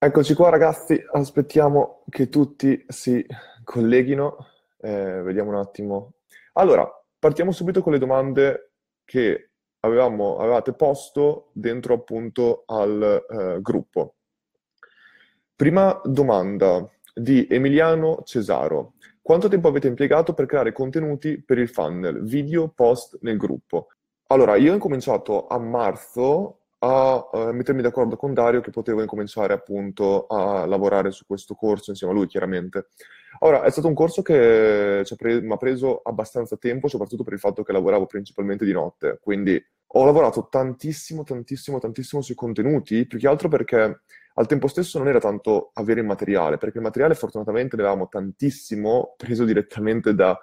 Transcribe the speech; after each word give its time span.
Eccoci 0.00 0.34
qua 0.34 0.48
ragazzi, 0.48 0.96
aspettiamo 1.10 2.04
che 2.08 2.28
tutti 2.28 2.84
si 2.86 3.26
colleghino, 3.64 4.36
eh, 4.78 5.22
vediamo 5.22 5.50
un 5.50 5.56
attimo. 5.56 6.12
Allora, 6.52 6.88
partiamo 7.18 7.50
subito 7.50 7.82
con 7.82 7.90
le 7.90 7.98
domande 7.98 8.74
che 9.04 9.50
avevamo, 9.80 10.38
avevate 10.38 10.72
posto 10.72 11.50
dentro 11.52 11.94
appunto 11.94 12.62
al 12.66 13.26
eh, 13.28 13.60
gruppo. 13.60 14.14
Prima 15.56 16.00
domanda 16.04 16.88
di 17.12 17.48
Emiliano 17.50 18.22
Cesaro. 18.22 18.92
Quanto 19.20 19.48
tempo 19.48 19.66
avete 19.66 19.88
impiegato 19.88 20.32
per 20.32 20.46
creare 20.46 20.70
contenuti 20.70 21.42
per 21.42 21.58
il 21.58 21.68
funnel, 21.68 22.22
video, 22.22 22.68
post 22.68 23.18
nel 23.22 23.36
gruppo? 23.36 23.88
Allora, 24.28 24.54
io 24.54 24.70
ho 24.70 24.74
incominciato 24.74 25.48
a 25.48 25.58
marzo 25.58 26.57
a 26.80 27.28
uh, 27.32 27.52
mettermi 27.52 27.82
d'accordo 27.82 28.16
con 28.16 28.34
Dario 28.34 28.60
che 28.60 28.70
potevo 28.70 29.00
incominciare 29.00 29.52
appunto 29.52 30.26
a 30.26 30.66
lavorare 30.66 31.10
su 31.10 31.24
questo 31.26 31.54
corso 31.54 31.90
insieme 31.90 32.12
a 32.12 32.16
lui, 32.16 32.26
chiaramente. 32.26 32.88
Ora, 33.40 33.62
è 33.62 33.70
stato 33.70 33.88
un 33.88 33.94
corso 33.94 34.22
che 34.22 35.04
mi 35.20 35.52
ha 35.52 35.56
preso 35.56 36.00
abbastanza 36.02 36.56
tempo, 36.56 36.88
soprattutto 36.88 37.24
per 37.24 37.34
il 37.34 37.38
fatto 37.38 37.62
che 37.62 37.72
lavoravo 37.72 38.06
principalmente 38.06 38.64
di 38.64 38.72
notte, 38.72 39.18
quindi 39.22 39.62
ho 39.92 40.04
lavorato 40.04 40.48
tantissimo, 40.50 41.22
tantissimo, 41.22 41.78
tantissimo 41.78 42.20
sui 42.20 42.34
contenuti, 42.34 43.06
più 43.06 43.18
che 43.18 43.28
altro 43.28 43.48
perché 43.48 44.00
al 44.34 44.46
tempo 44.46 44.68
stesso 44.68 44.98
non 44.98 45.08
era 45.08 45.18
tanto 45.18 45.70
avere 45.74 46.00
il 46.00 46.06
materiale, 46.06 46.58
perché 46.58 46.78
il 46.78 46.84
materiale 46.84 47.14
fortunatamente 47.14 47.76
ne 47.76 47.82
avevamo 47.82 48.08
tantissimo 48.08 49.14
preso 49.16 49.44
direttamente 49.44 50.14
da 50.14 50.38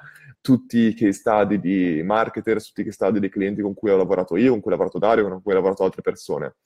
tutti 0.46 0.78
i 0.78 0.94
case 0.94 1.14
study 1.14 1.60
di 1.60 2.04
marketer, 2.04 2.64
tutti 2.64 2.82
i 2.82 2.84
case 2.84 2.96
study 2.96 3.18
dei 3.18 3.32
clienti 3.32 3.64
con 3.64 3.74
cui 3.74 3.90
ho 3.90 3.98
lavorato 3.98 4.38
io, 4.38 4.52
con 4.52 4.60
cui 4.60 4.70
ha 4.72 4.76
lavorato 4.76 5.00
Dario, 5.00 5.28
con 5.28 5.42
cui 5.42 5.54
ha 5.54 5.56
lavorato 5.56 5.84
altre 5.84 6.04
persone. 6.04 6.58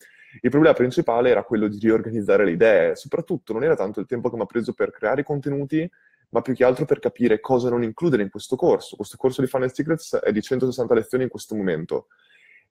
Il 0.41 0.49
problema 0.49 0.75
principale 0.75 1.29
era 1.29 1.43
quello 1.43 1.69
di 1.69 1.79
riorganizzare 1.79 2.43
le 2.43 2.51
idee, 2.51 2.97
soprattutto 2.97 3.53
non 3.53 3.63
era 3.63 3.77
tanto 3.77 4.01
il 4.01 4.05
tempo 4.05 4.29
che 4.29 4.35
mi 4.35 4.41
ha 4.41 4.45
preso 4.45 4.73
per 4.73 4.91
creare 4.91 5.21
i 5.21 5.23
contenuti, 5.23 5.89
ma 6.31 6.41
più 6.41 6.53
che 6.53 6.65
altro 6.65 6.83
per 6.83 6.99
capire 6.99 7.39
cosa 7.39 7.69
non 7.69 7.81
includere 7.81 8.21
in 8.21 8.29
questo 8.29 8.57
corso. 8.57 8.97
Questo 8.97 9.15
corso 9.15 9.39
di 9.39 9.47
Funnel 9.47 9.73
Secrets 9.73 10.17
è 10.17 10.33
di 10.33 10.41
160 10.41 10.93
lezioni 10.93 11.23
in 11.23 11.29
questo 11.29 11.55
momento 11.55 12.07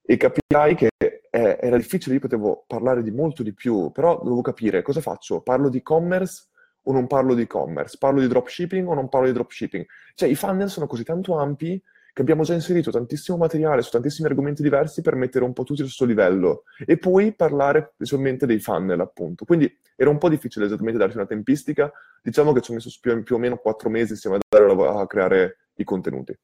e 0.03 0.19
capirai 0.19 0.75
che 0.75 0.91
eh, 1.00 1.59
era 1.59 1.78
difficile, 1.78 2.17
io 2.17 2.20
potevo 2.20 2.65
parlare 2.67 3.03
di 3.03 3.11
molto 3.11 3.43
di 3.43 3.55
più, 3.55 3.91
però 3.93 4.19
dovevo 4.22 4.43
capire 4.43 4.83
cosa 4.83 5.00
faccio, 5.00 5.41
parlo 5.41 5.70
di 5.70 5.78
e-commerce 5.78 6.48
o 6.89 6.92
non 6.92 7.06
parlo 7.06 7.34
di 7.34 7.42
e-commerce, 7.42 7.97
parlo 7.98 8.20
di 8.20 8.28
dropshipping 8.28 8.89
o 8.89 8.94
non 8.94 9.08
parlo 9.08 9.27
di 9.27 9.33
dropshipping. 9.33 9.86
Cioè 10.14 10.28
i 10.28 10.34
funnel 10.34 10.70
sono 10.70 10.86
così 10.86 11.05
tanto 11.05 11.36
ampi 11.36 11.81
che 12.14 12.22
abbiamo 12.22 12.42
già 12.42 12.55
inserito 12.55 12.91
tantissimo 12.91 13.36
materiale 13.36 13.83
su 13.83 13.91
tantissimi 13.91 14.27
argomenti 14.27 14.62
diversi 14.62 15.03
per 15.03 15.14
mettere 15.14 15.44
un 15.44 15.53
po' 15.53 15.64
tutti 15.64 15.81
allo 15.81 15.91
stesso 15.91 16.06
livello 16.06 16.64
e 16.84 16.97
poi 16.97 17.33
parlare 17.34 17.92
principalmente 17.94 18.47
dei 18.47 18.59
funnel, 18.59 18.98
appunto. 19.00 19.44
Quindi 19.44 19.72
era 19.94 20.09
un 20.09 20.16
po' 20.16 20.31
difficile 20.31 20.64
esattamente 20.64 20.98
darti 20.98 21.16
una 21.16 21.27
tempistica, 21.27 21.92
diciamo 22.22 22.53
che 22.53 22.62
ci 22.62 22.70
ho 22.70 22.75
messo 22.75 22.91
più, 23.00 23.22
più 23.22 23.36
o 23.36 23.39
meno 23.39 23.59
quattro 23.59 23.91
mesi 23.91 24.12
insieme 24.12 24.39
a, 24.39 25.00
a 25.00 25.06
creare 25.06 25.59
i 25.75 25.84
contenuti. 25.84 26.36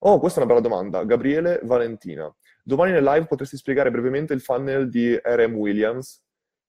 Oh, 0.00 0.18
questa 0.18 0.40
è 0.40 0.44
una 0.44 0.52
bella 0.52 0.68
domanda. 0.68 1.02
Gabriele 1.04 1.60
Valentina. 1.62 2.32
Domani 2.62 2.92
nel 2.92 3.02
live 3.02 3.26
potresti 3.26 3.56
spiegare 3.56 3.90
brevemente 3.90 4.34
il 4.34 4.42
funnel 4.42 4.90
di 4.90 5.18
RM 5.20 5.54
Williams? 5.54 6.22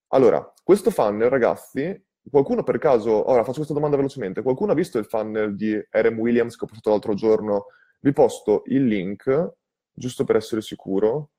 Allora, 0.09 0.53
questo 0.63 0.91
funnel, 0.91 1.29
ragazzi, 1.29 2.04
qualcuno 2.29 2.63
per 2.63 2.77
caso, 2.77 3.29
ora 3.29 3.43
faccio 3.43 3.57
questa 3.57 3.73
domanda 3.73 3.97
velocemente, 3.97 4.41
qualcuno 4.41 4.71
ha 4.71 4.75
visto 4.75 4.97
il 4.97 5.05
funnel 5.05 5.55
di 5.55 5.73
RM 5.73 6.19
Williams 6.19 6.55
che 6.55 6.65
ho 6.65 6.67
postato 6.67 6.89
l'altro 6.91 7.13
giorno? 7.13 7.65
Vi 7.99 8.11
posto 8.13 8.63
il 8.65 8.85
link, 8.85 9.53
giusto 9.91 10.23
per 10.23 10.35
essere 10.35 10.61
sicuro. 10.61 11.31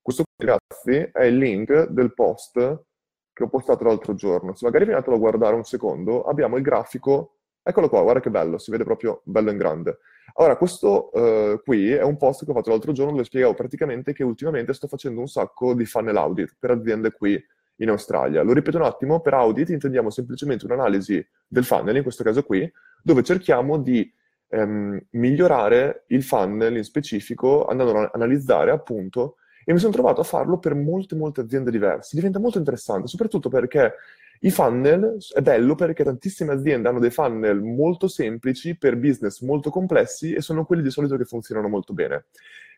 Questo 0.00 0.24
qui, 0.34 0.46
ragazzi, 0.46 1.10
è 1.12 1.24
il 1.24 1.36
link 1.36 1.88
del 1.88 2.14
post 2.14 2.84
che 3.32 3.42
ho 3.44 3.48
postato 3.48 3.84
l'altro 3.84 4.14
giorno. 4.14 4.54
Se 4.54 4.64
magari 4.64 4.84
vi 4.84 4.92
andate 4.92 5.12
a 5.12 5.18
guardare 5.18 5.54
un 5.54 5.64
secondo, 5.64 6.24
abbiamo 6.24 6.56
il 6.56 6.62
grafico 6.62 7.38
Eccolo 7.68 7.90
qua, 7.90 8.00
guarda 8.00 8.20
che 8.20 8.30
bello, 8.30 8.56
si 8.56 8.70
vede 8.70 8.82
proprio 8.84 9.20
bello 9.24 9.50
in 9.50 9.58
grande. 9.58 9.98
Allora, 10.36 10.56
questo 10.56 11.10
uh, 11.12 11.60
qui 11.62 11.92
è 11.92 12.02
un 12.02 12.16
post 12.16 12.46
che 12.46 12.50
ho 12.50 12.54
fatto 12.54 12.70
l'altro 12.70 12.92
giorno 12.92 13.12
dove 13.12 13.24
spiegavo 13.24 13.52
praticamente 13.52 14.14
che 14.14 14.24
ultimamente 14.24 14.72
sto 14.72 14.86
facendo 14.88 15.20
un 15.20 15.26
sacco 15.26 15.74
di 15.74 15.84
funnel 15.84 16.16
audit 16.16 16.56
per 16.58 16.70
aziende 16.70 17.12
qui 17.12 17.38
in 17.78 17.90
Australia. 17.90 18.42
Lo 18.42 18.52
ripeto 18.52 18.76
un 18.76 18.84
attimo, 18.84 19.20
per 19.20 19.34
audit 19.34 19.70
intendiamo 19.70 20.10
semplicemente 20.10 20.64
un'analisi 20.64 21.24
del 21.46 21.64
funnel, 21.64 21.96
in 21.96 22.02
questo 22.02 22.22
caso 22.22 22.42
qui, 22.42 22.70
dove 23.02 23.22
cerchiamo 23.22 23.78
di 23.78 24.10
um, 24.48 25.00
migliorare 25.10 26.04
il 26.08 26.22
funnel 26.22 26.76
in 26.76 26.84
specifico, 26.84 27.66
andando 27.66 27.98
a 27.98 28.10
analizzare 28.14 28.70
appunto, 28.70 29.36
e 29.64 29.72
mi 29.72 29.78
sono 29.78 29.92
trovato 29.92 30.22
a 30.22 30.24
farlo 30.24 30.58
per 30.58 30.74
molte, 30.74 31.14
molte 31.14 31.42
aziende 31.42 31.70
diverse. 31.70 32.16
Diventa 32.16 32.38
molto 32.38 32.58
interessante, 32.58 33.06
soprattutto 33.06 33.50
perché 33.50 33.94
i 34.40 34.50
funnel 34.50 35.18
è 35.34 35.42
bello 35.42 35.74
perché 35.74 36.04
tantissime 36.04 36.52
aziende 36.52 36.88
hanno 36.88 37.00
dei 37.00 37.10
funnel 37.10 37.60
molto 37.60 38.08
semplici 38.08 38.78
per 38.78 38.96
business 38.96 39.42
molto 39.42 39.68
complessi 39.68 40.32
e 40.32 40.40
sono 40.40 40.64
quelli 40.64 40.82
di 40.82 40.90
solito 40.90 41.16
che 41.16 41.24
funzionano 41.24 41.68
molto 41.68 41.92
bene. 41.92 42.26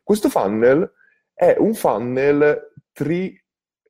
Questo 0.03 0.29
funnel 0.29 0.91
è 1.33 1.57
un 1.59 1.75
funnel 1.75 2.73
tri... 2.93 3.40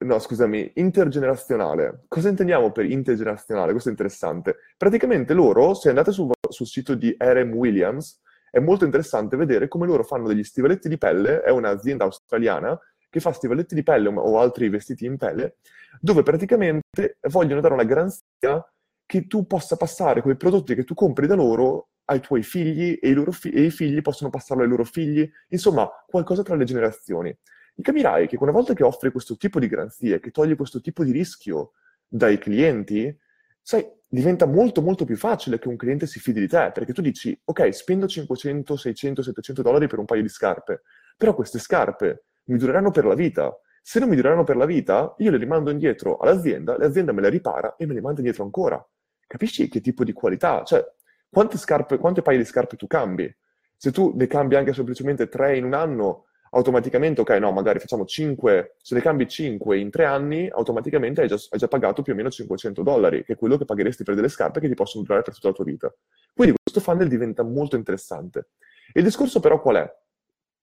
no, 0.04 0.18
scusami, 0.18 0.72
intergenerazionale. 0.76 2.04
Cosa 2.08 2.28
intendiamo 2.28 2.72
per 2.72 2.84
intergenerazionale? 2.84 3.72
Questo 3.72 3.88
è 3.88 3.92
interessante. 3.92 4.56
Praticamente 4.76 5.34
loro, 5.34 5.74
se 5.74 5.88
andate 5.88 6.12
sul, 6.12 6.30
sul 6.48 6.66
sito 6.66 6.94
di 6.94 7.14
RM 7.18 7.52
Williams, 7.52 8.20
è 8.50 8.58
molto 8.58 8.84
interessante 8.84 9.36
vedere 9.36 9.68
come 9.68 9.86
loro 9.86 10.02
fanno 10.02 10.26
degli 10.26 10.42
stivaletti 10.42 10.88
di 10.88 10.98
pelle, 10.98 11.42
è 11.42 11.50
un'azienda 11.50 12.04
australiana 12.04 12.78
che 13.08 13.20
fa 13.20 13.32
stivaletti 13.32 13.74
di 13.74 13.82
pelle 13.82 14.08
o 14.08 14.38
altri 14.38 14.68
vestiti 14.68 15.04
in 15.04 15.16
pelle, 15.16 15.56
dove 16.00 16.22
praticamente 16.22 17.18
vogliono 17.28 17.60
dare 17.60 17.74
una 17.74 17.84
garanzia 17.84 18.64
che 19.04 19.26
tu 19.26 19.46
possa 19.46 19.76
passare 19.76 20.22
quei 20.22 20.36
prodotti 20.36 20.74
che 20.74 20.84
tu 20.84 20.94
compri 20.94 21.26
da 21.26 21.34
loro 21.34 21.88
ai 22.04 22.20
tuoi 22.20 22.42
figli 22.42 22.98
e 23.00 23.10
i, 23.10 23.24
fi- 23.32 23.50
e 23.50 23.62
i 23.64 23.70
figli 23.70 24.00
possono 24.00 24.30
passarlo 24.30 24.62
ai 24.62 24.68
loro 24.68 24.84
figli, 24.84 25.28
insomma, 25.48 25.88
qualcosa 26.06 26.42
tra 26.42 26.54
le 26.54 26.64
generazioni. 26.64 27.36
E 27.74 27.82
capirai 27.82 28.26
che 28.26 28.36
una 28.40 28.50
volta 28.50 28.74
che 28.74 28.84
offri 28.84 29.10
questo 29.10 29.36
tipo 29.36 29.58
di 29.58 29.68
garanzie, 29.68 30.20
che 30.20 30.30
togli 30.30 30.56
questo 30.56 30.80
tipo 30.80 31.04
di 31.04 31.12
rischio 31.12 31.72
dai 32.06 32.38
clienti, 32.38 33.16
sai, 33.60 33.86
diventa 34.08 34.46
molto 34.46 34.82
molto 34.82 35.04
più 35.04 35.16
facile 35.16 35.58
che 35.58 35.68
un 35.68 35.76
cliente 35.76 36.06
si 36.06 36.18
fidi 36.18 36.40
di 36.40 36.48
te, 36.48 36.70
perché 36.74 36.92
tu 36.92 37.00
dici, 37.00 37.38
ok, 37.44 37.72
spendo 37.72 38.08
500, 38.08 38.76
600, 38.76 39.22
700 39.22 39.62
dollari 39.62 39.86
per 39.86 40.00
un 40.00 40.04
paio 40.04 40.22
di 40.22 40.28
scarpe, 40.28 40.82
però 41.16 41.34
queste 41.34 41.58
scarpe 41.58 42.24
mi 42.44 42.58
dureranno 42.58 42.90
per 42.90 43.04
la 43.04 43.14
vita. 43.14 43.56
Se 43.82 43.98
non 43.98 44.08
mi 44.08 44.16
dureranno 44.16 44.44
per 44.44 44.56
la 44.56 44.66
vita, 44.66 45.14
io 45.18 45.30
le 45.30 45.36
rimando 45.36 45.70
indietro 45.70 46.18
all'azienda, 46.18 46.76
l'azienda 46.76 47.12
me 47.12 47.22
le 47.22 47.28
ripara 47.28 47.76
e 47.76 47.86
me 47.86 47.94
le 47.94 48.00
manda 48.00 48.18
indietro 48.18 48.42
ancora. 48.44 48.84
Capisci 49.26 49.68
che 49.68 49.80
tipo 49.80 50.02
di 50.02 50.12
qualità? 50.12 50.64
Cioè, 50.64 50.84
quante, 51.30 51.56
scarpe, 51.56 51.98
quante 51.98 52.20
paia 52.20 52.38
di 52.38 52.44
scarpe 52.44 52.76
tu 52.76 52.88
cambi? 52.88 53.32
Se 53.76 53.92
tu 53.92 54.12
ne 54.16 54.26
cambi 54.26 54.56
anche 54.56 54.74
semplicemente 54.74 55.28
tre 55.28 55.56
in 55.56 55.64
un 55.64 55.74
anno, 55.74 56.26
automaticamente, 56.50 57.20
ok, 57.20 57.30
no, 57.38 57.52
magari 57.52 57.78
facciamo 57.78 58.04
5, 58.04 58.76
se 58.80 58.94
ne 58.94 59.00
cambi 59.00 59.28
5 59.28 59.78
in 59.78 59.90
tre 59.90 60.04
anni, 60.04 60.48
automaticamente 60.48 61.20
hai 61.20 61.28
già, 61.28 61.36
hai 61.50 61.58
già, 61.58 61.68
pagato 61.68 62.02
più 62.02 62.12
o 62.12 62.16
meno 62.16 62.30
500 62.30 62.82
dollari, 62.82 63.24
che 63.24 63.34
è 63.34 63.36
quello 63.36 63.56
che 63.56 63.64
pagheresti 63.64 64.04
per 64.04 64.14
delle 64.14 64.28
scarpe 64.28 64.60
che 64.60 64.68
ti 64.68 64.74
possono 64.74 65.04
durare 65.04 65.22
per 65.22 65.34
tutta 65.34 65.48
la 65.48 65.54
tua 65.54 65.64
vita. 65.64 65.94
Quindi 66.34 66.56
questo 66.62 66.80
funnel 66.80 67.08
diventa 67.08 67.42
molto 67.42 67.76
interessante. 67.76 68.48
Il 68.92 69.04
discorso 69.04 69.40
però 69.40 69.60
qual 69.60 69.76
è? 69.76 69.94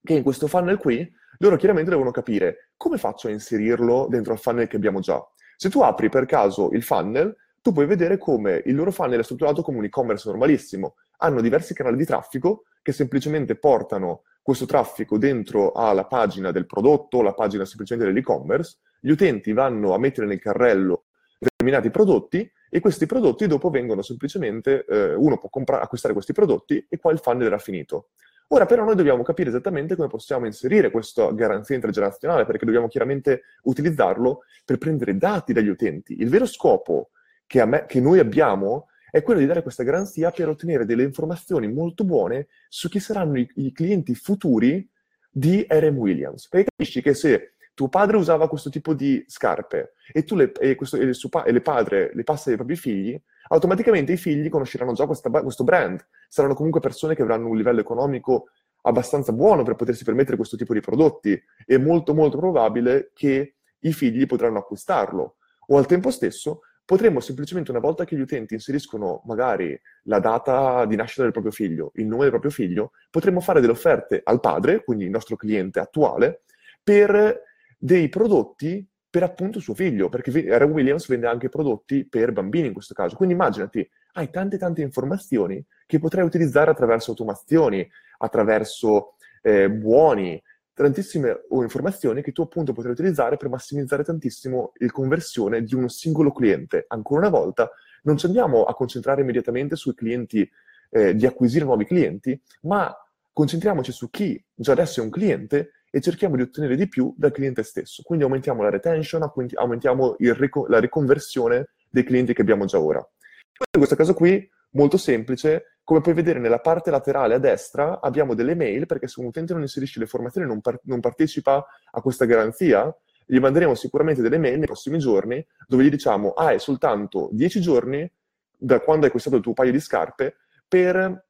Che 0.03 0.13
in 0.13 0.23
questo 0.23 0.47
funnel 0.47 0.77
qui 0.77 1.09
loro 1.39 1.55
chiaramente 1.55 1.89
devono 1.89 2.11
capire 2.11 2.71
come 2.75 2.97
faccio 2.97 3.27
a 3.27 3.31
inserirlo 3.31 4.07
dentro 4.09 4.33
al 4.33 4.39
funnel 4.39 4.67
che 4.67 4.75
abbiamo 4.75 4.99
già. 4.99 5.25
Se 5.55 5.69
tu 5.69 5.81
apri 5.81 6.09
per 6.09 6.25
caso 6.25 6.69
il 6.71 6.83
funnel, 6.83 7.35
tu 7.61 7.71
puoi 7.71 7.85
vedere 7.85 8.17
come 8.17 8.61
il 8.65 8.75
loro 8.75 8.91
funnel 8.91 9.19
è 9.19 9.23
strutturato 9.23 9.61
come 9.61 9.77
un 9.77 9.85
e-commerce 9.85 10.27
normalissimo. 10.29 10.95
Hanno 11.17 11.41
diversi 11.41 11.73
canali 11.73 11.97
di 11.97 12.05
traffico 12.05 12.63
che 12.81 12.91
semplicemente 12.91 13.55
portano 13.55 14.23
questo 14.41 14.65
traffico 14.65 15.17
dentro 15.17 15.73
alla 15.73 16.05
pagina 16.05 16.51
del 16.51 16.65
prodotto, 16.65 17.21
la 17.21 17.33
pagina 17.33 17.65
semplicemente 17.65 18.09
dell'e-commerce. 18.11 18.77
Gli 18.99 19.09
utenti 19.09 19.51
vanno 19.51 19.93
a 19.93 19.99
mettere 19.99 20.25
nel 20.25 20.39
carrello 20.39 21.03
determinati 21.37 21.91
prodotti 21.91 22.49
e 22.69 22.79
questi 22.79 23.05
prodotti 23.05 23.47
dopo 23.47 23.69
vengono 23.69 24.01
semplicemente, 24.01 24.85
eh, 24.85 25.13
uno 25.13 25.37
può 25.37 25.49
compra- 25.49 25.81
acquistare 25.81 26.13
questi 26.13 26.33
prodotti 26.33 26.85
e 26.89 26.97
qua 26.97 27.11
il 27.11 27.19
funnel 27.19 27.47
era 27.47 27.57
finito. 27.57 28.09
Ora 28.49 28.65
però 28.65 28.85
noi 28.85 28.95
dobbiamo 28.95 29.23
capire 29.23 29.49
esattamente 29.49 29.95
come 29.95 30.07
possiamo 30.07 30.45
inserire 30.45 30.89
questa 30.89 31.31
garanzia 31.33 31.75
intergenerazionale, 31.75 32.45
perché 32.45 32.65
dobbiamo 32.65 32.87
chiaramente 32.87 33.41
utilizzarlo 33.63 34.43
per 34.63 34.77
prendere 34.77 35.17
dati 35.17 35.51
dagli 35.51 35.67
utenti. 35.67 36.21
Il 36.21 36.29
vero 36.29 36.45
scopo 36.45 37.09
che, 37.45 37.65
me, 37.65 37.85
che 37.85 37.99
noi 37.99 38.19
abbiamo 38.19 38.87
è 39.17 39.23
quello 39.23 39.39
di 39.39 39.45
dare 39.45 39.61
questa 39.61 39.83
garanzia 39.83 40.31
per 40.31 40.49
ottenere 40.49 40.85
delle 40.85 41.03
informazioni 41.03 41.71
molto 41.71 42.03
buone 42.03 42.47
su 42.69 42.89
chi 42.89 42.99
saranno 42.99 43.37
i, 43.37 43.49
i 43.55 43.71
clienti 43.71 44.15
futuri 44.15 44.87
di 45.29 45.65
RM 45.67 45.97
Williams. 45.97 46.47
Perché 46.47 46.69
capisci 46.75 47.01
che 47.01 47.13
se 47.13 47.53
tuo 47.73 47.89
padre 47.89 48.17
usava 48.17 48.47
questo 48.47 48.69
tipo 48.69 48.93
di 48.93 49.23
scarpe 49.27 49.93
e 50.11 50.23
tu 50.23 50.35
le, 50.35 50.51
e 50.53 50.75
questo, 50.75 50.97
e 50.97 51.05
le, 51.05 51.13
e 51.45 51.51
le 51.51 51.61
padre 51.61 52.11
le 52.13 52.23
passi 52.23 52.49
ai 52.49 52.55
propri 52.55 52.75
figli, 52.75 53.19
automaticamente 53.49 54.13
i 54.13 54.17
figli 54.17 54.49
conosceranno 54.49 54.93
già 54.93 55.05
questa, 55.05 55.29
questo 55.29 55.63
brand, 55.63 56.03
saranno 56.27 56.55
comunque 56.55 56.79
persone 56.79 57.13
che 57.15 57.21
avranno 57.21 57.49
un 57.49 57.57
livello 57.57 57.79
economico 57.79 58.49
abbastanza 58.81 59.31
buono 59.31 59.63
per 59.63 59.75
potersi 59.75 60.03
permettere 60.03 60.37
questo 60.37 60.57
tipo 60.57 60.73
di 60.73 60.79
prodotti. 60.79 61.39
È 61.65 61.77
molto 61.77 62.13
molto 62.13 62.37
probabile 62.37 63.11
che 63.13 63.55
i 63.79 63.93
figli 63.93 64.25
potranno 64.25 64.59
acquistarlo. 64.59 65.35
O 65.69 65.77
al 65.77 65.85
tempo 65.85 66.11
stesso 66.11 66.61
potremmo 66.87 67.19
semplicemente, 67.19 67.69
una 67.71 67.81
volta 67.81 68.05
che 68.05 68.15
gli 68.15 68.21
utenti 68.21 68.53
inseriscono 68.53 69.21
magari 69.25 69.77
la 70.03 70.19
data 70.19 70.85
di 70.85 70.95
nascita 70.95 71.23
del 71.23 71.33
proprio 71.33 71.51
figlio, 71.51 71.91
il 71.95 72.05
nome 72.05 72.21
del 72.21 72.29
proprio 72.29 72.49
figlio, 72.49 72.91
potremmo 73.09 73.41
fare 73.41 73.59
delle 73.59 73.73
offerte 73.73 74.21
al 74.23 74.39
padre, 74.39 74.85
quindi 74.85 75.03
il 75.03 75.09
nostro 75.09 75.35
cliente 75.35 75.81
attuale, 75.81 76.43
per 76.81 77.41
dei 77.77 78.07
prodotti 78.07 78.87
per 79.09 79.23
appunto 79.23 79.59
suo 79.59 79.73
figlio, 79.73 80.07
perché 80.07 80.49
Aaron 80.49 80.71
Williams 80.71 81.09
vende 81.09 81.27
anche 81.27 81.49
prodotti 81.49 82.07
per 82.07 82.31
bambini 82.31 82.67
in 82.67 82.73
questo 82.73 82.93
caso. 82.93 83.17
Quindi 83.17 83.35
immaginati, 83.35 83.85
hai 84.13 84.29
tante 84.29 84.57
tante 84.57 84.81
informazioni 84.81 85.61
che 85.85 85.99
potrai 85.99 86.23
utilizzare 86.23 86.71
attraverso 86.71 87.11
automazioni, 87.11 87.85
attraverso 88.19 89.15
eh, 89.41 89.69
buoni, 89.69 90.41
tantissime 90.83 91.45
informazioni 91.49 92.21
che 92.21 92.31
tu 92.31 92.41
appunto 92.43 92.71
potrai 92.71 92.93
utilizzare 92.93 93.37
per 93.37 93.49
massimizzare 93.49 94.03
tantissimo 94.03 94.73
il 94.77 94.91
conversione 94.91 95.63
di 95.63 95.73
un 95.73 95.89
singolo 95.89 96.31
cliente. 96.31 96.85
Ancora 96.89 97.21
una 97.21 97.29
volta, 97.29 97.71
non 98.03 98.17
ci 98.17 98.27
andiamo 98.27 98.63
a 98.63 98.73
concentrare 98.75 99.21
immediatamente 99.21 99.75
sui 99.75 99.95
clienti, 99.95 100.47
eh, 100.91 101.15
di 101.15 101.25
acquisire 101.25 101.65
nuovi 101.65 101.85
clienti, 101.85 102.39
ma 102.61 102.95
concentriamoci 103.33 103.91
su 103.91 104.09
chi 104.09 104.41
già 104.53 104.73
adesso 104.73 105.01
è 105.01 105.03
un 105.03 105.09
cliente 105.09 105.71
e 105.89 105.99
cerchiamo 105.99 106.35
di 106.35 106.43
ottenere 106.43 106.75
di 106.75 106.87
più 106.87 107.13
dal 107.17 107.31
cliente 107.31 107.63
stesso. 107.63 108.03
Quindi 108.03 108.25
aumentiamo 108.25 108.61
la 108.61 108.69
retention, 108.69 109.31
aumentiamo 109.55 110.15
rico- 110.19 110.67
la 110.67 110.79
riconversione 110.79 111.69
dei 111.89 112.03
clienti 112.03 112.33
che 112.33 112.41
abbiamo 112.41 112.65
già 112.65 112.79
ora. 112.79 112.99
In 112.99 113.79
questo 113.79 113.95
caso 113.95 114.13
qui, 114.13 114.47
molto 114.71 114.97
semplice, 114.97 115.76
come 115.87 116.01
puoi 116.01 116.15
vedere 116.15 116.39
nella 116.39 116.59
parte 116.59 116.91
laterale 116.91 117.35
a 117.35 117.37
destra 117.37 118.01
abbiamo 118.01 118.33
delle 118.33 118.55
mail, 118.55 118.85
perché 118.85 119.07
se 119.07 119.21
un 119.21 119.27
utente 119.27 119.53
non 119.53 119.61
inserisce 119.61 119.99
le 119.99 120.03
informazioni 120.03 120.45
non, 120.45 120.59
par- 120.59 120.81
non 120.83 120.99
partecipa 120.99 121.65
a 121.91 122.01
questa 122.01 122.25
garanzia, 122.25 122.93
gli 123.25 123.39
manderemo 123.39 123.73
sicuramente 123.73 124.21
delle 124.21 124.37
mail 124.37 124.57
nei 124.57 124.65
prossimi 124.65 124.99
giorni 124.99 125.41
dove 125.65 125.85
gli 125.85 125.89
diciamo 125.89 126.31
ah, 126.31 126.47
hai 126.47 126.59
soltanto 126.59 127.29
10 127.31 127.61
giorni 127.61 128.11
da 128.57 128.81
quando 128.81 129.03
hai 129.03 129.07
acquistato 129.07 129.37
il 129.37 129.41
tuo 129.41 129.53
paio 129.53 129.71
di 129.71 129.79
scarpe 129.79 130.35
per 130.67 131.25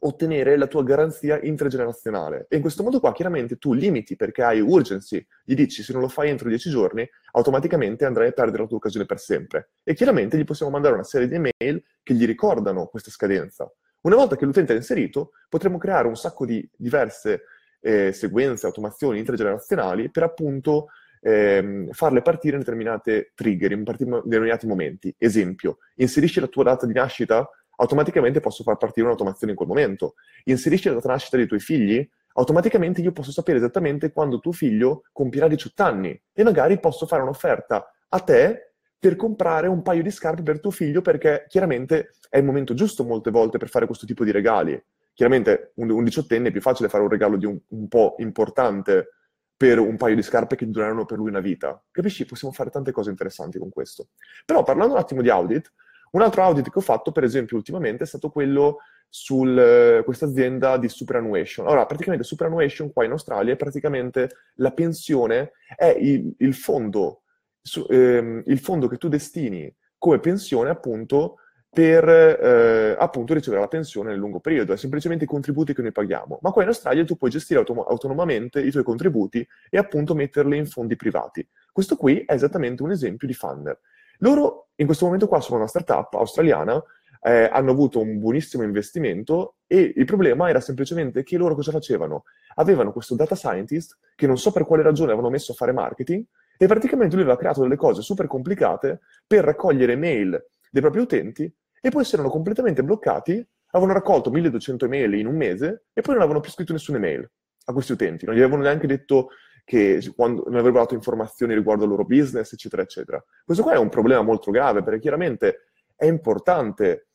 ottenere 0.00 0.58
la 0.58 0.66
tua 0.66 0.82
garanzia 0.82 1.40
intergenerazionale. 1.40 2.48
E 2.50 2.56
in 2.56 2.60
questo 2.60 2.82
modo 2.82 3.00
qua 3.00 3.14
chiaramente 3.14 3.56
tu 3.56 3.72
limiti 3.72 4.14
perché 4.14 4.42
hai 4.42 4.60
urgency, 4.60 5.26
gli 5.42 5.54
dici 5.54 5.82
se 5.82 5.94
non 5.94 6.02
lo 6.02 6.08
fai 6.08 6.28
entro 6.28 6.50
10 6.50 6.68
giorni, 6.68 7.08
automaticamente 7.32 8.04
andrai 8.04 8.28
a 8.28 8.32
perdere 8.32 8.64
la 8.64 8.68
tua 8.68 8.76
occasione 8.76 9.06
per 9.06 9.20
sempre. 9.20 9.70
E 9.82 9.94
chiaramente 9.94 10.36
gli 10.36 10.44
possiamo 10.44 10.70
mandare 10.70 10.92
una 10.92 11.04
serie 11.04 11.28
di 11.28 11.34
email 11.36 11.82
che 12.02 12.12
gli 12.12 12.26
ricordano 12.26 12.88
questa 12.88 13.10
scadenza. 13.10 13.72
Una 14.06 14.14
volta 14.14 14.36
che 14.36 14.44
l'utente 14.44 14.72
è 14.72 14.76
inserito, 14.76 15.32
potremo 15.48 15.78
creare 15.78 16.06
un 16.06 16.14
sacco 16.14 16.46
di 16.46 16.66
diverse 16.76 17.42
eh, 17.80 18.12
sequenze, 18.12 18.66
automazioni 18.66 19.18
intergenerazionali 19.18 20.12
per 20.12 20.22
appunto 20.22 20.90
ehm, 21.20 21.90
farle 21.90 22.22
partire 22.22 22.54
in 22.54 22.60
determinate 22.60 23.32
trigger, 23.34 23.72
in 23.72 23.82
determinati 23.82 24.68
momenti. 24.68 25.12
Esempio, 25.18 25.78
inserisci 25.96 26.38
la 26.38 26.46
tua 26.46 26.62
data 26.62 26.86
di 26.86 26.92
nascita 26.92 27.50
automaticamente 27.78 28.38
posso 28.38 28.62
far 28.62 28.76
partire 28.76 29.06
un'automazione 29.06 29.50
in 29.50 29.58
quel 29.58 29.68
momento. 29.68 30.14
Inserisci 30.44 30.86
la 30.86 30.94
data 30.94 31.08
nascita 31.08 31.36
dei 31.36 31.48
tuoi 31.48 31.60
figli, 31.60 32.08
automaticamente 32.34 33.00
io 33.00 33.10
posso 33.10 33.32
sapere 33.32 33.58
esattamente 33.58 34.12
quando 34.12 34.38
tuo 34.38 34.52
figlio 34.52 35.02
compirà 35.10 35.48
18 35.48 35.82
anni 35.82 36.22
e 36.32 36.44
magari 36.44 36.78
posso 36.78 37.06
fare 37.06 37.22
un'offerta 37.22 37.92
a 38.08 38.20
te 38.20 38.65
per 38.98 39.16
comprare 39.16 39.68
un 39.68 39.82
paio 39.82 40.02
di 40.02 40.10
scarpe 40.10 40.42
per 40.42 40.60
tuo 40.60 40.70
figlio 40.70 41.02
perché 41.02 41.46
chiaramente 41.48 42.14
è 42.28 42.38
il 42.38 42.44
momento 42.44 42.74
giusto 42.74 43.04
molte 43.04 43.30
volte 43.30 43.58
per 43.58 43.68
fare 43.68 43.86
questo 43.86 44.06
tipo 44.06 44.24
di 44.24 44.30
regali. 44.30 44.80
Chiaramente 45.12 45.72
un, 45.76 45.90
un 45.90 46.04
diciottenne 46.04 46.48
è 46.48 46.52
più 46.52 46.60
facile 46.60 46.88
fare 46.88 47.02
un 47.02 47.08
regalo 47.08 47.36
di 47.36 47.46
un, 47.46 47.58
un 47.68 47.88
po' 47.88 48.16
importante 48.18 49.08
per 49.56 49.78
un 49.78 49.96
paio 49.96 50.14
di 50.14 50.22
scarpe 50.22 50.56
che 50.56 50.68
dureranno 50.68 51.06
per 51.06 51.16
lui 51.16 51.28
una 51.28 51.40
vita. 51.40 51.82
Capisci? 51.90 52.26
Possiamo 52.26 52.52
fare 52.52 52.70
tante 52.70 52.92
cose 52.92 53.10
interessanti 53.10 53.58
con 53.58 53.70
questo. 53.70 54.08
Però 54.44 54.62
parlando 54.62 54.94
un 54.94 55.00
attimo 55.00 55.22
di 55.22 55.30
audit, 55.30 55.72
un 56.12 56.22
altro 56.22 56.42
audit 56.42 56.70
che 56.70 56.78
ho 56.78 56.82
fatto, 56.82 57.10
per 57.10 57.24
esempio, 57.24 57.56
ultimamente 57.56 58.04
è 58.04 58.06
stato 58.06 58.30
quello 58.30 58.78
su 59.08 59.44
uh, 59.44 60.04
questa 60.04 60.26
azienda 60.26 60.76
di 60.76 60.88
superannuation. 60.88 61.66
Allora, 61.66 61.86
praticamente 61.86 62.24
superannuation 62.24 62.92
qua 62.92 63.04
in 63.04 63.12
Australia 63.12 63.54
è 63.54 63.56
praticamente 63.56 64.28
la 64.56 64.72
pensione, 64.72 65.52
è 65.74 65.96
il, 65.98 66.34
il, 66.38 66.54
fondo, 66.54 67.22
su, 67.66 67.84
ehm, 67.88 68.42
il 68.46 68.58
fondo 68.60 68.86
che 68.86 68.96
tu 68.96 69.08
destini 69.08 69.72
come 69.98 70.20
pensione 70.20 70.70
appunto 70.70 71.38
per 71.68 72.08
eh, 72.08 72.96
appunto 72.98 73.34
ricevere 73.34 73.60
la 73.60 73.68
pensione 73.68 74.10
nel 74.10 74.18
lungo 74.18 74.40
periodo, 74.40 74.72
è 74.72 74.76
semplicemente 74.78 75.24
i 75.24 75.26
contributi 75.26 75.74
che 75.74 75.82
noi 75.82 75.92
paghiamo. 75.92 76.38
Ma 76.40 76.50
qua 76.50 76.62
in 76.62 76.68
Australia 76.68 77.04
tu 77.04 77.16
puoi 77.16 77.28
gestire 77.28 77.58
autom- 77.58 77.84
autonomamente 77.86 78.62
i 78.62 78.70
tuoi 78.70 78.82
contributi 78.82 79.46
e 79.68 79.76
appunto 79.76 80.14
metterli 80.14 80.56
in 80.56 80.66
fondi 80.66 80.96
privati. 80.96 81.46
Questo 81.72 81.96
qui 81.96 82.20
è 82.20 82.32
esattamente 82.32 82.82
un 82.82 82.92
esempio 82.92 83.26
di 83.26 83.34
funnel. 83.34 83.78
Loro 84.18 84.68
in 84.76 84.86
questo 84.86 85.04
momento 85.04 85.28
qua 85.28 85.40
sono 85.40 85.58
una 85.58 85.66
startup 85.66 86.14
australiana, 86.14 86.82
eh, 87.20 87.50
hanno 87.52 87.72
avuto 87.72 88.00
un 88.00 88.18
buonissimo 88.20 88.62
investimento 88.62 89.56
e 89.66 89.92
il 89.94 90.04
problema 90.06 90.48
era 90.48 90.60
semplicemente 90.60 91.24
che 91.24 91.36
loro 91.36 91.54
cosa 91.54 91.72
facevano? 91.72 92.22
Avevano 92.54 92.92
questo 92.92 93.16
data 93.16 93.34
scientist 93.34 93.98
che 94.14 94.26
non 94.26 94.38
so 94.38 94.50
per 94.50 94.64
quale 94.64 94.82
ragione 94.82 95.10
avevano 95.10 95.30
messo 95.30 95.52
a 95.52 95.56
fare 95.56 95.72
marketing 95.72 96.24
e 96.56 96.66
praticamente 96.66 97.14
lui 97.14 97.24
aveva 97.24 97.38
creato 97.38 97.62
delle 97.62 97.76
cose 97.76 98.02
super 98.02 98.26
complicate 98.26 99.00
per 99.26 99.44
raccogliere 99.44 99.96
mail 99.96 100.30
dei 100.70 100.82
propri 100.82 101.00
utenti 101.00 101.52
e 101.80 101.90
poi 101.90 102.04
si 102.04 102.14
erano 102.14 102.30
completamente 102.30 102.82
bloccati, 102.82 103.46
avevano 103.70 103.98
raccolto 103.98 104.30
1200 104.30 104.84
email 104.86 105.14
in 105.14 105.26
un 105.26 105.36
mese 105.36 105.84
e 105.92 106.00
poi 106.00 106.14
non 106.14 106.22
avevano 106.22 106.40
più 106.40 106.50
scritto 106.50 106.72
nessuna 106.72 106.98
email 106.98 107.30
a 107.66 107.72
questi 107.72 107.92
utenti, 107.92 108.24
non 108.26 108.34
gli 108.34 108.40
avevano 108.40 108.62
neanche 108.62 108.86
detto 108.86 109.30
che 109.64 110.12
quando, 110.14 110.44
non 110.46 110.58
avrebbero 110.58 110.84
dato 110.84 110.94
informazioni 110.94 111.52
riguardo 111.52 111.82
al 111.82 111.90
loro 111.90 112.04
business, 112.04 112.52
eccetera, 112.52 112.82
eccetera. 112.82 113.22
Questo 113.44 113.64
qua 113.64 113.72
è 113.72 113.78
un 113.78 113.88
problema 113.88 114.22
molto 114.22 114.52
grave 114.52 114.84
perché 114.84 115.00
chiaramente 115.00 115.64
è 115.96 116.06
importante 116.06 117.08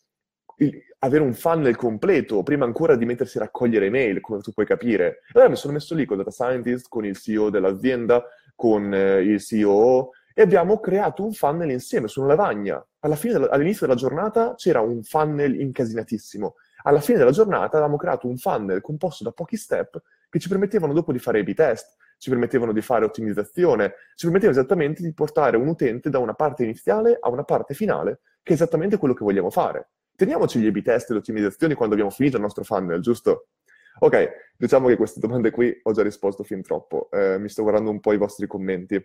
avere 1.00 1.24
un 1.24 1.34
funnel 1.34 1.76
completo 1.76 2.44
prima 2.44 2.66
ancora 2.66 2.96
di 2.96 3.06
mettersi 3.06 3.38
a 3.38 3.42
raccogliere 3.42 3.88
email, 3.88 4.20
come 4.20 4.42
tu 4.42 4.52
puoi 4.52 4.66
capire. 4.66 5.22
Allora 5.32 5.50
mi 5.50 5.56
sono 5.56 5.74
messo 5.74 5.96
lì 5.96 6.06
con 6.06 6.18
il 6.18 6.24
data 6.24 6.36
scientist, 6.36 6.88
con 6.88 7.06
il 7.06 7.18
CEO 7.18 7.50
dell'azienda, 7.50 8.24
con 8.62 8.94
eh, 8.94 9.22
il 9.22 9.42
CEO 9.42 10.12
e 10.36 10.44
abbiamo 10.44 10.80
creato 10.80 11.24
un 11.24 11.34
funnel 11.34 11.72
insieme 11.72 12.08
su 12.08 12.20
una 12.22 12.36
lavagna. 12.36 12.86
Della, 13.00 13.50
all'inizio 13.50 13.88
della 13.88 13.98
giornata 13.98 14.54
c'era 14.54 14.82
un 14.82 15.02
funnel 15.02 15.60
incasinatissimo. 15.60 16.54
Alla 16.84 17.02
fine 17.02 17.18
della 17.18 17.32
giornata 17.32 17.78
avevamo 17.78 17.98
creato 17.98 18.28
un 18.28 18.38
funnel 18.38 18.82
composto 18.82 19.24
da 19.24 19.32
pochi 19.32 19.58
step 19.58 20.00
che 20.30 20.38
ci 20.38 20.48
permettevano 20.48 20.94
dopo 20.94 21.12
di 21.12 21.18
fare 21.18 21.40
i 21.40 21.44
B-test, 21.44 21.96
ci 22.20 22.30
permettevano 22.30 22.72
di 22.72 22.82
fare 22.82 23.04
ottimizzazione, 23.04 23.94
ci 24.14 24.26
permettevano 24.28 24.60
esattamente 24.60 25.02
di 25.02 25.12
portare 25.12 25.58
un 25.58 25.68
utente 25.68 26.12
da 26.12 26.20
una 26.20 26.36
parte 26.36 26.62
iniziale 26.62 27.18
a 27.20 27.30
una 27.30 27.44
parte 27.44 27.74
finale, 27.74 28.20
che 28.44 28.52
è 28.52 28.54
esattamente 28.54 28.98
quello 28.98 29.16
che 29.16 29.24
vogliamo 29.24 29.50
fare. 29.50 29.90
Teniamoci 30.16 30.60
gli 30.60 30.68
A-B 30.68 30.84
test 30.84 31.10
e 31.10 31.14
le 31.14 31.20
ottimizzazioni 31.20 31.74
quando 31.74 31.96
abbiamo 31.96 32.14
finito 32.14 32.36
il 32.36 32.44
nostro 32.44 32.64
funnel, 32.64 33.02
giusto? 33.02 33.48
Ok, 34.00 34.54
diciamo 34.58 34.88
che 34.88 34.96
queste 34.96 35.20
domande 35.20 35.52
qui 35.52 35.80
ho 35.84 35.92
già 35.92 36.04
risposto 36.04 36.44
fin 36.44 36.62
troppo. 36.62 37.10
Eh, 37.12 37.38
mi 37.38 37.50
sto 37.50 37.62
guardando 37.62 37.90
un 37.90 38.00
po' 38.00 38.14
i 38.14 38.18
vostri 38.18 38.48
commenti. 38.48 39.04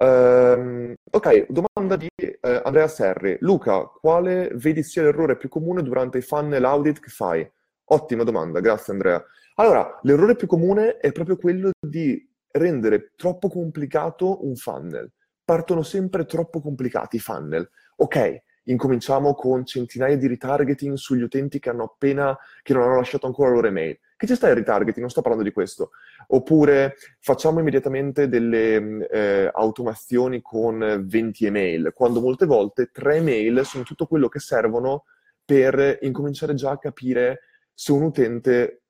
Um, 0.00 0.94
ok, 1.10 1.46
domanda 1.48 1.96
di 1.96 2.08
eh, 2.16 2.60
Andrea 2.64 2.86
Serri. 2.86 3.36
Luca, 3.40 3.82
quale 3.82 4.50
vedi 4.54 4.82
sia 4.84 5.02
l'errore 5.02 5.36
più 5.36 5.48
comune 5.48 5.82
durante 5.82 6.18
i 6.18 6.22
funnel 6.22 6.64
audit 6.64 7.00
che 7.00 7.08
fai? 7.08 7.50
Ottima 7.90 8.22
domanda, 8.22 8.60
grazie 8.60 8.92
Andrea. 8.92 9.22
Allora, 9.56 9.98
l'errore 10.02 10.36
più 10.36 10.46
comune 10.46 10.98
è 10.98 11.10
proprio 11.10 11.36
quello 11.36 11.70
di 11.80 12.24
rendere 12.52 13.12
troppo 13.16 13.48
complicato 13.48 14.46
un 14.46 14.54
funnel. 14.54 15.10
Partono 15.44 15.82
sempre 15.82 16.26
troppo 16.26 16.60
complicati 16.60 17.16
i 17.16 17.20
funnel. 17.20 17.68
Ok, 17.96 18.42
incominciamo 18.70 19.34
con 19.34 19.64
centinaia 19.64 20.16
di 20.16 20.26
retargeting 20.26 20.94
sugli 20.94 21.22
utenti 21.22 21.58
che 21.58 21.70
hanno 21.70 21.84
appena, 21.84 22.36
che 22.62 22.72
non 22.72 22.82
hanno 22.82 22.96
lasciato 22.96 23.26
ancora 23.26 23.48
la 23.48 23.54
loro 23.56 23.68
email. 23.68 23.98
Che 24.16 24.26
ci 24.26 24.34
sta 24.34 24.48
il 24.48 24.56
retargeting? 24.56 24.98
Non 24.98 25.10
sto 25.10 25.20
parlando 25.20 25.46
di 25.46 25.54
questo. 25.54 25.90
Oppure 26.28 26.96
facciamo 27.20 27.60
immediatamente 27.60 28.28
delle 28.28 29.08
eh, 29.08 29.50
automazioni 29.52 30.40
con 30.42 31.04
20 31.06 31.46
email, 31.46 31.92
quando 31.94 32.20
molte 32.20 32.44
volte 32.46 32.90
3 32.92 33.16
email 33.16 33.64
sono 33.64 33.84
tutto 33.84 34.06
quello 34.06 34.28
che 34.28 34.40
servono 34.40 35.04
per 35.44 35.98
incominciare 36.02 36.54
già 36.54 36.72
a 36.72 36.78
capire 36.78 37.40
se 37.72 37.92
un 37.92 38.02
utente 38.02 38.82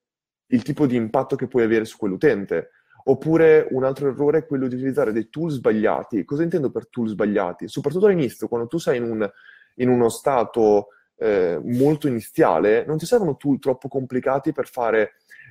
il 0.51 0.63
tipo 0.63 0.87
di 0.87 0.97
impatto 0.97 1.37
che 1.37 1.47
puoi 1.47 1.63
avere 1.63 1.85
su 1.85 1.99
quell'utente. 1.99 2.71
Oppure 3.05 3.67
un 3.71 3.85
altro 3.85 4.09
errore 4.09 4.39
è 4.39 4.47
quello 4.47 4.67
di 4.67 4.75
utilizzare 4.75 5.13
dei 5.13 5.29
tool 5.29 5.51
sbagliati. 5.51 6.25
Cosa 6.25 6.43
intendo 6.43 6.71
per 6.71 6.89
tool 6.89 7.09
sbagliati? 7.09 7.69
Soprattutto 7.69 8.07
all'inizio, 8.07 8.49
quando 8.49 8.67
tu 8.67 8.79
sei 8.79 8.99
in, 8.99 9.05
un, 9.05 9.31
in 9.79 9.89
uno 9.89 10.09
stato 10.09 10.89
eh, 11.17 11.61
molto 11.63 12.07
iniziale, 12.07 12.85
non 12.87 12.99
ti 12.99 13.07
servono 13.07 13.37
tool 13.37 13.59
troppo 13.59 13.89
complicati 13.89 14.53
per, 14.53 14.69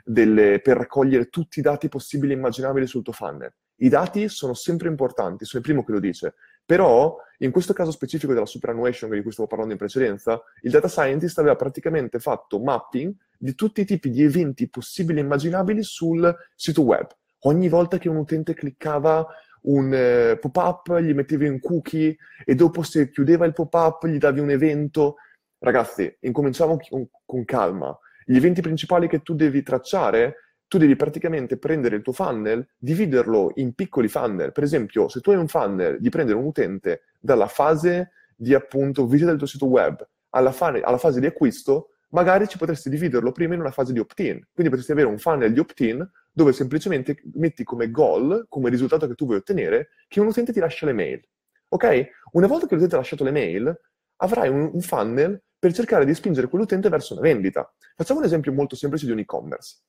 delle, 0.04 0.60
per 0.62 0.78
raccogliere 0.78 1.30
tutti 1.30 1.60
i 1.60 1.62
dati 1.62 1.90
possibili 1.90 2.34
e 2.34 2.36
immaginabili 2.38 2.88
sul 2.88 3.04
tuo 3.04 3.14
funnel. 3.14 3.54
I 3.80 3.90
dati 3.90 4.28
sono 4.30 4.54
sempre 4.54 4.88
importanti, 4.88 5.46
sono 5.46 5.62
il 5.62 5.68
primo 5.70 5.84
che 5.84 5.92
lo 5.92 6.00
dice, 6.00 6.34
però 6.66 7.16
in 7.40 7.52
questo 7.52 7.74
caso 7.74 7.92
specifico 7.92 8.34
della 8.34 8.46
superannuation 8.46 9.10
di 9.12 9.22
cui 9.22 9.32
stavo 9.32 9.48
parlando 9.48 9.74
in 9.74 9.80
precedenza, 9.80 10.42
il 10.62 10.72
data 10.72 10.88
scientist 10.88 11.38
aveva 11.38 11.56
praticamente 11.56 12.20
fatto 12.20 12.60
mapping 12.60 13.14
di 13.38 13.54
tutti 13.54 13.82
i 13.82 13.86
tipi 13.86 14.10
di 14.10 14.24
eventi 14.24 14.68
possibili 14.68 15.20
e 15.20 15.24
immaginabili 15.24 15.84
sul 15.84 16.36
sito 16.56 16.82
web. 16.82 17.08
Ogni 17.42 17.70
volta 17.70 18.00
che 18.00 18.10
un 18.10 18.16
utente 18.16 18.56
cliccava 18.56 19.28
un 19.68 19.94
eh, 19.94 20.38
pop-up, 20.40 21.00
gli 21.00 21.14
mettevi 21.14 21.48
un 21.48 21.60
cookie 21.60 22.16
e 22.46 22.56
dopo 22.56 22.84
se 22.84 23.10
chiudeva 23.10 23.46
il 23.46 23.54
pop-up 23.54 24.06
gli 24.08 24.18
davi 24.18 24.40
un 24.40 24.50
evento. 24.50 25.16
Ragazzi, 25.60 26.16
incominciamo 26.22 26.78
con, 26.90 27.08
con 27.26 27.46
calma. 27.46 27.98
Gli 28.26 28.36
eventi 28.36 28.62
principali 28.62 29.08
che 29.08 29.22
tu 29.22 29.34
devi 29.34 29.64
tracciare 29.64 30.36
tu 30.68 30.78
devi 30.78 30.96
praticamente 30.96 31.58
prendere 31.58 31.96
il 31.96 32.02
tuo 32.02 32.12
funnel, 32.12 32.68
dividerlo 32.78 33.52
in 33.56 33.74
piccoli 33.74 34.10
funnel. 34.10 34.52
Per 34.52 34.64
esempio, 34.64 35.08
se 35.08 35.22
tu 35.22 35.32
hai 35.32 35.38
un 35.38 35.48
funnel 35.48 36.00
di 36.00 36.10
prendere 36.10 36.38
un 36.38 36.46
utente 36.46 37.04
dalla 37.20 37.48
fase 37.48 38.12
di 38.36 38.54
appunto 38.54 39.08
visita 39.08 39.30
del 39.30 39.38
tuo 39.40 39.48
sito 39.48 39.66
web 39.66 40.06
alla, 40.32 40.52
fa- 40.52 40.78
alla 40.84 40.98
fase 40.98 41.20
di 41.20 41.26
acquisto, 41.26 41.92
magari 42.10 42.48
ci 42.48 42.58
potresti 42.58 42.90
dividerlo 42.90 43.32
prima 43.32 43.54
in 43.54 43.60
una 43.60 43.72
fase 43.72 43.94
di 43.94 44.00
opt-in. 44.00 44.42
Quindi 44.54 44.70
potresti 44.70 44.92
avere 44.92 45.08
un 45.08 45.18
funnel 45.18 45.54
di 45.54 45.60
opt-in 45.60 46.08
dove 46.32 46.54
semplicemente 46.54 47.22
metti 47.34 47.64
come 47.64 47.90
goal, 47.90 48.46
come 48.48 48.70
risultato 48.70 49.08
che 49.08 49.16
tu 49.16 49.26
vuoi 49.26 49.38
ottenere, 49.38 49.90
che 50.08 50.20
un 50.20 50.28
utente 50.28 50.54
ti 50.54 50.60
lascia 50.60 50.86
le 50.86 50.94
mail. 50.94 51.22
Ok? 51.70 52.10
Una 52.34 52.48
volta 52.48 52.68
che 52.68 52.76
l'utente 52.76 52.96
ha 52.96 53.00
lasciato 53.00 53.24
le 53.24 53.32
mail, 53.32 53.82
avrai 54.18 54.50
un, 54.50 54.70
un 54.72 54.82
funnel 54.82 55.42
per 55.60 55.74
cercare 55.74 56.06
di 56.06 56.14
spingere 56.14 56.48
quell'utente 56.48 56.90
verso 56.90 57.14
una 57.14 57.24
vendita. 57.24 57.74
Facciamo 57.96 58.20
un 58.20 58.26
esempio 58.26 58.54
molto 58.54 58.76
semplice 58.76 59.06
di 59.06 59.12
un 59.12 59.20
e-commerce. 59.20 59.80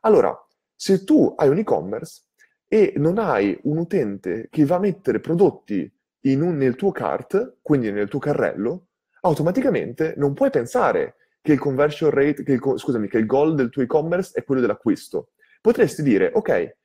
Allora, 0.00 0.34
se 0.74 1.04
tu 1.04 1.34
hai 1.36 1.48
un 1.48 1.58
e-commerce 1.58 2.22
e 2.66 2.94
non 2.96 3.18
hai 3.18 3.58
un 3.64 3.78
utente 3.78 4.48
che 4.50 4.64
va 4.64 4.76
a 4.76 4.80
mettere 4.80 5.20
prodotti 5.20 5.90
un, 6.22 6.56
nel 6.56 6.74
tuo 6.74 6.90
cart, 6.92 7.58
quindi 7.62 7.90
nel 7.90 8.08
tuo 8.08 8.18
carrello, 8.18 8.88
automaticamente 9.22 10.14
non 10.16 10.34
puoi 10.34 10.50
pensare 10.50 11.16
che 11.48 11.54
il 11.54 11.60
conversion 11.60 12.10
rate, 12.10 12.42
che 12.42 12.52
il, 12.52 12.60
scusami, 12.60 13.08
che 13.08 13.16
il 13.16 13.24
goal 13.24 13.54
del 13.54 13.70
tuo 13.70 13.80
e-commerce 13.80 14.32
è 14.34 14.44
quello 14.44 14.60
dell'acquisto. 14.60 15.30
Potresti 15.62 16.02
dire, 16.02 16.30
ok, 16.34 16.76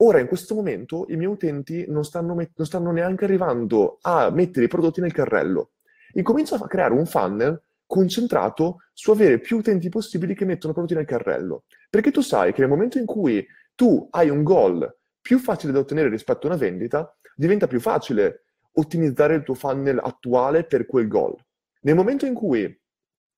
ora 0.00 0.18
in 0.18 0.26
questo 0.26 0.54
momento 0.54 1.06
i 1.08 1.16
miei 1.16 1.30
utenti 1.30 1.86
non 1.88 2.04
stanno, 2.04 2.34
met- 2.34 2.52
non 2.54 2.66
stanno 2.66 2.90
neanche 2.90 3.24
arrivando 3.24 3.96
a 4.02 4.28
mettere 4.28 4.66
i 4.66 4.68
prodotti 4.68 5.00
nel 5.00 5.14
carrello. 5.14 5.70
Incomincio 6.12 6.56
a 6.56 6.66
creare 6.66 6.92
un 6.92 7.06
funnel 7.06 7.62
concentrato 7.86 8.82
su 8.92 9.10
avere 9.10 9.38
più 9.38 9.56
utenti 9.56 9.88
possibili 9.88 10.34
che 10.34 10.44
mettono 10.44 10.74
prodotti 10.74 10.94
nel 10.94 11.06
carrello. 11.06 11.64
Perché 11.88 12.10
tu 12.10 12.20
sai 12.20 12.52
che 12.52 12.60
nel 12.60 12.68
momento 12.68 12.98
in 12.98 13.06
cui 13.06 13.42
tu 13.74 14.06
hai 14.10 14.28
un 14.28 14.42
goal 14.42 14.98
più 15.18 15.38
facile 15.38 15.72
da 15.72 15.78
ottenere 15.78 16.10
rispetto 16.10 16.46
a 16.46 16.50
una 16.50 16.58
vendita, 16.58 17.16
diventa 17.34 17.66
più 17.66 17.80
facile 17.80 18.44
ottimizzare 18.72 19.36
il 19.36 19.44
tuo 19.44 19.54
funnel 19.54 19.98
attuale 19.98 20.64
per 20.64 20.84
quel 20.84 21.08
goal. 21.08 21.34
Nel 21.80 21.94
momento 21.94 22.26
in 22.26 22.34
cui 22.34 22.78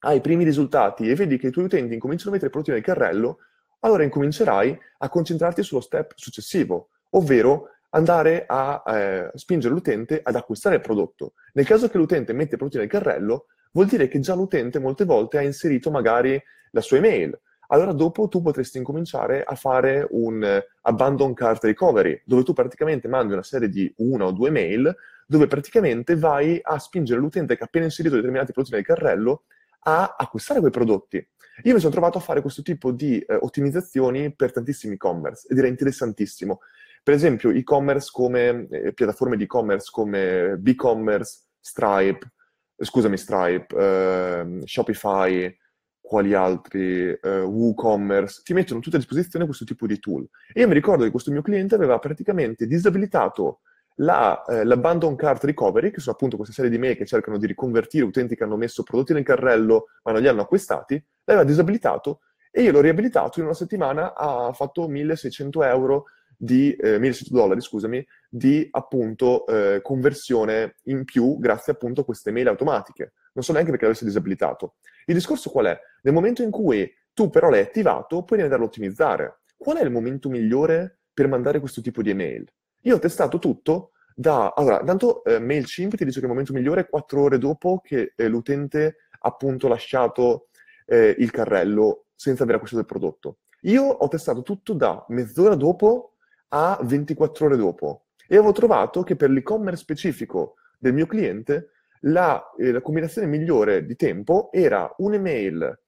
hai 0.04 0.16
i 0.16 0.20
primi 0.20 0.44
risultati 0.44 1.08
e 1.08 1.14
vedi 1.14 1.38
che 1.38 1.48
i 1.48 1.50
tuoi 1.50 1.66
utenti 1.66 1.94
incominciano 1.94 2.30
a 2.30 2.32
mettere 2.34 2.50
prodotti 2.50 2.72
nel 2.72 2.82
carrello, 2.82 3.38
allora 3.80 4.02
incomincerai 4.02 4.78
a 4.98 5.08
concentrarti 5.08 5.62
sullo 5.62 5.80
step 5.80 6.12
successivo, 6.16 6.88
ovvero 7.10 7.68
andare 7.90 8.44
a 8.46 8.82
eh, 8.86 9.30
spingere 9.34 9.72
l'utente 9.72 10.20
ad 10.22 10.34
acquistare 10.34 10.76
il 10.76 10.80
prodotto. 10.80 11.34
Nel 11.52 11.66
caso 11.66 11.88
che 11.88 11.98
l'utente 11.98 12.32
mette 12.32 12.56
prodotti 12.56 12.78
nel 12.78 12.88
carrello, 12.88 13.46
vuol 13.72 13.86
dire 13.86 14.08
che 14.08 14.18
già 14.20 14.34
l'utente 14.34 14.78
molte 14.78 15.04
volte 15.04 15.38
ha 15.38 15.42
inserito 15.42 15.90
magari 15.90 16.40
la 16.70 16.80
sua 16.80 16.96
email. 16.96 17.38
Allora 17.68 17.92
dopo 17.92 18.28
tu 18.28 18.42
potresti 18.42 18.78
incominciare 18.78 19.42
a 19.44 19.54
fare 19.54 20.06
un 20.10 20.42
eh, 20.42 20.66
abandon 20.82 21.32
cart 21.32 21.62
recovery, 21.64 22.20
dove 22.24 22.42
tu 22.42 22.52
praticamente 22.52 23.08
mandi 23.08 23.32
una 23.32 23.42
serie 23.42 23.68
di 23.68 23.92
una 23.98 24.26
o 24.26 24.32
due 24.32 24.50
mail, 24.50 24.94
dove 25.26 25.46
praticamente 25.46 26.16
vai 26.16 26.58
a 26.62 26.78
spingere 26.78 27.20
l'utente 27.20 27.56
che 27.56 27.62
ha 27.62 27.66
appena 27.66 27.84
inserito 27.84 28.16
determinati 28.16 28.52
prodotti 28.52 28.74
nel 28.74 28.84
carrello 28.84 29.44
a 29.84 30.14
acquistare 30.18 30.60
quei 30.60 30.70
prodotti. 30.70 31.16
Io 31.64 31.74
mi 31.74 31.80
sono 31.80 31.92
trovato 31.92 32.18
a 32.18 32.20
fare 32.20 32.40
questo 32.40 32.62
tipo 32.62 32.92
di 32.92 33.18
eh, 33.18 33.34
ottimizzazioni 33.34 34.34
per 34.34 34.52
tantissimi 34.52 34.94
e-commerce 34.94 35.46
ed 35.50 35.58
era 35.58 35.68
interessantissimo. 35.68 36.60
Per 37.02 37.14
esempio, 37.14 37.50
e-commerce 37.50 38.10
come 38.12 38.68
eh, 38.70 38.92
piattaforme 38.92 39.36
di 39.36 39.44
e-commerce 39.44 39.88
come 39.90 40.56
BigCommerce, 40.58 41.40
Stripe, 41.60 42.32
scusami, 42.76 43.16
Stripe, 43.16 43.76
eh, 43.76 44.60
Shopify, 44.64 45.56
quali 46.00 46.34
altri, 46.34 47.10
eh, 47.10 47.40
WooCommerce, 47.40 48.42
ti 48.44 48.52
mettono 48.52 48.80
tutte 48.80 48.96
a 48.96 48.98
disposizione 48.98 49.46
questo 49.46 49.64
tipo 49.64 49.86
di 49.86 49.98
tool. 49.98 50.28
E 50.52 50.60
io 50.60 50.68
mi 50.68 50.74
ricordo 50.74 51.04
che 51.04 51.10
questo 51.10 51.30
mio 51.30 51.42
cliente 51.42 51.74
aveva 51.74 51.98
praticamente 51.98 52.66
disabilitato 52.66 53.60
la, 53.96 54.44
eh, 54.44 54.64
l'abandon 54.64 55.16
cart 55.16 55.44
recovery, 55.44 55.90
che 55.90 56.00
sono 56.00 56.14
appunto 56.14 56.36
queste 56.36 56.54
serie 56.54 56.70
di 56.70 56.78
mail 56.78 56.96
che 56.96 57.06
cercano 57.06 57.38
di 57.38 57.46
riconvertire 57.46 58.04
utenti 58.04 58.36
che 58.36 58.44
hanno 58.44 58.56
messo 58.56 58.82
prodotti 58.82 59.12
nel 59.12 59.24
carrello 59.24 59.88
ma 60.04 60.12
non 60.12 60.20
li 60.20 60.28
hanno 60.28 60.42
acquistati, 60.42 61.02
l'aveva 61.24 61.44
disabilitato 61.44 62.20
e 62.50 62.62
io 62.62 62.72
l'ho 62.72 62.80
riabilitato 62.80 63.38
in 63.38 63.46
una 63.46 63.54
settimana, 63.54 64.14
ha 64.14 64.52
fatto 64.52 64.86
1600 64.86 65.62
euro 65.62 66.04
di 66.36 66.72
eh, 66.72 66.98
1600 66.98 67.34
dollari, 67.34 67.60
scusami, 67.60 68.06
di 68.28 68.68
appunto 68.72 69.46
eh, 69.46 69.80
conversione 69.80 70.76
in 70.84 71.04
più 71.04 71.38
grazie 71.38 71.72
appunto 71.72 72.00
a 72.00 72.04
queste 72.04 72.30
mail 72.30 72.48
automatiche. 72.48 73.12
Non 73.34 73.44
so 73.44 73.52
neanche 73.52 73.70
perché 73.70 73.86
l'avesse 73.86 74.04
disabilitato. 74.04 74.74
Il 75.06 75.14
discorso 75.14 75.50
qual 75.50 75.66
è? 75.66 75.80
Nel 76.02 76.12
momento 76.12 76.42
in 76.42 76.50
cui 76.50 76.92
tu 77.14 77.30
però 77.30 77.48
l'hai 77.48 77.60
attivato, 77.60 78.24
puoi 78.24 78.42
andarlo 78.42 78.64
a 78.64 78.68
ottimizzare. 78.68 79.40
Qual 79.56 79.76
è 79.76 79.82
il 79.82 79.90
momento 79.90 80.28
migliore 80.28 80.98
per 81.14 81.28
mandare 81.28 81.60
questo 81.60 81.80
tipo 81.80 82.02
di 82.02 82.10
email? 82.10 82.46
Io 82.82 82.96
ho 82.96 82.98
testato 82.98 83.38
tutto 83.38 83.92
da... 84.14 84.52
Allora, 84.54 84.82
tanto 84.82 85.24
eh, 85.24 85.38
MailChimp 85.38 85.96
ti 85.96 86.04
dice 86.04 86.18
che 86.18 86.26
il 86.26 86.30
momento 86.30 86.52
migliore 86.52 86.82
è 86.82 86.88
4 86.88 87.20
ore 87.20 87.38
dopo 87.38 87.80
che 87.82 88.12
eh, 88.16 88.28
l'utente 88.28 88.96
ha 89.20 89.28
appunto 89.28 89.68
lasciato 89.68 90.48
eh, 90.86 91.14
il 91.18 91.30
carrello 91.30 92.06
senza 92.14 92.42
aver 92.42 92.56
acquistato 92.56 92.82
il 92.82 92.88
prodotto. 92.88 93.38
Io 93.62 93.84
ho 93.84 94.08
testato 94.08 94.42
tutto 94.42 94.72
da 94.72 95.04
mezz'ora 95.08 95.54
dopo 95.54 96.14
a 96.48 96.78
24 96.82 97.46
ore 97.46 97.56
dopo 97.56 98.06
e 98.26 98.36
avevo 98.36 98.52
trovato 98.52 99.02
che 99.02 99.16
per 99.16 99.30
l'e-commerce 99.30 99.82
specifico 99.82 100.54
del 100.78 100.92
mio 100.92 101.06
cliente 101.06 101.70
la, 102.00 102.52
eh, 102.58 102.72
la 102.72 102.80
combinazione 102.80 103.28
migliore 103.28 103.86
di 103.86 103.94
tempo 103.94 104.50
era 104.50 104.92
un'email 104.98 105.80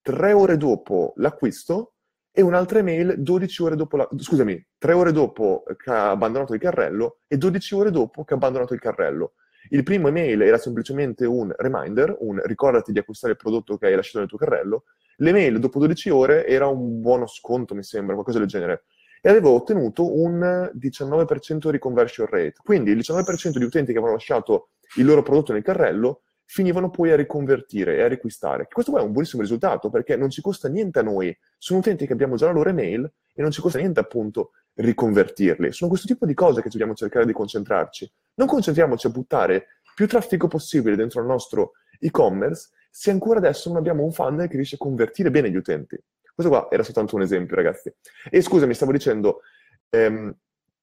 tre 0.00 0.32
ore 0.32 0.56
dopo 0.56 1.12
l'acquisto 1.16 1.96
e 2.38 2.42
un'altra 2.42 2.78
email 2.78 3.16
12 3.18 3.62
ore 3.64 3.74
dopo 3.74 3.96
la... 3.96 4.08
scusami, 4.16 4.64
3 4.78 4.92
ore 4.92 5.10
dopo 5.10 5.64
che 5.76 5.90
ha 5.90 6.10
abbandonato 6.10 6.54
il 6.54 6.60
carrello 6.60 7.18
e 7.26 7.36
12 7.36 7.74
ore 7.74 7.90
dopo 7.90 8.22
che 8.22 8.32
ha 8.32 8.36
abbandonato 8.36 8.74
il 8.74 8.80
carrello. 8.80 9.32
Il 9.70 9.82
primo 9.82 10.06
email 10.06 10.42
era 10.42 10.56
semplicemente 10.56 11.26
un 11.26 11.52
reminder, 11.56 12.16
un 12.20 12.40
ricordati 12.44 12.92
di 12.92 13.00
acquistare 13.00 13.32
il 13.32 13.38
prodotto 13.40 13.76
che 13.76 13.86
hai 13.86 13.96
lasciato 13.96 14.20
nel 14.20 14.28
tuo 14.28 14.38
carrello. 14.38 14.84
L'email 15.16 15.58
dopo 15.58 15.80
12 15.80 16.10
ore 16.10 16.46
era 16.46 16.68
un 16.68 17.00
buono 17.00 17.26
sconto, 17.26 17.74
mi 17.74 17.82
sembra, 17.82 18.14
qualcosa 18.14 18.38
del 18.38 18.46
genere 18.46 18.84
e 19.20 19.28
avevo 19.28 19.50
ottenuto 19.50 20.16
un 20.16 20.70
19% 20.78 21.70
di 21.72 21.78
conversion 21.80 22.28
rate. 22.28 22.54
Quindi 22.62 22.92
il 22.92 22.98
19% 22.98 23.58
di 23.58 23.64
utenti 23.64 23.90
che 23.90 23.98
avevano 23.98 24.12
lasciato 24.12 24.68
il 24.94 25.04
loro 25.04 25.22
prodotto 25.22 25.52
nel 25.52 25.64
carrello 25.64 26.22
finivano 26.50 26.88
poi 26.88 27.10
a 27.10 27.16
riconvertire 27.16 27.96
e 27.96 28.02
a 28.02 28.08
riacquistare. 28.08 28.68
Questo 28.72 28.90
qua 28.90 29.02
è 29.02 29.04
un 29.04 29.12
buonissimo 29.12 29.42
risultato 29.42 29.90
perché 29.90 30.16
non 30.16 30.30
ci 30.30 30.40
costa 30.40 30.66
niente 30.66 30.98
a 30.98 31.02
noi, 31.02 31.36
sono 31.58 31.80
utenti 31.80 32.06
che 32.06 32.14
abbiamo 32.14 32.36
già 32.36 32.46
la 32.46 32.52
loro 32.52 32.70
email 32.70 33.12
e 33.34 33.42
non 33.42 33.50
ci 33.50 33.60
costa 33.60 33.78
niente 33.78 34.00
appunto 34.00 34.52
riconvertirli. 34.72 35.72
Sono 35.72 35.90
questo 35.90 36.06
tipo 36.06 36.24
di 36.24 36.32
cose 36.32 36.62
che 36.62 36.70
dobbiamo 36.70 36.94
cercare 36.94 37.26
di 37.26 37.34
concentrarci. 37.34 38.10
Non 38.36 38.46
concentriamoci 38.46 39.06
a 39.06 39.10
buttare 39.10 39.66
più 39.94 40.08
traffico 40.08 40.48
possibile 40.48 40.96
dentro 40.96 41.20
il 41.20 41.26
nostro 41.26 41.72
e-commerce 42.00 42.70
se 42.88 43.10
ancora 43.10 43.40
adesso 43.40 43.68
non 43.68 43.76
abbiamo 43.76 44.02
un 44.02 44.10
funnel 44.10 44.48
che 44.48 44.56
riesce 44.56 44.76
a 44.76 44.78
convertire 44.78 45.30
bene 45.30 45.50
gli 45.50 45.56
utenti. 45.56 46.02
Questo 46.34 46.50
qua 46.50 46.68
era 46.70 46.82
soltanto 46.82 47.14
un 47.14 47.22
esempio, 47.22 47.56
ragazzi. 47.56 47.92
E 48.30 48.40
scusami, 48.40 48.72
stavo 48.72 48.92
dicendo, 48.92 49.42
ehm, 49.90 50.34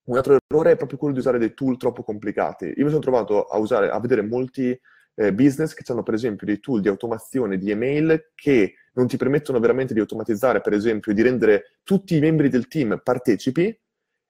un 0.04 0.16
altro 0.16 0.38
errore 0.48 0.72
è 0.72 0.76
proprio 0.76 1.00
quello 1.00 1.16
di 1.16 1.22
usare 1.22 1.40
dei 1.40 1.56
tool 1.56 1.78
troppo 1.78 2.04
complicati. 2.04 2.72
Io 2.78 2.84
mi 2.84 2.90
sono 2.90 3.02
trovato 3.02 3.46
a, 3.46 3.58
usare, 3.58 3.90
a 3.90 4.00
vedere 4.00 4.22
molti 4.22 4.80
eh, 5.16 5.34
business 5.34 5.74
che 5.74 5.84
hanno 5.92 6.04
per 6.04 6.14
esempio 6.14 6.46
dei 6.46 6.60
tool 6.60 6.82
di 6.82 6.88
automazione 6.88 7.58
di 7.58 7.72
email 7.72 8.32
che 8.36 8.76
non 8.94 9.08
ti 9.08 9.18
permettono 9.18 9.60
veramente 9.60 9.94
di 9.94 10.00
automatizzare, 10.00 10.62
per 10.62 10.74
esempio, 10.74 11.14
di 11.14 11.22
rendere 11.22 11.80
tutti 11.84 12.16
i 12.16 12.20
membri 12.20 12.50
del 12.50 12.68
team 12.68 13.02
partecipi 13.04 13.78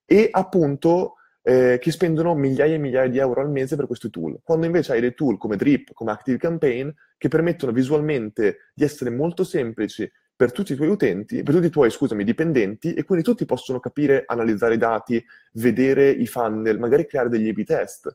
e 0.06 0.28
appunto 0.32 1.16
eh, 1.42 1.78
che 1.80 1.92
spendono 1.92 2.34
migliaia 2.34 2.74
e 2.74 2.80
migliaia 2.80 3.10
di 3.10 3.20
euro 3.20 3.42
al 3.42 3.52
mese 3.52 3.76
per 3.76 3.86
questi 3.86 4.10
tool. 4.10 4.40
Quando 4.44 4.66
invece 4.66 4.94
hai 4.94 5.02
dei 5.02 5.14
tool 5.14 5.38
come 5.38 5.56
Drip, 5.56 5.94
come 5.94 6.12
Active 6.12 6.38
Campaign, 6.38 6.90
che 7.18 7.28
permettono 7.28 7.72
visualmente 7.72 8.72
di 8.74 8.84
essere 8.84 9.12
molto 9.12 9.44
semplici, 9.44 10.10
per 10.36 10.52
tutti 10.52 10.74
i 10.74 10.76
tuoi 10.76 10.90
utenti, 10.90 11.44
per 11.44 11.54
tutti 11.54 11.68
i 11.68 11.70
tuoi, 11.70 11.90
scusami, 11.90 12.24
dipendenti, 12.24 12.94
e 12.94 13.04
quindi 13.04 13.24
tutti 13.24 13.46
possono 13.46 13.80
capire, 13.80 14.24
analizzare 14.26 14.74
i 14.74 14.78
dati, 14.78 15.24
vedere 15.54 16.10
i 16.10 16.28
funnel, 16.28 16.78
magari 16.78 17.06
creare 17.06 17.30
degli 17.30 17.48
A-B 17.48 17.64
test. 17.64 18.14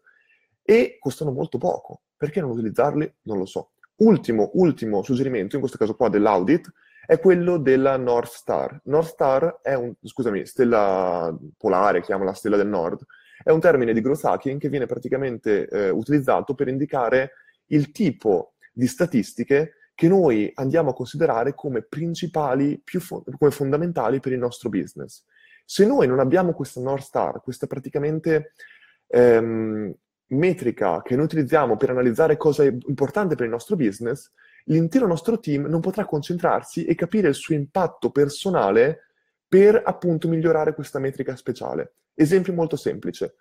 E 0.62 0.96
costano 0.98 1.32
molto 1.32 1.58
poco. 1.58 2.02
Perché 2.16 2.40
non 2.40 2.50
utilizzarli? 2.50 3.12
Non 3.22 3.38
lo 3.38 3.46
so. 3.46 3.72
Ultimo, 3.96 4.50
ultimo 4.54 5.02
suggerimento, 5.02 5.54
in 5.54 5.60
questo 5.60 5.78
caso 5.78 5.94
qua 5.94 6.08
dell'audit, 6.08 6.70
è 7.06 7.18
quello 7.18 7.58
della 7.58 7.96
North 7.96 8.32
Star. 8.32 8.80
North 8.84 9.08
Star 9.08 9.60
è 9.62 9.74
un, 9.74 9.92
scusami, 10.00 10.46
stella 10.46 11.36
polare, 11.56 12.02
chiamiamola 12.02 12.34
stella 12.34 12.56
del 12.56 12.68
nord, 12.68 13.04
è 13.42 13.50
un 13.50 13.60
termine 13.60 13.92
di 13.92 14.02
hacking 14.22 14.60
che 14.60 14.68
viene 14.68 14.86
praticamente 14.86 15.66
eh, 15.66 15.90
utilizzato 15.90 16.54
per 16.54 16.68
indicare 16.68 17.32
il 17.66 17.90
tipo 17.90 18.54
di 18.72 18.86
statistiche 18.86 19.74
che 19.94 20.08
noi 20.08 20.50
andiamo 20.54 20.90
a 20.90 20.94
considerare 20.94 21.54
come 21.54 21.82
principali, 21.82 22.82
fo- 22.84 23.24
come 23.38 23.50
fondamentali 23.50 24.20
per 24.20 24.32
il 24.32 24.38
nostro 24.38 24.68
business. 24.68 25.24
Se 25.64 25.86
noi 25.86 26.06
non 26.06 26.20
abbiamo 26.20 26.52
questa 26.52 26.80
North 26.80 27.02
Star, 27.02 27.40
questa 27.42 27.66
praticamente 27.66 28.52
ehm, 29.08 29.94
metrica 30.30 31.02
che 31.02 31.16
noi 31.16 31.24
utilizziamo 31.24 31.76
per 31.76 31.90
analizzare 31.90 32.36
cosa 32.36 32.64
è 32.64 32.74
importante 32.86 33.34
per 33.34 33.46
il 33.46 33.52
nostro 33.52 33.76
business, 33.76 34.30
l'intero 34.64 35.06
nostro 35.06 35.38
team 35.38 35.66
non 35.66 35.80
potrà 35.80 36.04
concentrarsi 36.04 36.84
e 36.84 36.94
capire 36.94 37.28
il 37.28 37.34
suo 37.34 37.54
impatto 37.54 38.10
personale 38.10 39.06
per 39.46 39.80
appunto 39.84 40.28
migliorare 40.28 40.74
questa 40.74 40.98
metrica 40.98 41.34
speciale. 41.36 41.94
Esempio 42.14 42.52
molto 42.52 42.76
semplice, 42.76 43.34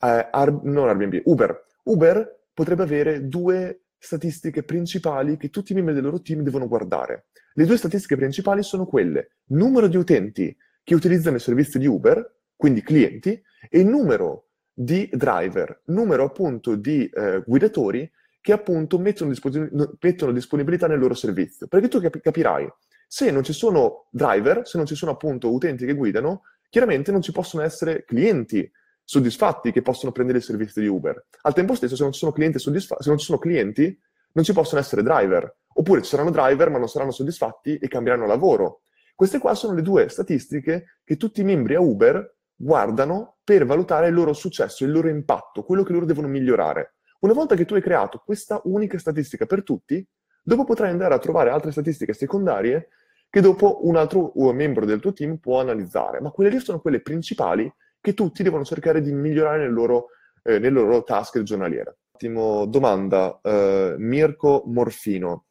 eh, 0.00 0.28
Ar- 0.30 0.62
non 0.62 0.88
Airbnb, 0.88 1.20
Uber. 1.24 1.66
Uber 1.84 2.44
potrebbe 2.54 2.82
avere 2.82 3.28
due 3.28 3.82
statistiche 3.98 4.62
principali 4.62 5.36
che 5.36 5.50
tutti 5.50 5.72
i 5.72 5.74
membri 5.74 5.92
del 5.94 6.04
loro 6.04 6.22
team 6.22 6.42
devono 6.42 6.66
guardare. 6.66 7.26
Le 7.54 7.66
due 7.66 7.76
statistiche 7.76 8.16
principali 8.16 8.62
sono 8.62 8.86
quelle, 8.86 9.32
numero 9.48 9.88
di 9.88 9.96
utenti 9.96 10.56
che 10.82 10.94
utilizzano 10.94 11.36
i 11.36 11.40
servizi 11.40 11.78
di 11.78 11.86
Uber, 11.86 12.38
quindi 12.56 12.82
clienti, 12.82 13.40
e 13.68 13.82
numero 13.82 14.49
di 14.80 15.10
driver, 15.12 15.82
numero 15.86 16.24
appunto 16.24 16.74
di 16.74 17.06
eh, 17.06 17.42
guidatori 17.44 18.10
che 18.40 18.52
appunto 18.52 18.98
mettono, 18.98 19.28
disponibil- 19.28 19.98
mettono, 20.00 20.32
disponibilità 20.32 20.86
nel 20.86 20.98
loro 20.98 21.12
servizio. 21.12 21.66
Perché 21.66 21.88
tu 21.88 22.00
cap- 22.00 22.18
capirai, 22.18 22.66
se 23.06 23.30
non 23.30 23.44
ci 23.44 23.52
sono 23.52 24.06
driver, 24.10 24.66
se 24.66 24.78
non 24.78 24.86
ci 24.86 24.94
sono 24.94 25.10
appunto 25.10 25.52
utenti 25.52 25.84
che 25.84 25.92
guidano, 25.92 26.44
chiaramente 26.70 27.12
non 27.12 27.20
ci 27.20 27.30
possono 27.30 27.62
essere 27.62 28.06
clienti 28.06 28.70
soddisfatti 29.04 29.70
che 29.70 29.82
possono 29.82 30.12
prendere 30.12 30.38
il 30.38 30.44
servizio 30.44 30.80
di 30.80 30.88
Uber. 30.88 31.26
Al 31.42 31.52
tempo 31.52 31.74
stesso, 31.74 31.94
se 31.94 32.02
non 32.02 32.12
ci 32.12 32.20
sono 32.20 32.32
clienti 32.32 32.58
soddisfatti, 32.58 33.02
se 33.02 33.10
non 33.10 33.18
ci 33.18 33.26
sono 33.26 33.38
clienti, 33.38 34.00
non 34.32 34.44
ci 34.44 34.54
possono 34.54 34.80
essere 34.80 35.02
driver. 35.02 35.56
Oppure 35.74 36.00
ci 36.00 36.08
saranno 36.08 36.30
driver 36.30 36.70
ma 36.70 36.78
non 36.78 36.88
saranno 36.88 37.10
soddisfatti 37.10 37.76
e 37.76 37.86
cambieranno 37.86 38.26
lavoro. 38.26 38.80
Queste 39.14 39.38
qua 39.38 39.54
sono 39.54 39.74
le 39.74 39.82
due 39.82 40.08
statistiche 40.08 41.00
che 41.04 41.18
tutti 41.18 41.42
i 41.42 41.44
membri 41.44 41.74
a 41.74 41.80
Uber 41.80 42.36
guardano 42.62 43.38
per 43.42 43.64
valutare 43.64 44.08
il 44.08 44.14
loro 44.14 44.34
successo, 44.34 44.84
il 44.84 44.90
loro 44.90 45.08
impatto, 45.08 45.62
quello 45.62 45.82
che 45.82 45.92
loro 45.92 46.04
devono 46.04 46.28
migliorare. 46.28 46.96
Una 47.20 47.32
volta 47.32 47.54
che 47.54 47.64
tu 47.64 47.74
hai 47.74 47.80
creato 47.80 48.22
questa 48.22 48.60
unica 48.64 48.98
statistica 48.98 49.46
per 49.46 49.62
tutti, 49.62 50.06
dopo 50.42 50.64
potrai 50.64 50.90
andare 50.90 51.14
a 51.14 51.18
trovare 51.18 51.48
altre 51.48 51.70
statistiche 51.70 52.12
secondarie 52.12 52.88
che 53.30 53.40
dopo 53.40 53.86
un 53.86 53.96
altro 53.96 54.32
membro 54.52 54.84
del 54.84 55.00
tuo 55.00 55.14
team 55.14 55.36
può 55.36 55.60
analizzare, 55.60 56.20
ma 56.20 56.30
quelle 56.30 56.50
lì 56.50 56.60
sono 56.60 56.80
quelle 56.80 57.00
principali 57.00 57.72
che 57.98 58.12
tutti 58.12 58.42
devono 58.42 58.64
cercare 58.64 59.00
di 59.00 59.12
migliorare 59.12 59.62
nel 59.62 59.72
loro, 59.72 60.08
eh, 60.42 60.58
nelle 60.58 60.80
loro 60.80 61.02
task 61.02 61.40
giornaliere. 61.42 61.98
Attimo, 62.12 62.66
domanda, 62.66 63.40
eh, 63.42 63.94
Mirko 63.96 64.64
Morfino. 64.66 65.46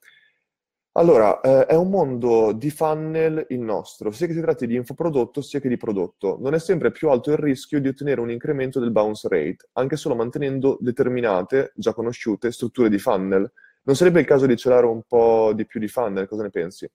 Allora, 0.93 1.39
eh, 1.41 1.65
è 1.67 1.75
un 1.75 1.89
mondo 1.89 2.51
di 2.51 2.71
funnel 2.71 3.45
il 3.49 3.59
nostro, 3.59 4.11
sia 4.11 4.25
che 4.27 4.33
si 4.33 4.41
tratti 4.41 4.65
di 4.67 4.75
infoprodotto 4.75 5.41
sia 5.41 5.59
che 5.59 5.69
di 5.69 5.77
prodotto. 5.77 6.37
Non 6.41 6.53
è 6.55 6.59
sempre 6.59 6.91
più 6.91 7.09
alto 7.09 7.31
il 7.31 7.37
rischio 7.37 7.79
di 7.79 7.87
ottenere 7.87 8.19
un 8.21 8.31
incremento 8.31 8.79
del 8.79 8.91
bounce 8.91 9.27
rate, 9.29 9.69
anche 9.73 9.95
solo 9.95 10.15
mantenendo 10.15 10.77
determinate, 10.81 11.71
già 11.75 11.93
conosciute, 11.93 12.51
strutture 12.51 12.89
di 12.89 12.97
funnel. 12.97 13.49
Non 13.83 13.95
sarebbe 13.95 14.19
il 14.19 14.25
caso 14.25 14.45
di 14.45 14.57
celare 14.57 14.87
un 14.87 15.03
po' 15.07 15.53
di 15.53 15.65
più 15.65 15.79
di 15.79 15.87
funnel? 15.87 16.27
Cosa 16.27 16.43
ne 16.43 16.49
pensi? 16.49 16.89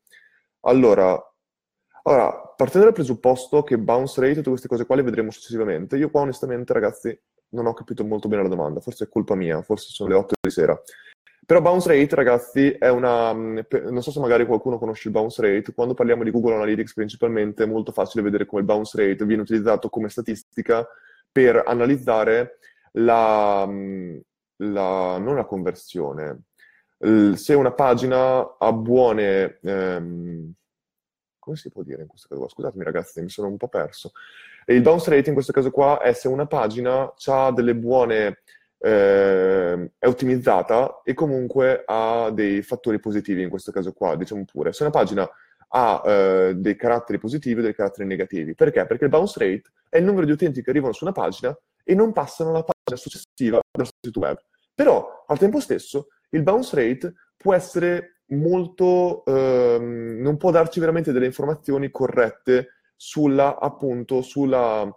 Allora, 0.66 1.18
allora, 2.02 2.52
partendo 2.56 2.86
dal 2.86 2.94
presupposto 2.94 3.62
che 3.62 3.78
bounce 3.78 4.20
rate 4.20 4.32
e 4.32 4.36
tutte 4.36 4.50
queste 4.50 4.68
cose 4.68 4.84
qua 4.86 4.96
le 4.96 5.02
vedremo 5.02 5.30
successivamente, 5.30 5.96
io 5.96 6.10
qua 6.10 6.22
onestamente, 6.22 6.72
ragazzi, 6.72 7.18
non 7.50 7.66
ho 7.66 7.72
capito 7.72 8.04
molto 8.04 8.28
bene 8.28 8.42
la 8.42 8.48
domanda, 8.48 8.80
forse 8.80 9.04
è 9.04 9.08
colpa 9.08 9.34
mia, 9.34 9.62
forse 9.62 9.90
sono 9.90 10.10
le 10.10 10.16
8 10.16 10.34
di 10.42 10.50
sera. 10.50 10.78
Però 11.46 11.60
bounce 11.60 11.88
rate, 11.88 12.14
ragazzi, 12.14 12.70
è 12.70 12.88
una... 12.88 13.32
Mm, 13.32 13.58
non 13.90 14.02
so 14.02 14.10
se 14.10 14.20
magari 14.20 14.46
qualcuno 14.46 14.78
conosce 14.78 15.08
il 15.08 15.14
bounce 15.14 15.42
rate, 15.42 15.74
quando 15.74 15.94
parliamo 15.94 16.22
di 16.22 16.30
Google 16.30 16.54
Analytics 16.54 16.94
principalmente 16.94 17.64
è 17.64 17.66
molto 17.66 17.92
facile 17.92 18.22
vedere 18.22 18.46
come 18.46 18.60
il 18.60 18.66
bounce 18.66 18.96
rate 18.96 19.24
viene 19.24 19.42
utilizzato 19.42 19.88
come 19.88 20.08
statistica 20.08 20.86
per 21.30 21.62
analizzare 21.66 22.58
la... 22.92 23.66
Mm, 23.66 24.18
la 24.58 25.18
non 25.18 25.34
la 25.34 25.44
conversione, 25.44 26.42
se 27.34 27.54
una 27.54 27.72
pagina 27.72 28.56
ha 28.58 28.72
buone... 28.72 29.58
Ehm, 29.62 30.52
come 31.38 31.56
si 31.56 31.70
può 31.70 31.82
dire 31.82 32.00
in 32.02 32.08
questo 32.08 32.28
caso? 32.28 32.48
Scusatemi 32.48 32.84
ragazzi, 32.84 33.20
mi 33.20 33.28
sono 33.28 33.48
un 33.48 33.58
po' 33.58 33.68
perso. 33.68 34.12
Il 34.66 34.80
bounce 34.80 35.10
rate 35.10 35.28
in 35.28 35.34
questo 35.34 35.52
caso 35.52 35.70
qua 35.70 36.00
è 36.00 36.14
se 36.14 36.26
una 36.26 36.46
pagina 36.46 37.12
ha 37.26 37.52
delle 37.52 37.74
buone, 37.74 38.38
eh, 38.84 39.92
è 39.98 40.06
ottimizzata 40.06 41.00
e 41.02 41.14
comunque 41.14 41.84
ha 41.86 42.30
dei 42.30 42.60
fattori 42.60 43.00
positivi 43.00 43.42
in 43.42 43.48
questo 43.48 43.72
caso 43.72 43.92
qua, 43.92 44.14
diciamo 44.14 44.44
pure. 44.44 44.74
Se 44.74 44.82
una 44.82 44.92
pagina 44.92 45.28
ha 45.68 46.02
eh, 46.04 46.54
dei 46.54 46.76
caratteri 46.76 47.18
positivi 47.18 47.60
o 47.60 47.62
dei 47.62 47.74
caratteri 47.74 48.06
negativi. 48.06 48.54
Perché? 48.54 48.84
Perché 48.84 49.04
il 49.04 49.10
bounce 49.10 49.38
rate 49.38 49.70
è 49.88 49.96
il 49.96 50.04
numero 50.04 50.26
di 50.26 50.32
utenti 50.32 50.62
che 50.62 50.68
arrivano 50.68 50.92
su 50.92 51.04
una 51.04 51.14
pagina 51.14 51.56
e 51.82 51.94
non 51.94 52.12
passano 52.12 52.50
alla 52.50 52.62
pagina 52.62 53.00
successiva 53.00 53.58
del 53.72 53.88
sito 54.00 54.20
web. 54.20 54.36
Però, 54.74 55.24
al 55.26 55.38
tempo 55.38 55.60
stesso, 55.60 56.08
il 56.30 56.42
bounce 56.42 56.76
rate 56.76 57.14
può 57.36 57.54
essere 57.54 58.20
molto, 58.28 59.24
ehm, 59.24 60.18
non 60.20 60.36
può 60.36 60.50
darci 60.50 60.78
veramente 60.78 61.12
delle 61.12 61.26
informazioni 61.26 61.90
corrette 61.90 62.68
sulla, 62.96 63.58
appunto, 63.58 64.20
sulla, 64.20 64.88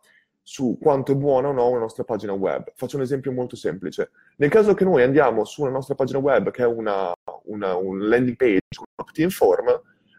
su 0.50 0.78
quanto 0.82 1.12
è 1.12 1.16
buona 1.16 1.50
o 1.50 1.52
no 1.52 1.68
una 1.68 1.80
nostra 1.80 2.06
pagina 2.06 2.32
web. 2.32 2.72
Faccio 2.74 2.96
un 2.96 3.02
esempio 3.02 3.34
molto 3.34 3.58
semplice. 3.58 4.12
Nel 4.38 4.50
caso 4.50 4.74
che 4.76 4.86
noi 4.86 5.04
andiamo 5.04 5.44
su 5.44 5.62
una 5.62 5.72
nostra 5.72 5.94
pagina 5.94 6.20
web 6.20 6.52
che 6.52 6.64
è 6.64 6.66
una, 6.66 7.12
una, 7.48 7.76
un 7.76 8.08
landing 8.08 8.38
page, 8.38 8.62
un 8.80 8.86
opt-in 8.96 9.30
form, 9.30 9.66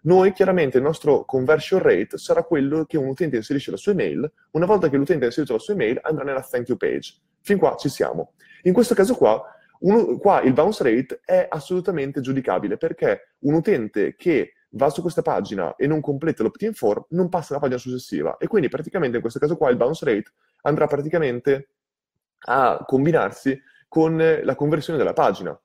noi 0.02 0.32
chiaramente 0.34 0.76
il 0.76 0.82
nostro 0.82 1.24
conversion 1.24 1.80
rate 1.80 2.18
sarà 2.18 2.42
quello 2.42 2.84
che 2.84 2.98
un 2.98 3.06
utente 3.06 3.36
inserisce 3.36 3.70
la 3.70 3.78
sua 3.78 3.92
email, 3.92 4.30
una 4.50 4.66
volta 4.66 4.90
che 4.90 4.98
l'utente 4.98 5.24
ha 5.24 5.28
inserito 5.28 5.54
la 5.54 5.60
sua 5.60 5.72
email 5.72 5.98
andrà 6.02 6.24
nella 6.24 6.42
thank 6.42 6.68
you 6.68 6.76
page. 6.76 7.14
Fin 7.40 7.56
qua 7.56 7.74
ci 7.76 7.88
siamo. 7.88 8.32
In 8.64 8.74
questo 8.74 8.94
caso 8.94 9.14
qua 9.14 9.42
uno, 9.80 10.18
qua 10.18 10.42
il 10.42 10.52
bounce 10.52 10.84
rate 10.84 11.20
è 11.24 11.46
assolutamente 11.48 12.20
giudicabile 12.20 12.76
perché 12.76 13.36
un 13.40 13.54
utente 13.54 14.14
che 14.14 14.52
va 14.70 14.90
su 14.90 15.00
questa 15.00 15.22
pagina 15.22 15.74
e 15.76 15.87
non 15.87 16.00
completa 16.00 16.42
l'opt-in 16.42 16.74
form 16.74 17.07
non 17.11 17.28
passa 17.28 17.52
alla 17.52 17.61
pagina 17.61 17.78
successiva 17.78 18.37
e 18.37 18.46
quindi 18.46 18.68
praticamente 18.68 19.16
in 19.16 19.22
questo 19.22 19.38
caso 19.38 19.57
qua 19.57 19.70
il 19.70 19.76
bounce 19.76 20.04
rate 20.04 20.33
andrà 20.62 20.87
praticamente 20.87 21.70
a 22.40 22.83
combinarsi 22.87 23.61
con 23.88 24.16
la 24.16 24.54
conversione 24.54 24.98
della 24.98 25.14
pagina. 25.14 25.59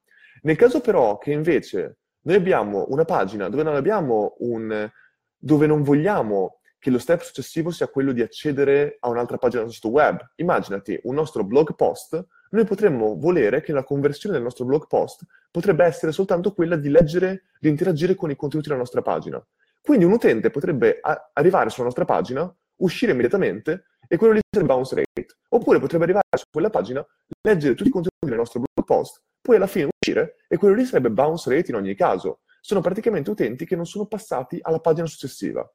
Nel 0.44 0.56
caso 0.56 0.80
però 0.80 1.18
che 1.18 1.32
invece 1.32 1.98
noi 2.22 2.36
abbiamo 2.36 2.86
una 2.90 3.06
pagina 3.06 3.50
dove 3.50 3.64
non 3.64 4.32
un 4.40 4.92
dove 5.38 5.68
non 5.68 5.84
vogliamo 5.84 6.60
che 6.80 6.90
lo 6.90 7.00
step 7.00 7.22
successivo 7.22 7.70
sia 7.70 7.88
quello 7.88 8.14
di 8.14 8.22
accedere 8.22 8.98
a 9.02 9.10
un'altra 9.10 9.38
pagina 9.38 9.64
del 9.64 9.74
sito 9.74 9.90
web. 9.90 10.20
Immaginati 10.36 11.00
un 11.04 11.16
nostro 11.16 11.44
blog 11.44 11.76
post 11.76 12.26
noi 12.54 12.66
potremmo 12.66 13.18
volere 13.18 13.62
che 13.62 13.72
la 13.72 13.84
conversione 13.84 14.36
del 14.36 14.44
nostro 14.44 14.66
blog 14.66 14.86
post 14.88 15.26
potrebbe 15.50 15.86
essere 15.86 16.12
soltanto 16.12 16.54
quella 16.54 16.76
di 16.76 16.90
leggere, 16.90 17.46
di 17.60 17.68
interagire 17.68 18.16
con 18.16 18.30
i 18.30 18.36
contenuti 18.36 18.70
della 18.70 18.80
nostra 18.80 19.02
pagina. 19.02 19.44
Quindi 19.82 20.06
un 20.06 20.12
utente 20.12 20.50
potrebbe 20.52 21.00
a- 21.02 21.32
arrivare 21.34 21.70
sulla 21.70 21.86
nostra 21.86 22.06
pagina, 22.06 22.54
uscire 22.78 23.12
immediatamente 23.12 23.86
e 24.08 24.18
quello 24.18 24.34
lì 24.34 24.40
sarebbe 24.50 24.72
bounce 24.72 24.96
rate. 24.96 25.36
Oppure 25.50 25.80
potrebbe 25.80 26.04
arrivare 26.04 26.26
su 26.38 26.46
quella 26.52 26.70
pagina, 26.70 27.06
leggere 27.42 27.74
tutti 27.74 27.90
i 27.90 27.92
contenuti 27.92 28.28
del 28.28 28.38
nostro 28.38 28.62
blog 28.62 28.88
post, 28.88 29.22
poi 29.42 29.56
alla 29.56 29.68
fine 29.68 29.90
uscire 29.90 30.36
e 30.48 30.58
quello 30.58 30.76
lì 30.76 30.86
sarebbe 30.86 31.10
bounce 31.10 31.50
rate 31.50 31.72
in 31.72 31.78
ogni 31.78 31.96
caso. 31.96 32.42
Sono 32.62 32.82
praticamente 32.82 33.32
utenti 33.32 33.66
che 33.66 33.76
non 33.76 33.86
sono 33.86 34.06
passati 34.06 34.60
alla 34.62 34.80
pagina 34.80 35.08
successiva. 35.08 35.68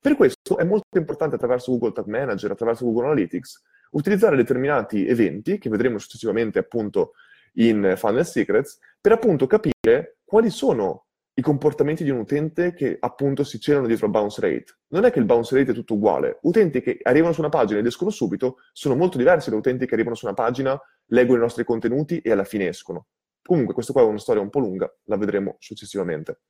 Per 0.00 0.14
questo 0.14 0.58
è 0.58 0.64
molto 0.64 0.98
importante 0.98 1.36
attraverso 1.36 1.70
Google 1.72 1.92
Tag 1.92 2.06
Manager, 2.06 2.50
attraverso 2.50 2.84
Google 2.84 3.06
Analytics, 3.06 3.62
utilizzare 3.90 4.36
determinati 4.36 5.06
eventi, 5.06 5.58
che 5.58 5.68
vedremo 5.68 5.98
successivamente 5.98 6.58
appunto 6.58 7.12
in 7.54 7.94
Funnel 7.96 8.26
Secrets, 8.26 8.78
per 9.00 9.12
appunto 9.12 9.46
capire 9.46 10.18
quali 10.24 10.50
sono 10.50 11.06
i 11.38 11.42
comportamenti 11.42 12.02
di 12.02 12.10
un 12.10 12.18
utente 12.18 12.72
che 12.72 12.96
appunto 12.98 13.44
si 13.44 13.60
celano 13.60 13.86
dietro 13.86 14.06
al 14.06 14.12
bounce 14.12 14.40
rate. 14.40 14.78
Non 14.88 15.04
è 15.04 15.10
che 15.10 15.18
il 15.18 15.26
bounce 15.26 15.54
rate 15.54 15.72
è 15.72 15.74
tutto 15.74 15.94
uguale. 15.94 16.38
Utenti 16.42 16.80
che 16.80 16.98
arrivano 17.02 17.34
su 17.34 17.40
una 17.40 17.50
pagina 17.50 17.78
ed 17.78 17.86
escono 17.86 18.10
subito 18.10 18.56
sono 18.72 18.96
molto 18.96 19.18
diversi 19.18 19.50
da 19.50 19.56
utenti 19.56 19.86
che 19.86 19.94
arrivano 19.94 20.14
su 20.14 20.24
una 20.24 20.34
pagina, 20.34 20.80
leggono 21.06 21.38
i 21.38 21.42
nostri 21.42 21.64
contenuti 21.64 22.20
e 22.20 22.32
alla 22.32 22.44
fine 22.44 22.68
escono. 22.68 23.08
Comunque, 23.42 23.74
questa 23.74 23.92
qua 23.92 24.02
è 24.02 24.06
una 24.06 24.18
storia 24.18 24.40
un 24.40 24.48
po' 24.48 24.60
lunga, 24.60 24.92
la 25.04 25.16
vedremo 25.16 25.56
successivamente. 25.58 26.40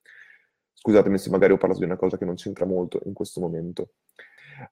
Scusatemi 0.72 1.18
se 1.18 1.30
magari 1.30 1.52
ho 1.52 1.58
parlato 1.58 1.80
di 1.80 1.86
una 1.86 1.96
cosa 1.96 2.16
che 2.16 2.24
non 2.24 2.36
c'entra 2.36 2.64
molto 2.64 3.00
in 3.06 3.12
questo 3.12 3.40
momento. 3.40 3.90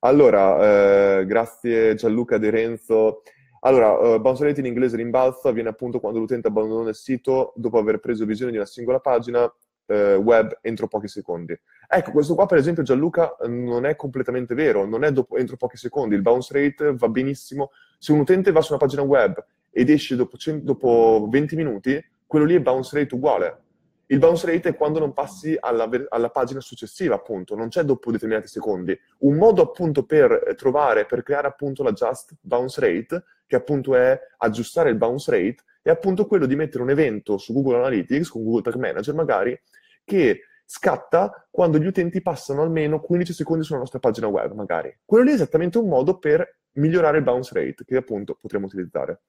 Allora, 0.00 1.20
eh, 1.20 1.26
grazie 1.26 1.94
Gianluca 1.94 2.38
De 2.38 2.50
Renzo. 2.50 3.22
Allora, 3.60 3.92
uh, 3.92 4.20
bounce 4.20 4.44
rate 4.44 4.60
in 4.60 4.66
inglese 4.66 4.96
rimbalzo 4.96 5.48
avviene 5.48 5.70
appunto 5.70 5.98
quando 5.98 6.18
l'utente 6.18 6.48
abbandona 6.48 6.90
il 6.90 6.94
sito 6.94 7.54
dopo 7.56 7.78
aver 7.78 7.98
preso 7.98 8.26
visione 8.26 8.50
di 8.50 8.58
una 8.58 8.66
singola 8.66 9.00
pagina 9.00 9.50
eh, 9.86 10.14
web 10.16 10.58
entro 10.60 10.86
pochi 10.86 11.08
secondi. 11.08 11.58
Ecco, 11.88 12.10
questo 12.10 12.34
qua 12.34 12.46
per 12.46 12.58
esempio 12.58 12.82
Gianluca 12.82 13.36
non 13.46 13.86
è 13.86 13.96
completamente 13.96 14.54
vero, 14.54 14.84
non 14.84 15.04
è 15.04 15.12
dopo, 15.12 15.36
entro 15.36 15.56
pochi 15.56 15.76
secondi, 15.76 16.14
il 16.14 16.22
bounce 16.22 16.52
rate 16.52 16.94
va 16.94 17.08
benissimo. 17.08 17.70
Se 17.98 18.12
un 18.12 18.20
utente 18.20 18.52
va 18.52 18.60
su 18.60 18.72
una 18.72 18.80
pagina 18.80 19.02
web 19.02 19.42
ed 19.70 19.90
esce 19.90 20.16
dopo, 20.16 20.36
dopo 20.60 21.26
20 21.30 21.56
minuti, 21.56 22.04
quello 22.26 22.44
lì 22.44 22.54
è 22.54 22.60
bounce 22.60 22.98
rate 22.98 23.14
uguale. 23.14 23.62
Il 24.06 24.18
bounce 24.18 24.46
rate 24.46 24.70
è 24.70 24.76
quando 24.76 24.98
non 24.98 25.12
passi 25.12 25.56
alla, 25.58 25.88
alla, 26.10 26.28
pagina 26.30 26.60
successiva, 26.60 27.14
appunto, 27.14 27.54
non 27.54 27.68
c'è 27.68 27.82
dopo 27.82 28.10
determinati 28.10 28.48
secondi. 28.48 28.98
Un 29.18 29.36
modo 29.36 29.62
appunto 29.62 30.04
per 30.04 30.54
trovare, 30.56 31.06
per 31.06 31.22
creare 31.22 31.46
appunto 31.46 31.82
la 31.82 31.92
just 31.92 32.34
bounce 32.40 32.80
rate, 32.80 33.24
che 33.46 33.56
appunto 33.56 33.94
è 33.94 34.18
aggiustare 34.38 34.90
il 34.90 34.96
bounce 34.96 35.30
rate, 35.30 35.62
è 35.80 35.90
appunto 35.90 36.26
quello 36.26 36.46
di 36.46 36.56
mettere 36.56 36.82
un 36.82 36.90
evento 36.90 37.38
su 37.38 37.52
Google 37.52 37.76
Analytics, 37.76 38.28
con 38.28 38.42
Google 38.42 38.62
Tag 38.62 38.74
Manager 38.76 39.14
magari, 39.14 39.58
che 40.04 40.40
scatta 40.66 41.46
quando 41.50 41.78
gli 41.78 41.86
utenti 41.86 42.22
passano 42.22 42.62
almeno 42.62 43.00
15 43.00 43.32
secondi 43.32 43.64
sulla 43.64 43.78
nostra 43.78 43.98
pagina 43.98 44.26
web, 44.26 44.52
magari. 44.52 44.96
Quello 45.04 45.24
lì 45.24 45.30
è 45.30 45.34
esattamente 45.34 45.78
un 45.78 45.88
modo 45.88 46.18
per 46.18 46.58
migliorare 46.72 47.18
il 47.18 47.24
bounce 47.24 47.54
rate, 47.54 47.84
che 47.84 47.96
appunto 47.96 48.36
potremo 48.40 48.66
utilizzare. 48.66 49.22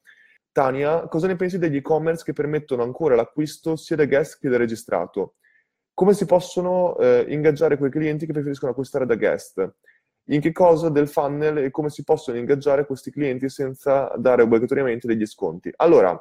Tania, 0.56 1.06
cosa 1.10 1.28
ne 1.28 1.36
pensi 1.36 1.58
degli 1.58 1.76
e-commerce 1.76 2.24
che 2.24 2.32
permettono 2.32 2.82
ancora 2.82 3.14
l'acquisto 3.14 3.76
sia 3.76 3.98
da 3.98 4.06
guest 4.06 4.40
che 4.40 4.48
da 4.48 4.56
registrato? 4.56 5.36
Come 5.94 6.14
si 6.14 6.26
possono 6.26 6.98
eh, 6.98 7.26
ingaggiare 7.28 7.78
quei 7.78 7.92
clienti 7.92 8.26
che 8.26 8.32
preferiscono 8.32 8.72
acquistare 8.72 9.06
da 9.06 9.16
guest? 9.16 9.76
In 10.30 10.40
che 10.40 10.54
cosa 10.54 10.88
del 10.88 11.10
funnel 11.10 11.58
e 11.58 11.72
come 11.72 11.90
si 11.90 12.06
possono 12.06 12.38
ingaggiare 12.38 12.86
questi 12.86 13.12
clienti 13.12 13.50
senza 13.50 14.10
dare 14.16 14.44
obbligatoriamente 14.44 15.08
degli 15.08 15.26
sconti? 15.26 15.74
Allora, 15.76 16.18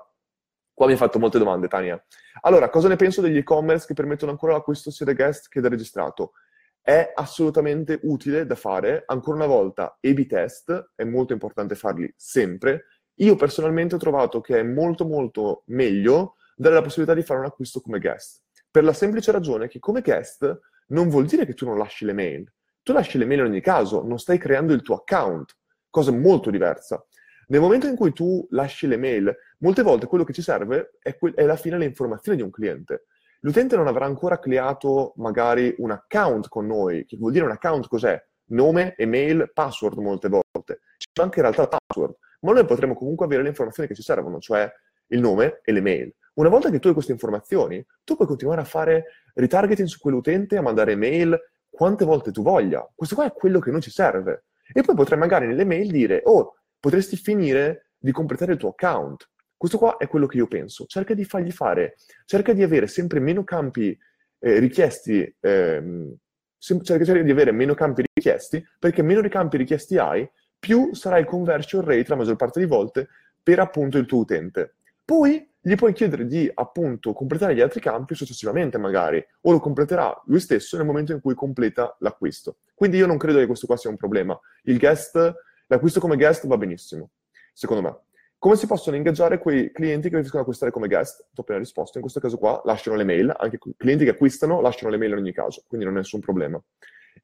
Qua 0.77 0.87
mi 0.87 0.93
hai 0.93 0.99
fatto 0.99 1.21
molte 1.21 1.39
domande, 1.39 1.69
Tania. 1.69 2.05
Allora, 2.41 2.69
cosa 2.69 2.89
ne 2.89 2.97
penso 2.97 3.21
degli 3.21 3.37
e-commerce 3.37 3.87
che 3.87 3.95
permettono 3.95 4.33
ancora 4.33 4.55
l'acquisto 4.55 4.91
sia 4.91 5.07
da 5.07 5.13
guest 5.13 5.49
che 5.49 5.61
da 5.61 5.69
registrato? 5.69 6.33
È 6.81 7.13
assolutamente 7.15 8.01
utile 8.03 8.45
da 8.45 8.57
fare. 8.57 9.05
Ancora 9.07 9.37
una 9.37 9.47
volta, 9.47 9.97
A-B 10.03 10.27
test, 10.27 10.91
è 10.97 11.05
molto 11.05 11.33
importante 11.33 11.77
farli 11.77 12.13
sempre. 12.17 12.87
Io 13.19 13.37
personalmente 13.37 13.95
ho 13.95 13.99
trovato 13.99 14.41
che 14.41 14.59
è 14.59 14.63
molto 14.63 15.05
molto 15.05 15.63
meglio 15.67 16.37
dare 16.57 16.75
la 16.75 16.83
possibilità 16.83 17.15
di 17.15 17.23
fare 17.23 17.41
un 17.41 17.47
acquisto 17.47 17.81
come 17.81 18.01
guest. 18.01 18.43
Per 18.71 18.83
la 18.83 18.93
semplice 18.93 19.31
ragione 19.31 19.69
che 19.69 19.79
come 19.79 20.01
guest 20.01 20.61
non 20.89 21.09
vuol 21.09 21.27
dire 21.27 21.47
che 21.47 21.55
tu 21.55 21.65
non 21.65 21.79
lasci 21.79 22.05
le 22.05 22.13
mail. 22.13 22.53
Tu 22.83 22.93
lasci 22.93 23.17
le 23.17 23.25
mail 23.25 23.41
in 23.41 23.47
ogni 23.47 23.61
caso, 23.61 24.03
non 24.03 24.19
stai 24.19 24.37
creando 24.37 24.73
il 24.73 24.83
tuo 24.83 24.97
account, 24.97 25.57
cosa 25.91 26.11
molto 26.11 26.51
diversa. 26.51 27.05
Nel 27.49 27.61
momento 27.61 27.87
in 27.87 27.97
cui 27.97 28.13
tu 28.13 28.47
lasci 28.51 28.87
le 28.87 28.97
mail, 28.97 29.35
molte 29.59 29.83
volte 29.83 30.07
quello 30.07 30.25
che 30.25 30.33
ci 30.33 30.43
serve 30.43 30.97
è, 30.99 31.17
que- 31.17 31.35
è 31.35 31.45
alla 31.45 31.57
fine 31.57 31.79
le 31.79 31.85
informazioni 31.85 32.37
di 32.37 32.43
un 32.43 32.51
cliente. 32.51 33.07
L'utente 33.41 33.77
non 33.77 33.87
avrà 33.87 34.07
ancora 34.07 34.39
creato 34.39 35.13
magari 35.17 35.75
un 35.79 35.91
account 35.91 36.49
con 36.49 36.67
noi, 36.67 37.05
che 37.05 37.17
vuol 37.17 37.33
dire 37.33 37.45
un 37.45 37.51
account 37.51 37.87
cos'è? 37.89 38.21
Nome, 38.47 38.95
email, 38.97 39.51
password 39.53 39.99
molte 39.99 40.29
volte. 40.29 40.81
C'è 40.97 41.23
anche 41.23 41.41
in 41.41 41.51
realtà 41.51 41.69
password, 41.69 42.17
ma 42.45 42.53
noi 42.53 42.65
potremo 42.65 42.95
comunque 42.95 43.27
avere 43.27 43.43
le 43.43 43.49
informazioni 43.49 43.89
che 43.89 43.95
ci 43.95 44.03
servono, 44.03 44.39
cioè 44.39 44.71
il 45.09 45.21
nome 45.21 45.61
e 45.65 45.73
l'email. 45.73 46.15
Una 46.35 46.49
volta 46.49 46.71
che 46.71 46.79
tu 46.79 46.89
hai 46.89 46.95
queste 46.95 47.13
informazioni, 47.13 47.85
tu 48.05 48.17
puoi 48.17 48.29
continuare 48.29 48.61
a 48.61 48.65
fare 48.65 49.05
retargeting 49.35 49.89
su 49.89 49.99
quell'utente, 49.99 50.57
a 50.57 50.63
mandare 50.63 50.97
mail 50.97 51.39
quante 51.71 52.05
volte 52.05 52.33
tu 52.33 52.43
voglia. 52.43 52.89
Questo 52.95 53.15
qua 53.15 53.25
è 53.25 53.33
quello 53.33 53.61
che 53.61 53.71
non 53.71 53.81
ci 53.81 53.91
serve. 53.91 54.45
E 54.73 54.83
poi 54.83 54.95
potrai 54.95 55.19
magari 55.19 55.47
nelle 55.47 55.65
mail 55.65 55.91
dire, 55.91 56.23
oh, 56.25 56.57
potresti 56.79 57.17
finire 57.17 57.91
di 57.99 58.13
completare 58.13 58.53
il 58.53 58.59
tuo 58.59 58.71
account. 58.71 59.31
Questo 59.57 59.79
qua 59.79 59.97
è 59.97 60.07
quello 60.09 60.27
che 60.27 60.37
io 60.37 60.47
penso. 60.47 60.85
Cerca 60.87 61.15
di 61.15 61.25
fargli 61.25 61.51
fare, 61.51 61.97
cerca 62.27 62.53
di 62.53 62.63
avere 62.63 62.87
sempre 62.87 63.21
meno 63.21 63.45
campi 63.45 63.97
eh, 64.39 64.59
richiesti, 64.59 65.35
ehm, 65.41 66.15
cerca 66.59 67.23
di 67.23 67.31
avere 67.31 67.53
meno 67.53 67.75
campi 67.75 68.05
richiesti, 68.13 68.65
perché 68.79 69.03
meno 69.03 69.27
campi 69.29 69.57
richiesti 69.57 69.97
hai, 69.99 70.29
più 70.65 70.95
sarà 70.95 71.19
il 71.19 71.27
conversion 71.27 71.85
rate 71.85 72.07
la 72.09 72.17
maggior 72.17 72.37
parte 72.37 72.61
di 72.61 72.67
volte 72.67 73.09
per 73.43 73.59
appunto 73.59 73.99
il 73.99 74.07
tuo 74.07 74.21
utente. 74.21 74.77
Poi 75.05 75.47
gli 75.61 75.75
puoi 75.75 75.93
chiedere 75.93 76.27
di 76.27 76.51
appunto 76.55 77.13
completare 77.13 77.55
gli 77.55 77.61
altri 77.61 77.81
campi 77.81 78.15
successivamente 78.15 78.79
magari, 78.79 79.23
o 79.43 79.53
lo 79.53 79.61
completerà 79.61 80.23
lui 80.27 80.41
stesso 80.41 80.79
nel 80.79 80.87
momento 80.87 81.13
in 81.13 81.21
cui 81.21 81.35
completa 81.35 81.95
l'acquisto. 82.01 82.57
Quindi 82.75 82.97
io 82.97 83.07
non 83.07 83.19
credo 83.19 83.39
che 83.39 83.47
questo 83.47 83.67
qua 83.67 83.77
sia 83.77 83.91
un 83.91 83.97
problema. 83.97 84.39
Il 84.63 84.79
guest 84.79 85.35
L'acquisto 85.69 85.99
come 85.99 86.17
guest 86.17 86.47
va 86.47 86.59
benissimo, 86.59 87.11
secondo 87.53 87.83
me. 87.83 87.99
Come 88.39 88.57
si 88.57 88.67
possono 88.67 88.97
ingaggiare 88.97 89.39
quei 89.39 89.73
clienti 89.73 90.03
che 90.03 90.11
preferiscono 90.11 90.43
acquistare 90.43 90.71
come 90.71 90.89
guest? 90.89 91.29
Ti 91.33 91.41
ho 91.41 91.43
appena 91.43 91.59
risposto. 91.59 91.97
In 91.97 92.03
questo 92.03 92.21
caso 92.21 92.37
qua 92.37 92.61
lasciano 92.65 92.97
le 92.97 93.05
mail, 93.05 93.35
anche 93.35 93.57
i 93.57 93.75
clienti 93.75 94.05
che 94.05 94.11
acquistano 94.11 94.61
lasciano 94.61 94.91
le 94.91 94.99
mail 94.99 95.13
in 95.13 95.19
ogni 95.19 95.33
caso, 95.33 95.65
quindi 95.67 95.87
non 95.87 95.97
è 95.97 96.01
nessun 96.01 96.21
problema. 96.21 96.63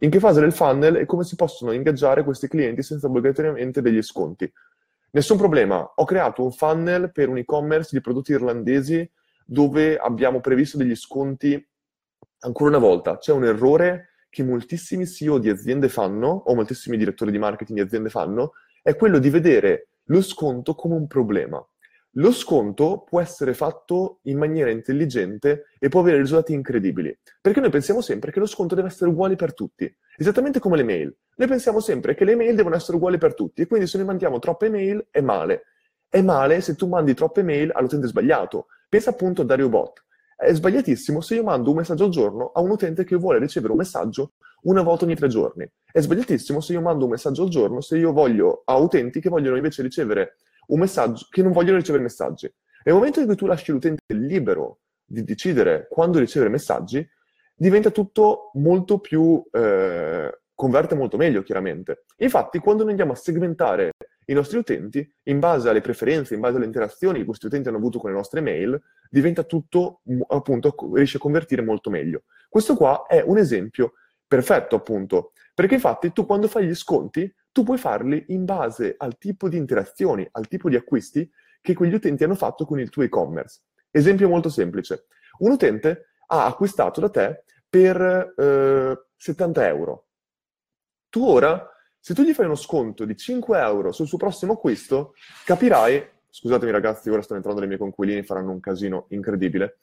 In 0.03 0.09
che 0.09 0.19
fase 0.19 0.41
del 0.41 0.53
funnel 0.53 0.97
e 0.97 1.05
come 1.05 1.25
si 1.25 1.37
possono 1.37 1.73
ingaggiare 1.73 2.25
questi 2.25 2.49
clienti 2.49 2.83
senza 2.83 3.07
obbligatoriamente 3.07 3.83
degli 3.83 4.01
sconti? 4.01 4.51
Nessun 5.11 5.37
problema. 5.37 5.93
Ho 5.97 6.05
creato 6.07 6.43
un 6.43 6.53
funnel 6.53 7.13
per 7.13 7.29
un 7.29 7.37
e-commerce 7.37 7.91
di 7.93 8.01
prodotti 8.01 8.33
irlandesi 8.33 9.09
dove 9.45 9.99
abbiamo 9.99 10.41
previsto 10.41 10.79
degli 10.79 10.95
sconti. 10.95 11.69
Ancora 12.39 12.71
una 12.71 12.79
volta, 12.79 13.19
c'è 13.19 13.33
un 13.33 13.45
errore 13.45 14.13
che 14.31 14.43
moltissimi 14.43 15.07
CEO 15.07 15.37
di 15.37 15.51
aziende 15.51 15.91
fanno, 15.91 16.29
o 16.47 16.55
moltissimi 16.55 16.97
direttori 16.97 17.31
di 17.31 17.39
marketing 17.39 17.81
di 17.81 17.85
aziende 17.85 18.09
fanno, 18.09 18.53
è 18.83 18.97
quello 18.97 19.19
di 19.19 19.29
vedere 19.29 19.89
lo 20.05 20.23
sconto 20.23 20.75
come 20.75 20.95
un 20.95 21.09
problema. 21.09 21.63
Lo 22.15 22.33
sconto 22.33 23.05
può 23.09 23.21
essere 23.21 23.55
fatto 23.55 24.19
in 24.23 24.37
maniera 24.37 24.69
intelligente 24.69 25.67
e 25.79 25.89
può 25.89 26.01
avere 26.01 26.19
risultati 26.19 26.53
incredibili, 26.53 27.17
perché 27.41 27.61
noi 27.61 27.71
pensiamo 27.71 28.01
sempre 28.01 28.33
che 28.33 28.41
lo 28.41 28.47
sconto 28.47 28.75
deve 28.75 28.89
essere 28.89 29.11
uguale 29.11 29.37
per 29.37 29.55
tutti, 29.55 29.89
esattamente 30.17 30.59
come 30.59 30.77
le 30.77 30.83
mail. 30.83 31.17
Noi 31.37 31.47
pensiamo 31.47 31.79
sempre 31.79 32.17
che 32.17 32.25
le 32.25 32.35
mail 32.35 32.57
devono 32.57 32.75
essere 32.75 32.97
uguali 32.97 33.17
per 33.17 33.35
tutti 33.35 33.63
e 33.63 33.69
quindi 33.69 33.87
se 33.87 33.97
noi 33.99 34.09
mandiamo 34.09 34.41
troppe 34.41 34.69
mail 34.69 35.07
è 35.09 35.21
male. 35.21 35.67
È 36.09 36.21
male 36.21 36.61
se 36.63 36.75
tu 36.75 36.89
mandi 36.89 37.15
troppe 37.15 37.45
mail 37.45 37.71
all'utente 37.73 38.09
sbagliato. 38.09 38.67
Pensa 38.89 39.11
appunto 39.11 39.43
a 39.43 39.45
Dario 39.45 39.69
Bot. 39.69 40.05
È 40.37 40.53
sbagliatissimo 40.53 41.21
se 41.21 41.37
io 41.37 41.45
mando 41.45 41.71
un 41.71 41.77
messaggio 41.77 42.07
al 42.07 42.11
giorno 42.11 42.51
a 42.53 42.61
un 42.61 42.71
utente 42.71 43.05
che 43.05 43.15
vuole 43.15 43.39
ricevere 43.39 43.71
un 43.71 43.79
messaggio 43.79 44.33
una 44.63 44.83
volta 44.83 45.05
ogni 45.05 45.15
tre 45.15 45.29
giorni. 45.29 45.65
È 45.85 46.01
sbagliatissimo 46.01 46.61
se 46.61 46.73
io 46.73 46.81
mando 46.81 47.05
un 47.05 47.11
messaggio 47.13 47.45
al 47.45 47.51
giorno 47.51 47.81
se 47.81 47.97
io 47.97 48.13
voglio 48.13 48.63
a 48.65 48.77
utenti 48.79 49.21
che 49.21 49.29
vogliono 49.29 49.55
invece 49.55 49.83
ricevere 49.83 50.39
un 50.71 50.79
messaggio, 50.79 51.27
che 51.31 51.43
non 51.43 51.53
vogliono 51.53 51.79
ricevere 51.79 52.03
messaggi. 52.03 52.53
Nel 52.83 52.95
momento 52.95 53.21
in 53.21 53.27
cui 53.27 53.37
tu 53.37 53.47
lasci 53.47 53.73
l'utente 53.73 54.03
libero 54.09 54.81
di 55.05 55.23
decidere 55.25 55.87
quando 55.91 56.19
ricevere 56.19 56.51
messaggi, 56.51 57.07
diventa 57.55 57.91
tutto 57.91 58.51
molto 58.55 58.99
più, 58.99 59.43
eh, 59.53 60.41
converte 60.55 60.95
molto 60.95 61.17
meglio 61.17 61.43
chiaramente. 61.43 62.05
Infatti, 62.19 62.59
quando 62.59 62.83
noi 62.83 62.93
andiamo 62.93 63.13
a 63.13 63.17
segmentare 63.17 63.91
i 64.27 64.33
nostri 64.33 64.59
utenti, 64.59 65.07
in 65.25 65.41
base 65.41 65.69
alle 65.69 65.81
preferenze, 65.81 66.35
in 66.35 66.41
base 66.41 66.57
alle 66.57 66.67
interazioni 66.67 67.19
che 67.19 67.25
questi 67.25 67.47
utenti 67.47 67.69
hanno 67.69 67.79
avuto 67.79 67.99
con 67.99 68.11
le 68.11 68.17
nostre 68.17 68.41
mail, 68.41 68.81
diventa 69.11 69.43
tutto, 69.43 70.01
appunto, 70.29 70.75
riesce 70.95 71.17
a 71.17 71.21
convertire 71.21 71.63
molto 71.63 71.91
meglio. 71.91 72.23
Questo 72.49 72.77
qua 72.77 73.07
è 73.07 73.23
un 73.27 73.39
esempio 73.39 73.95
perfetto, 74.27 74.77
appunto, 74.77 75.33
perché 75.55 75.75
infatti 75.75 76.13
tu 76.13 76.25
quando 76.25 76.47
fai 76.47 76.67
gli 76.67 76.75
sconti, 76.75 77.31
tu 77.53 77.65
puoi 77.65 77.79
farli 77.79 78.25
in 78.29 78.45
base 78.45 78.95
al 78.97 79.19
tipo 79.19 79.49
di 79.49 79.57
interazioni, 79.57 80.27
al 80.33 80.49
tipo 80.49 80.69
di 80.69 80.77
acquisti 80.77 81.31
che 81.61 81.75
quegli 81.75 81.95
utenti 81.95 82.25
hanno 82.25 82.35
fatto 82.35 82.65
con 82.65 82.79
il 82.79 82.91
tuo 82.91 83.03
e-commerce. 83.03 83.63
Esempio 83.91 84.29
molto 84.29 84.49
semplice. 84.49 85.07
Un 85.39 85.53
utente 85.53 86.13
ha 86.29 86.47
acquistato 86.47 87.01
da 87.01 87.11
te 87.11 87.45
per 87.69 88.35
eh, 88.37 89.07
70 89.17 89.67
euro. 89.67 90.07
Tu 91.09 91.25
ora 91.25 91.71
se 92.03 92.15
tu 92.15 92.23
gli 92.23 92.33
fai 92.33 92.47
uno 92.47 92.55
sconto 92.55 93.05
di 93.05 93.15
5 93.15 93.61
euro 93.61 93.93
sul 93.93 94.07
suo 94.07 94.17
prossimo 94.17 94.55
acquisto, 94.55 95.13
capirai, 95.45 96.03
scusatemi 96.31 96.71
ragazzi, 96.73 97.11
ora 97.11 97.21
stanno 97.21 97.41
entrando 97.41 97.61
le 97.61 97.67
mie 97.67 97.77
conquilini, 97.77 98.23
faranno 98.23 98.53
un 98.53 98.61
casino 98.61 99.05
incredibile. 99.11 99.81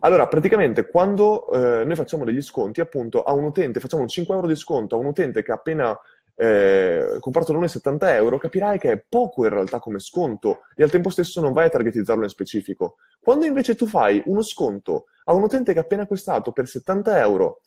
Allora, 0.00 0.28
praticamente 0.28 0.88
quando 0.88 1.50
eh, 1.50 1.84
noi 1.84 1.96
facciamo 1.96 2.24
degli 2.24 2.40
sconti, 2.40 2.80
appunto, 2.80 3.24
a 3.24 3.32
un 3.32 3.44
utente, 3.44 3.80
facciamo 3.80 4.02
un 4.02 4.08
5 4.08 4.32
euro 4.32 4.46
di 4.46 4.54
sconto 4.54 4.94
a 4.94 4.98
un 4.98 5.06
utente 5.06 5.42
che 5.42 5.50
ha 5.50 5.56
appena 5.56 5.98
eh, 6.34 7.16
comprato 7.20 7.52
da 7.52 7.58
noi 7.58 7.68
70 7.68 8.14
euro, 8.14 8.38
capirai 8.38 8.78
che 8.78 8.92
è 8.92 9.04
poco 9.06 9.44
in 9.44 9.50
realtà 9.50 9.78
come 9.78 9.98
sconto 9.98 10.62
e 10.74 10.82
al 10.82 10.90
tempo 10.90 11.10
stesso 11.10 11.40
non 11.40 11.52
vai 11.52 11.66
a 11.66 11.70
targetizzarlo 11.70 12.24
in 12.24 12.30
specifico. 12.30 12.96
Quando 13.20 13.44
invece 13.44 13.74
tu 13.74 13.86
fai 13.86 14.22
uno 14.26 14.42
sconto 14.42 15.06
a 15.24 15.34
un 15.34 15.42
utente 15.42 15.72
che 15.72 15.78
ha 15.78 15.82
appena 15.82 16.02
acquistato 16.02 16.52
per 16.52 16.66
70 16.66 17.18
euro 17.20 17.60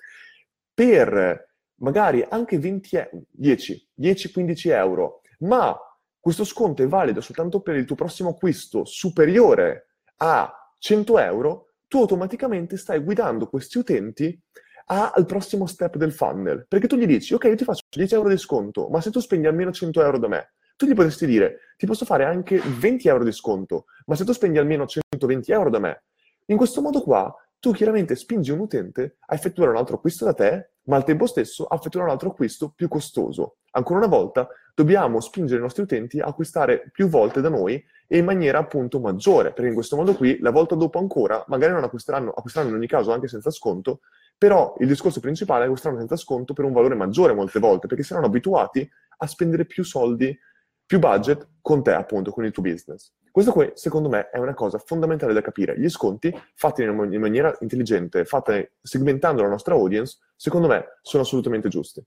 per 0.74 1.54
magari 1.76 2.26
anche 2.28 2.58
20, 2.58 3.28
10, 3.32 3.90
10-15 4.00 4.70
euro, 4.72 5.22
ma 5.40 5.78
questo 6.20 6.44
sconto 6.44 6.82
è 6.82 6.88
valido 6.88 7.22
soltanto 7.22 7.62
per 7.62 7.76
il 7.76 7.86
tuo 7.86 7.96
prossimo 7.96 8.30
acquisto 8.30 8.84
superiore 8.86 9.90
a 10.18 10.52
100 10.80 11.20
euro, 11.20 11.74
tu 11.88 12.00
automaticamente 12.00 12.78
stai 12.78 13.00
guidando 13.00 13.48
questi 13.48 13.78
utenti 13.78 14.40
al 14.86 15.26
prossimo 15.26 15.66
step 15.66 15.98
del 15.98 16.12
funnel. 16.12 16.66
Perché 16.68 16.88
tu 16.88 16.96
gli 16.96 17.06
dici, 17.06 17.34
ok, 17.34 17.46
io 17.46 17.56
ti 17.56 17.64
faccio 17.64 17.84
10 17.90 18.14
euro 18.16 18.30
di 18.30 18.38
sconto, 18.38 18.88
ma 18.90 19.02
se 19.02 19.12
tu 19.12 19.20
spendi 19.20 19.48
almeno 19.48 19.72
100 19.72 20.02
euro 20.02 20.20
da 20.20 20.28
me, 20.28 20.54
tu 20.76 20.86
gli 20.86 20.94
potresti 20.94 21.26
dire, 21.26 21.60
ti 21.78 21.86
posso 21.86 22.06
fare 22.06 22.26
anche 22.26 22.60
20 22.60 23.08
euro 23.08 23.24
di 23.24 23.32
sconto, 23.32 23.86
ma 24.06 24.16
se 24.16 24.26
tu 24.26 24.34
spendi 24.34 24.58
almeno 24.58 24.86
120 24.86 25.52
euro 25.52 25.70
da 25.70 25.80
me. 25.80 26.04
In 26.48 26.58
questo 26.58 26.82
modo 26.82 27.02
qua, 27.02 27.34
tu 27.60 27.72
chiaramente 27.72 28.16
spingi 28.16 28.52
un 28.52 28.60
utente 28.60 29.18
a 29.20 29.34
effettuare 29.34 29.72
un 29.72 29.78
altro 29.78 29.96
acquisto 29.96 30.26
da 30.26 30.34
te 30.34 30.70
ma 30.86 30.98
al 30.98 31.04
tempo 31.04 31.26
stesso 31.26 31.68
effettuare 31.70 32.08
un 32.08 32.14
altro 32.14 32.30
acquisto 32.30 32.72
più 32.76 32.88
costoso. 32.88 33.58
Ancora 33.76 34.00
una 34.00 34.08
volta, 34.08 34.48
dobbiamo 34.74 35.20
spingere 35.20 35.60
i 35.60 35.62
nostri 35.62 35.84
utenti 35.84 36.20
a 36.20 36.26
acquistare 36.26 36.90
più 36.92 37.08
volte 37.08 37.42
da 37.42 37.50
noi 37.50 37.84
e 38.08 38.18
in 38.18 38.26
maniera 38.26 38.60
appunto 38.60 39.00
maggiore, 39.00 39.52
perché 39.52 39.68
in 39.68 39.74
questo 39.74 39.96
modo 39.96 40.14
qui, 40.14 40.40
la 40.40 40.52
volta 40.52 40.76
dopo 40.76 41.00
ancora, 41.00 41.44
magari 41.48 41.74
non 41.74 41.84
acquisteranno, 41.84 42.32
acquisteranno 42.32 42.72
in 42.72 42.78
ogni 42.78 42.88
caso 42.88 43.12
anche 43.12 43.28
senza 43.28 43.52
sconto, 43.52 44.02
però 44.38 44.76
il 44.80 44.88
discorso 44.88 45.20
principale 45.20 45.60
è 45.60 45.62
che 45.62 45.68
acquisteranno 45.68 46.00
senza 46.00 46.18
sconto 46.18 46.54
per 46.54 46.66
un 46.66 46.74
valore 46.74 46.96
maggiore 46.96 47.34
molte 47.34 47.60
volte, 47.60 47.88
perché 47.88 48.04
saranno 48.04 48.28
abituati 48.28 48.88
a 49.18 49.28
spendere 49.28 49.66
più 49.66 49.84
soldi, 49.84 50.38
più 50.86 51.00
budget 51.00 51.48
con 51.62 51.82
te 51.82 51.94
appunto, 51.94 52.32
con 52.32 52.46
il 52.46 52.52
tuo 52.52 52.62
business. 52.62 53.12
Questo 53.32 53.52
qui, 53.52 53.72
secondo 53.74 54.08
me, 54.08 54.30
è 54.30 54.38
una 54.38 54.54
cosa 54.54 54.78
fondamentale 54.78 55.34
da 55.34 55.42
capire. 55.42 55.78
Gli 55.78 55.90
sconti, 55.90 56.34
fatti 56.54 56.84
in 56.84 57.20
maniera 57.20 57.54
intelligente, 57.60 58.24
fatti 58.24 58.66
segmentando 58.82 59.42
la 59.42 59.50
nostra 59.50 59.74
audience, 59.74 60.20
secondo 60.36 60.68
me, 60.68 61.00
sono 61.02 61.24
assolutamente 61.24 61.68
giusti. 61.68 62.02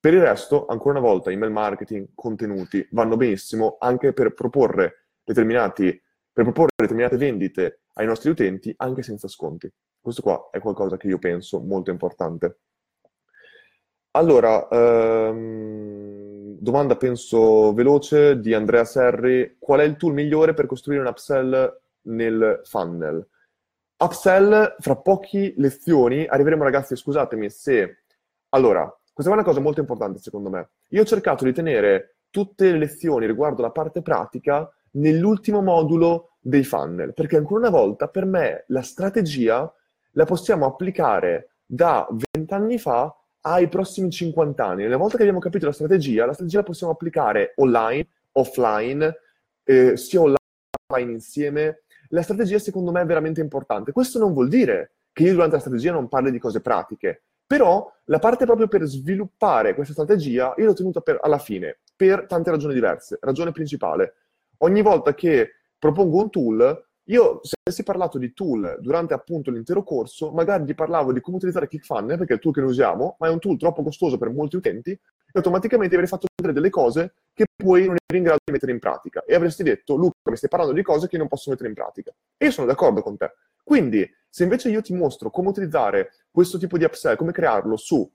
Per 0.00 0.14
il 0.14 0.22
resto, 0.22 0.64
ancora 0.64 0.98
una 0.98 1.06
volta, 1.06 1.30
email 1.30 1.52
marketing, 1.52 2.08
contenuti 2.14 2.86
vanno 2.92 3.18
benissimo 3.18 3.76
anche 3.78 4.14
per 4.14 4.32
proporre 4.32 5.08
per 5.22 6.44
proporre 6.44 6.70
determinate 6.74 7.16
vendite 7.18 7.80
ai 7.94 8.06
nostri 8.06 8.30
utenti 8.30 8.72
anche 8.78 9.02
senza 9.02 9.28
sconti. 9.28 9.70
Questo 10.00 10.22
qua 10.22 10.48
è 10.50 10.58
qualcosa 10.58 10.96
che 10.96 11.06
io 11.06 11.18
penso 11.18 11.60
molto 11.60 11.90
importante. 11.90 12.60
Allora, 14.12 14.66
ehm, 14.68 16.56
domanda 16.58 16.96
penso 16.96 17.72
veloce 17.74 18.40
di 18.40 18.54
Andrea 18.54 18.84
Serri. 18.84 19.56
Qual 19.58 19.80
è 19.80 19.84
il 19.84 19.96
tool 19.96 20.14
migliore 20.14 20.54
per 20.54 20.64
costruire 20.66 21.02
un 21.02 21.08
upsell 21.08 21.80
nel 22.02 22.60
funnel? 22.64 23.28
Upsell, 23.98 24.76
fra 24.78 24.96
poche 24.96 25.52
lezioni, 25.58 26.26
arriveremo 26.26 26.64
ragazzi, 26.64 26.96
scusatemi 26.96 27.50
se... 27.50 28.04
Allora, 28.48 28.99
questa 29.20 29.30
è 29.30 29.38
una 29.38 29.44
cosa 29.44 29.60
molto 29.60 29.80
importante 29.80 30.18
secondo 30.18 30.48
me. 30.48 30.70
Io 30.88 31.02
ho 31.02 31.04
cercato 31.04 31.44
di 31.44 31.52
tenere 31.52 32.16
tutte 32.30 32.72
le 32.72 32.78
lezioni 32.78 33.26
riguardo 33.26 33.60
la 33.60 33.70
parte 33.70 34.00
pratica 34.00 34.66
nell'ultimo 34.92 35.60
modulo 35.60 36.36
dei 36.40 36.64
funnel, 36.64 37.12
perché 37.12 37.36
ancora 37.36 37.68
una 37.68 37.76
volta 37.76 38.08
per 38.08 38.24
me 38.24 38.64
la 38.68 38.80
strategia 38.80 39.70
la 40.12 40.24
possiamo 40.24 40.64
applicare 40.64 41.50
da 41.66 42.08
vent'anni 42.32 42.78
fa 42.78 43.14
ai 43.42 43.68
prossimi 43.68 44.10
50 44.10 44.64
anni. 44.64 44.86
Una 44.86 44.96
volta 44.96 45.16
che 45.16 45.22
abbiamo 45.22 45.40
capito 45.40 45.66
la 45.66 45.72
strategia, 45.72 46.24
la 46.24 46.32
strategia 46.32 46.58
la 46.58 46.64
possiamo 46.64 46.92
applicare 46.92 47.52
online, 47.56 48.08
offline, 48.32 49.14
eh, 49.64 49.98
sia 49.98 50.20
online 50.20 50.38
che 50.70 50.94
offline 50.94 51.12
insieme. 51.12 51.82
La 52.08 52.22
strategia 52.22 52.58
secondo 52.58 52.90
me 52.90 53.02
è 53.02 53.06
veramente 53.06 53.42
importante. 53.42 53.92
Questo 53.92 54.18
non 54.18 54.32
vuol 54.32 54.48
dire 54.48 54.92
che 55.12 55.24
io 55.24 55.32
durante 55.32 55.56
la 55.56 55.60
strategia 55.60 55.92
non 55.92 56.08
parli 56.08 56.30
di 56.30 56.38
cose 56.38 56.60
pratiche, 56.60 57.22
però 57.50 57.92
la 58.04 58.20
parte 58.20 58.44
proprio 58.44 58.68
per 58.68 58.84
sviluppare 58.84 59.74
questa 59.74 59.92
strategia 59.92 60.54
io 60.56 60.66
l'ho 60.66 60.72
tenuta 60.72 61.00
per, 61.00 61.18
alla 61.20 61.38
fine, 61.38 61.80
per 61.96 62.26
tante 62.26 62.48
ragioni 62.48 62.74
diverse. 62.74 63.18
Ragione 63.20 63.50
principale, 63.50 64.14
ogni 64.58 64.82
volta 64.82 65.14
che 65.14 65.54
propongo 65.76 66.22
un 66.22 66.30
tool, 66.30 66.84
io, 67.06 67.40
se 67.42 67.56
avessi 67.64 67.82
parlato 67.82 68.18
di 68.18 68.32
tool 68.34 68.78
durante 68.78 69.14
appunto 69.14 69.50
l'intero 69.50 69.82
corso, 69.82 70.30
magari 70.30 70.64
ti 70.64 70.74
parlavo 70.74 71.12
di 71.12 71.20
come 71.20 71.38
utilizzare 71.38 71.66
ClickFunnels, 71.66 72.18
perché 72.18 72.34
è 72.34 72.36
il 72.36 72.40
tool 72.40 72.54
che 72.54 72.60
noi 72.60 72.70
usiamo, 72.70 73.16
ma 73.18 73.26
è 73.26 73.30
un 73.30 73.40
tool 73.40 73.58
troppo 73.58 73.82
costoso 73.82 74.16
per 74.16 74.30
molti 74.30 74.54
utenti, 74.54 74.92
e 74.92 75.00
automaticamente 75.32 75.96
avrei 75.96 76.08
fatto 76.08 76.28
vedere 76.36 76.54
delle 76.54 76.70
cose 76.70 77.14
che 77.32 77.46
poi 77.56 77.86
non 77.86 77.96
eri 78.06 78.18
in 78.18 78.22
grado 78.22 78.38
di 78.44 78.52
mettere 78.52 78.70
in 78.70 78.78
pratica. 78.78 79.24
E 79.26 79.34
avresti 79.34 79.64
detto, 79.64 79.96
Luca, 79.96 80.30
mi 80.30 80.36
stai 80.36 80.48
parlando 80.48 80.72
di 80.72 80.82
cose 80.82 81.08
che 81.08 81.18
non 81.18 81.26
posso 81.26 81.50
mettere 81.50 81.68
in 81.68 81.74
pratica. 81.74 82.12
E 82.36 82.44
io 82.44 82.52
sono 82.52 82.68
d'accordo 82.68 83.02
con 83.02 83.16
te. 83.16 83.32
Quindi, 83.64 84.08
se 84.30 84.44
invece 84.44 84.70
io 84.70 84.80
ti 84.80 84.94
mostro 84.94 85.30
come 85.30 85.48
utilizzare 85.48 86.12
questo 86.30 86.56
tipo 86.56 86.78
di 86.78 86.84
upsell, 86.84 87.16
come 87.16 87.32
crearlo 87.32 87.76
su 87.76 88.08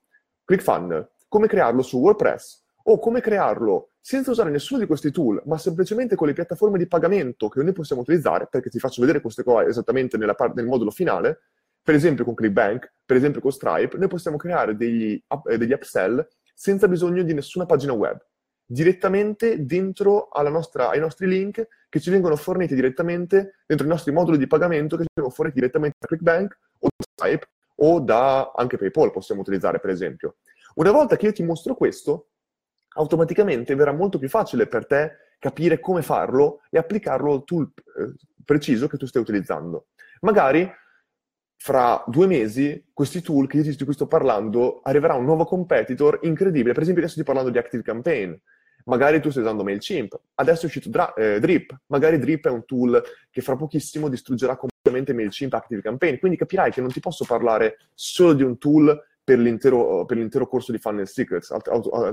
ClickFunnels, 0.45 1.07
come 1.27 1.47
crearlo 1.47 1.81
su 1.81 1.99
WordPress, 1.99 2.63
o 2.87 2.99
come 2.99 3.21
crearlo 3.21 3.91
senza 3.99 4.31
usare 4.31 4.51
nessuno 4.51 4.79
di 4.79 4.85
questi 4.85 5.11
tool, 5.11 5.41
ma 5.45 5.57
semplicemente 5.57 6.15
con 6.15 6.27
le 6.27 6.33
piattaforme 6.33 6.77
di 6.77 6.87
pagamento 6.87 7.49
che 7.49 7.63
noi 7.63 7.73
possiamo 7.73 8.03
utilizzare, 8.03 8.47
perché 8.49 8.69
ti 8.69 8.79
faccio 8.79 9.01
vedere 9.01 9.21
queste 9.21 9.43
cose 9.43 9.67
esattamente 9.67 10.17
par- 10.35 10.53
nel 10.53 10.67
modulo 10.67 10.91
finale, 10.91 11.41
per 11.81 11.95
esempio 11.95 12.23
con 12.23 12.35
ClickBank, 12.35 12.93
per 13.05 13.15
esempio 13.17 13.41
con 13.41 13.51
Stripe, 13.51 13.97
noi 13.97 14.07
possiamo 14.07 14.37
creare 14.37 14.75
degli, 14.75 15.21
eh, 15.49 15.57
degli 15.57 15.71
upsell 15.71 16.25
senza 16.53 16.87
bisogno 16.87 17.23
di 17.23 17.33
nessuna 17.33 17.65
pagina 17.65 17.93
web, 17.93 18.17
direttamente 18.65 19.65
dentro 19.65 20.29
nostra, 20.49 20.89
ai 20.89 20.99
nostri 20.99 21.27
link 21.27 21.67
che 21.87 21.99
ci 21.99 22.09
vengono 22.09 22.35
forniti 22.35 22.75
direttamente 22.75 23.57
dentro 23.65 23.85
i 23.85 23.89
nostri 23.89 24.11
moduli 24.11 24.37
di 24.37 24.47
pagamento 24.47 24.97
che 24.97 25.03
ci 25.03 25.09
vengono 25.13 25.35
forniti 25.35 25.59
direttamente 25.59 25.97
da 25.99 26.07
ClickBank 26.07 26.59
o 26.79 26.87
da 26.95 27.05
Stripe 27.11 27.47
o 27.75 27.99
da 27.99 28.51
anche 28.55 28.77
PayPal 28.77 29.11
possiamo 29.11 29.41
utilizzare 29.41 29.79
per 29.79 29.91
esempio. 29.91 30.37
Una 30.75 30.91
volta 30.91 31.15
che 31.15 31.27
io 31.27 31.31
ti 31.31 31.43
mostro 31.43 31.75
questo, 31.75 32.29
automaticamente 32.95 33.75
verrà 33.75 33.91
molto 33.91 34.17
più 34.17 34.29
facile 34.29 34.67
per 34.67 34.87
te 34.87 35.11
capire 35.39 35.79
come 35.79 36.01
farlo 36.01 36.61
e 36.69 36.77
applicarlo 36.77 37.33
al 37.33 37.43
tool 37.43 37.71
eh, 37.75 38.13
preciso 38.43 38.87
che 38.87 38.97
tu 38.97 39.05
stai 39.05 39.21
utilizzando. 39.21 39.87
Magari 40.21 40.69
fra 41.57 42.03
due 42.07 42.27
mesi 42.27 42.89
questi 42.93 43.21
tool 43.21 43.47
di 43.47 43.83
cui 43.83 43.93
sto 43.93 44.07
parlando 44.07 44.81
arriverà 44.83 45.13
un 45.13 45.25
nuovo 45.25 45.45
competitor 45.45 46.19
incredibile. 46.23 46.73
Per 46.73 46.83
esempio 46.83 47.03
adesso 47.03 47.19
ti 47.19 47.25
parlando 47.25 47.49
di 47.49 47.57
Active 47.57 47.83
Campaign. 47.83 48.33
Magari 48.87 49.19
tu 49.19 49.29
stai 49.31 49.41
usando 49.41 49.63
MailChimp, 49.63 50.19
adesso 50.35 50.63
è 50.63 50.65
uscito 50.65 50.89
Dra- 50.89 51.13
eh, 51.15 51.39
Drip, 51.39 51.75
magari 51.87 52.19
Drip 52.19 52.47
è 52.47 52.51
un 52.51 52.65
tool 52.65 53.01
che 53.31 53.41
fra 53.41 53.55
pochissimo 53.55 54.09
distruggerà 54.09 54.55
completamente 54.55 55.11
MailChimp 55.13 55.53
Active 55.53 55.81
Campaign, 55.81 56.19
quindi 56.19 56.37
capirai 56.37 56.71
che 56.71 56.81
non 56.81 56.91
ti 56.91 56.99
posso 56.99 57.25
parlare 57.25 57.77
solo 57.95 58.33
di 58.33 58.43
un 58.43 58.59
tool 58.59 58.95
per 59.23 59.39
l'intero, 59.39 60.05
per 60.05 60.17
l'intero 60.17 60.47
corso 60.47 60.71
di 60.71 60.77
Funnel 60.77 61.07
Secrets, 61.07 61.49
alt- 61.49 61.67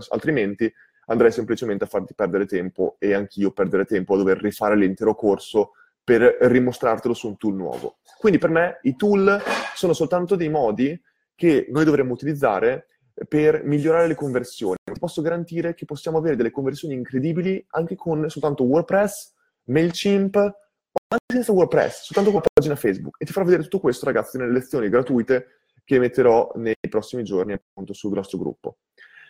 altrimenti 0.08 0.72
andrei 1.06 1.30
semplicemente 1.30 1.84
a 1.84 1.88
farti 1.88 2.14
perdere 2.14 2.46
tempo 2.46 2.96
e 2.98 3.12
anch'io 3.12 3.50
perdere 3.50 3.84
tempo 3.84 4.14
a 4.14 4.16
dover 4.16 4.38
rifare 4.38 4.74
l'intero 4.74 5.14
corso 5.14 5.72
per 6.02 6.22
rimostrartelo 6.40 7.12
su 7.12 7.28
un 7.28 7.36
tool 7.36 7.54
nuovo. 7.54 7.98
Quindi 8.18 8.38
per 8.38 8.48
me 8.48 8.78
i 8.82 8.96
tool 8.96 9.40
sono 9.74 9.92
soltanto 9.92 10.36
dei 10.36 10.48
modi 10.48 10.98
che 11.34 11.66
noi 11.70 11.84
dovremmo 11.84 12.12
utilizzare 12.12 12.86
per 13.28 13.64
migliorare 13.64 14.06
le 14.06 14.14
conversioni. 14.14 14.76
Ti 14.84 14.98
posso 14.98 15.22
garantire 15.22 15.74
che 15.74 15.84
possiamo 15.84 16.18
avere 16.18 16.36
delle 16.36 16.50
conversioni 16.50 16.94
incredibili 16.94 17.64
anche 17.70 17.96
con 17.96 18.28
soltanto 18.28 18.64
WordPress, 18.64 19.34
MailChimp, 19.64 20.36
anche 20.36 21.24
senza 21.26 21.52
WordPress, 21.52 22.02
soltanto 22.02 22.30
con 22.30 22.40
la 22.40 22.48
pagina 22.52 22.76
Facebook. 22.76 23.16
E 23.20 23.24
ti 23.24 23.32
farò 23.32 23.44
vedere 23.44 23.62
tutto 23.64 23.80
questo, 23.80 24.06
ragazzi, 24.06 24.38
nelle 24.38 24.52
lezioni 24.52 24.88
gratuite 24.88 25.60
che 25.84 25.98
metterò 25.98 26.52
nei 26.56 26.74
prossimi 26.88 27.24
giorni 27.24 27.52
appunto 27.52 27.92
sul 27.92 28.12
nostro 28.12 28.38
gruppo. 28.38 28.78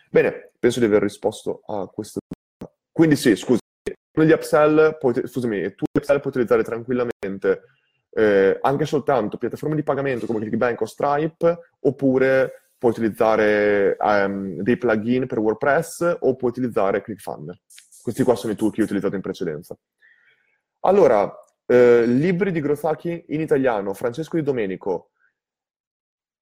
Bene, 0.09 0.51
penso 0.59 0.79
di 0.79 0.85
aver 0.85 1.01
risposto 1.01 1.61
a 1.65 1.87
questa 1.87 2.19
domanda. 2.19 2.79
Quindi 2.91 3.15
sì, 3.15 3.35
scusi, 3.35 3.59
gli 4.21 4.31
upsell, 4.31 4.97
puoi, 4.99 5.13
scusami, 5.25 5.73
tu 5.73 5.85
gli 5.91 5.97
upsell 5.97 6.19
puoi 6.19 6.31
utilizzare 6.31 6.63
tranquillamente 6.63 7.61
eh, 8.11 8.59
anche 8.61 8.85
soltanto 8.85 9.37
piattaforme 9.37 9.75
di 9.75 9.83
pagamento 9.83 10.27
come 10.27 10.39
ClickBank 10.39 10.81
o 10.81 10.85
Stripe, 10.85 11.59
oppure 11.79 12.62
puoi 12.83 12.91
utilizzare 12.91 13.95
um, 13.97 14.61
dei 14.61 14.75
plugin 14.75 15.25
per 15.25 15.39
WordPress 15.39 16.17
o 16.19 16.35
puoi 16.35 16.51
utilizzare 16.51 17.01
ClickFunnels. 17.01 17.61
Questi 18.01 18.23
qua 18.23 18.35
sono 18.35 18.51
i 18.51 18.57
tool 18.57 18.73
che 18.73 18.81
ho 18.81 18.83
utilizzato 18.83 19.15
in 19.15 19.21
precedenza. 19.21 19.77
Allora, 20.81 21.33
eh, 21.65 22.05
libri 22.05 22.51
di 22.51 22.59
growth 22.59 22.83
hacking 22.83 23.23
in 23.27 23.39
italiano, 23.39 23.93
Francesco 23.93 24.35
Di 24.35 24.43
Domenico, 24.43 25.11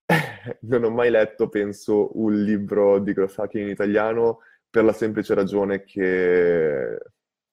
non 0.62 0.84
ho 0.84 0.90
mai 0.90 1.12
letto, 1.12 1.48
penso, 1.48 2.18
un 2.20 2.42
libro 2.42 2.98
di 2.98 3.14
growth 3.14 3.38
hacking 3.38 3.66
in 3.66 3.72
italiano 3.72 4.40
per 4.68 4.84
la 4.84 4.94
semplice 4.94 5.36
ragione 5.36 5.84
che, 5.84 6.98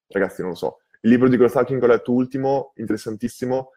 ragazzi, 0.06 0.40
non 0.40 0.52
lo 0.52 0.56
so. 0.56 0.78
Il 1.02 1.10
libro 1.10 1.28
di 1.28 1.36
growth 1.36 1.56
hacking 1.56 1.78
che 1.78 1.84
ho 1.84 1.88
letto 1.88 2.12
ultimo, 2.12 2.72
interessantissimo, 2.76 3.72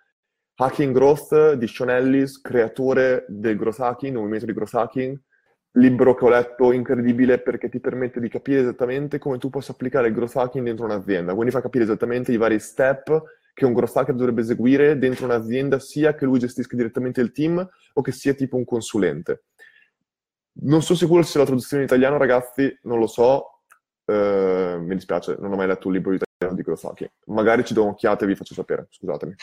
Hacking 0.61 0.93
Growth 0.93 1.53
di 1.53 1.65
Sean 1.65 1.89
Ellis, 1.89 2.39
creatore 2.39 3.25
del 3.27 3.57
growth 3.57 3.79
hacking, 3.79 4.15
movimento 4.15 4.45
di 4.45 4.53
growth 4.53 4.75
hacking. 4.75 5.19
Libro 5.71 6.13
che 6.13 6.23
ho 6.23 6.29
letto 6.29 6.71
incredibile 6.71 7.39
perché 7.39 7.67
ti 7.67 7.79
permette 7.79 8.19
di 8.19 8.29
capire 8.29 8.59
esattamente 8.59 9.17
come 9.17 9.39
tu 9.39 9.49
possa 9.49 9.71
applicare 9.71 10.09
il 10.09 10.13
growth 10.13 10.35
hacking 10.35 10.63
dentro 10.63 10.85
un'azienda. 10.85 11.33
Quindi 11.33 11.51
fa 11.51 11.61
capire 11.61 11.85
esattamente 11.85 12.31
i 12.31 12.37
vari 12.37 12.59
step 12.59 13.23
che 13.55 13.65
un 13.65 13.73
growth 13.73 13.95
hacker 13.95 14.13
dovrebbe 14.13 14.41
eseguire 14.41 14.99
dentro 14.99 15.25
un'azienda, 15.25 15.79
sia 15.79 16.13
che 16.13 16.25
lui 16.25 16.37
gestisca 16.37 16.75
direttamente 16.75 17.21
il 17.21 17.31
team 17.31 17.67
o 17.93 18.01
che 18.03 18.11
sia 18.11 18.35
tipo 18.35 18.55
un 18.55 18.63
consulente. 18.63 19.45
Non 20.61 20.83
sono 20.83 20.99
sicuro 20.99 21.23
se 21.23 21.39
la 21.39 21.45
traduzione 21.45 21.81
in 21.81 21.89
italiano, 21.89 22.17
ragazzi, 22.17 22.71
non 22.83 22.99
lo 22.99 23.07
so, 23.07 23.61
eh, 24.05 24.77
mi 24.79 24.93
dispiace, 24.93 25.37
non 25.39 25.51
ho 25.53 25.55
mai 25.55 25.65
letto 25.65 25.87
un 25.87 25.93
libro 25.93 26.13
italiano 26.13 26.55
di 26.55 26.61
growth 26.61 26.83
hacking. 26.83 27.09
Magari 27.25 27.63
ci 27.65 27.73
do 27.73 27.81
un'occhiata 27.81 28.25
e 28.25 28.27
vi 28.27 28.35
faccio 28.35 28.53
sapere, 28.53 28.85
scusatemi. 28.91 29.33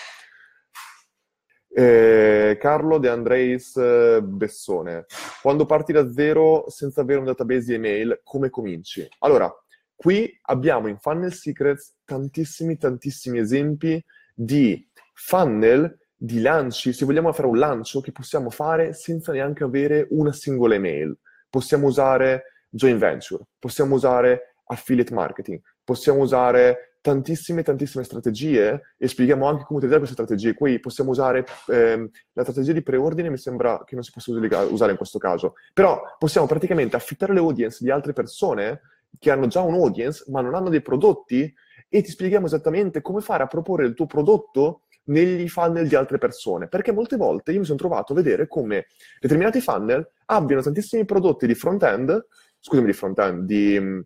Eh, 1.70 2.56
Carlo 2.60 2.98
De 2.98 3.08
Andreis 3.08 3.76
eh, 3.76 4.20
Bessone, 4.22 5.04
quando 5.42 5.66
parti 5.66 5.92
da 5.92 6.10
zero 6.10 6.64
senza 6.68 7.02
avere 7.02 7.18
un 7.18 7.26
database 7.26 7.74
email, 7.74 8.20
come 8.24 8.50
cominci? 8.50 9.06
Allora, 9.18 9.52
Qui 10.00 10.32
abbiamo 10.42 10.86
in 10.86 10.96
Funnel 10.96 11.32
Secrets 11.32 11.96
tantissimi, 12.04 12.76
tantissimi 12.76 13.40
esempi 13.40 14.00
di 14.32 14.88
funnel, 15.12 15.98
di 16.14 16.40
lanci, 16.40 16.92
se 16.92 17.04
vogliamo 17.04 17.32
fare 17.32 17.48
un 17.48 17.58
lancio 17.58 18.00
che 18.00 18.12
possiamo 18.12 18.48
fare 18.48 18.92
senza 18.92 19.32
neanche 19.32 19.64
avere 19.64 20.06
una 20.10 20.32
singola 20.32 20.76
email. 20.76 21.18
Possiamo 21.50 21.88
usare 21.88 22.44
joint 22.70 23.00
venture, 23.00 23.42
possiamo 23.58 23.96
usare 23.96 24.54
affiliate 24.66 25.12
marketing, 25.12 25.60
possiamo 25.82 26.20
usare 26.20 26.97
tantissime, 27.08 27.62
tantissime 27.62 28.04
strategie 28.04 28.94
e 28.98 29.08
spieghiamo 29.08 29.46
anche 29.46 29.64
come 29.64 29.78
utilizzare 29.78 30.04
queste 30.04 30.22
strategie. 30.22 30.52
Qui 30.52 30.78
possiamo 30.78 31.10
usare 31.10 31.46
ehm, 31.68 32.08
la 32.34 32.42
strategia 32.42 32.72
di 32.72 32.82
preordine, 32.82 33.30
mi 33.30 33.38
sembra 33.38 33.82
che 33.84 33.94
non 33.94 34.04
si 34.04 34.12
possa 34.12 34.30
usare 34.30 34.90
in 34.90 34.96
questo 34.98 35.18
caso, 35.18 35.54
però 35.72 36.02
possiamo 36.18 36.46
praticamente 36.46 36.96
affittare 36.96 37.32
le 37.32 37.38
audience 37.38 37.82
di 37.82 37.90
altre 37.90 38.12
persone 38.12 38.82
che 39.18 39.30
hanno 39.30 39.46
già 39.46 39.62
un 39.62 39.74
audience 39.74 40.24
ma 40.30 40.42
non 40.42 40.54
hanno 40.54 40.68
dei 40.68 40.82
prodotti 40.82 41.52
e 41.88 42.02
ti 42.02 42.10
spieghiamo 42.10 42.44
esattamente 42.44 43.00
come 43.00 43.22
fare 43.22 43.42
a 43.42 43.46
proporre 43.46 43.86
il 43.86 43.94
tuo 43.94 44.04
prodotto 44.04 44.82
negli 45.04 45.48
funnel 45.48 45.88
di 45.88 45.94
altre 45.94 46.18
persone. 46.18 46.68
Perché 46.68 46.92
molte 46.92 47.16
volte 47.16 47.52
io 47.52 47.60
mi 47.60 47.64
sono 47.64 47.78
trovato 47.78 48.12
a 48.12 48.16
vedere 48.16 48.46
come 48.46 48.86
determinati 49.18 49.62
funnel 49.62 50.06
abbiano 50.26 50.60
tantissimi 50.60 51.06
prodotti 51.06 51.46
di 51.46 51.54
front-end, 51.54 52.26
scusami, 52.60 52.86
di 52.86 52.92
front-end, 52.92 53.46
di 53.46 54.04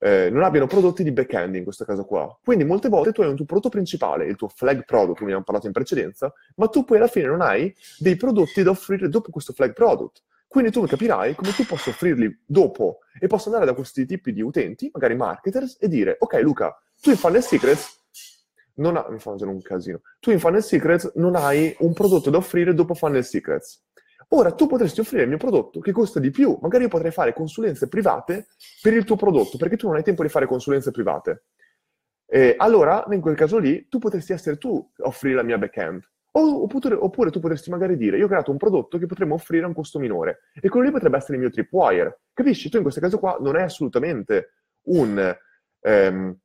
eh, 0.00 0.30
non 0.30 0.42
abbiano 0.42 0.66
prodotti 0.66 1.02
di 1.02 1.12
back-end 1.12 1.54
in 1.54 1.62
questo 1.62 1.84
caso 1.84 2.04
qua. 2.04 2.36
Quindi 2.42 2.64
molte 2.64 2.88
volte 2.88 3.12
tu 3.12 3.20
hai 3.20 3.28
un 3.28 3.36
tuo 3.36 3.44
prodotto 3.44 3.68
principale, 3.68 4.26
il 4.26 4.36
tuo 4.36 4.48
flag 4.48 4.84
product, 4.84 5.18
come 5.18 5.24
abbiamo 5.24 5.44
parlato 5.44 5.66
in 5.66 5.72
precedenza, 5.72 6.32
ma 6.56 6.66
tu 6.68 6.84
poi 6.84 6.96
alla 6.96 7.06
fine 7.06 7.26
non 7.26 7.42
hai 7.42 7.72
dei 7.98 8.16
prodotti 8.16 8.62
da 8.62 8.70
offrire 8.70 9.08
dopo 9.08 9.30
questo 9.30 9.52
flag 9.52 9.72
product. 9.72 10.22
Quindi 10.48 10.72
tu 10.72 10.84
capirai 10.84 11.34
come 11.36 11.52
tu 11.52 11.64
posso 11.64 11.90
offrirli 11.90 12.40
dopo 12.44 12.98
e 13.20 13.28
posso 13.28 13.48
andare 13.50 13.66
da 13.66 13.74
questi 13.74 14.04
tipi 14.04 14.32
di 14.32 14.40
utenti, 14.40 14.90
magari 14.92 15.14
marketers, 15.14 15.76
e 15.78 15.86
dire, 15.86 16.16
ok 16.18 16.40
Luca, 16.40 16.76
tu 17.00 17.10
in 17.10 17.16
Funnel 17.16 17.42
Secrets 17.42 17.98
non 18.74 18.96
ha, 18.96 19.06
mi 19.10 19.18
fa 19.18 19.30
un 19.30 19.62
casino, 19.62 20.00
tu 20.18 20.30
in 20.30 20.40
Funnel 20.40 20.62
Secrets 20.62 21.12
non 21.16 21.36
hai 21.36 21.74
un 21.80 21.92
prodotto 21.92 22.30
da 22.30 22.38
offrire 22.38 22.74
dopo 22.74 22.94
Funnel 22.94 23.24
Secrets. 23.24 23.80
Ora 24.32 24.52
tu 24.52 24.66
potresti 24.66 25.00
offrire 25.00 25.24
il 25.24 25.28
mio 25.28 25.38
prodotto 25.38 25.80
che 25.80 25.90
costa 25.90 26.20
di 26.20 26.30
più, 26.30 26.56
magari 26.60 26.84
io 26.84 26.88
potrei 26.88 27.10
fare 27.10 27.32
consulenze 27.32 27.88
private 27.88 28.48
per 28.80 28.92
il 28.92 29.04
tuo 29.04 29.16
prodotto, 29.16 29.58
perché 29.58 29.76
tu 29.76 29.88
non 29.88 29.96
hai 29.96 30.04
tempo 30.04 30.22
di 30.22 30.28
fare 30.28 30.46
consulenze 30.46 30.92
private. 30.92 31.46
E 32.26 32.54
allora, 32.56 33.04
in 33.10 33.20
quel 33.20 33.34
caso 33.34 33.58
lì, 33.58 33.88
tu 33.88 33.98
potresti 33.98 34.32
essere 34.32 34.56
tu 34.56 34.88
a 34.98 35.08
offrire 35.08 35.34
la 35.34 35.42
mia 35.42 35.58
back-end. 35.58 36.08
Oppure, 36.32 36.94
oppure, 36.94 37.30
tu 37.32 37.40
potresti 37.40 37.70
magari 37.70 37.96
dire, 37.96 38.18
io 38.18 38.26
ho 38.26 38.28
creato 38.28 38.52
un 38.52 38.56
prodotto 38.56 38.98
che 38.98 39.06
potremmo 39.06 39.34
offrire 39.34 39.64
a 39.64 39.66
un 39.66 39.74
costo 39.74 39.98
minore, 39.98 40.42
e 40.54 40.68
quello 40.68 40.86
lì 40.86 40.92
potrebbe 40.92 41.16
essere 41.16 41.34
il 41.34 41.40
mio 41.40 41.50
tripwire. 41.50 42.20
Capisci? 42.32 42.70
Tu 42.70 42.76
in 42.76 42.82
questo 42.82 43.00
caso 43.00 43.18
qua 43.18 43.36
non 43.40 43.56
è 43.56 43.62
assolutamente 43.62 44.52
un, 44.82 45.36
um, 45.80 46.38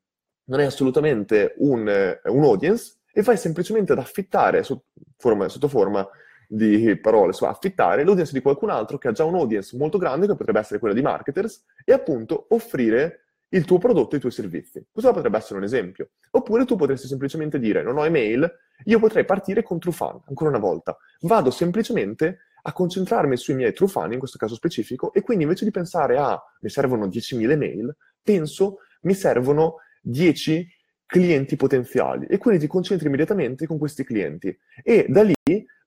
non 0.45 0.59
è 0.59 0.65
assolutamente 0.65 1.53
un, 1.57 2.17
un, 2.23 2.43
audience, 2.43 3.01
e 3.13 3.21
vai 3.21 3.37
semplicemente 3.37 3.91
ad 3.91 3.99
affittare, 3.99 4.63
sotto 4.63 4.85
forma, 5.17 5.47
sotto 5.49 5.67
forma 5.67 6.09
di 6.47 6.97
parole 6.97 7.33
su 7.33 7.45
affittare 7.45 8.03
l'audience 8.03 8.33
di 8.33 8.41
qualcun 8.41 8.69
altro 8.69 8.97
che 8.97 9.07
ha 9.07 9.11
già 9.11 9.23
un 9.23 9.35
audience 9.35 9.75
molto 9.77 9.97
grande, 9.97 10.27
che 10.27 10.35
potrebbe 10.35 10.59
essere 10.59 10.79
quella 10.79 10.93
di 10.93 11.01
marketers, 11.01 11.63
e 11.83 11.93
appunto 11.93 12.47
offrire 12.49 13.25
il 13.49 13.65
tuo 13.65 13.77
prodotto 13.77 14.15
e 14.15 14.17
i 14.17 14.19
tuoi 14.19 14.31
servizi. 14.31 14.85
Questo 14.91 15.13
potrebbe 15.13 15.37
essere 15.37 15.57
un 15.57 15.63
esempio. 15.63 16.09
Oppure 16.31 16.65
tu 16.65 16.75
potresti 16.75 17.07
semplicemente 17.07 17.59
dire, 17.59 17.83
non 17.83 17.97
ho 17.97 18.05
email, 18.05 18.49
io 18.85 18.99
potrei 18.99 19.23
partire 19.23 19.63
con 19.63 19.79
Trufan, 19.79 20.21
ancora 20.27 20.49
una 20.49 20.59
volta. 20.59 20.97
Vado 21.21 21.51
semplicemente 21.51 22.39
a 22.63 22.73
concentrarmi 22.73 23.37
sui 23.37 23.53
miei 23.53 23.73
trufani, 23.73 24.13
in 24.13 24.19
questo 24.19 24.37
caso 24.37 24.55
specifico, 24.55 25.13
e 25.13 25.21
quindi 25.21 25.43
invece 25.43 25.65
di 25.65 25.71
pensare 25.71 26.17
a 26.17 26.41
mi 26.61 26.69
servono 26.69 27.05
10.000 27.07 27.51
email, 27.51 27.95
penso 28.21 28.79
mi 29.01 29.13
servono 29.13 29.75
10 30.01 30.67
clienti 31.05 31.55
potenziali 31.55 32.25
e 32.25 32.39
quindi 32.39 32.61
ti 32.61 32.67
concentri 32.67 33.07
immediatamente 33.07 33.67
con 33.67 33.77
questi 33.77 34.03
clienti 34.03 34.57
e 34.83 35.05
da 35.07 35.21
lì 35.21 35.35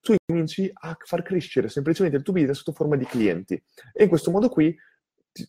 tu 0.00 0.14
cominci 0.26 0.70
a 0.72 0.96
far 0.98 1.22
crescere 1.22 1.68
semplicemente 1.68 2.16
il 2.16 2.22
tuo 2.22 2.32
business 2.32 2.58
sotto 2.58 2.72
forma 2.72 2.96
di 2.96 3.04
clienti. 3.04 3.60
E 3.92 4.02
in 4.04 4.08
questo 4.08 4.30
modo 4.30 4.48
qui 4.48 4.76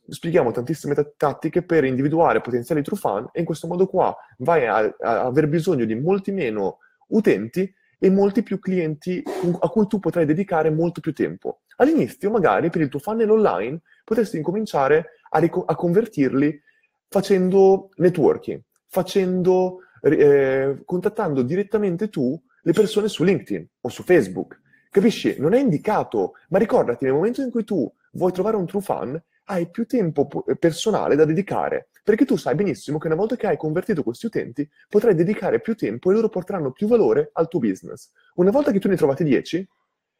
spieghiamo 0.07 0.51
tantissime 0.51 0.93
t- 0.93 1.13
tattiche 1.17 1.63
per 1.63 1.83
individuare 1.83 2.41
potenziali 2.41 2.83
true 2.83 2.97
fan 2.97 3.29
e 3.31 3.39
in 3.39 3.45
questo 3.45 3.67
modo 3.67 3.87
qua 3.87 4.15
vai 4.39 4.67
a, 4.67 4.95
a 4.99 5.21
aver 5.21 5.47
bisogno 5.47 5.85
di 5.85 5.95
molti 5.95 6.31
meno 6.31 6.79
utenti 7.07 7.73
e 8.01 8.09
molti 8.09 8.43
più 8.43 8.59
clienti 8.59 9.21
a 9.59 9.67
cui 9.69 9.87
tu 9.87 9.99
potrai 9.99 10.25
dedicare 10.25 10.69
molto 10.69 11.01
più 11.01 11.13
tempo. 11.13 11.61
All'inizio, 11.77 12.29
magari 12.29 12.69
per 12.69 12.81
il 12.81 12.87
tuo 12.87 12.99
funnel 12.99 13.29
online, 13.29 13.81
potresti 14.05 14.37
incominciare 14.37 15.11
a, 15.31 15.39
ric- 15.39 15.63
a 15.65 15.75
convertirli 15.75 16.61
facendo 17.09 17.89
networking, 17.95 18.61
facendo, 18.87 19.79
eh, 20.01 20.81
contattando 20.85 21.41
direttamente 21.41 22.09
tu 22.09 22.41
le 22.61 22.73
persone 22.73 23.07
su 23.07 23.23
LinkedIn 23.23 23.67
o 23.81 23.89
su 23.89 24.03
Facebook. 24.03 24.59
Capisci? 24.89 25.35
Non 25.39 25.53
è 25.53 25.59
indicato, 25.59 26.33
ma 26.49 26.57
ricordati, 26.57 27.05
nel 27.05 27.13
momento 27.13 27.41
in 27.41 27.51
cui 27.51 27.63
tu 27.63 27.91
vuoi 28.13 28.31
trovare 28.31 28.55
un 28.55 28.65
true 28.65 28.81
fan, 28.81 29.21
hai 29.45 29.69
più 29.69 29.85
tempo 29.85 30.27
personale 30.59 31.15
da 31.15 31.25
dedicare, 31.25 31.89
perché 32.03 32.25
tu 32.25 32.35
sai 32.35 32.55
benissimo 32.55 32.97
che 32.97 33.07
una 33.07 33.15
volta 33.15 33.35
che 33.35 33.47
hai 33.47 33.57
convertito 33.57 34.03
questi 34.03 34.27
utenti, 34.27 34.67
potrai 34.87 35.15
dedicare 35.15 35.59
più 35.59 35.75
tempo 35.75 36.09
e 36.09 36.13
loro 36.13 36.29
porteranno 36.29 36.71
più 36.71 36.87
valore 36.87 37.29
al 37.33 37.47
tuo 37.47 37.59
business. 37.59 38.11
Una 38.35 38.51
volta 38.51 38.71
che 38.71 38.79
tu 38.79 38.87
ne 38.87 38.93
hai 38.93 38.99
trovati 38.99 39.23
10, 39.23 39.67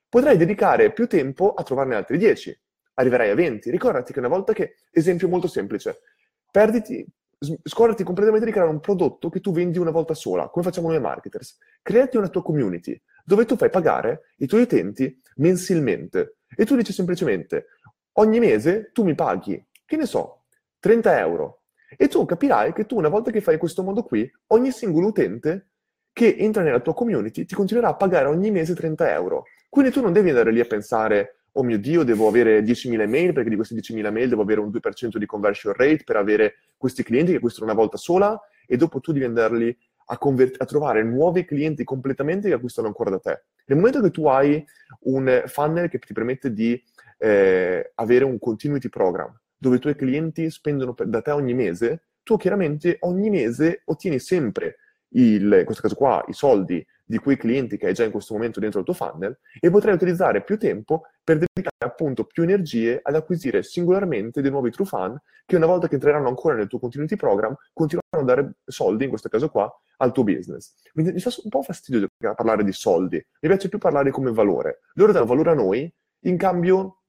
potrai 0.10 0.38
dedicare 0.38 0.92
più 0.92 1.08
tempo 1.08 1.54
a 1.54 1.64
trovarne 1.64 1.96
altri 1.96 2.18
10. 2.18 2.60
Arriverai 2.96 3.30
a 3.30 3.36
20. 3.36 3.70
Ricordati 3.70 4.12
che 4.12 4.20
una 4.20 4.28
volta 4.28 4.54
che, 4.54 4.78
esempio 4.92 5.30
molto 5.30 5.48
semplice, 5.48 6.00
perditi, 6.52 7.06
scordati 7.40 8.04
completamente 8.04 8.46
di 8.46 8.52
creare 8.52 8.70
un 8.70 8.82
prodotto 8.82 9.30
che 9.30 9.40
tu 9.40 9.52
vendi 9.52 9.78
una 9.78 9.92
volta 9.92 10.14
sola, 10.14 10.50
come 10.50 10.66
facciamo 10.66 10.90
noi 10.90 11.00
marketers. 11.00 11.58
Creati 11.82 12.18
una 12.18 12.28
tua 12.28 12.44
community 12.44 13.02
dove 13.24 13.46
tu 13.46 13.56
fai 13.56 13.70
pagare 13.70 14.34
i 14.38 14.48
tuoi 14.48 14.64
utenti 14.64 15.22
mensilmente 15.38 16.38
e 16.56 16.66
tu 16.66 16.76
dici 16.76 16.92
semplicemente 16.92 17.68
ogni 18.14 18.40
mese 18.40 18.92
tu 18.92 19.04
mi 19.04 19.16
paghi, 19.16 19.66
che 19.86 19.96
ne 19.96 20.06
so, 20.06 20.44
30 20.80 21.20
euro 21.20 21.62
e 21.98 22.08
tu 22.08 22.26
capirai 22.26 22.74
che 22.74 22.86
tu 22.86 22.98
una 22.98 23.10
volta 23.10 23.32
che 23.32 23.42
fai 23.42 23.58
questo 23.58 23.84
modo 23.84 24.04
qui, 24.04 24.30
ogni 24.48 24.72
singolo 24.72 25.08
utente 25.08 25.70
che 26.12 26.36
entra 26.38 26.62
nella 26.62 26.82
tua 26.82 26.94
community 26.94 27.46
ti 27.46 27.56
continuerà 27.56 27.90
a 27.90 27.96
pagare 27.96 28.28
ogni 28.28 28.52
mese 28.52 28.76
30 28.76 29.14
euro. 29.14 29.46
Quindi 29.70 29.92
tu 29.92 30.02
non 30.02 30.12
devi 30.12 30.30
andare 30.30 30.52
lì 30.52 30.60
a 30.60 30.66
pensare 30.66 31.39
oh 31.54 31.64
mio 31.64 31.78
Dio, 31.80 32.04
devo 32.04 32.28
avere 32.28 32.62
10.000 32.62 33.08
mail, 33.08 33.34
perché 33.34 33.50
di 33.50 33.56
queste 33.56 33.76
10.000 33.76 34.12
mail 34.12 34.30
devo 34.30 34.42
avere 34.42 34.60
un 34.60 34.70
2% 34.70 35.18
di 35.18 35.26
conversion 35.26 35.74
rate 35.74 36.04
per 36.04 36.16
avere 36.16 36.56
questi 36.78 37.04
clienti 37.04 37.32
che 37.32 37.38
acquistano 37.38 37.66
una 37.66 37.80
volta 37.80 37.98
sola 37.98 38.40
e 38.66 38.78
dopo 38.78 39.00
tu 39.00 39.12
devi 39.12 39.26
andarli 39.26 39.76
a, 40.12 40.18
convert- 40.18 40.62
a, 40.62 40.66
trovare 40.66 41.04
nuovi 41.04 41.46
clienti 41.46 41.84
completamente 41.84 42.48
che 42.48 42.56
acquistano 42.56 42.88
ancora 42.88 43.10
da 43.10 43.20
te. 43.20 43.44
Nel 43.66 43.78
momento 43.78 44.02
che 44.02 44.12
tu 44.12 44.28
hai 44.28 44.64
un 45.02 45.44
funnel 45.46 45.90
che 45.90 46.00
ti 46.00 46.14
permette 46.14 46.52
di 46.52 46.82
eh, 47.18 47.92
avere 47.96 48.24
un 48.24 48.40
continuity 48.40 48.90
program, 48.90 49.38
dove 49.58 49.76
i 49.76 49.80
tuoi 49.80 49.96
clienti 49.96 50.50
spendono 50.50 50.94
per, 50.94 51.08
da 51.08 51.22
te 51.22 51.32
ogni 51.32 51.54
mese, 51.54 52.04
tu 52.24 52.38
chiaramente 52.38 52.98
ogni 53.02 53.30
mese 53.30 53.82
ottieni 53.86 54.20
sempre 54.20 54.78
il, 55.10 55.52
in 55.60 55.66
questo 55.66 55.82
caso 55.82 55.96
qua, 55.96 56.24
i 56.28 56.34
soldi 56.34 56.86
di 57.10 57.18
quei 57.18 57.38
clienti 57.38 57.76
che 57.76 57.88
hai 57.88 57.94
già 57.96 58.04
in 58.04 58.12
questo 58.12 58.36
momento 58.36 58.60
dentro 58.60 58.80
il 58.80 58.86
tuo 58.86 58.94
funnel 58.94 59.36
e 59.60 59.72
potrai 59.72 59.96
utilizzare 59.96 60.44
più 60.44 60.60
tempo 60.60 61.06
per 61.24 61.40
dedicare 61.40 61.76
appunto 61.84 62.26
più 62.26 62.44
energie 62.44 63.00
ad 63.02 63.16
acquisire 63.16 63.64
singolarmente 63.64 64.44
dei 64.44 64.52
nuovi 64.52 64.70
true 64.70 64.86
fan 64.86 65.20
che 65.44 65.56
una 65.56 65.66
volta 65.66 65.88
che 65.88 65.96
entreranno 65.96 66.28
ancora 66.28 66.54
nel 66.54 66.68
tuo 66.68 66.78
continuity 66.78 67.16
program 67.16 67.56
continueranno 67.74 68.32
a 68.32 68.36
dare 68.36 68.58
soldi, 68.64 69.06
in 69.06 69.10
questo 69.10 69.28
caso 69.28 69.50
qua, 69.50 69.68
al 69.98 70.12
tuo 70.12 70.24
business. 70.24 70.76
Mi, 70.94 71.12
mi 71.12 71.20
fa 71.20 71.32
un 71.42 71.50
po' 71.50 71.64
fastidio 71.64 72.06
parlare 72.36 72.64
di 72.64 72.72
soldi, 72.72 73.16
mi 73.16 73.50
piace 73.50 73.70
più 73.70 73.80
parlare 73.80 74.12
come 74.12 74.32
valore. 74.32 74.82
Loro 74.94 75.12
danno 75.12 75.26
valore 75.26 75.50
a 75.50 75.56
noi 75.56 75.92
in 76.26 76.38
cambio 76.38 77.02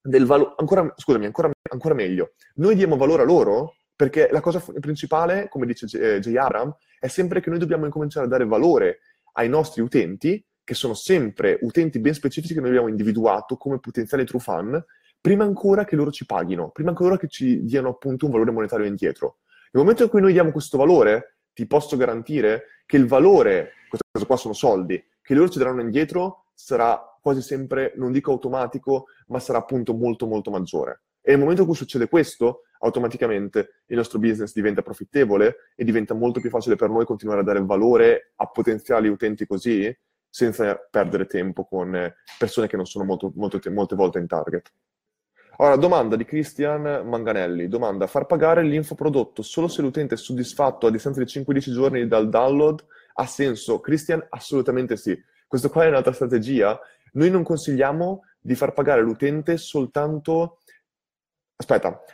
del 0.00 0.24
valore, 0.24 0.54
ancora, 0.58 0.92
scusami, 0.94 1.24
ancora, 1.24 1.50
ancora 1.68 1.94
meglio, 1.94 2.34
noi 2.56 2.76
diamo 2.76 2.96
valore 2.96 3.22
a 3.22 3.26
loro 3.26 3.74
perché 3.96 4.28
la 4.30 4.40
cosa 4.40 4.62
principale, 4.78 5.48
come 5.48 5.66
dice 5.66 5.86
J. 5.86 6.20
J. 6.20 6.36
Abram, 6.36 6.72
è 7.00 7.08
sempre 7.08 7.40
che 7.40 7.50
noi 7.50 7.58
dobbiamo 7.58 7.86
incominciare 7.86 8.26
a 8.26 8.28
dare 8.28 8.46
valore 8.46 9.00
ai 9.38 9.48
nostri 9.48 9.82
utenti, 9.82 10.44
che 10.62 10.74
sono 10.74 10.94
sempre 10.94 11.58
utenti 11.62 11.98
ben 11.98 12.12
specifici 12.12 12.54
che 12.54 12.60
noi 12.60 12.68
abbiamo 12.70 12.88
individuato 12.88 13.56
come 13.56 13.78
potenziali 13.78 14.24
true 14.24 14.40
fan, 14.40 14.84
prima 15.20 15.44
ancora 15.44 15.84
che 15.84 15.96
loro 15.96 16.10
ci 16.10 16.26
paghino, 16.26 16.70
prima 16.70 16.90
ancora 16.90 17.16
che 17.16 17.28
ci 17.28 17.64
diano 17.64 17.88
appunto 17.88 18.26
un 18.26 18.32
valore 18.32 18.50
monetario 18.50 18.86
indietro. 18.86 19.38
Nel 19.70 19.82
momento 19.82 20.02
in 20.02 20.08
cui 20.08 20.20
noi 20.20 20.32
diamo 20.32 20.52
questo 20.52 20.76
valore, 20.76 21.38
ti 21.52 21.66
posso 21.66 21.96
garantire 21.96 22.82
che 22.84 22.96
il 22.96 23.06
valore, 23.06 23.72
in 23.82 23.88
questo 23.88 24.06
caso 24.10 24.26
qua 24.26 24.36
sono 24.36 24.54
soldi, 24.54 25.02
che 25.22 25.34
loro 25.34 25.48
ci 25.48 25.58
daranno 25.58 25.80
indietro 25.80 26.44
sarà 26.54 27.00
quasi 27.20 27.40
sempre, 27.40 27.92
non 27.96 28.10
dico 28.10 28.32
automatico, 28.32 29.06
ma 29.28 29.38
sarà 29.38 29.58
appunto 29.58 29.94
molto 29.94 30.26
molto 30.26 30.50
maggiore. 30.50 31.02
E 31.20 31.30
nel 31.30 31.40
momento 31.40 31.62
in 31.62 31.68
cui 31.68 31.76
succede 31.76 32.08
questo, 32.08 32.62
automaticamente 32.80 33.82
il 33.86 33.96
nostro 33.96 34.18
business 34.18 34.52
diventa 34.52 34.82
profittevole 34.82 35.72
e 35.74 35.84
diventa 35.84 36.14
molto 36.14 36.40
più 36.40 36.50
facile 36.50 36.76
per 36.76 36.90
noi 36.90 37.04
continuare 37.04 37.40
a 37.40 37.44
dare 37.44 37.64
valore 37.64 38.32
a 38.36 38.46
potenziali 38.46 39.08
utenti 39.08 39.46
così, 39.46 39.96
senza 40.28 40.76
perdere 40.90 41.26
tempo 41.26 41.64
con 41.64 42.12
persone 42.38 42.66
che 42.66 42.76
non 42.76 42.86
sono 42.86 43.04
molto, 43.04 43.32
molto, 43.34 43.60
molte 43.70 43.96
volte 43.96 44.18
in 44.18 44.26
target. 44.26 44.72
Ora, 45.60 45.74
domanda 45.74 46.14
di 46.14 46.24
Christian 46.24 47.08
Manganelli. 47.08 47.66
Domanda, 47.66 48.06
far 48.06 48.26
pagare 48.26 48.62
l'infoprodotto 48.62 49.42
solo 49.42 49.66
se 49.66 49.82
l'utente 49.82 50.14
è 50.14 50.18
soddisfatto 50.18 50.86
a 50.86 50.90
distanza 50.90 51.22
di 51.22 51.26
5-10 51.26 51.72
giorni 51.72 52.06
dal 52.06 52.28
download 52.28 52.84
ha 53.14 53.26
senso? 53.26 53.80
Christian, 53.80 54.24
assolutamente 54.28 54.96
sì. 54.96 55.20
Questa 55.48 55.68
qua 55.68 55.84
è 55.84 55.88
un'altra 55.88 56.12
strategia. 56.12 56.78
Noi 57.14 57.30
non 57.30 57.42
consigliamo 57.42 58.22
di 58.38 58.54
far 58.54 58.72
pagare 58.72 59.02
l'utente 59.02 59.56
soltanto 59.56 60.58
Aspetta, 61.60 62.04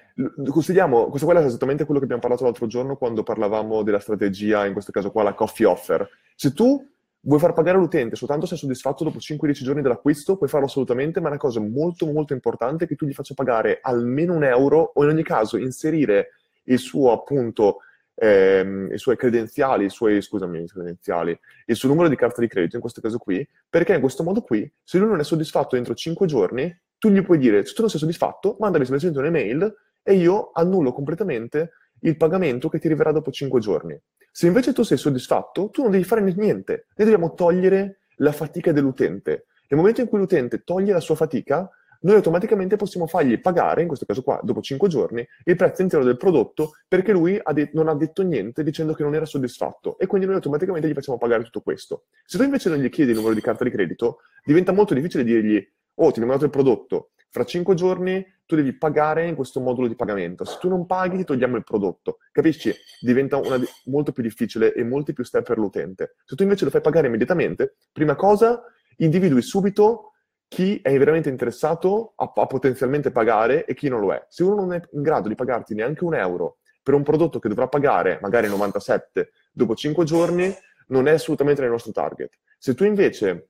consideriamo, 0.51 1.09
questo 1.09 1.27
qua 1.27 1.41
è 1.41 1.45
esattamente 1.45 1.85
quello 1.85 1.99
che 1.99 2.05
abbiamo 2.05 2.23
parlato 2.23 2.45
l'altro 2.45 2.67
giorno 2.67 2.97
quando 2.97 3.23
parlavamo 3.23 3.83
della 3.83 3.99
strategia, 3.99 4.65
in 4.67 4.73
questo 4.73 4.93
caso 4.93 5.11
qua 5.11 5.23
la 5.23 5.35
coffee 5.35 5.67
offer. 5.67 6.09
Se 6.37 6.53
tu 6.53 6.87
vuoi 7.21 7.41
far 7.41 7.53
pagare 7.53 7.79
l'utente 7.79 8.17
soltanto 8.17 8.47
se 8.47 8.55
è 8.55 8.59
soddisfatto 8.59 9.03
dopo 9.03 9.19
5-10 9.19 9.53
giorni 9.53 9.83
dell'acquisto, 9.83 10.37
puoi 10.37 10.49
farlo 10.49 10.67
assolutamente, 10.67 11.21
ma 11.21 11.27
è 11.27 11.31
una 11.31 11.39
cosa 11.39 11.61
molto 11.61 12.07
molto 12.07 12.33
importante 12.33 12.87
che 12.87 12.95
tu 12.95 13.07
gli 13.07 13.13
faccia 13.13 13.35
pagare 13.35 13.79
almeno 13.83 14.35
un 14.35 14.45
euro 14.45 14.93
o 14.95 15.03
in 15.03 15.11
ogni 15.11 15.23
caso 15.25 15.57
inserire 15.57 16.31
il 16.65 16.79
suo 16.79 17.13
appunto 17.13 17.79
ehm, 18.15 18.93
i 18.93 18.99
suoi 18.99 19.17
credenziali, 19.17 19.87
i 19.87 19.91
suoi, 19.91 20.23
scusami, 20.23 20.67
credenziali, 20.67 21.39
il 21.67 21.77
suo 21.77 21.89
numero 21.89 22.09
di 22.09 22.17
carta 22.17 22.41
di 22.41 22.49
credito 22.49 22.77
in 22.77 22.81
questo 22.81 23.01
caso 23.01 23.19
qui, 23.19 23.47
perché 23.69 23.95
in 23.95 24.01
questo 24.01 24.23
modo 24.23 24.43
qui, 24.43 24.71
se 24.83 24.99
lui 24.99 25.09
non 25.09 25.21
è 25.21 25.25
soddisfatto 25.25 25.77
entro 25.77 25.95
5 25.95 26.27
giorni, 26.27 26.81
tu 26.99 27.11
gli 27.11 27.23
puoi 27.23 27.39
dire, 27.39 27.65
se 27.65 27.75
tu 27.75 27.81
non 27.81 27.91
sei 27.91 28.01
soddisfatto, 28.01 28.57
mandami 28.61 28.85
semplicemente 28.85 29.21
un'email 29.21 29.75
e 30.05 30.15
io 30.15 30.51
annullo 30.53 30.93
completamente 30.93 31.73
il 32.01 32.17
pagamento 32.17 32.69
che 32.69 32.79
ti 32.79 32.87
arriverà 32.87 33.11
dopo 33.11 33.33
5 33.33 33.59
giorni. 33.59 33.99
Se 34.31 34.47
invece 34.47 34.73
tu 34.73 34.83
sei 34.83 34.99
soddisfatto, 34.99 35.71
tu 35.71 35.83
non 35.83 35.91
devi 35.91 36.05
fare 36.05 36.21
niente, 36.21 36.87
noi 36.97 37.09
dobbiamo 37.09 37.35
togliere 37.35 38.01
la 38.17 38.33
fatica 38.33 38.71
dell'utente. 38.71 39.47
Nel 39.69 39.81
momento 39.81 40.03
in 40.03 40.09
cui 40.09 40.19
l'utente 40.19 40.63
toglie 40.63 40.93
la 40.93 41.01
sua 41.01 41.15
fatica, 41.15 41.69
noi 42.01 42.17
automaticamente 42.17 42.77
possiamo 42.77 43.07
fargli 43.07 43.41
pagare, 43.41 43.81
in 43.81 43.87
questo 43.87 44.05
caso 44.05 44.23
qua, 44.23 44.39
dopo 44.43 44.61
5 44.61 44.89
giorni, 44.89 45.27
il 45.45 45.57
prezzo 45.57 45.81
intero 45.81 46.05
del 46.05 46.19
prodotto 46.19 46.73
perché 46.87 47.13
lui 47.13 47.41
ha 47.43 47.53
de- 47.55 47.71
non 47.73 47.89
ha 47.89 47.95
detto 47.95 48.23
niente 48.23 48.63
dicendo 48.63 48.93
che 48.93 49.03
non 49.03 49.15
era 49.15 49.25
soddisfatto 49.25 49.99
e 49.99 50.07
quindi 50.07 50.27
noi 50.27 50.37
automaticamente 50.37 50.87
gli 50.87 50.93
facciamo 50.93 51.17
pagare 51.17 51.45
tutto 51.45 51.63
questo. 51.63 52.05
Se 52.27 52.37
tu 52.37 52.45
invece 52.45 52.69
non 52.69 52.79
gli 52.79 52.91
chiedi 52.91 53.13
il 53.13 53.17
numero 53.17 53.35
di 53.35 53.41
carta 53.41 53.65
di 53.65 53.71
credito, 53.71 54.19
diventa 54.45 54.73
molto 54.73 54.93
difficile 54.93 55.25
dirgli, 55.25 55.67
oh, 55.95 56.11
ti 56.11 56.19
ho 56.19 56.23
mandato 56.23 56.45
il 56.45 56.51
prodotto, 56.51 57.13
fra 57.35 57.45
5 57.45 57.75
giorni 57.75 58.25
tu 58.47 58.55
devi 58.55 58.75
pagare 58.75 59.27
in 59.27 59.35
questo 59.35 59.59
modulo 59.59 59.89
di 59.89 59.97
pagamento. 59.97 60.45
Se 60.45 60.57
tu 60.61 60.69
non 60.69 60.87
paghi, 60.87 61.17
ti 61.17 61.25
togliamo 61.25 61.57
il 61.57 61.65
prodotto. 61.65 62.19
Capisci? 62.31 62.73
Diventa 63.01 63.39
una, 63.39 63.59
molto 63.87 64.13
più 64.13 64.23
difficile 64.23 64.73
e 64.73 64.85
molti 64.85 65.13
più 65.13 65.25
step 65.25 65.45
per 65.45 65.59
l'utente. 65.59 66.15
Se 66.25 66.37
tu 66.37 66.45
invece 66.45 66.65
lo 66.65 66.71
fai 66.71 66.81
pagare 66.81 67.09
immediatamente, 67.09 67.79
prima 67.91 68.15
cosa, 68.15 68.63
individui 68.99 69.43
subito 69.43 70.13
chi 70.47 70.79
è 70.81 70.97
veramente 70.97 71.29
interessato 71.29 72.13
a, 72.15 72.31
a, 72.33 72.47
potenzialmente 72.47 73.11
pagare 73.11 73.65
e 73.65 73.75
chi 73.75 73.89
non 73.89 73.99
lo 73.99 74.13
è. 74.13 74.25
Se 74.29 74.45
uno 74.45 74.55
non 74.55 74.73
è 74.73 74.81
in 74.93 75.03
grado 75.03 75.27
di 75.27 75.35
pagarti 75.35 75.75
neanche 75.75 76.05
un 76.05 76.15
euro 76.15 76.59
per 76.85 76.95
un 76.95 77.03
prodotto 77.03 77.41
che 77.41 77.49
dovrà 77.49 77.67
pagare 77.67 78.21
magari 78.23 78.47
97 78.47 79.33
dopo 79.51 79.75
5 79.75 80.05
giorni, 80.05 80.55
non 80.89 81.09
è 81.09 81.13
assolutamente 81.15 81.63
nel 81.63 81.71
nostro 81.73 81.91
target. 81.91 82.31
Se 82.59 82.75
tu 82.75 82.85
invece 82.85 83.49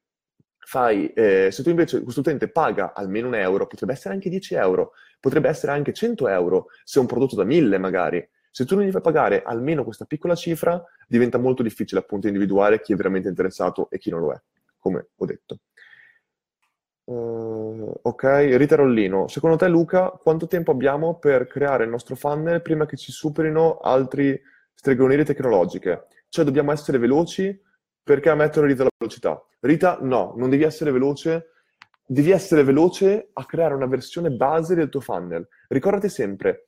fai, 0.64 1.08
eh, 1.12 1.50
se 1.50 1.62
tu 1.62 1.70
invece 1.70 2.02
questo 2.02 2.20
utente 2.20 2.48
paga 2.48 2.92
almeno 2.94 3.28
un 3.28 3.34
euro, 3.34 3.66
potrebbe 3.66 3.92
essere 3.92 4.14
anche 4.14 4.28
10 4.28 4.54
euro, 4.54 4.92
potrebbe 5.20 5.48
essere 5.48 5.72
anche 5.72 5.92
100 5.92 6.28
euro, 6.28 6.66
se 6.82 6.98
è 6.98 7.00
un 7.00 7.08
prodotto 7.08 7.36
da 7.36 7.44
1000 7.44 7.78
magari. 7.78 8.28
Se 8.50 8.64
tu 8.64 8.76
non 8.76 8.84
gli 8.84 8.90
fai 8.90 9.00
pagare 9.00 9.42
almeno 9.42 9.84
questa 9.84 10.04
piccola 10.04 10.34
cifra, 10.34 10.82
diventa 11.08 11.38
molto 11.38 11.62
difficile 11.62 12.00
appunto 12.00 12.28
individuare 12.28 12.80
chi 12.80 12.92
è 12.92 12.96
veramente 12.96 13.28
interessato 13.28 13.90
e 13.90 13.98
chi 13.98 14.10
non 14.10 14.20
lo 14.20 14.32
è, 14.32 14.40
come 14.78 15.08
ho 15.16 15.26
detto. 15.26 15.58
Uh, 17.04 17.92
ok, 18.00 18.22
Rita 18.56 18.76
Rollino, 18.76 19.28
secondo 19.28 19.56
te 19.56 19.68
Luca, 19.68 20.08
quanto 20.10 20.46
tempo 20.46 20.70
abbiamo 20.70 21.18
per 21.18 21.46
creare 21.46 21.84
il 21.84 21.90
nostro 21.90 22.14
funnel 22.14 22.62
prima 22.62 22.86
che 22.86 22.96
ci 22.96 23.12
superino 23.12 23.76
altri 23.78 24.40
stregonerie 24.72 25.24
tecnologiche? 25.24 26.06
Cioè 26.30 26.44
dobbiamo 26.44 26.72
essere 26.72 26.96
veloci 26.96 27.60
perché 28.04 28.28
a 28.28 28.34
mettere 28.34 28.66
Rita 28.66 28.84
la 28.84 28.90
velocità. 28.96 29.42
Rita, 29.60 29.98
no, 30.02 30.34
non 30.36 30.50
devi 30.50 30.62
essere 30.62 30.92
veloce, 30.92 31.52
devi 32.06 32.30
essere 32.30 32.62
veloce 32.62 33.30
a 33.32 33.46
creare 33.46 33.74
una 33.74 33.86
versione 33.86 34.30
base 34.30 34.74
del 34.74 34.90
tuo 34.90 35.00
funnel. 35.00 35.48
Ricordati 35.68 36.08
sempre, 36.10 36.66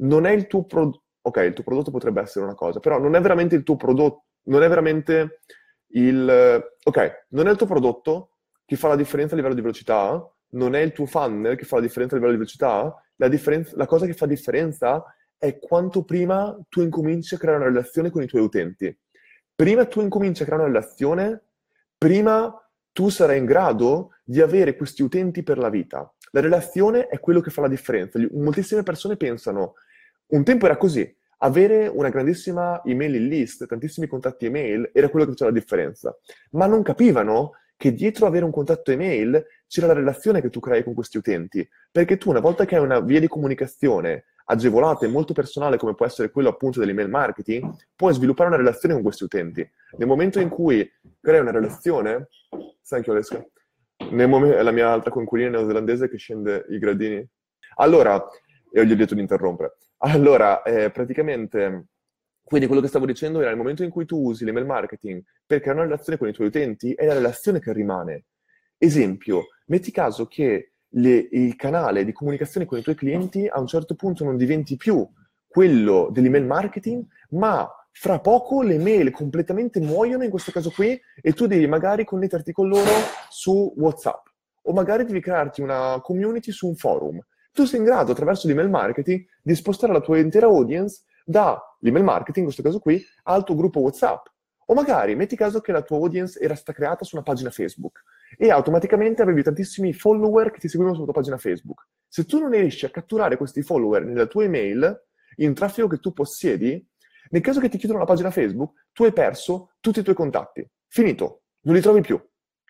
non 0.00 0.24
è 0.26 0.32
il 0.32 0.46
tuo 0.46 0.64
prodotto, 0.64 1.02
ok, 1.20 1.36
il 1.44 1.52
tuo 1.52 1.64
prodotto 1.64 1.90
potrebbe 1.90 2.22
essere 2.22 2.46
una 2.46 2.54
cosa, 2.54 2.80
però 2.80 2.98
non 2.98 3.14
è 3.14 3.20
veramente 3.20 3.54
il 3.54 3.62
tuo 3.62 3.76
prodotto, 3.76 4.24
non 4.44 4.62
è 4.62 4.68
veramente 4.68 5.40
il, 5.88 6.70
ok, 6.82 7.26
non 7.28 7.46
è 7.46 7.50
il 7.50 7.56
tuo 7.56 7.66
prodotto 7.66 8.30
che 8.64 8.76
fa 8.76 8.88
la 8.88 8.96
differenza 8.96 9.34
a 9.34 9.36
livello 9.36 9.54
di 9.54 9.60
velocità, 9.60 10.26
non 10.50 10.74
è 10.74 10.80
il 10.80 10.92
tuo 10.92 11.06
funnel 11.06 11.56
che 11.56 11.64
fa 11.64 11.76
la 11.76 11.82
differenza 11.82 12.14
a 12.14 12.18
livello 12.18 12.36
di 12.36 12.40
velocità, 12.40 12.94
la, 13.16 13.28
differenza, 13.28 13.76
la 13.76 13.86
cosa 13.86 14.06
che 14.06 14.14
fa 14.14 14.26
differenza 14.26 15.04
è 15.36 15.58
quanto 15.58 16.04
prima 16.04 16.56
tu 16.68 16.80
incominci 16.80 17.34
a 17.34 17.38
creare 17.38 17.58
una 17.58 17.68
relazione 17.68 18.10
con 18.10 18.22
i 18.22 18.26
tuoi 18.26 18.42
utenti. 18.42 18.96
Prima 19.60 19.86
tu 19.86 20.00
incominci 20.00 20.42
a 20.42 20.44
creare 20.44 20.62
una 20.62 20.72
relazione, 20.72 21.42
prima 21.98 22.48
tu 22.92 23.08
sarai 23.08 23.38
in 23.38 23.44
grado 23.44 24.12
di 24.22 24.40
avere 24.40 24.76
questi 24.76 25.02
utenti 25.02 25.42
per 25.42 25.58
la 25.58 25.68
vita. 25.68 26.14
La 26.30 26.40
relazione 26.40 27.08
è 27.08 27.18
quello 27.18 27.40
che 27.40 27.50
fa 27.50 27.62
la 27.62 27.66
differenza. 27.66 28.20
Moltissime 28.34 28.84
persone 28.84 29.16
pensano, 29.16 29.74
un 30.26 30.44
tempo 30.44 30.66
era 30.66 30.76
così, 30.76 31.12
avere 31.38 31.88
una 31.88 32.08
grandissima 32.08 32.82
email 32.84 33.26
list, 33.26 33.66
tantissimi 33.66 34.06
contatti 34.06 34.46
email, 34.46 34.92
era 34.94 35.08
quello 35.08 35.24
che 35.24 35.32
faceva 35.32 35.50
la 35.50 35.58
differenza, 35.58 36.16
ma 36.50 36.66
non 36.66 36.84
capivano 36.84 37.54
che 37.76 37.92
dietro 37.92 38.26
avere 38.26 38.44
un 38.44 38.52
contatto 38.52 38.92
email 38.92 39.44
c'era 39.66 39.88
la 39.88 39.94
relazione 39.94 40.40
che 40.40 40.50
tu 40.50 40.60
crei 40.60 40.84
con 40.84 40.94
questi 40.94 41.18
utenti. 41.18 41.68
Perché 41.90 42.16
tu, 42.16 42.30
una 42.30 42.38
volta 42.38 42.64
che 42.64 42.76
hai 42.76 42.82
una 42.82 43.00
via 43.00 43.18
di 43.18 43.26
comunicazione 43.26 44.26
agevolata 44.50 45.04
e 45.04 45.08
molto 45.08 45.32
personale, 45.32 45.76
come 45.76 45.94
può 45.94 46.06
essere 46.06 46.30
quello 46.30 46.48
appunto 46.48 46.80
dell'email 46.80 47.08
marketing, 47.08 47.70
puoi 47.94 48.14
sviluppare 48.14 48.48
una 48.48 48.58
relazione 48.58 48.94
con 48.94 49.02
questi 49.02 49.24
utenti. 49.24 49.68
Nel 49.96 50.08
momento 50.08 50.40
in 50.40 50.48
cui 50.48 50.90
crei 51.20 51.40
una 51.40 51.50
relazione, 51.50 52.28
thank 52.86 53.06
you 53.06 53.14
Alesca, 53.14 53.44
nel 54.10 54.28
momento, 54.28 54.56
è 54.56 54.62
la 54.62 54.70
mia 54.70 54.90
altra 54.90 55.10
coinquilina 55.10 55.50
neozelandese 55.50 56.08
che 56.08 56.16
scende 56.16 56.64
i 56.70 56.78
gradini. 56.78 57.26
Allora, 57.76 58.24
e 58.72 58.86
gli 58.86 58.92
ho 58.92 58.96
detto 58.96 59.14
di 59.14 59.20
interrompere. 59.20 59.76
Allora, 59.98 60.62
eh, 60.62 60.90
praticamente 60.90 61.86
quindi 62.48 62.66
quello 62.66 62.80
che 62.80 62.88
stavo 62.88 63.04
dicendo 63.04 63.40
era 63.40 63.48
nel 63.48 63.58
momento 63.58 63.82
in 63.82 63.90
cui 63.90 64.06
tu 64.06 64.28
usi 64.28 64.46
l'email 64.46 64.64
marketing 64.64 65.22
per 65.44 65.60
creare 65.60 65.80
una 65.80 65.88
relazione 65.88 66.18
con 66.18 66.28
i 66.28 66.32
tuoi 66.32 66.46
utenti, 66.46 66.94
è 66.94 67.04
la 67.04 67.12
relazione 67.12 67.60
che 67.60 67.74
rimane. 67.74 68.24
Esempio, 68.78 69.48
metti 69.66 69.90
caso 69.90 70.26
che 70.26 70.72
le, 70.90 71.28
il 71.30 71.56
canale 71.56 72.04
di 72.04 72.12
comunicazione 72.12 72.66
con 72.66 72.78
i 72.78 72.82
tuoi 72.82 72.94
clienti 72.94 73.46
a 73.46 73.60
un 73.60 73.66
certo 73.66 73.94
punto 73.94 74.24
non 74.24 74.36
diventi 74.36 74.76
più 74.76 75.06
quello 75.46 76.08
dell'email 76.12 76.44
marketing, 76.44 77.04
ma 77.30 77.68
fra 77.90 78.20
poco 78.20 78.62
le 78.62 78.78
mail 78.78 79.10
completamente 79.10 79.80
muoiono 79.80 80.22
in 80.22 80.30
questo 80.30 80.52
caso 80.52 80.70
qui 80.70 80.98
e 81.20 81.32
tu 81.32 81.46
devi 81.46 81.66
magari 81.66 82.04
connetterti 82.04 82.52
con 82.52 82.68
loro 82.68 82.90
su 83.28 83.72
WhatsApp 83.76 84.26
o 84.62 84.72
magari 84.72 85.04
devi 85.04 85.20
crearti 85.20 85.62
una 85.62 85.98
community 86.02 86.52
su 86.52 86.68
un 86.68 86.76
forum. 86.76 87.18
Tu 87.52 87.64
sei 87.64 87.80
in 87.80 87.86
grado 87.86 88.12
attraverso 88.12 88.46
l'email 88.46 88.68
marketing 88.68 89.24
di 89.42 89.54
spostare 89.54 89.92
la 89.92 90.00
tua 90.00 90.18
intera 90.18 90.46
audience 90.46 91.02
dall'email 91.24 92.04
marketing, 92.04 92.36
in 92.36 92.44
questo 92.44 92.62
caso 92.62 92.78
qui, 92.78 93.02
al 93.24 93.44
tuo 93.44 93.56
gruppo 93.56 93.80
WhatsApp. 93.80 94.26
O 94.66 94.74
magari 94.74 95.16
metti 95.16 95.34
caso 95.34 95.60
che 95.60 95.72
la 95.72 95.82
tua 95.82 95.96
audience 95.96 96.38
era 96.38 96.54
stata 96.54 96.72
creata 96.72 97.04
su 97.04 97.16
una 97.16 97.24
pagina 97.24 97.50
Facebook 97.50 98.02
e 98.40 98.50
automaticamente 98.50 99.20
avevi 99.20 99.42
tantissimi 99.42 99.92
follower 99.92 100.52
che 100.52 100.60
ti 100.60 100.68
seguivano 100.68 100.94
sulla 100.94 101.06
tua 101.06 101.20
pagina 101.20 101.38
Facebook. 101.38 101.88
Se 102.06 102.24
tu 102.24 102.38
non 102.38 102.50
riesci 102.50 102.86
a 102.86 102.90
catturare 102.90 103.36
questi 103.36 103.62
follower 103.62 104.04
nella 104.04 104.26
tua 104.26 104.44
email, 104.44 105.06
in 105.38 105.54
traffico 105.54 105.88
che 105.88 105.98
tu 105.98 106.12
possiedi, 106.12 106.86
nel 107.30 107.42
caso 107.42 107.58
che 107.58 107.68
ti 107.68 107.78
chiudono 107.78 107.98
la 107.98 108.04
pagina 108.04 108.30
Facebook, 108.30 108.86
tu 108.92 109.02
hai 109.02 109.12
perso 109.12 109.72
tutti 109.80 109.98
i 109.98 110.02
tuoi 110.04 110.14
contatti. 110.14 110.64
Finito, 110.86 111.42
non 111.62 111.74
li 111.74 111.80
trovi 111.80 112.00
più. 112.00 112.18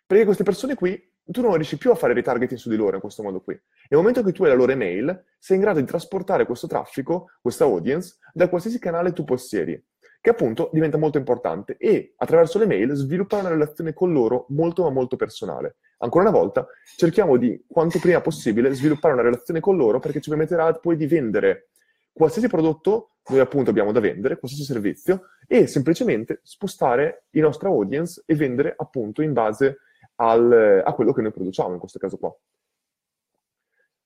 Perché 0.07 0.25
queste 0.25 0.43
persone 0.43 0.75
qui 0.75 0.99
tu 1.31 1.43
non 1.43 1.55
riesci 1.55 1.77
più 1.77 1.91
a 1.91 1.95
fare 1.95 2.15
retargeting 2.15 2.59
su 2.59 2.71
di 2.71 2.77
loro 2.77 2.95
in 2.95 3.03
questo 3.03 3.23
modo 3.23 3.43
qui. 3.43 3.53
Nel 3.89 4.01
momento 4.01 4.23
che 4.23 4.33
tu 4.33 4.45
hai 4.45 4.49
la 4.49 4.57
loro 4.57 4.73
email, 4.73 5.27
sei 5.39 5.57
in 5.57 5.63
grado 5.63 5.81
di 5.81 5.87
trasportare 5.87 6.47
questo 6.47 6.67
traffico, 6.67 7.33
questa 7.43 7.65
audience, 7.65 8.17
da 8.33 8.49
qualsiasi 8.49 8.79
canale 8.79 9.13
tu 9.13 9.25
possiedi, 9.25 9.79
che 10.21 10.31
appunto 10.31 10.71
diventa 10.73 10.99
molto 10.99 11.19
importante 11.19 11.77
e 11.79 12.15
attraverso 12.17 12.59
le 12.59 12.67
mail 12.67 12.95
sviluppare 12.95 13.43
una 13.43 13.53
relazione 13.53 13.93
con 13.93 14.13
loro 14.13 14.47
molto 14.49 14.83
ma 14.83 14.91
molto 14.91 15.17
personale. 15.17 15.77
Ancora 15.99 16.29
una 16.29 16.39
volta, 16.39 16.67
cerchiamo 16.97 17.37
di 17.37 17.65
quanto 17.69 17.99
prima 17.99 18.21
possibile 18.21 18.75
sviluppare 18.75 19.15
una 19.15 19.23
relazione 19.23 19.61
con 19.61 19.77
loro 19.77 20.01
perché 20.01 20.21
ci 20.21 20.31
permetterà 20.31 20.73
poi 20.75 20.97
di 20.97 21.07
vendere 21.07 21.69
qualsiasi 22.13 22.49
prodotto 22.49 23.13
noi 23.29 23.41
appunto 23.41 23.71
abbiamo 23.71 23.93
da 23.93 24.01
vendere, 24.01 24.39
qualsiasi 24.39 24.65
servizio, 24.65 25.29
e 25.47 25.67
semplicemente 25.67 26.41
spostare 26.43 27.27
i 27.31 27.41
nostri 27.41 27.69
audience 27.69 28.23
e 28.27 28.35
vendere 28.35 28.75
appunto 28.77 29.23
in 29.23 29.33
base 29.33 29.79
al, 30.17 30.83
a 30.85 30.93
quello 30.95 31.13
che 31.13 31.23
noi 31.23 31.33
produciamo 31.33 31.75
in 31.75 31.79
questo 31.79 31.99
caso 31.99 32.17
qua. 32.17 32.35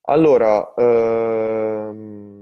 Allora, 0.05 0.73
ehm... 0.75 2.32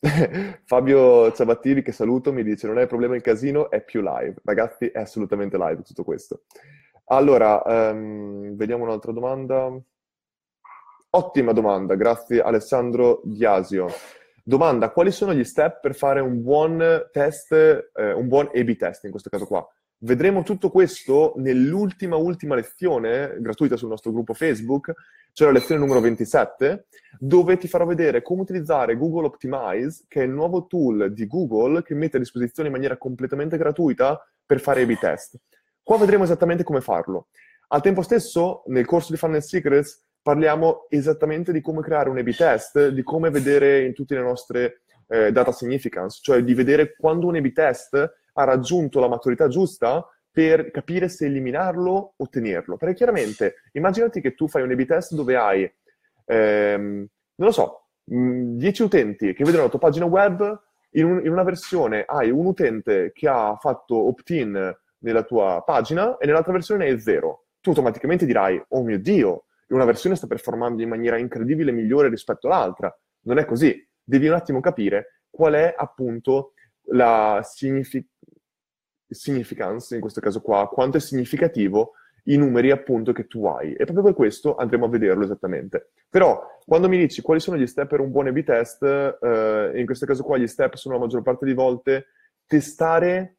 Fabio 0.64 1.32
Ciabattini, 1.32 1.82
che 1.82 1.92
saluto, 1.92 2.32
mi 2.32 2.44
dice 2.44 2.66
non 2.66 2.78
è 2.78 2.86
problema 2.86 3.16
il 3.16 3.22
casino, 3.22 3.70
è 3.70 3.82
più 3.82 4.00
live. 4.00 4.36
Ragazzi, 4.44 4.86
è 4.86 5.00
assolutamente 5.00 5.56
live 5.56 5.82
tutto 5.82 6.04
questo. 6.04 6.42
Allora, 7.06 7.62
ehm... 7.64 8.56
vediamo 8.56 8.84
un'altra 8.84 9.12
domanda. 9.12 9.76
Ottima 11.10 11.52
domanda, 11.52 11.94
grazie 11.94 12.42
Alessandro 12.42 13.22
Diasio. 13.24 13.86
Domanda, 14.44 14.90
quali 14.90 15.10
sono 15.10 15.34
gli 15.34 15.44
step 15.44 15.80
per 15.80 15.94
fare 15.94 16.20
un 16.20 16.42
buon 16.42 17.08
test, 17.12 17.52
eh, 17.52 18.12
un 18.12 18.28
buon 18.28 18.50
A-B 18.54 18.76
test 18.76 19.04
in 19.04 19.10
questo 19.10 19.30
caso 19.30 19.46
qua? 19.46 19.66
Vedremo 20.00 20.44
tutto 20.44 20.70
questo 20.70 21.32
nell'ultima, 21.38 22.14
ultima 22.14 22.54
lezione 22.54 23.36
gratuita 23.40 23.76
sul 23.76 23.88
nostro 23.88 24.12
gruppo 24.12 24.32
Facebook, 24.32 24.92
cioè 25.32 25.48
la 25.48 25.54
lezione 25.54 25.80
numero 25.80 26.00
27, 26.00 26.86
dove 27.18 27.56
ti 27.56 27.66
farò 27.66 27.84
vedere 27.84 28.22
come 28.22 28.42
utilizzare 28.42 28.96
Google 28.96 29.26
Optimize, 29.26 30.04
che 30.06 30.20
è 30.20 30.24
il 30.24 30.30
nuovo 30.30 30.66
tool 30.66 31.12
di 31.12 31.26
Google 31.26 31.82
che 31.82 31.94
mette 31.94 32.16
a 32.16 32.20
disposizione 32.20 32.68
in 32.68 32.74
maniera 32.74 32.96
completamente 32.96 33.56
gratuita 33.56 34.24
per 34.46 34.60
fare 34.60 34.82
A-B 34.82 34.96
test. 34.98 35.36
Qua 35.82 35.98
vedremo 35.98 36.22
esattamente 36.22 36.62
come 36.62 36.80
farlo. 36.80 37.26
Al 37.68 37.82
tempo 37.82 38.02
stesso, 38.02 38.62
nel 38.66 38.86
corso 38.86 39.10
di 39.10 39.18
Funnel 39.18 39.42
Secrets, 39.42 40.04
parliamo 40.22 40.86
esattamente 40.90 41.50
di 41.50 41.60
come 41.60 41.82
creare 41.82 42.08
un 42.08 42.18
A-B 42.18 42.36
test, 42.36 42.90
di 42.90 43.02
come 43.02 43.30
vedere 43.30 43.84
in 43.84 43.94
tutte 43.94 44.14
le 44.14 44.22
nostre 44.22 44.82
eh, 45.08 45.32
data 45.32 45.50
significance, 45.50 46.20
cioè 46.22 46.44
di 46.44 46.54
vedere 46.54 46.94
quando 46.96 47.26
un 47.26 47.34
A-B 47.34 47.52
test 47.52 48.17
ha 48.38 48.44
raggiunto 48.44 49.00
la 49.00 49.08
maturità 49.08 49.48
giusta 49.48 50.06
per 50.30 50.70
capire 50.70 51.08
se 51.08 51.26
eliminarlo 51.26 52.14
o 52.16 52.28
tenerlo. 52.28 52.76
Perché 52.76 52.94
chiaramente, 52.94 53.56
immaginati 53.72 54.20
che 54.20 54.34
tu 54.34 54.46
fai 54.46 54.62
un 54.62 54.70
A-B 54.70 54.84
test 54.86 55.14
dove 55.14 55.36
hai, 55.36 55.70
ehm, 56.26 57.06
non 57.34 57.48
lo 57.48 57.52
so, 57.52 57.88
10 58.04 58.82
utenti 58.82 59.34
che 59.34 59.44
vedono 59.44 59.64
la 59.64 59.68
tua 59.68 59.80
pagina 59.80 60.06
web, 60.06 60.60
in, 60.92 61.04
un, 61.04 61.20
in, 61.24 61.32
una 61.32 61.42
versione 61.42 62.04
hai 62.06 62.30
un 62.30 62.46
utente 62.46 63.10
che 63.12 63.28
ha 63.28 63.56
fatto 63.56 63.96
opt-in 64.06 64.74
nella 65.00 65.22
tua 65.24 65.62
pagina 65.66 66.16
e 66.16 66.26
nell'altra 66.26 66.52
versione 66.52 66.86
è 66.86 66.98
zero. 66.98 67.46
Tu 67.60 67.70
automaticamente 67.70 68.24
dirai, 68.24 68.62
oh 68.68 68.82
mio 68.84 68.98
Dio, 68.98 69.44
una 69.68 69.84
versione 69.84 70.16
sta 70.16 70.26
performando 70.26 70.82
in 70.82 70.88
maniera 70.88 71.18
incredibile 71.18 71.72
migliore 71.72 72.08
rispetto 72.08 72.46
all'altra. 72.46 72.96
Non 73.22 73.38
è 73.38 73.44
così. 73.44 73.86
Devi 74.02 74.28
un 74.28 74.34
attimo 74.34 74.60
capire 74.60 75.24
qual 75.28 75.54
è 75.54 75.74
appunto 75.76 76.52
la 76.90 77.40
signific- 77.44 78.08
significance, 79.08 79.94
in 79.94 80.00
questo 80.00 80.20
caso 80.20 80.40
qua, 80.40 80.68
quanto 80.68 80.96
è 80.96 81.00
significativo 81.00 81.92
i 82.24 82.36
numeri 82.36 82.70
appunto 82.70 83.12
che 83.12 83.26
tu 83.26 83.46
hai. 83.46 83.72
E 83.72 83.84
proprio 83.84 84.04
per 84.04 84.14
questo 84.14 84.56
andremo 84.56 84.86
a 84.86 84.88
vederlo 84.88 85.24
esattamente. 85.24 85.90
Però, 86.08 86.58
quando 86.64 86.88
mi 86.88 86.98
dici 86.98 87.22
quali 87.22 87.40
sono 87.40 87.56
gli 87.56 87.66
step 87.66 87.88
per 87.88 88.00
un 88.00 88.10
buon 88.10 88.28
A-B 88.28 88.42
test, 88.42 88.82
eh, 88.82 89.72
in 89.74 89.86
questo 89.86 90.06
caso 90.06 90.22
qua 90.22 90.36
gli 90.36 90.46
step 90.46 90.74
sono 90.74 90.94
la 90.94 91.00
maggior 91.00 91.22
parte 91.22 91.46
di 91.46 91.54
volte 91.54 92.06
testare 92.46 93.36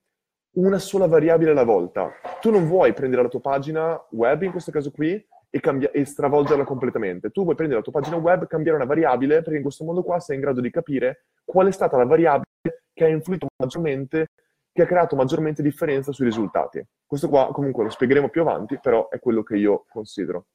una 0.51 0.79
sola 0.79 1.07
variabile 1.07 1.51
alla 1.51 1.63
volta. 1.63 2.11
Tu 2.41 2.49
non 2.51 2.65
vuoi 2.65 2.93
prendere 2.93 3.21
la 3.21 3.29
tua 3.29 3.41
pagina 3.41 3.99
web, 4.11 4.41
in 4.41 4.51
questo 4.51 4.71
caso 4.71 4.91
qui, 4.91 5.23
e, 5.51 5.59
cambia- 5.59 5.91
e 5.91 6.05
stravolgerla 6.05 6.63
completamente. 6.63 7.29
Tu 7.29 7.43
vuoi 7.43 7.55
prendere 7.55 7.79
la 7.79 7.85
tua 7.85 7.99
pagina 7.99 8.17
web, 8.17 8.47
cambiare 8.47 8.77
una 8.77 8.87
variabile, 8.87 9.41
perché 9.41 9.57
in 9.57 9.63
questo 9.63 9.83
modo 9.83 10.03
qua 10.03 10.19
sei 10.19 10.35
in 10.35 10.41
grado 10.41 10.61
di 10.61 10.69
capire 10.69 11.25
qual 11.43 11.67
è 11.67 11.71
stata 11.71 11.97
la 11.97 12.05
variabile 12.05 12.45
che 12.93 13.05
ha 13.05 13.07
influito 13.07 13.47
maggiormente, 13.57 14.27
che 14.71 14.81
ha 14.81 14.85
creato 14.85 15.15
maggiormente 15.15 15.61
differenza 15.61 16.11
sui 16.11 16.25
risultati. 16.25 16.85
Questo 17.05 17.29
qua 17.29 17.49
comunque 17.51 17.83
lo 17.83 17.89
spiegheremo 17.89 18.29
più 18.29 18.41
avanti, 18.41 18.79
però 18.81 19.09
è 19.09 19.19
quello 19.19 19.43
che 19.43 19.57
io 19.57 19.85
considero. 19.89 20.45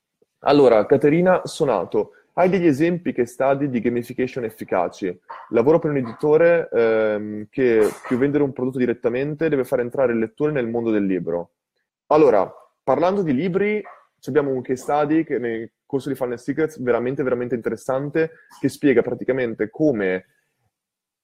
Allora, 0.41 0.85
Caterina 0.87 1.43
Sonato, 1.45 2.13
hai 2.35 2.49
degli 2.49 2.67
esempi 2.67 3.13
che 3.13 3.27
stadi 3.27 3.69
di 3.69 3.81
gamification 3.81 4.45
efficaci? 4.45 5.21
Lavoro 5.51 5.79
per 5.79 5.91
un 5.91 5.99
editore 5.99 6.69
ehm, 6.71 7.47
che 7.49 7.89
più 8.07 8.17
vendere 8.19 8.43
un 8.43 8.53
prodotto 8.53 8.79
direttamente 8.79 9.49
deve 9.49 9.65
far 9.65 9.81
entrare 9.81 10.13
il 10.13 10.19
lettore 10.19 10.53
nel 10.53 10.69
mondo 10.69 10.91
del 10.91 11.07
libro. 11.07 11.53
Allora, 12.09 12.53
parlando 12.83 13.23
di 13.23 13.33
libri, 13.33 13.83
abbiamo 14.27 14.51
un 14.51 14.63
case 14.63 14.83
study 14.83 15.23
che 15.23 15.39
nel 15.39 15.71
corso 15.87 16.09
di 16.09 16.15
Funnel 16.15 16.39
Secrets 16.39 16.81
veramente, 16.81 17.23
veramente 17.23 17.55
interessante, 17.55 18.33
che 18.61 18.69
spiega 18.69 19.03
praticamente 19.03 19.71
come 19.71 20.27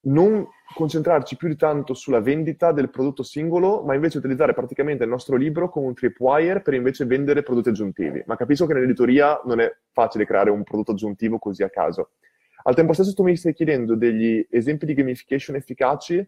non 0.02 0.46
concentrarci 0.74 1.36
più 1.36 1.48
di 1.48 1.56
tanto 1.56 1.94
sulla 1.94 2.20
vendita 2.20 2.72
del 2.72 2.90
prodotto 2.90 3.22
singolo, 3.22 3.82
ma 3.82 3.94
invece 3.94 4.18
utilizzare 4.18 4.54
praticamente 4.54 5.04
il 5.04 5.10
nostro 5.10 5.36
libro 5.36 5.68
come 5.68 5.86
un 5.86 5.94
tripwire 5.94 6.62
per 6.62 6.74
invece 6.74 7.04
vendere 7.04 7.42
prodotti 7.42 7.68
aggiuntivi. 7.68 8.22
Ma 8.26 8.36
capisco 8.36 8.66
che 8.66 8.74
nell'editoria 8.74 9.40
non 9.44 9.60
è 9.60 9.70
facile 9.92 10.24
creare 10.24 10.50
un 10.50 10.62
prodotto 10.62 10.92
aggiuntivo 10.92 11.38
così 11.38 11.62
a 11.62 11.70
caso. 11.70 12.12
Al 12.62 12.74
tempo 12.74 12.92
stesso 12.92 13.14
tu 13.14 13.22
mi 13.22 13.36
stai 13.36 13.52
chiedendo 13.52 13.94
degli 13.94 14.46
esempi 14.50 14.86
di 14.86 14.94
gamification 14.94 15.56
efficaci. 15.56 16.26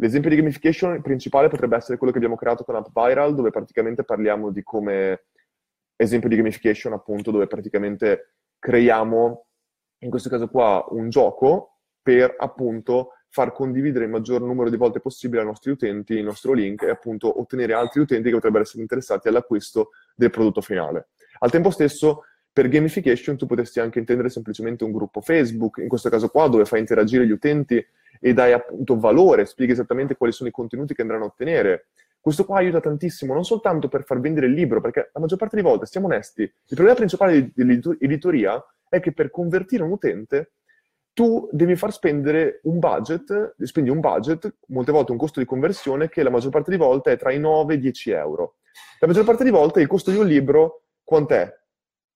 L'esempio 0.00 0.30
di 0.30 0.36
gamification 0.36 1.00
principale 1.02 1.48
potrebbe 1.48 1.76
essere 1.76 1.98
quello 1.98 2.12
che 2.12 2.18
abbiamo 2.18 2.36
creato 2.36 2.64
con 2.64 2.76
App 2.76 2.88
Viral, 2.92 3.34
dove 3.34 3.50
praticamente 3.50 4.04
parliamo 4.04 4.50
di 4.50 4.62
come 4.62 5.24
esempio 5.96 6.28
di 6.28 6.36
gamification, 6.36 6.92
appunto, 6.92 7.30
dove 7.30 7.46
praticamente 7.46 8.34
creiamo, 8.58 9.46
in 10.00 10.10
questo 10.10 10.28
caso 10.28 10.48
qua, 10.48 10.84
un 10.90 11.10
gioco 11.10 11.77
per 12.02 12.34
appunto 12.38 13.12
far 13.30 13.52
condividere 13.52 14.04
il 14.04 14.10
maggior 14.10 14.40
numero 14.40 14.70
di 14.70 14.76
volte 14.76 15.00
possibile 15.00 15.40
ai 15.40 15.46
nostri 15.46 15.70
utenti 15.70 16.14
il 16.14 16.24
nostro 16.24 16.52
link 16.52 16.82
e 16.82 16.90
appunto 16.90 17.40
ottenere 17.40 17.74
altri 17.74 18.00
utenti 18.00 18.28
che 18.28 18.34
potrebbero 18.34 18.62
essere 18.62 18.82
interessati 18.82 19.28
all'acquisto 19.28 19.90
del 20.14 20.30
prodotto 20.30 20.60
finale. 20.60 21.08
Al 21.40 21.50
tempo 21.50 21.70
stesso, 21.70 22.24
per 22.52 22.68
gamification 22.68 23.36
tu 23.36 23.46
potresti 23.46 23.80
anche 23.80 23.98
intendere 23.98 24.30
semplicemente 24.30 24.82
un 24.82 24.92
gruppo 24.92 25.20
Facebook, 25.20 25.78
in 25.78 25.88
questo 25.88 26.08
caso 26.08 26.28
qua 26.28 26.48
dove 26.48 26.64
fai 26.64 26.80
interagire 26.80 27.26
gli 27.26 27.30
utenti 27.30 27.84
e 28.20 28.32
dai 28.32 28.52
appunto 28.52 28.98
valore, 28.98 29.44
spieghi 29.46 29.72
esattamente 29.72 30.16
quali 30.16 30.32
sono 30.32 30.48
i 30.48 30.52
contenuti 30.52 30.94
che 30.94 31.02
andranno 31.02 31.24
a 31.24 31.28
ottenere. 31.28 31.88
Questo 32.20 32.44
qua 32.44 32.58
aiuta 32.58 32.80
tantissimo, 32.80 33.32
non 33.32 33.44
soltanto 33.44 33.86
per 33.86 34.02
far 34.02 34.18
vendere 34.18 34.46
il 34.46 34.54
libro, 34.54 34.80
perché 34.80 35.10
la 35.12 35.20
maggior 35.20 35.38
parte 35.38 35.54
delle 35.54 35.68
volte, 35.68 35.86
siamo 35.86 36.06
onesti, 36.06 36.42
il 36.42 36.52
problema 36.66 36.94
principale 36.94 37.52
dell'editoria 37.54 38.62
è 38.88 38.98
che 39.00 39.12
per 39.12 39.30
convertire 39.30 39.84
un 39.84 39.92
utente 39.92 40.50
tu 41.18 41.48
devi 41.50 41.74
far 41.74 41.90
spendere 41.90 42.60
un 42.62 42.78
budget, 42.78 43.56
spendi 43.64 43.90
un 43.90 43.98
budget, 43.98 44.54
molte 44.68 44.92
volte 44.92 45.10
un 45.10 45.18
costo 45.18 45.40
di 45.40 45.46
conversione 45.46 46.08
che 46.08 46.22
la 46.22 46.30
maggior 46.30 46.52
parte 46.52 46.70
delle 46.70 46.84
volte 46.84 47.10
è 47.10 47.16
tra 47.16 47.32
i 47.32 47.40
9 47.40 47.74
e 47.74 47.76
i 47.76 47.80
10 47.80 48.10
euro. 48.12 48.58
La 49.00 49.08
maggior 49.08 49.24
parte 49.24 49.42
delle 49.42 49.56
volte 49.56 49.80
il 49.80 49.88
costo 49.88 50.12
di 50.12 50.16
un 50.16 50.28
libro 50.28 50.84
quant'è? 51.02 51.52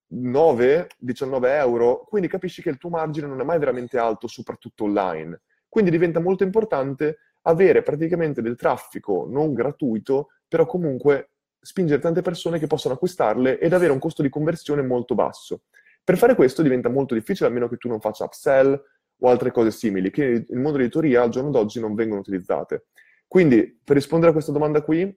9, 0.07 0.87
19 0.99 1.57
euro, 1.57 2.05
quindi 2.09 2.29
capisci 2.29 2.63
che 2.63 2.69
il 2.69 2.79
tuo 2.79 2.91
margine 2.91 3.27
non 3.27 3.41
è 3.41 3.43
mai 3.43 3.59
veramente 3.59 3.99
alto, 3.99 4.29
soprattutto 4.29 4.85
online. 4.85 5.41
Quindi 5.69 5.91
diventa 5.91 6.21
molto 6.21 6.45
importante 6.45 7.19
avere 7.43 7.83
praticamente 7.83 8.41
del 8.41 8.55
traffico 8.55 9.27
non 9.29 9.53
gratuito, 9.53 10.29
però 10.47 10.65
comunque 10.65 11.31
spingere 11.61 12.01
tante 12.01 12.23
persone 12.23 12.61
che 12.61 12.69
possano 12.69 12.95
acquistarle 12.95 13.59
ed 13.59 13.73
avere 13.73 13.91
un 13.91 13.99
costo 13.99 14.23
di 14.23 14.29
conversione 14.29 14.83
molto 14.83 15.17
basso. 15.17 15.63
Per 16.05 16.17
fare 16.17 16.37
questo 16.37 16.63
diventa 16.63 16.89
molto 16.89 17.15
difficile, 17.15 17.49
a 17.49 17.53
meno 17.53 17.69
che 17.69 17.79
tu 17.79 17.89
non 17.89 18.01
faccia 18.01 18.25
upsell 18.25 18.81
o 19.23 19.29
altre 19.29 19.53
cose 19.53 19.71
simili, 19.71 20.11
che 20.11 20.45
nel 20.49 20.59
mondo 20.59 20.73
dell'editoria 20.73 21.23
al 21.23 21.31
giorno 21.31 21.51
d'oggi 21.51 21.81
non 21.81 21.95
vengono 21.95 22.21
utilizzate. 22.21 22.87
Quindi, 23.27 23.81
per 23.83 23.97
rispondere 23.97 24.31
a 24.31 24.35
questa 24.35 24.53
domanda 24.53 24.83
qui, 24.83 25.17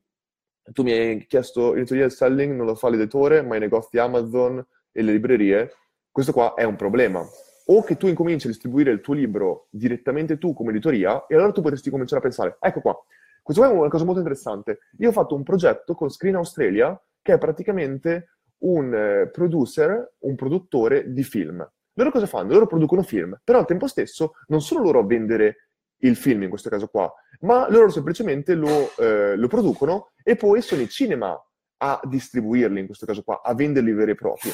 tu 0.72 0.84
mi 0.84 0.91
hai 0.91 1.26
chiesto 1.28 1.74
l'editoria 1.74 2.10
selling 2.10 2.56
non 2.56 2.66
lo 2.66 2.76
fa 2.76 2.89
l'editore, 2.89 3.41
ma 3.41 3.56
i 3.56 3.60
negozi 3.60 3.97
Amazon 3.97 4.64
e 4.91 5.01
le 5.01 5.12
librerie. 5.12 5.72
Questo 6.12 6.32
qua 6.32 6.53
è 6.53 6.64
un 6.64 6.76
problema. 6.76 7.24
O 7.68 7.84
che 7.84 7.97
tu 7.97 8.08
incominci 8.08 8.45
a 8.45 8.51
distribuire 8.51 8.91
il 8.91 9.01
tuo 9.01 9.16
libro 9.16 9.68
direttamente 9.72 10.38
tu 10.38 10.53
come 10.53 10.70
editoria, 10.70 11.26
e 11.26 11.36
allora 11.36 11.51
tu 11.51 11.62
potresti 11.62 11.89
cominciare 11.89 12.20
a 12.20 12.24
pensare, 12.24 12.58
ecco 12.60 12.82
qua, 12.82 12.95
questo 13.41 13.64
qua 13.64 13.72
è 13.72 13.76
una 13.76 13.89
cosa 13.89 14.06
molto 14.06 14.20
interessante. 14.20 14.80
Io 14.99 15.10
ho 15.10 15.12
fatto 15.12 15.36
un 15.36 15.43
progetto 15.43 15.95
con 15.95 16.10
Screen 16.10 16.36
Australia, 16.36 16.99
che 17.22 17.34
è 17.34 17.38
praticamente 17.38 18.30
un 18.60 18.93
eh, 18.93 19.30
producer, 19.30 20.14
un 20.20 20.36
produttore 20.36 21.12
di 21.12 21.24
film. 21.24 21.68
Loro 21.96 22.12
cosa 22.12 22.26
fanno? 22.26 22.52
Loro 22.52 22.68
producono 22.68 23.04
film, 23.04 23.39
però 23.43 23.60
al 23.60 23.66
tempo 23.66 23.88
stesso 23.88 24.34
non 24.48 24.62
sono 24.62 24.84
loro 24.84 25.00
a 25.00 25.06
vendere 25.06 25.70
il 26.00 26.16
film 26.16 26.43
in 26.43 26.50
questo 26.50 26.70
caso 26.70 26.88
qua, 26.88 27.12
ma 27.41 27.70
loro 27.70 27.89
semplicemente 27.89 28.54
lo, 28.54 28.93
eh, 28.98 29.36
lo 29.36 29.48
producono 29.48 30.12
e 30.24 30.36
poi 30.36 30.62
sono 30.62 30.82
i 30.82 30.89
cinema 30.89 31.39
a 31.78 32.00
distribuirli 32.04 32.80
in 32.80 32.86
questo 32.86 33.06
caso 33.06 33.24
qua, 33.24 33.41
a 33.41 33.54
venderli 33.54 33.93
veri 33.93 34.12
e 34.12 34.16
propri. 34.16 34.50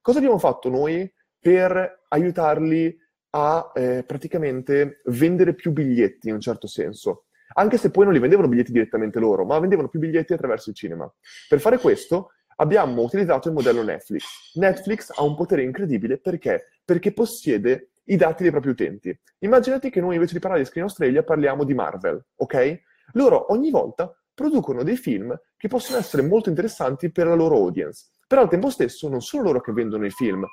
Cosa 0.00 0.18
abbiamo 0.18 0.38
fatto 0.38 0.68
noi 0.70 1.10
per 1.38 2.04
aiutarli 2.08 2.96
a 3.30 3.72
eh, 3.74 4.02
praticamente 4.06 5.00
vendere 5.06 5.54
più 5.54 5.72
biglietti 5.72 6.28
in 6.28 6.34
un 6.34 6.40
certo 6.40 6.66
senso? 6.66 7.26
Anche 7.54 7.76
se 7.76 7.90
poi 7.90 8.04
non 8.04 8.12
li 8.12 8.18
vendevano 8.18 8.48
biglietti 8.48 8.72
direttamente 8.72 9.18
loro, 9.18 9.44
ma 9.44 9.58
vendevano 9.58 9.88
più 9.88 10.00
biglietti 10.00 10.32
attraverso 10.32 10.70
il 10.70 10.76
cinema. 10.76 11.12
Per 11.48 11.60
fare 11.60 11.78
questo 11.78 12.30
abbiamo 12.56 13.02
utilizzato 13.02 13.48
il 13.48 13.54
modello 13.54 13.82
Netflix. 13.82 14.24
Netflix 14.54 15.10
ha 15.14 15.22
un 15.22 15.36
potere 15.36 15.62
incredibile 15.62 16.18
perché? 16.18 16.64
Perché 16.86 17.12
possiede 17.12 17.90
i 18.04 18.16
dati 18.16 18.42
dei 18.42 18.52
propri 18.52 18.70
utenti. 18.70 19.18
Immaginati 19.40 19.90
che 19.90 20.00
noi 20.00 20.14
invece 20.14 20.34
di 20.34 20.38
parlare 20.38 20.62
di 20.62 20.68
Screen 20.68 20.86
Australia 20.86 21.22
parliamo 21.22 21.64
di 21.64 21.74
Marvel, 21.74 22.24
ok? 22.36 22.80
Loro 23.12 23.52
ogni 23.52 23.70
volta 23.70 24.16
producono 24.32 24.82
dei 24.82 24.96
film 24.96 25.38
che 25.56 25.68
possono 25.68 25.98
essere 25.98 26.22
molto 26.22 26.48
interessanti 26.48 27.10
per 27.10 27.26
la 27.26 27.34
loro 27.34 27.56
audience. 27.56 28.10
Però 28.26 28.42
al 28.42 28.48
tempo 28.48 28.70
stesso 28.70 29.08
non 29.08 29.22
sono 29.22 29.44
loro 29.44 29.60
che 29.60 29.72
vendono 29.72 30.06
i 30.06 30.10
film, 30.10 30.44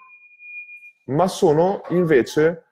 ma 1.07 1.27
sono 1.27 1.81
invece 1.89 2.65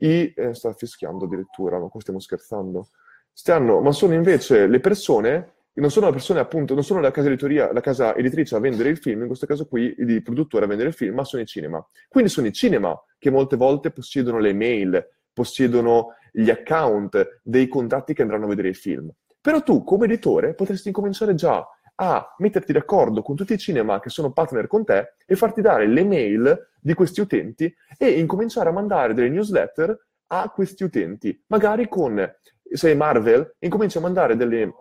i... 0.00 0.32
Eh, 0.34 0.54
sta 0.54 0.72
fischiando 0.72 1.24
addirittura, 1.24 1.78
ma 1.78 1.88
qua 1.88 2.00
stiamo 2.00 2.20
scherzando. 2.20 2.88
Stanno, 3.32 3.80
ma 3.80 3.92
sono 3.92 4.14
invece 4.14 4.66
le 4.66 4.80
persone 4.80 5.54
non 5.74 5.90
sono 5.90 6.06
le 6.06 6.12
persone, 6.12 6.40
appunto, 6.40 6.74
non 6.74 6.84
sono 6.84 7.00
la 7.00 7.10
casa, 7.10 7.28
editoria, 7.28 7.72
la 7.72 7.80
casa 7.80 8.14
editrice 8.14 8.54
a 8.54 8.60
vendere 8.60 8.90
il 8.90 8.98
film, 8.98 9.22
in 9.22 9.26
questo 9.26 9.46
caso 9.46 9.66
qui 9.66 9.94
il 9.98 10.22
produttore 10.22 10.64
a 10.64 10.68
vendere 10.68 10.90
il 10.90 10.94
film, 10.94 11.14
ma 11.14 11.24
sono 11.24 11.42
i 11.42 11.46
cinema. 11.46 11.84
Quindi 12.08 12.30
sono 12.30 12.46
i 12.46 12.52
cinema 12.52 12.94
che 13.18 13.30
molte 13.30 13.56
volte 13.56 13.90
possiedono 13.90 14.38
le 14.38 14.52
mail, 14.52 15.02
possiedono 15.32 16.14
gli 16.30 16.50
account 16.50 17.40
dei 17.42 17.68
contratti 17.68 18.12
che 18.12 18.22
andranno 18.22 18.44
a 18.44 18.48
vedere 18.48 18.68
il 18.68 18.76
film. 18.76 19.10
Però 19.40 19.62
tu, 19.62 19.82
come 19.82 20.04
editore, 20.04 20.54
potresti 20.54 20.88
incominciare 20.88 21.34
già 21.34 21.66
a 21.94 22.34
metterti 22.38 22.72
d'accordo 22.72 23.22
con 23.22 23.36
tutti 23.36 23.52
i 23.52 23.58
cinema 23.58 24.00
che 24.00 24.08
sono 24.08 24.32
partner 24.32 24.66
con 24.66 24.84
te 24.84 25.14
e 25.26 25.36
farti 25.36 25.60
dare 25.60 25.86
le 25.86 26.04
mail 26.04 26.70
di 26.80 26.94
questi 26.94 27.20
utenti 27.20 27.72
e 27.96 28.18
incominciare 28.18 28.68
a 28.68 28.72
mandare 28.72 29.14
delle 29.14 29.28
newsletter 29.28 30.06
a 30.28 30.50
questi 30.50 30.84
utenti. 30.84 31.42
Magari 31.48 31.88
con, 31.88 32.30
se 32.62 32.94
Marvel, 32.94 33.56
incominci 33.58 33.98
a 33.98 34.00
mandare 34.00 34.36
delle 34.36 34.72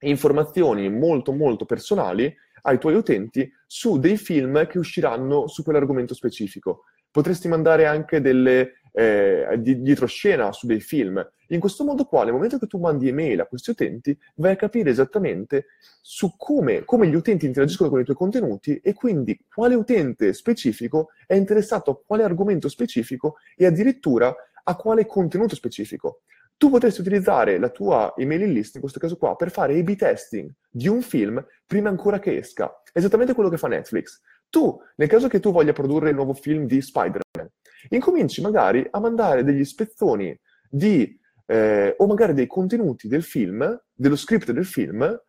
informazioni 0.00 0.88
molto 0.90 1.32
molto 1.32 1.64
personali 1.64 2.34
ai 2.62 2.78
tuoi 2.78 2.94
utenti 2.94 3.50
su 3.66 3.98
dei 3.98 4.16
film 4.16 4.66
che 4.66 4.78
usciranno 4.78 5.48
su 5.48 5.62
quell'argomento 5.62 6.14
specifico. 6.14 6.84
Potresti 7.10 7.48
mandare 7.48 7.86
anche 7.86 8.20
delle 8.20 8.80
eh, 8.96 9.56
di, 9.58 9.82
dietro 9.82 10.06
scena 10.06 10.52
su 10.52 10.66
dei 10.66 10.80
film. 10.80 11.24
In 11.48 11.60
questo 11.60 11.84
modo 11.84 12.04
qua, 12.04 12.24
nel 12.24 12.32
momento 12.32 12.58
che 12.58 12.66
tu 12.66 12.78
mandi 12.78 13.08
email 13.08 13.40
a 13.40 13.46
questi 13.46 13.70
utenti, 13.70 14.16
vai 14.36 14.52
a 14.52 14.56
capire 14.56 14.90
esattamente 14.90 15.66
su 16.00 16.34
come, 16.36 16.84
come 16.84 17.08
gli 17.08 17.14
utenti 17.14 17.44
interagiscono 17.44 17.90
con 17.90 18.00
i 18.00 18.04
tuoi 18.04 18.16
contenuti 18.16 18.76
e 18.76 18.94
quindi 18.94 19.38
quale 19.52 19.74
utente 19.74 20.32
specifico 20.32 21.08
è 21.26 21.34
interessato 21.34 21.90
a 21.90 21.98
quale 22.04 22.22
argomento 22.22 22.68
specifico 22.68 23.36
e 23.56 23.66
addirittura 23.66 24.34
a 24.62 24.76
quale 24.76 25.06
contenuto 25.06 25.54
specifico. 25.54 26.20
Tu 26.56 26.70
potresti 26.70 27.00
utilizzare 27.00 27.58
la 27.58 27.68
tua 27.68 28.14
email 28.16 28.50
list, 28.50 28.76
in 28.76 28.80
questo 28.80 29.00
caso 29.00 29.16
qua, 29.16 29.36
per 29.36 29.50
fare 29.50 29.78
A-B 29.78 29.96
testing 29.96 30.50
di 30.70 30.88
un 30.88 31.02
film 31.02 31.44
prima 31.66 31.88
ancora 31.88 32.18
che 32.18 32.36
esca. 32.36 32.82
Esattamente 32.92 33.34
quello 33.34 33.50
che 33.50 33.58
fa 33.58 33.68
Netflix. 33.68 34.20
Tu, 34.48 34.76
nel 34.96 35.08
caso 35.08 35.28
che 35.28 35.40
tu 35.40 35.50
voglia 35.50 35.72
produrre 35.72 36.10
il 36.10 36.14
nuovo 36.14 36.32
film 36.32 36.66
di 36.66 36.80
Spider-Man, 36.80 37.50
incominci 37.88 38.40
magari 38.40 38.86
a 38.88 39.00
mandare 39.00 39.42
degli 39.42 39.64
spezzoni 39.64 40.38
di, 40.68 41.18
eh, 41.46 41.94
o 41.98 42.06
magari 42.06 42.34
dei 42.34 42.46
contenuti 42.46 43.08
del 43.08 43.24
film, 43.24 43.82
dello 43.92 44.16
script 44.16 44.52
del 44.52 44.64
film, 44.64 45.20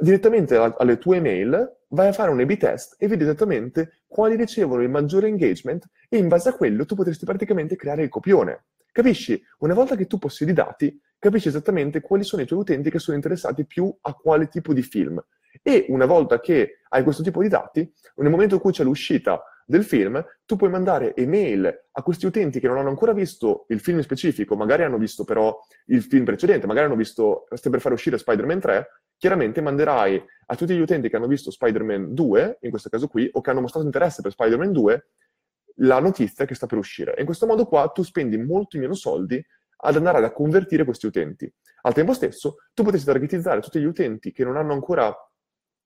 direttamente 0.00 0.56
alle 0.56 0.98
tue 0.98 1.16
email, 1.16 1.78
vai 1.88 2.08
a 2.08 2.12
fare 2.12 2.30
un 2.30 2.40
A-B 2.40 2.56
test 2.56 2.96
e 2.98 3.08
vedi 3.08 3.22
esattamente 3.24 4.02
quali 4.06 4.36
ricevono 4.36 4.82
il 4.82 4.90
maggiore 4.90 5.28
engagement 5.28 5.86
e 6.08 6.18
in 6.18 6.28
base 6.28 6.50
a 6.50 6.54
quello 6.54 6.84
tu 6.84 6.94
potresti 6.94 7.24
praticamente 7.24 7.76
creare 7.76 8.02
il 8.02 8.08
copione. 8.08 8.64
Capisci? 8.92 9.42
Una 9.60 9.72
volta 9.72 9.96
che 9.96 10.06
tu 10.06 10.18
possiedi 10.18 10.52
i 10.52 10.54
dati, 10.54 11.00
capisci 11.18 11.48
esattamente 11.48 12.02
quali 12.02 12.24
sono 12.24 12.42
i 12.42 12.46
tuoi 12.46 12.60
utenti 12.60 12.90
che 12.90 12.98
sono 12.98 13.16
interessati 13.16 13.64
più 13.64 13.90
a 14.02 14.12
quale 14.12 14.48
tipo 14.48 14.74
di 14.74 14.82
film. 14.82 15.18
E 15.62 15.86
una 15.88 16.04
volta 16.04 16.40
che 16.40 16.80
hai 16.90 17.02
questo 17.02 17.22
tipo 17.22 17.40
di 17.40 17.48
dati, 17.48 17.90
nel 18.16 18.30
momento 18.30 18.56
in 18.56 18.60
cui 18.60 18.72
c'è 18.72 18.84
l'uscita 18.84 19.42
del 19.64 19.82
film, 19.82 20.22
tu 20.44 20.56
puoi 20.56 20.68
mandare 20.68 21.14
email 21.16 21.64
a 21.90 22.02
questi 22.02 22.26
utenti 22.26 22.60
che 22.60 22.68
non 22.68 22.76
hanno 22.76 22.90
ancora 22.90 23.14
visto 23.14 23.64
il 23.68 23.80
film 23.80 24.00
specifico, 24.00 24.56
magari 24.56 24.82
hanno 24.82 24.98
visto 24.98 25.24
però 25.24 25.58
il 25.86 26.02
film 26.02 26.26
precedente, 26.26 26.66
magari 26.66 26.84
hanno 26.84 26.96
visto, 26.96 27.46
stai 27.54 27.70
per 27.70 27.80
fare 27.80 27.94
uscire 27.94 28.18
Spider-Man 28.18 28.60
3, 28.60 28.88
chiaramente 29.16 29.62
manderai 29.62 30.22
a 30.46 30.54
tutti 30.54 30.74
gli 30.74 30.80
utenti 30.80 31.08
che 31.08 31.16
hanno 31.16 31.28
visto 31.28 31.50
Spider-Man 31.50 32.12
2, 32.12 32.58
in 32.60 32.70
questo 32.70 32.90
caso 32.90 33.08
qui, 33.08 33.26
o 33.32 33.40
che 33.40 33.48
hanno 33.48 33.62
mostrato 33.62 33.86
interesse 33.86 34.20
per 34.20 34.32
Spider-Man 34.32 34.72
2, 34.72 35.06
la 35.76 36.00
notizia 36.00 36.44
che 36.44 36.54
sta 36.54 36.66
per 36.66 36.78
uscire. 36.78 37.14
In 37.18 37.24
questo 37.24 37.46
modo 37.46 37.66
qua 37.66 37.88
tu 37.88 38.02
spendi 38.02 38.36
molti 38.36 38.78
meno 38.78 38.94
soldi 38.94 39.44
ad 39.84 39.96
andare 39.96 40.24
a 40.24 40.32
convertire 40.32 40.84
questi 40.84 41.06
utenti. 41.06 41.52
Al 41.82 41.94
tempo 41.94 42.12
stesso, 42.12 42.56
tu 42.72 42.82
potresti 42.82 43.06
targetizzare 43.06 43.60
tutti 43.60 43.80
gli 43.80 43.84
utenti 43.84 44.32
che 44.32 44.44
non 44.44 44.56
hanno 44.56 44.72
ancora, 44.72 45.12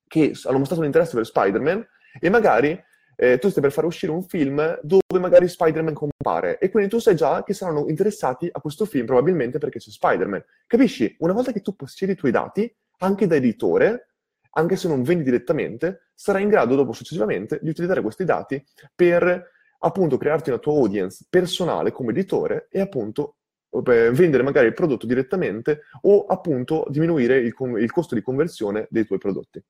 che 0.07 0.33
hanno 0.45 0.59
mostrato 0.59 0.81
un 0.81 0.87
interesse 0.87 1.15
per 1.15 1.25
Spider-Man 1.25 1.87
e 2.21 2.29
magari 2.29 2.79
eh, 3.19 3.39
tu 3.39 3.49
stai 3.49 3.63
per 3.63 3.73
fare 3.73 3.87
uscire 3.87 4.13
un 4.13 4.23
film 4.23 4.79
dove 4.83 5.19
magari 5.19 5.49
Spider-Man 5.49 5.95
compare 5.95 6.59
e 6.59 6.69
quindi 6.69 6.91
tu 6.91 6.99
sai 6.99 7.17
già 7.17 7.43
che 7.43 7.55
saranno 7.55 7.87
interessati 7.89 8.49
a 8.51 8.61
questo 8.61 8.85
film 8.85 9.07
probabilmente 9.07 9.59
perché 9.59 9.79
c'è 9.79 9.91
Spider-Man. 9.91 10.45
Capisci? 10.67 11.17
Una 11.21 11.33
volta 11.33 11.53
che 11.53 11.63
tu 11.63 11.75
possiedi 11.75 12.13
i 12.13 12.17
tuoi 12.17 12.33
dati, 12.33 12.71
anche 12.99 13.27
da 13.27 13.37
editore, 13.37 14.11
anche 14.51 14.77
se 14.77 14.89
non 14.89 15.03
vendi 15.03 15.25
direttamente, 15.25 16.11
sarai 16.15 16.43
in 16.43 16.49
grado 16.49 16.77
dopo 16.77 16.93
successivamente 16.93 17.59
di 17.63 17.71
utilizzare 17.71 18.03
questi 18.03 18.25
dati 18.25 18.63
per 18.95 19.55
appunto 19.79 20.17
crearti 20.17 20.51
una 20.51 20.59
tua 20.59 20.75
audience 20.75 21.27
personale 21.29 21.93
come 21.93 22.11
editore 22.11 22.69
e 22.71 22.81
appunto 22.81 23.37
eh, 23.71 24.11
vendere 24.11 24.43
magari 24.43 24.69
il 24.69 24.75
prodotto 24.75 25.07
direttamente 25.07 25.83
o 26.03 26.25
appunto 26.27 26.87
diminuire 26.89 27.39
il, 27.39 27.55
il 27.79 27.93
costo 27.93 28.15
di 28.15 28.23
conversione 28.23 28.87
dei 28.91 29.05
tuoi 29.05 29.19
prodotti. 29.19 29.63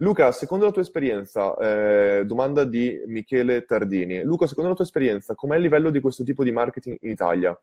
Luca, 0.00 0.30
secondo 0.30 0.64
la 0.64 0.70
tua 0.70 0.82
esperienza, 0.82 1.56
eh, 1.56 2.24
domanda 2.24 2.64
di 2.64 3.02
Michele 3.06 3.64
Tardini. 3.64 4.22
Luca, 4.22 4.46
secondo 4.46 4.70
la 4.70 4.76
tua 4.76 4.84
esperienza, 4.84 5.34
com'è 5.34 5.56
il 5.56 5.62
livello 5.62 5.90
di 5.90 6.00
questo 6.00 6.22
tipo 6.22 6.44
di 6.44 6.52
marketing 6.52 6.98
in 7.00 7.10
Italia? 7.10 7.58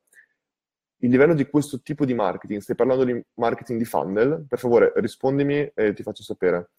Il 0.98 1.10
livello 1.10 1.34
di 1.34 1.46
questo 1.46 1.82
tipo 1.82 2.04
di 2.04 2.14
marketing, 2.14 2.60
stai 2.60 2.76
parlando 2.76 3.06
di 3.06 3.24
marketing 3.36 3.80
di 3.80 3.86
funnel? 3.86 4.46
Per 4.50 4.60
favore, 4.60 4.92
rispondimi 4.96 5.72
e 5.74 5.94
ti 5.94 6.04
faccio 6.04 6.24
sapere. 6.24 6.72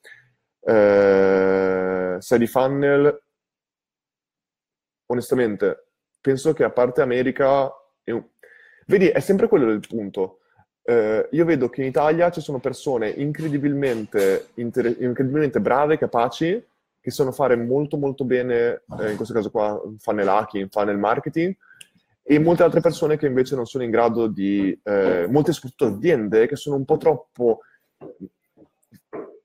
Eh, 0.60 2.16
se 2.18 2.38
di 2.38 2.46
funnel, 2.46 3.22
onestamente, 5.06 5.86
penso 6.20 6.52
che 6.52 6.64
a 6.64 6.70
parte 6.70 7.02
America... 7.02 7.70
Vedi, 8.88 9.08
è 9.08 9.20
sempre 9.20 9.48
quello 9.48 9.70
il 9.70 9.80
punto. 9.86 10.38
Eh, 10.82 11.28
io 11.32 11.44
vedo 11.44 11.68
che 11.68 11.80
in 11.80 11.88
Italia 11.88 12.30
ci 12.30 12.40
sono 12.40 12.60
persone 12.60 13.08
incredibilmente, 13.08 14.50
inter- 14.54 15.00
incredibilmente 15.00 15.60
brave, 15.60 15.98
capaci, 15.98 16.64
che 17.00 17.10
sanno 17.10 17.32
fare 17.32 17.56
molto 17.56 17.96
molto 17.96 18.24
bene, 18.24 18.82
eh, 19.00 19.10
in 19.10 19.16
questo 19.16 19.34
caso 19.34 19.50
qua, 19.50 19.80
funnel 19.98 20.28
hacking, 20.28 20.68
funnel 20.70 20.98
marketing, 20.98 21.56
e 22.22 22.38
molte 22.38 22.62
altre 22.62 22.80
persone 22.80 23.16
che 23.16 23.26
invece 23.26 23.56
non 23.56 23.66
sono 23.66 23.84
in 23.84 23.90
grado 23.90 24.28
di, 24.28 24.76
eh, 24.84 25.26
molte 25.28 25.52
soprattutto 25.52 25.86
aziende 25.86 26.46
che 26.46 26.56
sono 26.56 26.76
un 26.76 26.84
po' 26.84 26.96
troppo 26.96 27.60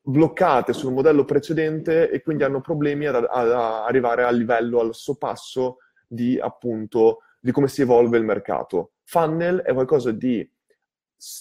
bloccate 0.01 0.73
sul 0.73 0.93
modello 0.93 1.25
precedente 1.25 2.09
e 2.09 2.21
quindi 2.21 2.43
hanno 2.43 2.61
problemi 2.61 3.05
ad, 3.05 3.15
ad 3.15 3.51
arrivare 3.51 4.23
al 4.23 4.35
livello, 4.35 4.79
al 4.79 4.95
suo 4.95 5.15
passo 5.15 5.77
di 6.07 6.39
appunto 6.39 7.19
di 7.39 7.51
come 7.51 7.67
si 7.67 7.81
evolve 7.81 8.17
il 8.17 8.23
mercato. 8.23 8.93
Funnel 9.03 9.59
è 9.59 9.73
qualcosa 9.73 10.11
di 10.11 10.47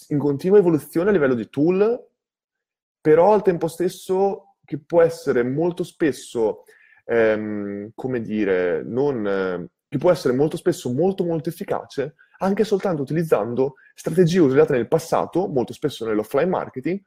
in 0.09 0.19
continua 0.19 0.59
evoluzione 0.59 1.09
a 1.09 1.13
livello 1.13 1.35
di 1.35 1.49
tool, 1.49 2.09
però 3.01 3.33
al 3.33 3.43
tempo 3.43 3.67
stesso 3.67 4.57
che 4.65 4.79
può 4.79 5.01
essere 5.01 5.43
molto 5.43 5.83
spesso, 5.83 6.65
ehm, 7.05 7.93
come 7.95 8.21
dire, 8.21 8.83
non, 8.85 9.27
eh, 9.27 9.69
che 9.89 9.99
può 9.99 10.11
essere 10.11 10.35
molto 10.35 10.57
spesso 10.57 10.93
molto 10.93 11.25
molto 11.25 11.49
efficace 11.49 12.15
anche 12.43 12.65
soltanto 12.65 13.03
utilizzando 13.03 13.75
strategie 13.95 14.41
usate 14.41 14.73
nel 14.73 14.89
passato, 14.89 15.47
molto 15.47 15.73
spesso 15.73 16.07
nell'offline 16.07 16.49
marketing, 16.49 17.01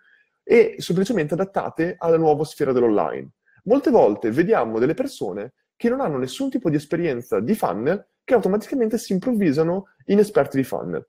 e 0.43 0.75
semplicemente 0.77 1.33
adattate 1.33 1.95
alla 1.97 2.17
nuova 2.17 2.43
sfera 2.43 2.71
dell'online. 2.71 3.29
Molte 3.63 3.89
volte 3.89 4.31
vediamo 4.31 4.79
delle 4.79 4.93
persone 4.93 5.53
che 5.75 5.89
non 5.89 6.01
hanno 6.01 6.17
nessun 6.17 6.49
tipo 6.49 6.69
di 6.69 6.75
esperienza 6.75 7.39
di 7.39 7.55
funnel 7.55 8.05
che 8.23 8.33
automaticamente 8.33 8.97
si 8.97 9.13
improvvisano 9.13 9.87
in 10.05 10.19
esperti 10.19 10.57
di 10.57 10.63
funnel. 10.63 11.05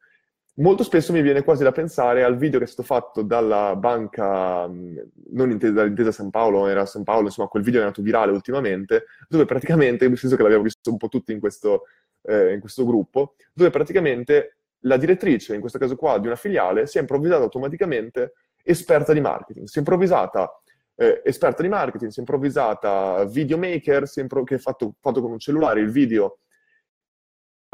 Molto 0.57 0.85
spesso 0.85 1.13
mi 1.13 1.21
viene 1.21 1.43
quasi 1.43 1.65
da 1.65 1.73
pensare 1.73 2.23
al 2.23 2.37
video 2.37 2.61
che 2.61 2.67
è 2.67 2.69
stato 2.69 2.87
fatto 2.87 3.23
dalla 3.23 3.75
banca, 3.75 4.67
non 4.69 5.51
intesa, 5.51 5.85
intesa 5.85 6.13
San 6.13 6.31
Paolo, 6.31 6.69
era 6.69 6.87
San 6.87 7.03
Paolo, 7.03 7.27
insomma, 7.27 7.49
quel 7.49 7.65
video 7.65 7.81
è 7.81 7.83
andato 7.83 8.03
virale 8.03 8.31
ultimamente, 8.31 9.07
dove 9.29 9.47
praticamente, 9.47 10.07
nel 10.07 10.17
senso 10.17 10.37
che 10.37 10.43
l'abbiamo 10.43 10.63
visto 10.63 10.93
un 10.93 10.97
po' 10.97 11.09
tutti 11.09 11.33
in 11.33 11.41
questo, 11.41 11.87
eh, 12.23 12.53
in 12.53 12.61
questo 12.61 12.87
gruppo, 12.87 13.35
dove 13.53 13.71
praticamente 13.71 14.59
la 14.85 14.97
direttrice, 14.97 15.55
in 15.55 15.61
questo 15.61 15.79
caso 15.79 15.97
qua, 15.97 16.19
di 16.19 16.29
una 16.29 16.37
filiale, 16.37 16.87
si 16.87 16.99
è 16.99 17.01
improvvisata 17.01 17.43
automaticamente 17.43 18.35
esperta 18.65 19.13
di 19.13 19.21
marketing, 19.21 19.67
si 19.67 19.77
è 19.77 19.79
improvvisata 19.79 20.51
eh, 20.97 21.23
esperta 21.25 21.63
di 21.63 21.69
marketing, 21.69 22.11
si 22.11 22.19
è 22.19 22.21
improvvisata 22.21 23.25
videomaker, 23.25 24.07
si 24.07 24.21
è 24.21 24.23
impro- 24.23 24.45
che 24.45 24.55
ha 24.55 24.59
fatto, 24.59 24.95
fatto 25.01 25.21
con 25.21 25.33
un 25.33 25.39
cellulare 25.39 25.81
il 25.81 25.91
video 25.91 26.39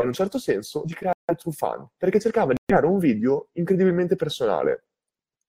in 0.01 0.07
un 0.07 0.15
certo 0.15 0.39
senso 0.39 0.83
di 0.87 0.95
creare 0.95 1.17
true 1.37 1.53
fan, 1.53 1.87
perché 1.97 2.19
cercava 2.19 2.53
di 2.53 2.59
creare 2.65 2.87
un 2.87 2.99
video 2.99 3.49
incredibilmente 3.53 4.17
personale. 4.17 4.87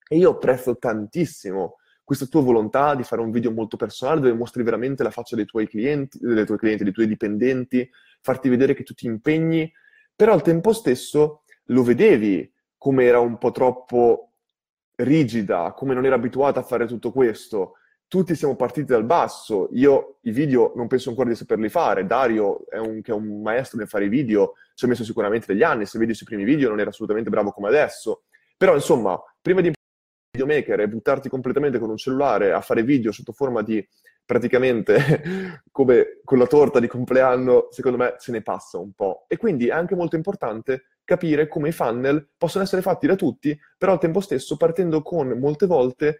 E 0.06 0.16
io 0.16 0.32
apprezzo 0.32 0.76
tantissimo 0.76 1.76
questa 2.04 2.26
tua 2.26 2.42
volontà 2.42 2.94
di 2.94 3.02
fare 3.02 3.22
un 3.22 3.30
video 3.30 3.50
molto 3.50 3.78
personale 3.78 4.20
dove 4.20 4.34
mostri 4.34 4.62
veramente 4.62 5.02
la 5.02 5.10
faccia 5.10 5.36
dei 5.36 5.46
tuoi 5.46 5.66
clienti, 5.66 6.18
dei 6.18 6.44
tuoi 6.44 6.58
clienti, 6.58 6.84
dei 6.84 6.92
tuoi 6.92 7.06
dipendenti, 7.06 7.88
farti 8.20 8.50
vedere 8.50 8.74
che 8.74 8.82
tu 8.82 8.92
ti 8.92 9.06
impegni, 9.06 9.72
però 10.14 10.34
al 10.34 10.42
tempo 10.42 10.74
stesso 10.74 11.44
lo 11.66 11.82
vedevi 11.82 12.52
come 12.76 13.04
era 13.04 13.20
un 13.20 13.38
po' 13.38 13.52
troppo 13.52 14.31
rigida, 14.96 15.72
come 15.72 15.94
non 15.94 16.04
era 16.04 16.14
abituata 16.14 16.60
a 16.60 16.64
fare 16.64 16.86
tutto 16.86 17.12
questo 17.12 17.76
tutti 18.12 18.34
siamo 18.34 18.56
partiti 18.56 18.88
dal 18.88 19.06
basso. 19.06 19.70
Io 19.72 20.18
i 20.24 20.32
video 20.32 20.74
non 20.76 20.86
penso 20.86 21.08
ancora 21.08 21.30
di 21.30 21.34
saperli 21.34 21.70
fare. 21.70 22.04
Dario, 22.04 22.68
è 22.68 22.76
un, 22.76 23.00
che 23.00 23.10
è 23.10 23.14
un 23.14 23.40
maestro 23.40 23.78
nel 23.78 23.88
fare 23.88 24.04
i 24.04 24.10
video, 24.10 24.52
ci 24.74 24.84
ha 24.84 24.88
messo 24.88 25.02
sicuramente 25.02 25.46
degli 25.46 25.62
anni. 25.62 25.86
Se 25.86 25.98
vedi 25.98 26.12
i 26.12 26.14
suoi 26.14 26.28
primi 26.28 26.44
video 26.44 26.68
non 26.68 26.78
era 26.78 26.90
assolutamente 26.90 27.30
bravo 27.30 27.52
come 27.52 27.68
adesso. 27.68 28.24
Però, 28.54 28.74
insomma, 28.74 29.18
prima 29.40 29.62
di 29.62 29.72
videomaker 30.30 30.80
e 30.80 30.88
buttarti 30.88 31.30
completamente 31.30 31.78
con 31.78 31.88
un 31.88 31.96
cellulare 31.96 32.52
a 32.52 32.60
fare 32.60 32.82
video 32.82 33.12
sotto 33.12 33.32
forma 33.32 33.62
di 33.62 33.82
praticamente 34.26 35.62
come 35.72 36.20
con 36.22 36.36
la 36.36 36.46
torta 36.46 36.80
di 36.80 36.88
compleanno, 36.88 37.68
secondo 37.70 37.96
me 37.96 38.16
se 38.18 38.30
ne 38.30 38.42
passa 38.42 38.76
un 38.76 38.92
po'. 38.92 39.24
E 39.26 39.38
quindi 39.38 39.68
è 39.68 39.72
anche 39.72 39.94
molto 39.94 40.16
importante 40.16 40.84
capire 41.04 41.48
come 41.48 41.68
i 41.68 41.72
funnel 41.72 42.30
possono 42.36 42.64
essere 42.64 42.82
fatti 42.82 43.06
da 43.06 43.16
tutti, 43.16 43.58
però 43.76 43.92
al 43.92 44.00
tempo 44.00 44.20
stesso 44.20 44.56
partendo 44.56 45.02
con 45.02 45.28
molte 45.38 45.66
volte 45.66 46.18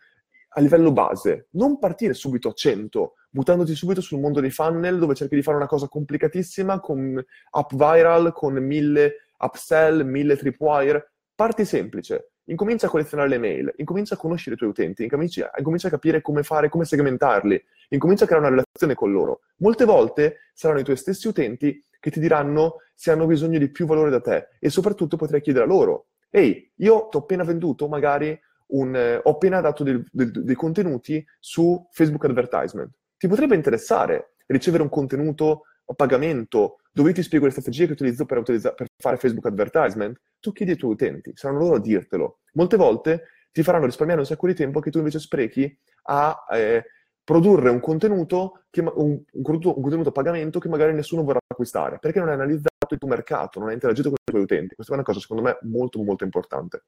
a 0.55 0.61
livello 0.61 0.93
base, 0.93 1.49
non 1.53 1.79
partire 1.79 2.15
subito 2.15 2.49
a 2.49 2.53
100, 2.53 3.15
buttandoti 3.31 3.75
subito 3.75 4.01
sul 4.01 4.21
mondo 4.21 4.41
dei 4.41 4.51
funnel 4.51 4.99
dove 4.99 5.15
cerchi 5.15 5.35
di 5.35 5.43
fare 5.43 5.57
una 5.57 5.67
cosa 5.67 5.89
complicatissima 5.89 6.81
con 6.81 7.23
app 7.51 7.71
viral, 7.73 8.33
con 8.33 8.55
mille 8.55 9.29
upsell, 9.39 10.03
mille 10.03 10.37
tripwire. 10.37 11.13
Parti 11.35 11.65
semplice, 11.65 12.33
incomincia 12.45 12.87
a 12.87 12.91
collezionare 12.91 13.31
le 13.31 13.39
mail, 13.39 13.73
incomincia 13.77 14.15
a 14.15 14.19
conoscere 14.19 14.55
i 14.55 14.59
tuoi 14.59 14.71
utenti, 14.71 15.03
incomincia, 15.05 15.51
a 15.51 15.91
capire 15.91 16.21
come 16.21 16.43
fare, 16.43 16.69
come 16.69 16.85
segmentarli, 16.85 17.61
incomincia 17.89 18.25
a 18.25 18.27
creare 18.27 18.47
una 18.47 18.55
relazione 18.55 18.95
con 18.95 19.11
loro. 19.11 19.41
Molte 19.57 19.87
volte 19.87 20.51
saranno 20.53 20.81
i 20.81 20.85
tuoi 20.85 20.97
stessi 20.97 21.29
utenti 21.29 21.83
che 21.99 22.11
ti 22.11 22.21
diranno 22.21 22.77
se 23.03 23.11
hanno 23.11 23.27
bisogno 23.27 23.59
di 23.59 23.69
più 23.69 23.85
valore 23.85 24.11
da 24.11 24.21
te 24.21 24.51
e 24.61 24.71
soprattutto 24.71 25.17
potrai 25.17 25.41
chiedere 25.41 25.65
a 25.65 25.67
loro, 25.67 26.11
ehi, 26.31 26.71
io 26.77 27.09
ti 27.11 27.17
ho 27.17 27.21
appena 27.21 27.43
venduto 27.43 27.89
magari 27.89 28.41
un, 28.69 28.95
eh, 28.95 29.17
ho 29.17 29.31
appena 29.31 29.61
dato 29.61 29.83
del, 29.83 30.07
del, 30.13 30.31
dei 30.31 30.55
contenuti 30.55 31.25
su 31.41 31.85
Facebook 31.91 32.27
Advertisement. 32.27 32.93
Ti 33.17 33.27
potrebbe 33.27 33.57
interessare 33.57 34.35
ricevere 34.47 34.85
un 34.85 34.89
contenuto 34.89 35.63
a 35.85 35.95
pagamento 35.95 36.77
dove 36.93 37.13
ti 37.13 37.25
spiego 37.25 37.47
le 37.47 37.51
strategie 37.51 37.87
che 37.87 37.93
utilizzo 37.95 38.25
per, 38.25 38.39
utilizza- 38.39 38.73
per 38.73 38.87
fare 38.97 39.17
Facebook 39.17 39.47
Advertisement? 39.47 40.21
Tu 40.39 40.53
chiedi 40.53 40.71
ai 40.71 40.79
tuoi 40.79 40.93
utenti, 40.93 41.33
saranno 41.35 41.59
loro 41.59 41.75
a 41.75 41.81
dirtelo. 41.81 42.43
Molte 42.53 42.77
volte 42.77 43.25
ti 43.51 43.65
faranno 43.65 43.87
risparmiare 43.87 44.21
un 44.21 44.27
sacco 44.29 44.47
di 44.47 44.55
tempo 44.55 44.79
che 44.79 44.93
tu 44.93 44.99
invece 44.99 45.19
sprechi 45.19 45.77
a 46.05 46.45
eh, 46.53 46.85
produrre 47.25 47.71
un 47.71 47.81
contenuto, 47.81 48.65
che, 48.71 48.81
un, 48.81 48.91
un, 48.95 49.43
contenuto, 49.43 49.77
un 49.77 49.83
contenuto 49.83 50.09
a 50.09 50.13
pagamento 50.13 50.59
che 50.59 50.69
magari 50.69 50.93
nessuno 50.93 51.23
vorrà 51.23 51.39
acquistare, 51.47 51.99
perché 51.99 52.19
non 52.19 52.29
hai 52.29 52.35
analizzato 52.35 52.71
il 52.91 52.99
tuo 52.99 53.09
mercato, 53.09 53.59
non 53.59 53.69
hai 53.69 53.75
interagito 53.75 54.09
con 54.09 54.19
i 54.21 54.31
tuoi 54.31 54.43
utenti. 54.43 54.75
Questa 54.75 54.93
è 54.93 54.97
una 54.97 55.05
cosa 55.05 55.21
secondo 55.21 55.43
me 55.43 55.59
molto 55.63 56.03
molto 56.03 56.25
importante. 56.25 56.85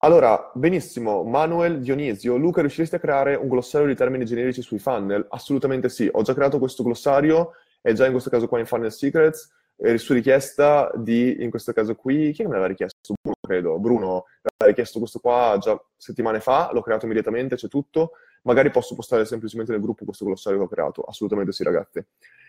Allora, 0.00 0.50
benissimo, 0.54 1.24
Manuel 1.24 1.80
Dionisio, 1.80 2.36
Luca, 2.36 2.60
riusciresti 2.60 2.96
a 2.96 2.98
creare 2.98 3.34
un 3.34 3.48
glossario 3.48 3.86
di 3.86 3.94
termini 3.94 4.26
generici 4.26 4.60
sui 4.60 4.78
funnel? 4.78 5.26
Assolutamente 5.30 5.88
sì, 5.88 6.08
ho 6.10 6.22
già 6.22 6.34
creato 6.34 6.58
questo 6.58 6.82
glossario, 6.82 7.52
è 7.80 7.92
già 7.92 8.04
in 8.04 8.12
questo 8.12 8.28
caso 8.28 8.46
qua 8.46 8.58
in 8.58 8.66
Funnel 8.66 8.92
Secrets, 8.92 9.50
eh, 9.78 9.98
su 9.98 10.12
richiesta 10.12 10.90
di, 10.94 11.42
in 11.42 11.50
questo 11.50 11.72
caso 11.72 11.94
qui, 11.94 12.32
chi 12.32 12.42
me 12.42 12.48
l'aveva 12.48 12.66
richiesto? 12.66 13.14
Bruno, 13.20 13.36
credo, 13.40 13.78
Bruno 13.78 14.24
mi 14.42 14.50
aveva 14.56 14.74
richiesto 14.74 14.98
questo 14.98 15.18
qua 15.18 15.56
già 15.60 15.80
settimane 15.96 16.40
fa, 16.40 16.70
l'ho 16.72 16.82
creato 16.82 17.06
immediatamente, 17.06 17.56
c'è 17.56 17.68
tutto, 17.68 18.12
magari 18.46 18.70
posso 18.70 18.94
postare 18.94 19.24
semplicemente 19.26 19.72
nel 19.72 19.80
gruppo 19.80 20.04
questo 20.04 20.24
glossario 20.24 20.58
che 20.58 20.64
ho 20.64 20.68
creato, 20.68 21.02
assolutamente 21.02 21.52
sì 21.52 21.62
ragazzi. 21.62 22.04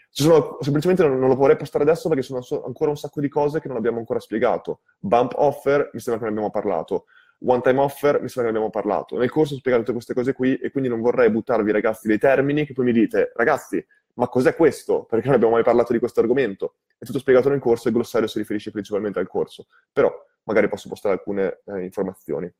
Sono, 0.09 0.57
semplicemente 0.61 1.03
non, 1.03 1.19
non, 1.19 1.27
lo 1.27 1.35
vorrei 1.35 1.57
postare 1.57 1.83
adesso 1.83 2.07
perché 2.07 2.23
sono 2.23 2.41
ancora 2.65 2.91
un 2.91 2.97
sacco 2.97 3.19
di 3.19 3.27
cose 3.27 3.59
che 3.59 3.67
non 3.67 3.77
abbiamo 3.77 3.97
ancora 3.97 4.19
spiegato. 4.19 4.81
Bump 4.99 5.33
offer, 5.35 5.89
mi 5.93 5.99
sembra 5.99 6.23
che 6.23 6.29
ne 6.29 6.37
abbiamo 6.37 6.51
parlato 6.51 7.05
one 7.45 7.61
time 7.61 7.79
offer, 7.79 8.21
mi 8.21 8.29
sembra 8.29 8.51
che 8.51 8.57
ne 8.57 8.65
abbiamo 8.65 8.69
parlato. 8.69 9.17
Nel 9.17 9.29
corso 9.29 9.53
ho 9.53 9.57
spiegato 9.57 9.83
tutte 9.83 9.95
queste 9.95 10.13
cose 10.13 10.33
qui 10.33 10.55
e 10.55 10.71
quindi 10.71 10.89
non 10.89 11.01
vorrei 11.01 11.29
buttarvi 11.29 11.71
ragazzi 11.71 12.07
dei 12.07 12.17
termini 12.17 12.65
che 12.65 12.73
poi 12.73 12.85
mi 12.85 12.93
dite, 12.93 13.31
ragazzi, 13.35 13.85
ma 14.13 14.27
cos'è 14.27 14.55
questo? 14.55 15.03
Perché 15.03 15.27
non 15.27 15.35
abbiamo 15.35 15.53
mai 15.53 15.63
parlato 15.63 15.93
di 15.93 15.99
questo 15.99 16.19
argomento. 16.19 16.75
È 16.97 17.05
tutto 17.05 17.19
spiegato 17.19 17.49
nel 17.49 17.59
corso 17.59 17.87
e 17.87 17.89
il 17.91 17.95
glossario 17.95 18.27
si 18.27 18.39
riferisce 18.39 18.71
principalmente 18.71 19.19
al 19.19 19.27
corso, 19.27 19.67
però 19.91 20.11
magari 20.43 20.67
posso 20.67 20.89
postare 20.89 21.15
alcune 21.15 21.61
eh, 21.65 21.83
informazioni. 21.83 22.51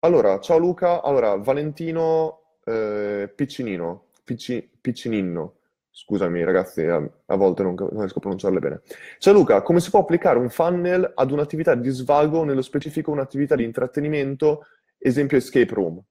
Allora, 0.00 0.38
ciao 0.40 0.58
Luca, 0.58 1.02
allora 1.02 1.36
Valentino 1.36 2.43
eh, 2.64 3.32
Piccinino, 3.34 4.06
Picci, 4.24 4.70
Piccininno, 4.80 5.56
Scusami 5.96 6.42
ragazzi, 6.42 6.82
a, 6.82 7.08
a 7.26 7.36
volte 7.36 7.62
non, 7.62 7.74
non, 7.76 8.00
riesco 8.00 8.18
a 8.18 8.20
pronunciarle 8.20 8.58
bene. 8.58 8.80
Ciao 9.18 9.32
Luca, 9.32 9.62
come 9.62 9.78
si 9.78 9.90
può 9.90 10.00
applicare 10.00 10.40
un 10.40 10.50
funnel 10.50 11.12
ad 11.14 11.30
un'attività 11.30 11.76
di 11.76 11.88
svago, 11.88 12.42
nello 12.42 12.62
specifico 12.62 13.12
un'attività 13.12 13.54
di 13.54 13.62
intrattenimento, 13.62 14.66
esempio 14.98 15.36
escape 15.36 15.72
room? 15.72 16.02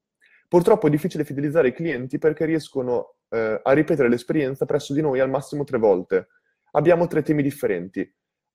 Purtroppo 0.48 0.88
è 0.88 0.90
difficile 0.90 1.26
fidelizzare 1.26 1.68
i 1.68 1.74
clienti 1.74 2.18
perché 2.18 2.46
riescono 2.46 3.16
eh, 3.28 3.60
a 3.62 3.72
ripetere 3.74 4.08
l'esperienza 4.08 4.66
presso 4.66 4.94
di 4.94 5.02
noi 5.02 5.20
al 5.20 5.30
massimo 5.30 5.66
tre 5.66 5.78
volte. 5.78 6.28
Abbiamo 6.72 7.08
tre 7.08 7.22
temi 7.22 7.44
differenti. 7.44 8.10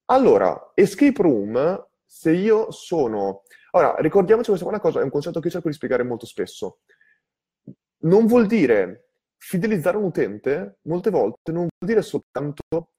Allora, 0.06 0.72
escape 0.74 1.20
room, 1.20 1.88
se 2.06 2.30
io 2.30 2.70
sono... 2.70 3.42
Ora, 3.72 3.96
ricordiamoci 3.98 4.48
questa 4.48 4.64
è 4.64 4.70
una 4.70 4.80
cosa, 4.80 5.00
è 5.00 5.02
un 5.02 5.10
concetto 5.10 5.40
che 5.40 5.50
cerco 5.50 5.68
di 5.68 5.74
spiegare 5.74 6.04
molto 6.04 6.24
spesso. 6.24 6.78
Non 8.00 8.26
vuol 8.26 8.46
dire 8.46 9.08
fidelizzare 9.38 9.96
un 9.96 10.04
utente 10.04 10.78
molte 10.82 11.10
volte 11.10 11.52
non 11.52 11.68
vuol 11.78 11.90
dire 11.90 12.02
soltanto 12.02 12.92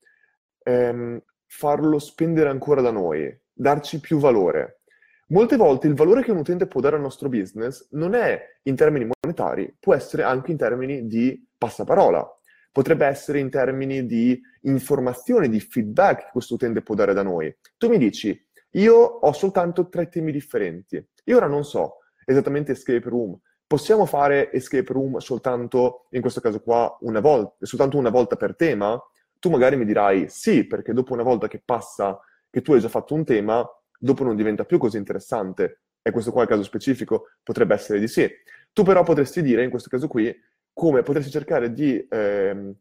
ehm, 0.64 1.22
farlo 1.46 2.00
spendere 2.00 2.50
ancora 2.50 2.82
da 2.82 2.92
noi, 2.92 3.38
darci 3.52 4.00
più 4.00 4.20
valore. 4.20 4.82
Molte 5.28 5.58
volte 5.58 5.88
il 5.88 5.94
valore 5.94 6.24
che 6.24 6.32
un 6.32 6.38
utente 6.38 6.68
può 6.68 6.82
dare 6.82 6.96
al 6.96 7.02
nostro 7.02 7.30
business 7.30 7.88
non 7.92 8.16
è 8.16 8.42
in 8.64 8.76
termini 8.76 9.08
monetari, 9.22 9.76
può 9.80 9.94
essere 9.94 10.24
anche 10.24 10.52
in 10.52 10.58
termini 10.58 11.08
di 11.08 11.48
passaparola, 11.56 12.28
potrebbe 12.72 13.06
essere 13.06 13.40
in 13.40 13.50
termini 13.50 14.06
di 14.06 14.40
informazioni, 14.62 15.50
di 15.50 15.60
feedback 15.60 16.24
che 16.26 16.30
questo 16.32 16.56
utente 16.56 16.82
può 16.82 16.96
dare 16.96 17.14
da 17.14 17.22
noi. 17.22 17.56
Tu 17.78 17.90
mi 17.90 18.00
dici, 18.00 18.48
io 18.72 18.96
ho 18.96 19.32
soltanto 19.32 19.88
tre 19.88 20.10
temi 20.10 20.32
differenti. 20.32 21.04
Io 21.26 21.38
ora 21.38 21.48
non 21.48 21.64
so 21.64 21.98
esattamente 22.26 22.72
escape 22.72 23.08
room, 23.10 23.40
possiamo 23.70 24.08
fare 24.08 24.52
escape 24.52 24.92
room 24.92 25.18
soltanto, 25.20 26.08
in 26.10 26.22
questo 26.22 26.42
caso 26.42 26.60
qua, 26.60 26.98
una 27.02 27.20
volta, 27.20 27.54
soltanto 27.68 28.00
una 28.00 28.10
volta 28.10 28.36
per 28.36 28.56
tema? 28.56 29.00
Tu 29.38 29.52
magari 29.52 29.78
mi 29.78 29.86
dirai 29.86 30.28
sì, 30.28 30.66
perché 30.66 30.92
dopo 30.92 31.14
una 31.14 31.22
volta 31.22 31.48
che 31.48 31.62
passa, 31.64 32.20
che 32.50 32.64
tu 32.64 32.74
hai 32.74 32.80
già 32.80 32.90
fatto 32.90 33.14
un 33.14 33.24
tema, 33.24 33.64
dopo 34.00 34.24
non 34.24 34.36
diventa 34.36 34.66
più 34.66 34.80
così 34.80 34.98
interessante. 34.98 35.82
E 36.02 36.10
questo 36.10 36.32
qua 36.32 36.42
è 36.42 36.44
il 36.46 36.50
caso 36.50 36.64
specifico, 36.64 37.28
potrebbe 37.44 37.76
essere 37.76 38.00
di 38.00 38.08
sì. 38.08 38.28
Tu 38.74 38.82
però 38.82 39.04
potresti 39.04 39.44
dire, 39.44 39.64
in 39.64 39.70
questo 39.70 39.88
caso 39.88 40.08
qui, 40.08 40.36
come 40.74 41.04
potresti 41.04 41.30
cercare 41.30 41.72
di 41.72 42.04
ehm, 42.10 42.74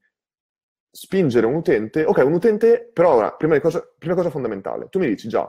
spingere 0.90 1.44
un 1.44 1.56
utente. 1.56 2.02
Ok, 2.02 2.22
un 2.24 2.32
utente, 2.32 2.88
però 2.90 3.16
ora, 3.16 3.32
prima 3.34 3.60
cosa, 3.60 3.86
prima 3.98 4.14
cosa 4.14 4.30
fondamentale, 4.30 4.88
tu 4.88 5.00
mi 5.00 5.08
dici 5.08 5.28
già, 5.28 5.46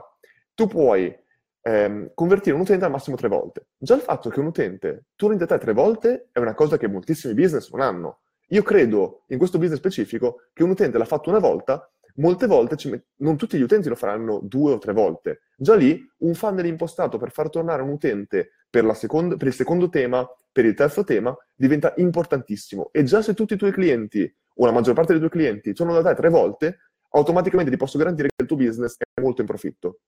tu 0.54 0.66
puoi 0.66 1.16
ehm, 1.62 2.12
convertire 2.14 2.54
un 2.54 2.62
utente 2.62 2.84
al 2.84 2.90
massimo 2.90 3.16
tre 3.16 3.28
volte. 3.28 3.66
Già 3.78 3.94
il 3.94 4.00
fatto 4.00 4.28
che 4.30 4.40
un 4.40 4.46
utente 4.46 5.04
torni 5.16 5.36
da 5.36 5.46
te 5.46 5.58
tre 5.58 5.72
volte 5.72 6.28
è 6.32 6.38
una 6.38 6.54
cosa 6.54 6.76
che 6.76 6.88
moltissimi 6.88 7.34
business 7.34 7.70
non 7.70 7.80
hanno. 7.80 8.20
Io 8.48 8.62
credo, 8.62 9.24
in 9.28 9.38
questo 9.38 9.58
business 9.58 9.78
specifico, 9.78 10.42
che 10.52 10.62
un 10.62 10.70
utente 10.70 10.98
l'ha 10.98 11.04
fatto 11.04 11.30
una 11.30 11.38
volta, 11.38 11.88
molte 12.16 12.46
volte, 12.46 12.88
met- 12.88 13.04
non 13.16 13.36
tutti 13.36 13.56
gli 13.56 13.62
utenti 13.62 13.88
lo 13.88 13.94
faranno 13.94 14.40
due 14.42 14.72
o 14.72 14.78
tre 14.78 14.92
volte. 14.92 15.42
Già 15.56 15.74
lì, 15.74 16.00
un 16.18 16.34
funnel 16.34 16.66
impostato 16.66 17.18
per 17.18 17.30
far 17.30 17.48
tornare 17.48 17.82
un 17.82 17.90
utente 17.90 18.50
per, 18.68 18.92
seconda, 18.96 19.36
per 19.36 19.48
il 19.48 19.54
secondo 19.54 19.88
tema, 19.88 20.28
per 20.50 20.64
il 20.64 20.74
terzo 20.74 21.04
tema, 21.04 21.36
diventa 21.54 21.94
importantissimo. 21.96 22.88
E 22.92 23.04
già 23.04 23.22
se 23.22 23.34
tutti 23.34 23.54
i 23.54 23.56
tuoi 23.56 23.70
clienti, 23.70 24.32
o 24.56 24.66
la 24.66 24.72
maggior 24.72 24.94
parte 24.94 25.12
dei 25.12 25.20
tuoi 25.20 25.30
clienti, 25.30 25.72
tornano 25.72 26.02
da 26.02 26.10
te 26.10 26.16
tre 26.16 26.28
volte, 26.28 26.78
automaticamente 27.10 27.70
ti 27.70 27.76
posso 27.76 27.98
garantire 27.98 28.28
che 28.28 28.42
il 28.42 28.48
tuo 28.48 28.56
business 28.56 28.96
è 28.96 29.20
molto 29.20 29.40
in 29.40 29.46
profitto. 29.46 30.00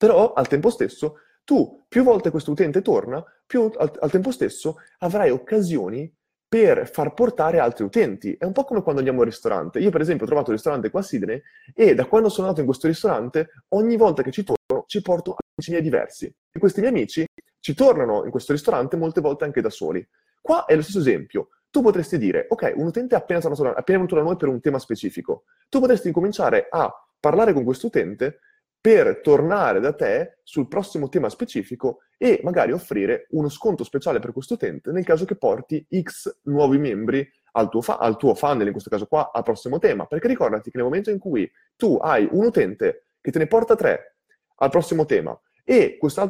Però 0.00 0.32
al 0.32 0.48
tempo 0.48 0.70
stesso 0.70 1.16
tu 1.44 1.84
più 1.86 2.02
volte 2.02 2.30
questo 2.30 2.52
utente 2.52 2.80
torna, 2.80 3.22
più 3.46 3.70
al, 3.76 3.92
al, 4.00 4.10
tempo 4.10 4.30
stesso 4.30 4.76
avrai 5.00 5.28
occasioni 5.28 6.10
per 6.48 6.88
far 6.88 7.12
portare 7.12 7.58
altri 7.58 7.84
utenti. 7.84 8.32
È 8.32 8.46
un 8.46 8.52
po' 8.52 8.64
come 8.64 8.80
quando 8.80 9.00
andiamo 9.00 9.20
al 9.20 9.26
ristorante. 9.26 9.78
Io, 9.78 9.90
per 9.90 10.00
esempio, 10.00 10.24
ho 10.24 10.28
trovato 10.28 10.48
il 10.52 10.56
ristorante 10.56 10.88
qua 10.88 11.00
a 11.00 11.02
Sydney 11.02 11.42
e 11.74 11.94
da 11.94 12.06
quando 12.06 12.30
sono 12.30 12.44
andato 12.44 12.62
in 12.62 12.66
questo 12.66 12.86
ristorante, 12.86 13.50
ogni 13.74 13.98
volta 13.98 14.22
che 14.22 14.30
ci 14.30 14.42
torno, 14.42 14.84
ci 14.86 15.02
porto 15.02 15.36
amici 15.36 15.70
miei 15.70 15.82
diversi. 15.82 16.34
E 16.50 16.58
questi 16.58 16.80
miei 16.80 16.94
amici 16.94 17.26
ci 17.60 17.74
tornano 17.74 18.24
in 18.24 18.30
questo 18.30 18.52
ristorante 18.52 18.96
molte 18.96 19.20
volte 19.20 19.44
anche 19.44 19.60
da 19.60 19.68
soli. 19.68 20.02
Qua 20.40 20.64
è 20.64 20.74
lo 20.74 20.80
stesso 20.80 21.00
esempio. 21.00 21.48
Tu 21.68 21.82
potresti 21.82 22.16
dire, 22.16 22.46
ok, 22.48 22.72
un 22.76 22.86
utente 22.86 23.16
è 23.16 23.18
appena, 23.18 23.40
appena 23.40 23.98
venuto 23.98 24.14
da 24.14 24.22
noi 24.22 24.36
per 24.36 24.48
un 24.48 24.62
tema 24.62 24.78
specifico. 24.78 25.44
Tu 25.68 25.78
potresti 25.78 26.10
cominciare 26.10 26.68
a 26.70 26.90
parlare 27.20 27.52
con 27.52 27.64
questo 27.64 27.88
utente 27.88 28.38
per 28.80 29.20
tornare 29.20 29.78
da 29.78 29.92
te 29.92 30.38
sul 30.42 30.66
prossimo 30.66 31.08
tema 31.08 31.28
specifico 31.28 31.98
e 32.16 32.40
magari 32.42 32.72
offrire 32.72 33.26
uno 33.30 33.48
sconto 33.48 33.84
speciale 33.84 34.20
per 34.20 34.32
questo 34.32 34.54
utente 34.54 34.90
nel 34.90 35.04
caso 35.04 35.26
che 35.26 35.36
porti 35.36 35.86
X 36.02 36.40
nuovi 36.44 36.78
membri 36.78 37.28
al 37.52 37.68
tuo, 37.68 37.82
fa- 37.82 37.98
al 37.98 38.16
tuo 38.16 38.34
funnel, 38.34 38.66
in 38.66 38.72
questo 38.72 38.90
caso 38.90 39.06
qua, 39.06 39.30
al 39.32 39.42
prossimo 39.42 39.78
tema. 39.78 40.06
Perché 40.06 40.28
ricordati 40.28 40.70
che 40.70 40.76
nel 40.76 40.86
momento 40.86 41.10
in 41.10 41.18
cui 41.18 41.50
tu 41.76 41.98
hai 42.00 42.26
un 42.30 42.46
utente 42.46 43.06
che 43.20 43.30
te 43.30 43.38
ne 43.38 43.46
porta 43.46 43.74
tre 43.74 44.16
al 44.56 44.70
prossimo 44.70 45.04
tema 45.04 45.38
e 45.64 45.98
questi 45.98 46.20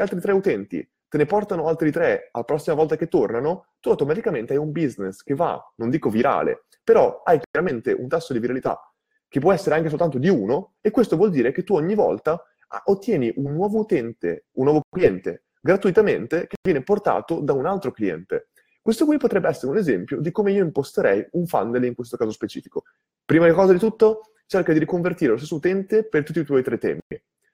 altri 0.00 0.20
tre 0.20 0.32
utenti 0.32 0.88
te 1.08 1.16
ne 1.16 1.24
portano 1.26 1.66
altri 1.68 1.90
tre 1.90 2.28
alla 2.32 2.44
prossima 2.44 2.76
volta 2.76 2.96
che 2.96 3.08
tornano, 3.08 3.68
tu 3.80 3.90
automaticamente 3.90 4.52
hai 4.52 4.58
un 4.58 4.72
business 4.72 5.22
che 5.22 5.34
va, 5.34 5.58
non 5.76 5.88
dico 5.88 6.10
virale, 6.10 6.64
però 6.84 7.22
hai 7.24 7.40
chiaramente 7.50 7.92
un 7.92 8.08
tasso 8.08 8.32
di 8.32 8.38
viralità 8.38 8.78
che 9.28 9.40
può 9.40 9.52
essere 9.52 9.74
anche 9.74 9.88
soltanto 9.88 10.18
di 10.18 10.28
uno, 10.28 10.74
e 10.80 10.90
questo 10.90 11.16
vuol 11.16 11.30
dire 11.30 11.52
che 11.52 11.62
tu 11.62 11.74
ogni 11.74 11.94
volta 11.94 12.42
ah, 12.68 12.82
ottieni 12.86 13.32
un 13.36 13.52
nuovo 13.52 13.80
utente, 13.80 14.46
un 14.52 14.64
nuovo 14.64 14.82
cliente 14.88 15.44
gratuitamente 15.60 16.46
che 16.46 16.56
viene 16.62 16.82
portato 16.82 17.40
da 17.40 17.52
un 17.52 17.66
altro 17.66 17.90
cliente. 17.90 18.48
Questo 18.80 19.04
qui 19.04 19.18
potrebbe 19.18 19.48
essere 19.48 19.70
un 19.70 19.76
esempio 19.76 20.20
di 20.20 20.30
come 20.30 20.52
io 20.52 20.64
imposterei 20.64 21.26
un 21.32 21.46
funnel 21.46 21.84
in 21.84 21.94
questo 21.94 22.16
caso 22.16 22.30
specifico. 22.30 22.84
Prima 23.24 23.50
cosa 23.52 23.72
di 23.72 23.78
tutto, 23.78 24.32
cerca 24.46 24.72
di 24.72 24.78
riconvertire 24.78 25.32
lo 25.32 25.36
stesso 25.36 25.56
utente 25.56 26.04
per 26.04 26.24
tutti 26.24 26.38
i 26.38 26.44
tuoi 26.44 26.62
tre 26.62 26.78
temi. 26.78 27.00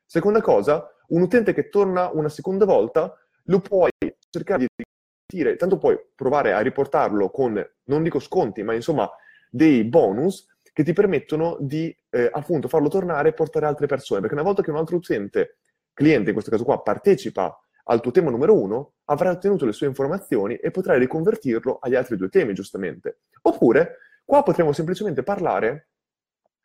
Seconda 0.07 0.41
cosa, 0.41 0.89
un 1.09 1.23
utente 1.23 1.53
che 1.53 1.69
torna 1.69 2.09
una 2.13 2.29
seconda 2.29 2.65
volta 2.65 3.19
lo 3.45 3.61
puoi 3.61 3.91
cercare 4.31 4.67
di 4.77 4.85
dire, 5.27 5.57
tanto 5.57 5.79
puoi 5.79 5.99
provare 6.15 6.53
a 6.53 6.61
riportarlo 6.61 7.31
con, 7.31 7.61
non 7.85 8.03
dico 8.05 8.21
sconti, 8.21 8.63
ma 8.63 8.75
insomma 8.75 9.11
dei 9.51 9.83
bonus 9.85 10.47
che 10.75 10.83
ti 10.83 10.93
permettono 10.93 11.57
di 11.61 11.97
eh, 12.11 12.29
appunto 12.33 12.67
farlo 12.67 12.89
tornare 12.89 13.29
e 13.29 13.33
portare 13.33 13.65
altre 13.65 13.87
persone, 13.87 14.19
perché 14.19 14.35
una 14.35 14.43
volta 14.43 14.61
che 14.61 14.71
un 14.71 14.77
altro 14.77 14.97
utente, 14.97 15.59
cliente 15.95 16.31
in 16.31 16.33
questo 16.33 16.51
caso 16.51 16.65
qua, 16.65 16.83
partecipa 16.83 17.57
al 17.85 18.01
tuo 18.01 18.11
tema 18.11 18.31
numero 18.31 18.61
uno, 18.61 18.95
avrai 19.05 19.33
ottenuto 19.33 19.67
le 19.67 19.73
sue 19.73 19.87
informazioni 19.87 20.57
e 20.57 20.73
potrai 20.73 20.99
riconvertirlo 20.99 21.79
agli 21.81 21.95
altri 21.95 22.17
due 22.17 22.29
temi, 22.29 22.55
giustamente. 22.55 23.21
Oppure, 23.43 23.99
qua 24.25 24.43
potremmo 24.43 24.73
semplicemente 24.73 25.23
parlare 25.23 25.91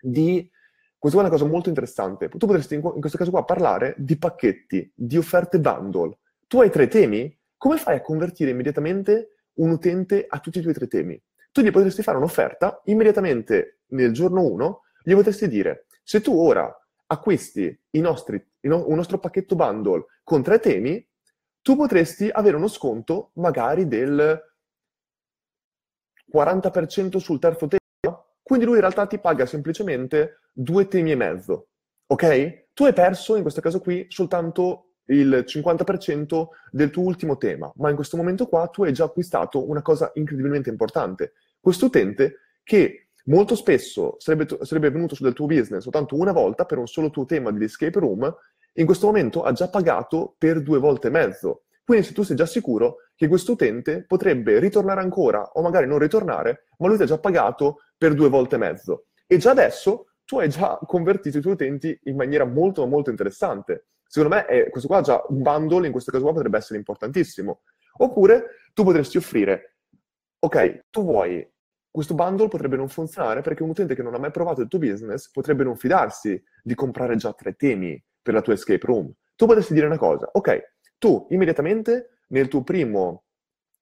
di... 0.02 0.50
Questa 0.98 1.20
è 1.20 1.22
una 1.22 1.30
cosa 1.30 1.46
molto 1.46 1.70
interessante. 1.70 2.30
Tu 2.30 2.48
potresti 2.48 2.74
in 2.74 2.82
questo 2.82 3.18
caso 3.18 3.30
qua 3.30 3.46
parlare 3.46 3.94
di 3.98 4.18
pacchetti, 4.18 4.92
di 4.94 5.18
offerte 5.18 5.60
bundle. 5.60 6.18
Tu 6.48 6.60
hai 6.62 6.72
tre 6.72 6.88
temi, 6.88 7.40
come 7.58 7.78
fai 7.78 7.98
a 7.98 8.02
convertire 8.02 8.50
immediatamente 8.50 9.36
un 9.60 9.70
utente 9.70 10.26
a 10.28 10.40
tutti 10.40 10.58
i 10.58 10.62
tuoi 10.62 10.74
tre 10.74 10.88
temi? 10.88 11.22
Tu 11.52 11.62
gli 11.62 11.72
potresti 11.72 12.02
fare 12.02 12.18
un'offerta 12.18 12.82
immediatamente 12.86 13.79
nel 13.90 14.12
giorno 14.12 14.42
1, 14.44 14.82
gli 15.04 15.14
potresti 15.14 15.48
dire, 15.48 15.86
se 16.04 16.22
tu 16.22 16.38
ora 16.38 16.74
acquisti 17.08 17.78
nostri, 17.92 18.44
il 18.62 18.72
un 18.72 18.96
nostro 18.96 19.20
pacchetto 19.20 19.56
bundle 19.56 20.06
con 20.24 20.44
tre 20.44 20.60
temi, 20.60 21.06
tu 21.62 21.76
potresti 21.76 22.30
avere 22.32 22.56
uno 22.56 22.68
sconto 22.68 23.32
magari 23.36 23.88
del 23.88 24.40
40% 26.32 27.18
sul 27.18 27.40
terzo 27.40 27.68
tema, 27.68 28.26
quindi 28.42 28.66
lui 28.66 28.76
in 28.76 28.82
realtà 28.82 29.08
ti 29.08 29.20
paga 29.20 29.46
semplicemente 29.46 30.42
due 30.52 30.88
temi 30.88 31.12
e 31.12 31.16
mezzo, 31.16 31.70
ok? 32.08 32.68
Tu 32.74 32.86
hai 32.86 32.94
perso 32.94 33.36
in 33.36 33.42
questo 33.42 33.62
caso 33.62 33.80
qui 33.80 34.06
soltanto 34.10 34.94
il 35.06 35.44
50% 35.48 36.48
del 36.72 36.92
tuo 36.92 37.04
ultimo 37.04 37.38
tema, 37.38 37.72
ma 37.78 37.90
in 37.90 37.96
questo 37.96 38.16
momento 38.16 38.48
qua 38.48 38.68
tu 38.68 38.84
hai 38.84 38.94
già 38.94 39.06
acquistato 39.06 39.68
una 39.68 39.82
cosa 39.82 40.12
incredibilmente 40.14 40.70
importante. 40.70 41.34
Questo 41.60 41.88
utente 41.88 42.36
che 42.64 43.09
molto 43.26 43.56
spesso 43.56 44.16
sarebbe, 44.20 44.48
sarebbe 44.62 44.90
venuto 44.90 45.16
sul 45.16 45.34
tuo 45.34 45.46
business 45.46 45.84
soltanto 45.84 46.16
una 46.16 46.32
volta 46.32 46.66
per 46.66 46.78
un 46.78 46.88
solo 46.88 47.10
tuo 47.10 47.26
tema 47.26 47.52
di 47.52 47.64
escape 47.64 48.00
room, 48.00 48.36
in 48.74 48.86
questo 48.86 49.08
momento 49.08 49.44
ha 49.44 49.52
già 49.52 49.70
pagato 49.70 50.36
per 50.38 50.62
due 50.62 50.80
volte 50.80 51.08
e 51.08 51.12
mezzo. 51.12 51.64
Quindi 51.84 52.06
se 52.06 52.14
tu 52.14 52.22
sei 52.22 52.36
già 52.36 52.46
sicuro 52.46 52.98
che 53.16 53.28
questo 53.28 53.54
utente 53.54 54.06
potrebbe 54.06 54.60
ritornare 54.60 55.02
ancora 55.02 55.42
o 55.54 55.62
magari 55.62 55.88
non 55.88 55.98
ritornare, 55.98 56.66
ma 56.78 56.88
lui 56.88 56.98
ti 56.98 57.04
ha 57.04 57.08
già 57.08 57.18
pagato 57.18 57.80
per 57.98 58.14
due 58.14 58.30
volte 58.30 58.56
e 58.56 58.60
mezzo. 58.60 59.06
E 59.26 59.38
già 59.38 59.52
adesso 59.52 60.10
tu 60.24 60.38
hai 60.38 60.50
già 60.50 60.80
convertito 60.86 61.40
i 61.40 61.42
tuoi 61.42 61.54
utenti 61.54 62.00
in 62.04 62.16
maniera 62.16 62.46
molto 62.46 62.86
molto 62.86 63.10
interessante. 63.10 63.88
Secondo 64.08 64.36
me 64.36 64.46
è, 64.46 64.70
questo 64.70 64.88
qua 64.88 65.02
già 65.02 65.24
un 65.30 65.42
bundle 65.42 65.88
in 65.88 65.92
questo 65.92 66.12
caso 66.12 66.24
qua 66.24 66.34
potrebbe 66.34 66.58
essere 66.58 66.78
importantissimo. 66.78 67.62
Oppure 67.98 68.46
tu 68.74 68.84
potresti 68.84 69.18
offrire, 69.18 69.78
ok, 70.38 70.86
tu 70.92 71.04
vuoi 71.04 71.46
questo 71.92 72.14
bundle 72.14 72.48
potrebbe 72.48 72.76
non 72.76 72.88
funzionare 72.88 73.42
perché 73.42 73.64
un 73.64 73.70
utente 73.70 73.96
che 73.96 74.04
non 74.04 74.14
ha 74.14 74.20
mai 74.20 74.32
provato 74.32 74.62
il 74.62 74.68
tuo 74.68 74.80
business 74.80 75.32
potrebbe 75.32 75.64
non 75.64 75.76
fidarsi 75.76 76.42
di 76.62 76.76
comprare 76.76 77.16
già 77.16 77.34
tre 77.34 77.56
temi 77.56 78.02
per 78.22 78.34
la 78.34 78.42
tua 78.42 78.54
escape 78.54 78.86
room. 78.86 79.12
Tu 79.36 79.46
potresti 79.46 79.74
dire 79.74 79.86
una 79.86 79.98
cosa, 79.98 80.30
ok, 80.32 80.74
tu 80.98 81.28
immediatamente 81.30 82.20
nel 82.28 82.48
tuo 82.48 82.64
primo, 82.64 83.24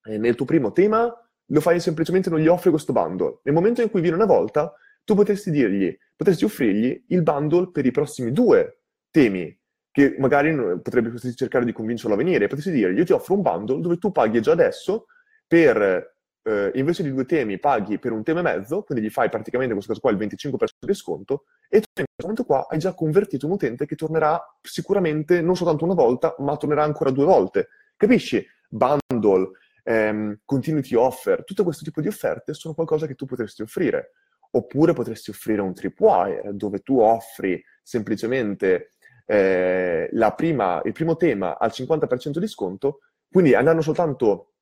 eh, 0.04 0.18
nel 0.18 0.36
tuo 0.36 0.46
primo 0.46 0.72
tema 0.72 1.12
lo 1.50 1.62
fai 1.62 1.80
semplicemente, 1.80 2.30
non 2.30 2.40
gli 2.40 2.48
offri 2.48 2.70
questo 2.70 2.94
bundle. 2.94 3.40
Nel 3.44 3.54
momento 3.54 3.82
in 3.82 3.90
cui 3.90 4.02
viene 4.02 4.16
una 4.16 4.26
volta, 4.26 4.74
tu 5.04 5.16
potresti 5.16 5.50
dirgli, 5.50 5.96
potresti 6.16 6.46
offrirgli 6.46 7.06
il 7.08 7.24
bundle 7.24 7.72
per 7.72 7.86
i 7.86 7.92
prossimi 7.92 8.32
due 8.32 8.82
temi, 9.10 9.58
che 9.92 10.16
magari 10.20 10.54
potrebbe 10.82 11.18
cercare 11.34 11.66
di 11.66 11.72
convincerlo 11.72 12.14
a 12.14 12.18
venire. 12.18 12.48
Potresti 12.48 12.72
dire, 12.72 12.92
io 12.92 13.06
ti 13.06 13.14
offro 13.14 13.36
un 13.36 13.42
bundle 13.42 13.80
dove 13.80 13.98
tu 13.98 14.12
paghi 14.12 14.42
già 14.42 14.52
adesso 14.52 15.06
per 15.48 16.17
eh, 16.48 16.72
invece 16.76 17.04
di 17.04 17.12
due 17.12 17.26
temi 17.26 17.60
paghi 17.60 18.00
per 18.00 18.14
un 18.14 18.24
tema 18.24 18.40
e 18.40 18.44
mezzo, 18.44 18.84
quindi 18.84 19.06
gli 19.06 19.10
fai 19.10 19.30
praticamente 19.30 19.74
in 19.74 19.80
questo 19.80 19.94
caso 19.94 20.00
qua 20.00 20.12
il 20.12 20.40
25% 20.40 20.86
di 20.86 20.94
sconto, 20.94 21.44
e 21.68 21.82
tu 21.82 21.88
in 22.00 22.06
questo 22.06 22.22
momento 22.22 22.46
qua 22.46 22.66
hai 22.70 22.80
già 22.80 22.94
convertito 22.94 23.46
un 23.48 23.52
utente 23.52 23.86
che 23.86 23.96
tornerà 23.96 24.42
sicuramente 24.62 25.42
non 25.42 25.58
soltanto 25.58 25.84
una 25.84 25.94
volta, 25.94 26.36
ma 26.40 26.56
tornerà 26.56 26.84
ancora 26.84 27.12
due 27.12 27.26
volte. 27.26 27.68
Capisci? 27.98 28.46
Bundle, 28.70 29.52
ehm, 29.84 30.40
continuity 30.46 30.96
offer, 30.96 31.44
tutto 31.44 31.64
questo 31.64 31.84
tipo 31.84 32.00
di 32.00 32.08
offerte 32.08 32.54
sono 32.54 32.74
qualcosa 32.74 33.08
che 33.08 33.16
tu 33.16 33.26
potresti 33.26 33.62
offrire. 33.62 34.14
Oppure 34.52 34.94
potresti 34.94 35.32
offrire 35.32 35.60
un 35.60 35.74
tripwire, 35.74 36.52
dove 36.54 36.80
tu 36.80 37.00
offri 37.00 37.62
semplicemente 37.84 38.92
eh, 39.26 40.10
prima, 40.38 40.82
il 40.86 40.94
primo 40.94 41.18
tema 41.18 41.58
al 41.58 41.72
50% 41.74 42.38
di 42.38 42.48
sconto, 42.48 43.00
quindi 43.30 43.54
andando 43.54 43.82
soltanto 43.82 44.54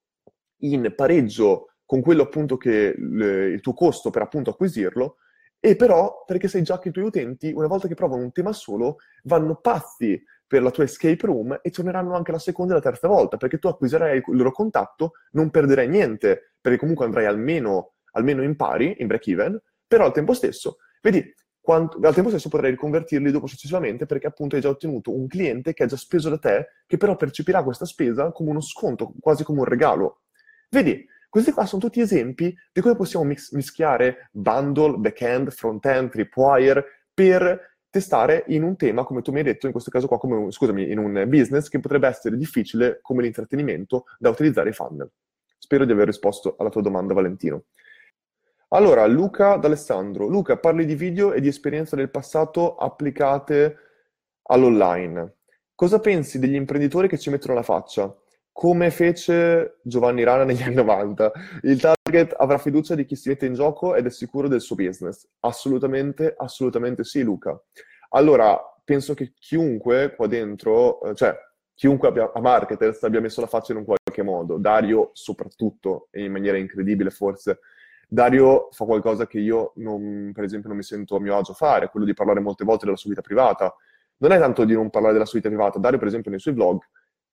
in 0.62 0.92
pareggio 0.96 1.75
con 1.86 2.02
quello 2.02 2.24
appunto 2.24 2.58
che 2.58 2.96
le, 2.98 3.48
il 3.48 3.62
tuo 3.62 3.74
costo 3.74 4.10
per 4.10 4.24
appunto 4.24 4.50
acquisirlo, 4.50 5.18
e 5.60 5.76
però 5.76 6.24
perché 6.26 6.48
sai 6.48 6.62
già 6.62 6.80
che 6.80 6.90
i 6.90 6.92
tuoi 6.92 7.06
utenti, 7.06 7.52
una 7.52 7.68
volta 7.68 7.88
che 7.88 7.96
provano 7.96 8.24
un 8.24 8.32
tema 8.32 8.54
solo, 8.54 8.98
vanno 9.24 9.56
pazzi 9.56 10.22
per 10.48 10.62
la 10.62 10.70
tua 10.70 10.84
escape 10.84 11.26
room 11.26 11.60
e 11.62 11.72
torneranno 11.72 12.16
anche 12.16 12.32
la 12.32 12.40
seconda 12.40 12.74
e 12.74 12.76
la 12.76 12.82
terza 12.82 13.08
volta, 13.08 13.38
perché 13.38 13.58
tu 13.58 13.68
acquisirai 13.68 14.18
il 14.18 14.24
loro 14.36 14.52
contatto, 14.52 15.14
non 15.32 15.50
perderai 15.50 15.88
niente, 15.88 16.54
perché 16.62 16.78
comunque 16.78 17.06
andrai 17.06 17.26
almeno, 17.26 17.94
almeno 18.12 18.44
in 18.44 18.56
pari, 18.56 18.96
in 19.00 19.08
break 19.08 19.28
even, 19.28 19.60
però 19.88 20.06
al 20.06 20.14
tempo 20.14 20.34
stesso, 20.34 20.78
vedi, 21.02 21.34
quanto, 21.66 22.00
al 22.04 22.14
tempo 22.14 22.30
stesso 22.30 22.48
potrai 22.48 22.70
riconvertirli 22.70 23.32
dopo 23.32 23.48
successivamente 23.48 24.06
perché 24.06 24.28
appunto 24.28 24.56
hai 24.56 24.62
già 24.62 24.70
ottenuto 24.70 25.12
un 25.16 25.26
cliente 25.26 25.74
che 25.74 25.84
ha 25.84 25.88
già 25.88 25.98
speso 25.98 26.30
da 26.30 26.38
te, 26.38 26.68
che 26.86 26.98
però 26.98 27.16
percepirà 27.16 27.64
questa 27.64 27.86
spesa 27.86 28.32
come 28.32 28.52
uno 28.52 28.62
sconto, 28.62 29.14
quasi 29.20 29.44
come 29.44 29.60
un 29.60 29.66
regalo. 29.66 30.22
Vedi, 30.70 31.04
questi 31.36 31.52
qua 31.52 31.66
sono 31.66 31.82
tutti 31.82 32.00
esempi 32.00 32.56
di 32.72 32.80
come 32.80 32.96
possiamo 32.96 33.26
mix- 33.26 33.52
mischiare 33.52 34.30
bundle, 34.32 34.96
backend, 34.96 35.52
frontend, 35.52 36.10
tripwire 36.10 37.08
per 37.14 37.76
testare 37.90 38.46
in 38.48 38.64
un 38.64 38.78
tema, 38.78 39.04
come 39.04 39.22
tu 39.22 39.34
mi 39.34 39.40
hai 39.40 39.44
detto, 39.44 39.66
in 39.66 39.74
questo 39.74 39.92
caso 39.92 40.08
qua, 40.08 40.18
un, 40.22 40.50
scusami, 40.50 40.90
in 40.90 40.98
un 40.98 41.26
business 41.28 41.68
che 41.68 41.82
potrebbe 41.82 42.08
essere 42.08 42.38
difficile 42.38 43.00
come 43.02 43.22
l'intrattenimento 43.22 44.06
da 44.18 44.30
utilizzare 44.30 44.70
i 44.70 44.72
funnel. 44.72 45.12
Spero 45.58 45.84
di 45.84 45.92
aver 45.92 46.06
risposto 46.06 46.56
alla 46.58 46.70
tua 46.70 46.82
domanda, 46.82 47.14
Valentino. 47.14 47.64
Allora, 48.70 49.06
Luca 49.06 49.58
D'Alessandro. 49.58 50.28
Luca, 50.28 50.56
parli 50.56 50.86
di 50.86 50.96
video 50.96 51.34
e 51.34 51.42
di 51.42 51.50
esperienza 51.50 51.98
del 51.98 52.12
passato 52.12 52.78
applicate 52.78 53.78
all'online. 54.44 55.34
Cosa 55.76 56.00
pensi 56.00 56.40
degli 56.40 56.56
imprenditori 56.56 57.10
che 57.10 57.18
ci 57.18 57.30
mettono 57.30 57.56
la 57.56 57.64
faccia? 57.64 58.18
Come 58.56 58.90
fece 58.90 59.80
Giovanni 59.82 60.24
Rana 60.24 60.46
negli 60.46 60.64
anni 60.64 60.76
90. 60.76 61.32
Il 61.64 61.78
target 61.78 62.34
avrà 62.38 62.58
fiducia 62.58 62.96
di 62.96 63.04
chi 63.04 63.18
si 63.18 63.28
mette 63.28 63.46
in 63.46 63.54
gioco 63.54 63.96
ed 63.96 64.06
è 64.06 64.10
sicuro 64.10 64.48
del 64.48 64.62
suo 64.62 64.78
business. 64.78 65.28
Assolutamente, 65.42 66.34
assolutamente 66.38 67.04
sì, 67.04 67.22
Luca. 67.22 67.62
Allora, 68.12 68.58
penso 68.82 69.14
che 69.14 69.34
chiunque 69.38 70.16
qua 70.16 70.28
dentro, 70.28 71.02
eh, 71.02 71.16
cioè 71.16 71.38
chiunque 71.74 72.08
abbia, 72.08 72.32
a 72.34 72.40
Marketers 72.40 73.04
abbia 73.04 73.20
messo 73.20 73.42
la 73.42 73.48
faccia 73.48 73.74
in 73.74 73.80
un 73.80 73.84
qualche 73.84 74.24
modo, 74.24 74.58
Dario 74.58 75.10
soprattutto, 75.12 76.08
in 76.14 76.32
maniera 76.32 76.58
incredibile 76.58 77.10
forse. 77.10 77.60
Dario 78.08 78.70
fa 78.72 78.86
qualcosa 78.86 79.28
che 79.28 79.40
io, 79.40 79.74
non, 79.76 80.32
per 80.34 80.46
esempio, 80.46 80.70
non 80.70 80.78
mi 80.78 80.84
sento 80.84 81.18
a 81.18 81.20
mio 81.20 81.36
agio 81.36 81.52
fare, 81.52 81.90
quello 81.90 82.06
di 82.06 82.14
parlare 82.14 82.40
molte 82.40 82.64
volte 82.64 82.86
della 82.86 82.96
sua 82.96 83.10
vita 83.10 83.22
privata. 83.22 83.76
Non 84.20 84.32
è 84.32 84.40
tanto 84.40 84.64
di 84.64 84.74
non 84.74 84.90
parlare 84.90 85.12
della 85.12 85.26
sua 85.26 85.40
vita 85.40 85.50
privata, 85.50 85.78
Dario, 85.78 86.00
per 86.00 86.08
esempio, 86.08 86.32
nei 86.32 86.40
suoi 86.40 86.54
vlog 86.54 86.82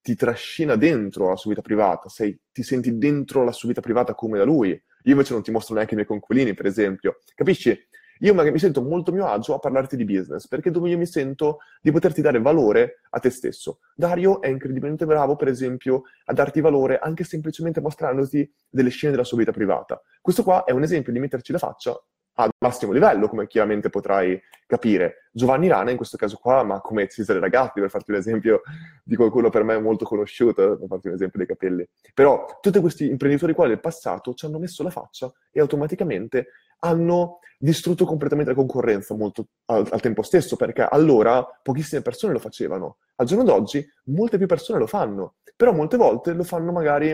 ti 0.03 0.15
trascina 0.15 0.75
dentro 0.75 1.29
la 1.29 1.37
sua 1.37 1.51
vita 1.51 1.61
privata, 1.61 2.09
sei, 2.09 2.37
ti 2.51 2.61
senti 2.61 2.97
dentro 2.97 3.45
la 3.45 3.53
sua 3.53 3.69
vita 3.69 3.79
privata 3.79 4.13
come 4.13 4.37
da 4.37 4.43
lui. 4.43 4.69
Io 4.69 5.11
invece 5.11 5.31
non 5.33 5.41
ti 5.41 5.49
mostro 5.49 5.73
neanche 5.73 5.93
i 5.93 5.95
miei 5.95 6.07
conquilini, 6.07 6.53
per 6.53 6.65
esempio. 6.65 7.19
Capisci? 7.33 7.87
Io 8.19 8.33
mi 8.33 8.59
sento 8.59 8.81
molto 8.81 9.11
a 9.11 9.13
mio 9.13 9.25
agio 9.25 9.55
a 9.55 9.59
parlarti 9.59 9.95
di 9.95 10.03
business, 10.03 10.47
perché 10.47 10.71
dove 10.71 10.89
io 10.89 10.97
mi 10.97 11.05
sento 11.05 11.59
di 11.81 11.91
poterti 11.91 12.21
dare 12.21 12.39
valore 12.39 13.01
a 13.09 13.19
te 13.19 13.29
stesso. 13.29 13.79
Dario 13.95 14.41
è 14.41 14.49
incredibilmente 14.49 15.05
bravo, 15.05 15.35
per 15.37 15.47
esempio, 15.47 16.03
a 16.25 16.33
darti 16.33 16.59
valore 16.59 16.99
anche 16.99 17.23
semplicemente 17.23 17.81
mostrandoti 17.81 18.49
delle 18.69 18.89
scene 18.89 19.11
della 19.11 19.25
sua 19.25 19.37
vita 19.37 19.51
privata. 19.51 20.01
Questo 20.21 20.43
qua 20.43 20.65
è 20.65 20.71
un 20.71 20.83
esempio 20.83 21.13
di 21.13 21.19
metterci 21.19 21.53
la 21.53 21.57
faccia 21.57 21.97
al 22.35 22.49
massimo 22.59 22.91
livello, 22.91 23.27
come 23.27 23.47
chiaramente 23.47 23.89
potrai 23.89 24.41
capire. 24.65 25.29
Giovanni 25.31 25.67
Rana 25.67 25.91
in 25.91 25.97
questo 25.97 26.17
caso 26.17 26.37
qua, 26.37 26.63
ma 26.63 26.81
come 26.81 27.07
Cesare 27.07 27.39
Ragazzi, 27.39 27.79
per 27.79 27.89
farti 27.89 28.11
un 28.11 28.17
esempio 28.17 28.61
di 29.03 29.15
qualcuno 29.15 29.49
per 29.49 29.63
me 29.63 29.79
molto 29.79 30.05
conosciuto, 30.05 30.77
per 30.77 30.87
farti 30.87 31.07
un 31.07 31.13
esempio 31.13 31.37
dei 31.39 31.47
capelli. 31.47 31.87
Però 32.13 32.59
tutti 32.61 32.79
questi 32.79 33.07
imprenditori 33.07 33.53
qua 33.53 33.67
del 33.67 33.79
passato 33.79 34.33
ci 34.33 34.45
hanno 34.45 34.59
messo 34.59 34.83
la 34.83 34.89
faccia 34.89 35.31
e 35.51 35.59
automaticamente 35.59 36.47
hanno 36.79 37.39
distrutto 37.57 38.05
completamente 38.05 38.51
la 38.51 38.57
concorrenza 38.57 39.15
molto 39.15 39.47
al, 39.65 39.87
al 39.89 40.01
tempo 40.01 40.21
stesso, 40.21 40.55
perché 40.55 40.81
allora 40.81 41.43
pochissime 41.61 42.01
persone 42.01 42.33
lo 42.33 42.39
facevano. 42.39 42.97
Al 43.15 43.25
giorno 43.25 43.43
d'oggi 43.43 43.85
molte 44.05 44.37
più 44.37 44.47
persone 44.47 44.79
lo 44.79 44.87
fanno, 44.87 45.35
però 45.55 45.71
molte 45.71 45.97
volte 45.97 46.33
lo 46.33 46.43
fanno 46.43 46.71
magari 46.71 47.09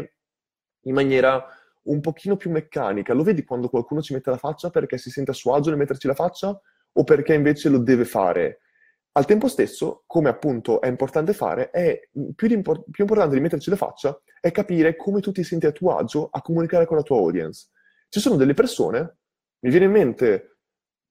in 0.83 0.93
maniera 0.93 1.45
un 1.89 2.01
pochino 2.01 2.37
più 2.37 2.49
meccanica. 2.49 3.13
Lo 3.13 3.23
vedi 3.23 3.43
quando 3.43 3.69
qualcuno 3.69 4.01
ci 4.01 4.13
mette 4.13 4.29
la 4.29 4.37
faccia 4.37 4.69
perché 4.69 4.97
si 4.97 5.09
sente 5.09 5.31
a 5.31 5.33
suo 5.33 5.53
agio 5.53 5.69
nel 5.69 5.79
metterci 5.79 6.07
la 6.07 6.13
faccia 6.13 6.59
o 6.91 7.03
perché 7.03 7.33
invece 7.33 7.69
lo 7.69 7.79
deve 7.79 8.05
fare? 8.05 8.61
Al 9.11 9.25
tempo 9.25 9.47
stesso, 9.47 10.03
come 10.05 10.29
appunto 10.29 10.81
è 10.81 10.87
importante 10.87 11.33
fare, 11.33 11.71
è 11.71 11.99
più, 12.35 12.47
impor- 12.49 12.83
più, 12.89 13.03
importante 13.03 13.35
di 13.35 13.41
metterci 13.41 13.69
la 13.69 13.75
faccia 13.75 14.19
è 14.39 14.51
capire 14.51 14.95
come 14.95 15.19
tu 15.19 15.31
ti 15.31 15.43
senti 15.43 15.65
a 15.65 15.71
tuo 15.71 15.97
agio 15.97 16.29
a 16.31 16.41
comunicare 16.41 16.85
con 16.85 16.95
la 16.95 17.03
tua 17.03 17.17
audience. 17.17 17.69
Ci 18.07 18.19
sono 18.19 18.35
delle 18.35 18.53
persone, 18.53 19.17
mi 19.59 19.69
viene 19.71 19.85
in 19.85 19.91
mente 19.91 20.58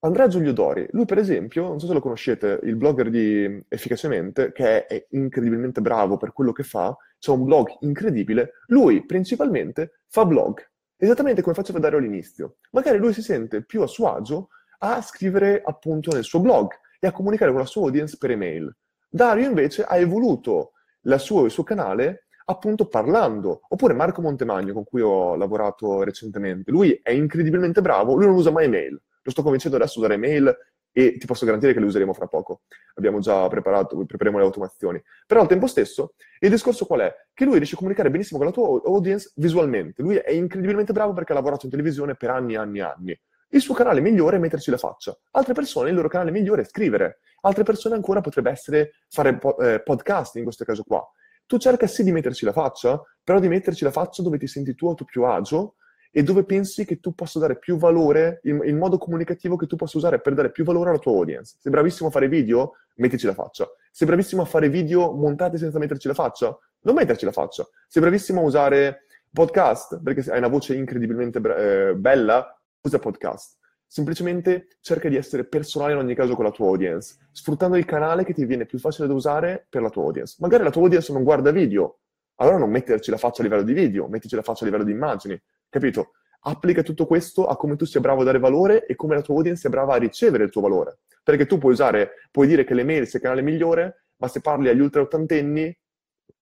Andrea 0.00 0.28
Giulio 0.28 0.52
Dori, 0.52 0.86
lui 0.92 1.06
per 1.06 1.18
esempio, 1.18 1.66
non 1.66 1.80
so 1.80 1.88
se 1.88 1.92
lo 1.92 2.00
conoscete, 2.00 2.60
il 2.62 2.76
blogger 2.76 3.10
di 3.10 3.64
Efficacemente, 3.68 4.52
che 4.52 4.86
è 4.86 5.06
incredibilmente 5.10 5.80
bravo 5.80 6.16
per 6.16 6.32
quello 6.32 6.52
che 6.52 6.62
fa, 6.62 6.96
c'ha 7.18 7.32
un 7.32 7.42
blog 7.42 7.68
incredibile, 7.80 8.52
lui 8.68 9.04
principalmente 9.04 10.02
fa 10.06 10.24
blog, 10.24 10.64
esattamente 10.96 11.42
come 11.42 11.56
faccio 11.56 11.72
vedere 11.72 11.96
all'inizio. 11.96 12.58
Magari 12.70 12.98
lui 12.98 13.12
si 13.12 13.22
sente 13.22 13.64
più 13.64 13.82
a 13.82 13.88
suo 13.88 14.14
agio 14.14 14.50
a 14.78 15.02
scrivere 15.02 15.62
appunto 15.64 16.12
nel 16.12 16.22
suo 16.22 16.38
blog 16.38 16.70
e 17.00 17.08
a 17.08 17.12
comunicare 17.12 17.50
con 17.50 17.60
la 17.60 17.66
sua 17.66 17.82
audience 17.86 18.16
per 18.18 18.30
email. 18.30 18.72
Dario 19.08 19.48
invece 19.48 19.82
ha 19.82 19.96
evoluto 19.96 20.74
sua, 21.16 21.44
il 21.44 21.50
suo 21.50 21.64
canale 21.64 22.26
appunto 22.44 22.86
parlando. 22.86 23.62
Oppure 23.68 23.94
Marco 23.94 24.20
Montemagno, 24.20 24.72
con 24.72 24.84
cui 24.84 25.00
ho 25.00 25.34
lavorato 25.34 26.04
recentemente, 26.04 26.70
lui 26.70 27.00
è 27.02 27.10
incredibilmente 27.10 27.80
bravo, 27.80 28.14
lui 28.14 28.26
non 28.26 28.36
usa 28.36 28.52
mai 28.52 28.66
email. 28.66 29.00
Lo 29.28 29.34
sto 29.34 29.42
convincendo 29.42 29.76
adesso 29.76 29.98
a 29.98 30.04
usare 30.04 30.14
email 30.14 30.56
e 30.90 31.18
ti 31.18 31.26
posso 31.26 31.44
garantire 31.44 31.74
che 31.74 31.80
le 31.80 31.84
useremo 31.84 32.14
fra 32.14 32.26
poco. 32.26 32.62
Abbiamo 32.94 33.18
già 33.18 33.46
preparato, 33.48 33.94
prepareremo 33.94 34.38
le 34.38 34.44
automazioni. 34.44 35.02
Però 35.26 35.42
al 35.42 35.46
tempo 35.46 35.66
stesso, 35.66 36.14
il 36.40 36.48
discorso 36.48 36.86
qual 36.86 37.00
è? 37.00 37.14
Che 37.34 37.44
lui 37.44 37.56
riesce 37.56 37.74
a 37.74 37.76
comunicare 37.76 38.10
benissimo 38.10 38.38
con 38.38 38.46
la 38.46 38.54
tua 38.54 38.80
audience 38.86 39.32
visualmente. 39.34 40.00
Lui 40.00 40.16
è 40.16 40.30
incredibilmente 40.30 40.94
bravo 40.94 41.12
perché 41.12 41.32
ha 41.32 41.34
lavorato 41.34 41.66
in 41.66 41.70
televisione 41.70 42.14
per 42.14 42.30
anni 42.30 42.54
e 42.54 42.56
anni 42.56 42.78
e 42.78 42.82
anni. 42.82 43.20
Il 43.50 43.60
suo 43.60 43.74
canale 43.74 44.00
migliore 44.00 44.36
è 44.36 44.38
metterci 44.38 44.70
la 44.70 44.78
faccia. 44.78 45.14
Altre 45.32 45.52
persone, 45.52 45.90
il 45.90 45.94
loro 45.94 46.08
canale 46.08 46.30
migliore 46.30 46.62
è 46.62 46.64
scrivere. 46.64 47.18
Altre 47.42 47.64
persone 47.64 47.96
ancora 47.96 48.22
potrebbe 48.22 48.50
essere 48.50 48.92
fare 49.10 49.36
po- 49.36 49.58
eh, 49.58 49.82
podcast 49.82 50.36
in 50.36 50.44
questo 50.44 50.64
caso 50.64 50.84
qua. 50.84 51.06
Tu 51.44 51.58
cerca 51.58 51.86
sì 51.86 52.02
di 52.02 52.12
metterci 52.12 52.46
la 52.46 52.52
faccia, 52.52 52.98
però 53.22 53.38
di 53.40 53.48
metterci 53.48 53.84
la 53.84 53.90
faccia 53.90 54.22
dove 54.22 54.38
ti 54.38 54.46
senti 54.46 54.74
tu 54.74 54.88
a 54.88 54.94
tuo 54.94 55.04
più 55.04 55.24
agio 55.24 55.74
e 56.10 56.22
dove 56.22 56.44
pensi 56.44 56.84
che 56.84 57.00
tu 57.00 57.14
possa 57.14 57.38
dare 57.38 57.58
più 57.58 57.76
valore, 57.76 58.40
il, 58.44 58.60
il, 58.64 58.74
modo 58.74 58.98
comunicativo 58.98 59.56
che 59.56 59.66
tu 59.66 59.76
possa 59.76 59.98
usare 59.98 60.20
per 60.20 60.34
dare 60.34 60.50
più 60.50 60.64
valore 60.64 60.90
alla 60.90 60.98
tua 60.98 61.12
audience. 61.12 61.56
Sei 61.60 61.70
bravissimo 61.70 62.08
a 62.08 62.12
fare 62.12 62.28
video? 62.28 62.72
Mettici 62.96 63.26
la 63.26 63.34
faccia. 63.34 63.68
Sei 63.90 64.06
bravissimo 64.06 64.42
a 64.42 64.44
fare 64.44 64.68
video 64.68 65.12
montati 65.12 65.58
senza 65.58 65.78
metterci 65.78 66.08
la 66.08 66.14
faccia? 66.14 66.56
Non 66.80 66.94
metterci 66.94 67.24
la 67.24 67.32
faccia. 67.32 67.68
Sei 67.86 68.00
bravissimo 68.02 68.40
a 68.40 68.44
usare 68.44 69.04
podcast 69.32 70.00
perché 70.02 70.30
hai 70.30 70.38
una 70.38 70.48
voce 70.48 70.74
incredibilmente 70.74 71.38
eh, 71.38 71.94
bella? 71.94 72.52
usa 72.80 72.98
podcast. 72.98 73.56
Semplicemente 73.86 74.76
cerca 74.80 75.08
di 75.08 75.16
essere 75.16 75.44
personale 75.44 75.92
in 75.92 75.98
ogni 75.98 76.14
caso 76.14 76.34
con 76.34 76.44
la 76.44 76.50
tua 76.50 76.66
audience, 76.66 77.16
sfruttando 77.32 77.76
il 77.76 77.84
canale 77.84 78.24
che 78.24 78.34
ti 78.34 78.44
viene 78.44 78.66
più 78.66 78.78
facile 78.78 79.08
da 79.08 79.14
usare 79.14 79.66
per 79.68 79.82
la 79.82 79.90
tua 79.90 80.02
audience. 80.02 80.36
Magari 80.40 80.62
la 80.62 80.70
tua 80.70 80.82
audience 80.82 81.12
non 81.12 81.22
guarda 81.22 81.50
video, 81.50 82.00
allora 82.40 82.58
non 82.58 82.70
metterci 82.70 83.10
la 83.10 83.16
faccia 83.16 83.40
a 83.40 83.44
livello 83.44 83.62
di 83.62 83.72
video, 83.72 84.08
mettici 84.08 84.34
la 84.34 84.42
faccia 84.42 84.62
a 84.62 84.66
livello 84.66 84.84
di 84.84 84.92
immagini, 84.92 85.40
capito? 85.68 86.12
Applica 86.40 86.82
tutto 86.82 87.06
questo 87.06 87.46
a 87.46 87.56
come 87.56 87.76
tu 87.76 87.84
sia 87.84 88.00
bravo 88.00 88.22
a 88.22 88.24
dare 88.24 88.38
valore 88.38 88.86
e 88.86 88.94
come 88.94 89.14
la 89.14 89.22
tua 89.22 89.34
audience 89.34 89.60
sia 89.60 89.70
brava 89.70 89.94
a 89.94 89.98
ricevere 89.98 90.44
il 90.44 90.50
tuo 90.50 90.60
valore. 90.60 90.98
Perché 91.22 91.46
tu 91.46 91.58
puoi 91.58 91.72
usare, 91.72 92.12
puoi 92.30 92.46
dire 92.46 92.64
che 92.64 92.74
le 92.74 92.84
mail 92.84 93.06
sia 93.06 93.18
il 93.18 93.24
canale 93.24 93.42
migliore, 93.42 94.04
ma 94.16 94.28
se 94.28 94.40
parli 94.40 94.68
agli 94.68 94.80
ultra 94.80 95.00
ottantenni 95.02 95.76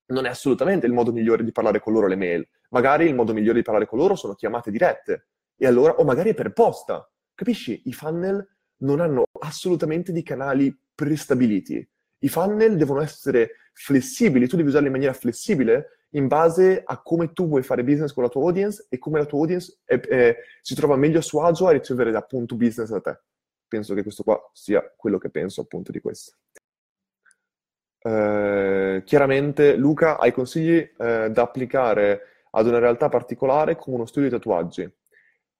non 0.09 0.27
è 0.27 0.29
assolutamente 0.29 0.87
il 0.87 0.93
modo 0.93 1.13
migliore 1.13 1.43
di 1.43 1.51
parlare 1.51 1.81
con 1.81 1.93
loro 1.93 2.07
le 2.07 2.17
mail. 2.17 2.47
Magari 2.71 3.07
il 3.07 3.15
modo 3.15 3.33
migliore 3.33 3.59
di 3.59 3.65
parlare 3.65 3.87
con 3.87 3.99
loro 3.99 4.15
sono 4.15 4.35
chiamate 4.35 4.71
dirette, 4.71 5.27
e 5.57 5.67
allora, 5.67 5.95
o 5.95 6.05
magari 6.05 6.31
è 6.31 6.35
per 6.35 6.53
posta. 6.53 7.11
Capisci? 7.35 7.83
I 7.87 7.93
funnel 7.93 8.47
non 8.79 9.01
hanno 9.01 9.25
assolutamente 9.41 10.13
dei 10.13 10.23
canali 10.23 10.77
prestabiliti. 10.95 11.89
I 12.19 12.29
funnel 12.29 12.77
devono 12.77 13.01
essere 13.01 13.51
flessibili, 13.79 14.49
tu 14.49 14.57
devi 14.57 14.69
usarli 14.69 14.87
in 14.87 14.93
maniera 14.93 15.13
flessibile 15.13 15.97
in 16.11 16.29
base 16.29 16.83
a 16.85 17.03
come 17.03 17.33
tu 17.33 17.47
vuoi 17.47 17.63
fare 17.63 17.85
business 17.85 18.13
con 18.13 18.23
la 18.23 18.31
tua 18.31 18.43
audience 18.43 18.87
e 18.89 18.99
come 18.99 19.19
la 19.19 19.27
tua 19.27 19.41
audience 19.41 19.81
è, 19.85 20.01
è, 20.01 20.37
si 20.63 20.75
trova 20.75 20.97
meglio 20.97 21.19
a 21.19 21.23
suo 21.23 21.43
agio 21.43 21.67
a 21.67 21.73
ricevere 21.73 22.17
appunto 22.17 22.57
business 22.57 22.89
da 22.91 23.01
te. 23.01 23.21
Penso 23.69 23.95
che 23.95 24.03
questo 24.03 24.23
qua 24.23 24.41
sia 24.53 24.83
quello 24.97 25.19
che 25.19 25.29
penso 25.29 25.61
appunto 25.61 25.93
di 25.93 26.01
questo. 26.01 26.37
Eh, 27.99 29.03
chiaramente, 29.05 29.77
Luca, 29.77 30.19
hai 30.19 30.33
consigli 30.33 30.77
eh, 30.77 31.29
da 31.31 31.43
applicare 31.43 32.21
ad 32.53 32.67
una 32.67 32.79
realtà 32.79 33.09
particolare 33.09 33.77
come 33.77 33.97
uno 33.97 34.07
studio 34.07 34.31
di 34.31 34.37
tatuaggi? 34.37 34.91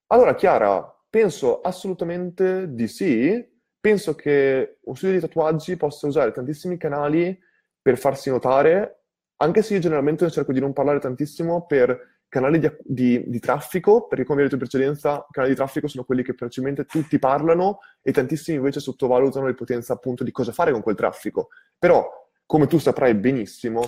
Allora, 0.07 0.35
Chiara, 0.35 0.83
penso 1.11 1.61
assolutamente 1.61 2.73
di 2.73 2.89
sì. 2.89 3.55
Penso 3.79 4.15
che 4.15 4.79
un 4.85 4.97
studio 4.97 5.17
di 5.17 5.21
tatuaggi 5.21 5.77
possa 5.77 6.07
usare 6.07 6.33
tantissimi 6.33 6.79
canali 6.79 7.39
per 7.87 7.99
farsi 7.99 8.31
notare, 8.31 9.03
anche 9.37 9.63
se 9.63 9.75
io 9.75 9.79
generalmente 9.79 10.29
cerco 10.29 10.53
di 10.53 10.59
non 10.59 10.73
parlare 10.73 10.99
tantissimo 10.99 11.67
per 11.67 12.25
canali 12.29 12.59
di, 12.59 12.69
di, 12.83 13.23
di 13.29 13.39
traffico, 13.39 14.09
perché 14.09 14.25
come 14.25 14.39
vi 14.39 14.43
ho 14.43 14.49
detto 14.49 14.61
in 14.61 14.69
precedenza, 14.69 15.25
canali 15.31 15.53
di 15.53 15.57
traffico 15.57 15.87
sono 15.87 16.03
quelli 16.03 16.25
che 16.25 16.35
facilmente 16.35 16.85
tutti 16.85 17.17
parlano 17.21 17.79
e 18.03 18.11
tantissimi 18.11 18.57
invece 18.57 18.81
sottovalutano 18.81 19.47
le 19.47 19.55
potenze 19.55 19.93
appunto 19.93 20.25
di 20.25 20.33
cosa 20.33 20.51
fare 20.51 20.73
con 20.73 20.83
quel 20.83 20.97
traffico. 20.97 21.51
Però, 21.79 22.05
come 22.45 22.67
tu 22.67 22.79
saprai 22.79 23.15
benissimo, 23.15 23.83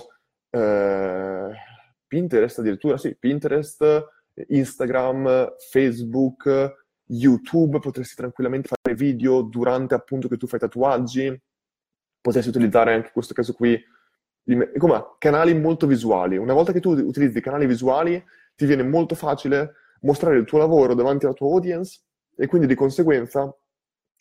eh, 0.50 1.50
Pinterest 2.06 2.60
addirittura, 2.60 2.98
sì, 2.98 3.16
Pinterest 3.16 3.84
Instagram, 4.46 5.56
Facebook, 5.72 6.84
YouTube, 7.06 7.80
potresti 7.80 8.14
tranquillamente 8.14 8.68
fare 8.68 8.96
video 8.96 9.42
durante 9.42 9.94
appunto 9.94 10.28
che 10.28 10.36
tu 10.36 10.46
fai 10.46 10.60
tatuaggi, 10.60 11.42
potresti 12.20 12.50
utilizzare 12.50 12.94
anche 12.94 13.06
in 13.06 13.12
questo 13.12 13.34
caso 13.34 13.52
qui 13.52 13.80
come 14.78 15.04
canali 15.18 15.54
molto 15.54 15.86
visuali. 15.86 16.36
Una 16.36 16.54
volta 16.54 16.72
che 16.72 16.80
tu 16.80 16.92
utilizzi 16.92 17.40
canali 17.40 17.66
visuali, 17.66 18.22
ti 18.54 18.64
viene 18.66 18.82
molto 18.82 19.14
facile 19.14 19.74
mostrare 20.00 20.38
il 20.38 20.44
tuo 20.44 20.58
lavoro 20.58 20.94
davanti 20.94 21.26
alla 21.26 21.34
tua 21.34 21.48
audience 21.48 22.00
e 22.36 22.46
quindi 22.46 22.66
di 22.66 22.74
conseguenza 22.74 23.54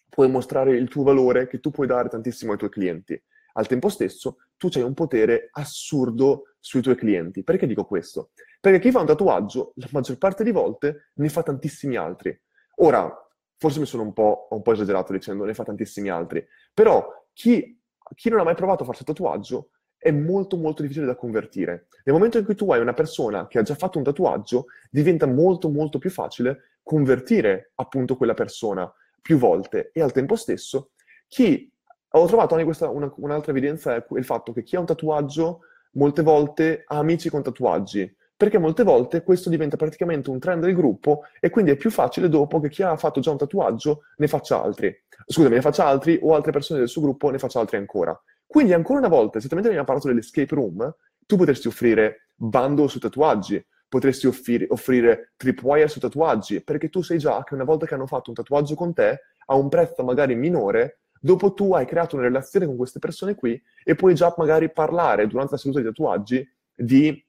puoi 0.10 0.30
mostrare 0.30 0.76
il 0.76 0.88
tuo 0.90 1.04
valore 1.04 1.48
che 1.48 1.60
tu 1.60 1.72
puoi 1.72 1.88
dare 1.88 2.10
tantissimo 2.10 2.52
ai 2.52 2.58
tuoi 2.58 2.70
clienti. 2.70 3.22
Al 3.54 3.68
tempo 3.68 3.90
stesso, 3.90 4.38
tu 4.58 4.70
hai 4.74 4.82
un 4.82 4.94
potere 4.94 5.50
assurdo 5.52 6.56
sui 6.60 6.82
tuoi 6.82 6.96
clienti. 6.96 7.44
Perché 7.44 7.66
dico 7.66 7.86
questo? 7.86 8.32
Perché 8.60 8.80
chi 8.80 8.92
fa 8.92 9.00
un 9.00 9.06
tatuaggio, 9.08 9.74
la 9.76 9.88
maggior 9.92 10.18
parte 10.18 10.44
di 10.44 10.52
volte, 10.52 11.12
ne 11.16 11.30
fa 11.30 11.44
tantissimi 11.44 11.96
altri. 11.96 12.40
Ora, 12.78 13.12
forse 13.58 13.80
mi 13.80 13.86
sono 13.86 14.04
un 14.04 14.14
po', 14.14 14.48
un 14.52 14.62
po 14.62 14.74
esagerato 14.74 15.12
dicendo 15.12 15.44
ne 15.44 15.54
fa 15.54 15.64
tantissimi 15.64 16.10
altri, 16.10 16.46
però 16.74 17.08
chi, 17.34 17.77
chi 18.16 18.30
non 18.30 18.40
ha 18.40 18.44
mai 18.44 18.56
provato 18.56 18.84
a 18.84 18.86
farsi 18.86 19.04
un 19.06 19.14
tatuaggio 19.14 19.70
è 19.98 20.12
molto 20.12 20.58
molto 20.58 20.82
difficile 20.82 21.06
da 21.06 21.16
convertire. 21.16 21.88
Nel 22.04 22.16
momento 22.16 22.38
in 22.38 22.46
cui 22.46 22.56
tu 22.56 22.72
hai 22.72 22.80
una 22.80 22.94
persona 22.94 23.48
che 23.48 23.60
ha 23.60 23.64
già 23.64 23.76
fatto 23.76 23.98
un 23.98 24.04
tatuaggio, 24.04 24.66
diventa 24.90 25.26
molto 25.26 25.70
molto 25.70 25.98
più 25.98 26.10
facile 26.10 26.78
convertire 26.84 27.72
appunto 27.76 28.16
quella 28.16 28.34
persona 28.34 28.92
più 29.22 29.38
volte 29.38 29.90
e 29.92 30.02
al 30.02 30.14
tempo 30.14 30.36
stesso 30.38 30.92
chi 31.28 31.70
ho 32.10 32.26
trovato 32.26 32.54
anche 32.54 32.66
questa, 32.66 32.90
una, 32.90 33.12
un'altra 33.18 33.52
evidenza 33.52 33.96
è 33.96 34.06
il 34.16 34.24
fatto 34.24 34.54
che 34.54 34.64
chi 34.64 34.78
ha 34.78 34.80
un 34.80 34.86
tatuaggio 34.86 35.60
molte 35.92 36.22
volte 36.22 36.84
ha 36.86 36.98
amici 36.98 37.30
con 37.30 37.44
tatuaggi, 37.44 38.16
perché 38.38 38.60
molte 38.60 38.84
volte 38.84 39.24
questo 39.24 39.50
diventa 39.50 39.78
praticamente 39.78 40.30
un 40.30 40.38
trend 40.38 40.64
del 40.64 40.76
gruppo 40.76 41.24
e 41.40 41.50
quindi 41.50 41.72
è 41.72 41.76
più 41.76 41.90
facile 41.90 42.30
dopo 42.30 42.60
che 42.60 42.70
chi 42.70 42.84
ha 42.84 42.96
fatto 42.96 43.20
già 43.20 43.32
un 43.32 43.38
tatuaggio 43.38 44.04
ne 44.18 44.28
faccia 44.28 44.62
altri. 44.62 44.96
Scusami, 45.26 45.56
ne 45.56 45.62
faccia 45.62 45.86
altri 45.88 46.20
o 46.22 46.36
altre 46.36 46.52
persone 46.52 46.80
del 46.80 46.88
suo 46.88 47.02
gruppo 47.02 47.32
ne 47.32 47.40
faccia 47.40 47.60
altri 47.60 47.78
ancora. 47.78 48.18
Quindi 48.46 48.74
ancora 48.74 49.00
una 49.00 49.08
volta, 49.08 49.40
esattamente 49.40 49.70
abbiamo 49.70 49.88
parlato 49.88 50.08
dell'escape 50.08 50.54
room, 50.54 50.96
tu 51.26 51.36
potresti 51.36 51.68
offrire 51.68 52.28
bundle 52.36 52.88
su 52.88 53.00
tatuaggi, 53.00 53.66
potresti 53.90 54.28
offrire, 54.28 54.68
offrire 54.70 55.34
tripwire 55.36 55.88
su 55.88 56.00
tatuaggi, 56.00 56.64
perché 56.64 56.90
tu 56.90 57.02
sai 57.02 57.18
già 57.18 57.44
che 57.44 57.56
una 57.56 57.64
volta 57.64 57.88
che 57.88 57.96
hanno 57.96 58.08
fatto 58.08 58.30
un 58.30 58.36
tatuaggio 58.36 58.76
con 58.76 58.94
te, 58.94 59.20
a 59.48 59.56
un 59.56 59.68
prezzo 59.68 60.04
magari 60.04 60.36
minore, 60.36 61.00
dopo 61.20 61.54
tu 61.54 61.74
hai 61.74 61.86
creato 61.86 62.16
una 62.16 62.26
relazione 62.26 62.68
con 62.68 62.78
queste 62.78 63.00
persone 63.00 63.34
qui 63.34 63.60
e 63.84 63.96
puoi 63.96 64.14
già 64.14 64.34
magari 64.38 64.72
parlare 64.72 65.26
durante 65.28 65.54
la 65.54 65.58
seduta 65.58 65.80
di 65.80 65.86
tatuaggi 65.86 66.52
di, 66.76 67.27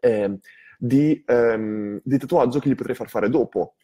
eh, 0.00 0.38
di, 0.78 1.22
ehm, 1.26 2.00
di 2.02 2.18
tatuaggio 2.18 2.58
che 2.58 2.68
gli 2.68 2.74
potrei 2.74 2.96
far 2.96 3.08
fare 3.08 3.28
dopo. 3.28 3.74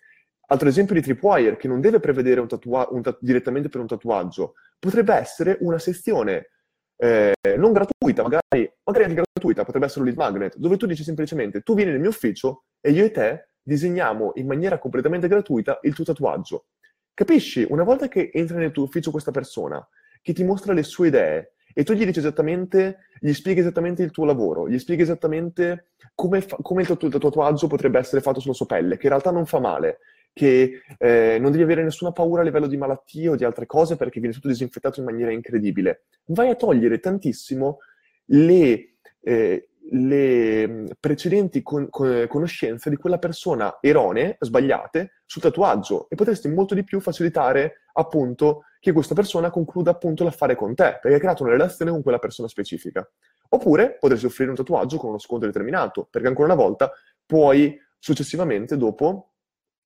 Altro 0.46 0.68
esempio 0.68 0.94
di 0.94 1.00
tripwire 1.00 1.56
che 1.56 1.68
non 1.68 1.80
deve 1.80 2.00
prevedere 2.00 2.40
un 2.40 2.48
tatua- 2.48 2.88
un 2.90 3.02
ta- 3.02 3.16
direttamente 3.20 3.68
per 3.68 3.80
un 3.80 3.86
tatuaggio, 3.86 4.54
potrebbe 4.78 5.14
essere 5.14 5.56
una 5.60 5.78
sezione 5.78 6.50
eh, 6.96 7.32
non 7.56 7.72
gratuita, 7.72 8.22
magari, 8.22 8.72
magari 8.84 9.04
anche 9.04 9.22
gratuita, 9.22 9.64
potrebbe 9.64 9.86
essere 9.86 10.00
un 10.00 10.06
lead 10.06 10.18
magnet, 10.18 10.56
dove 10.56 10.76
tu 10.76 10.86
dici 10.86 11.02
semplicemente 11.02 11.62
tu 11.62 11.74
vieni 11.74 11.90
nel 11.90 12.00
mio 12.00 12.10
ufficio 12.10 12.64
e 12.80 12.90
io 12.90 13.04
e 13.04 13.10
te 13.10 13.48
disegniamo 13.62 14.32
in 14.34 14.46
maniera 14.46 14.78
completamente 14.78 15.26
gratuita 15.26 15.78
il 15.82 15.94
tuo 15.94 16.04
tatuaggio. 16.04 16.66
Capisci? 17.12 17.66
Una 17.68 17.82
volta 17.82 18.08
che 18.08 18.30
entra 18.32 18.58
nel 18.58 18.72
tuo 18.72 18.84
ufficio 18.84 19.10
questa 19.10 19.30
persona, 19.30 19.86
che 20.20 20.32
ti 20.32 20.44
mostra 20.44 20.72
le 20.72 20.82
sue 20.82 21.08
idee, 21.08 21.53
e 21.74 21.82
tu 21.82 21.92
gli 21.92 22.06
dici 22.06 22.20
esattamente, 22.20 23.08
gli 23.18 23.32
spieghi 23.32 23.60
esattamente 23.60 24.02
il 24.02 24.12
tuo 24.12 24.24
lavoro, 24.24 24.68
gli 24.68 24.78
spieghi 24.78 25.02
esattamente 25.02 25.88
come, 26.14 26.40
fa, 26.40 26.56
come 26.62 26.82
il, 26.82 26.86
tuo, 26.86 26.96
il, 27.00 27.10
tuo, 27.10 27.18
tatuaggio 27.18 27.66
potrebbe 27.66 27.98
essere 27.98 28.22
fatto 28.22 28.40
sulla 28.40 28.54
sua 28.54 28.66
pelle, 28.66 28.96
che 28.96 29.04
in 29.04 29.10
realtà 29.10 29.32
non 29.32 29.44
fa 29.44 29.58
male, 29.58 29.98
che 30.32 30.82
eh, 30.96 31.38
non 31.40 31.50
devi 31.50 31.62
avere 31.64 31.82
nessuna 31.82 32.12
paura 32.12 32.42
a 32.42 32.44
livello 32.44 32.68
di 32.68 32.76
malattie 32.76 33.28
o 33.28 33.36
di 33.36 33.44
altre 33.44 33.66
cose 33.66 33.96
perché 33.96 34.20
viene 34.20 34.34
tutto 34.34 34.48
disinfettato 34.48 35.00
in 35.00 35.06
maniera 35.06 35.32
incredibile. 35.32 36.04
Vai 36.26 36.48
a 36.48 36.54
togliere 36.54 37.00
tantissimo 37.00 37.78
le, 38.26 38.94
eh, 39.20 39.68
le 39.90 40.84
precedenti 40.98 41.62
con, 41.62 41.88
con, 41.90 42.26
conoscenze 42.28 42.88
di 42.88 42.96
quella 42.96 43.18
persona 43.18 43.78
erronee, 43.80 44.36
sbagliate, 44.38 45.22
sul 45.26 45.42
tatuaggio 45.42 46.08
e 46.08 46.14
potresti 46.14 46.48
molto 46.48 46.74
di 46.74 46.84
più 46.84 47.00
facilitare 47.00 47.82
appunto 47.94 48.64
che 48.84 48.92
questa 48.92 49.14
persona 49.14 49.48
concluda 49.48 49.92
appunto 49.92 50.24
l'affare 50.24 50.54
con 50.54 50.74
te, 50.74 50.98
perché 51.00 51.14
hai 51.14 51.18
creato 51.18 51.42
una 51.42 51.52
relazione 51.52 51.90
con 51.90 52.02
quella 52.02 52.18
persona 52.18 52.48
specifica. 52.48 53.08
Oppure 53.48 53.96
potresti 53.98 54.26
offrire 54.26 54.50
un 54.50 54.56
tatuaggio 54.56 54.98
con 54.98 55.08
uno 55.08 55.18
sconto 55.18 55.46
determinato, 55.46 56.06
perché 56.10 56.28
ancora 56.28 56.52
una 56.52 56.62
volta 56.62 56.92
puoi 57.24 57.80
successivamente 57.98 58.76
dopo 58.76 59.30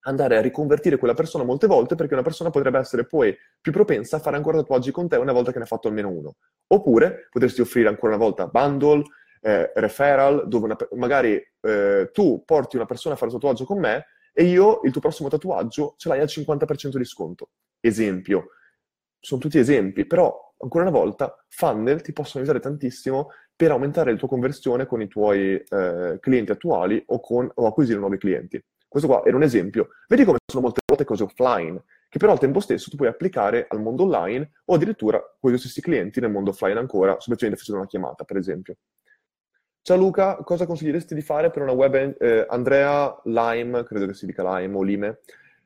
andare 0.00 0.36
a 0.36 0.40
riconvertire 0.40 0.96
quella 0.96 1.14
persona 1.14 1.44
molte 1.44 1.68
volte 1.68 1.94
perché 1.94 2.14
una 2.14 2.24
persona 2.24 2.50
potrebbe 2.50 2.80
essere 2.80 3.06
poi 3.06 3.36
più 3.60 3.70
propensa 3.70 4.16
a 4.16 4.18
fare 4.18 4.34
ancora 4.34 4.56
tatuaggi 4.56 4.90
con 4.90 5.06
te 5.06 5.14
una 5.14 5.30
volta 5.30 5.52
che 5.52 5.58
ne 5.58 5.64
ha 5.64 5.68
fatto 5.68 5.86
almeno 5.86 6.08
uno. 6.08 6.34
Oppure 6.66 7.28
potresti 7.30 7.60
offrire 7.60 7.88
ancora 7.88 8.16
una 8.16 8.24
volta 8.24 8.48
bundle, 8.48 9.02
eh, 9.42 9.70
referral, 9.76 10.48
dove 10.48 10.64
una, 10.64 10.76
magari 10.96 11.40
eh, 11.60 12.10
tu 12.12 12.42
porti 12.44 12.74
una 12.74 12.86
persona 12.86 13.14
a 13.14 13.16
fare 13.16 13.30
un 13.30 13.38
tatuaggio 13.38 13.64
con 13.64 13.78
me 13.78 14.06
e 14.32 14.42
io 14.42 14.80
il 14.82 14.90
tuo 14.90 15.00
prossimo 15.00 15.28
tatuaggio 15.28 15.94
ce 15.98 16.08
l'hai 16.08 16.18
al 16.18 16.26
50% 16.28 16.96
di 16.96 17.04
sconto. 17.04 17.50
Esempio. 17.78 18.54
Sono 19.20 19.40
tutti 19.40 19.58
esempi, 19.58 20.06
però 20.06 20.54
ancora 20.60 20.88
una 20.88 20.96
volta 20.98 21.36
funnel 21.48 22.02
ti 22.02 22.12
possono 22.12 22.42
aiutare 22.42 22.62
tantissimo 22.62 23.30
per 23.54 23.70
aumentare 23.70 24.12
la 24.12 24.16
tua 24.16 24.28
conversione 24.28 24.86
con 24.86 25.02
i 25.02 25.08
tuoi 25.08 25.56
eh, 25.56 26.18
clienti 26.20 26.52
attuali 26.52 27.02
o, 27.06 27.20
con, 27.20 27.50
o 27.52 27.66
acquisire 27.66 27.98
nuovi 27.98 28.18
clienti. 28.18 28.62
Questo 28.86 29.08
qua 29.08 29.22
era 29.24 29.36
un 29.36 29.42
esempio. 29.42 29.88
Vedi 30.08 30.24
come 30.24 30.38
sono 30.46 30.62
molte 30.62 30.80
volte 30.86 31.04
cose 31.04 31.24
offline, 31.24 31.82
che 32.08 32.18
però 32.18 32.32
al 32.32 32.38
tempo 32.38 32.60
stesso 32.60 32.88
tu 32.88 32.96
puoi 32.96 33.08
applicare 33.08 33.66
al 33.68 33.82
mondo 33.82 34.04
online 34.04 34.52
o 34.64 34.74
addirittura 34.74 35.18
con 35.18 35.50
i 35.50 35.54
tuoi 35.54 35.58
stessi 35.58 35.80
clienti 35.80 36.20
nel 36.20 36.30
mondo 36.30 36.50
offline 36.50 36.78
ancora, 36.78 37.18
semplicemente 37.18 37.58
facendo 37.58 37.80
una 37.80 37.88
chiamata, 37.88 38.24
per 38.24 38.36
esempio. 38.36 38.76
Ciao 39.82 39.96
Luca, 39.96 40.36
cosa 40.36 40.66
consiglieresti 40.66 41.14
di 41.14 41.22
fare 41.22 41.50
per 41.50 41.62
una 41.62 41.72
web... 41.72 42.16
Eh, 42.18 42.46
Andrea 42.48 43.20
Lime, 43.24 43.84
credo 43.84 44.06
che 44.06 44.14
si 44.14 44.26
dica 44.26 44.42
Lime 44.58 44.76
o 44.76 44.82
Lime, 44.82 45.20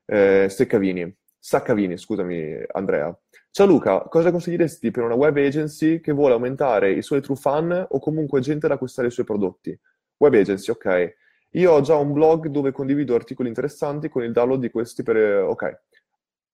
eh, 0.04 0.48
Seccavini. 0.48 1.14
Saccavini, 1.38 1.98
scusami 1.98 2.62
Andrea. 2.72 3.16
Ciao 3.54 3.66
Luca, 3.66 4.00
cosa 4.08 4.30
consiglieresti 4.30 4.90
per 4.90 5.02
una 5.02 5.14
web 5.14 5.36
agency 5.36 6.00
che 6.00 6.12
vuole 6.12 6.32
aumentare 6.32 6.90
i 6.90 7.02
suoi 7.02 7.20
true 7.20 7.36
fan 7.36 7.86
o 7.86 7.98
comunque 7.98 8.40
gente 8.40 8.66
da 8.66 8.74
acquistare 8.74 9.08
i 9.08 9.10
suoi 9.10 9.26
prodotti? 9.26 9.78
Web 10.16 10.32
agency, 10.32 10.70
ok. 10.70 11.14
Io 11.50 11.70
ho 11.70 11.82
già 11.82 11.94
un 11.96 12.14
blog 12.14 12.46
dove 12.46 12.72
condivido 12.72 13.14
articoli 13.14 13.48
interessanti 13.48 14.08
con 14.08 14.22
il 14.22 14.32
download 14.32 14.58
di 14.58 14.70
questi 14.70 15.02
per... 15.02 15.42
Ok, 15.42 15.80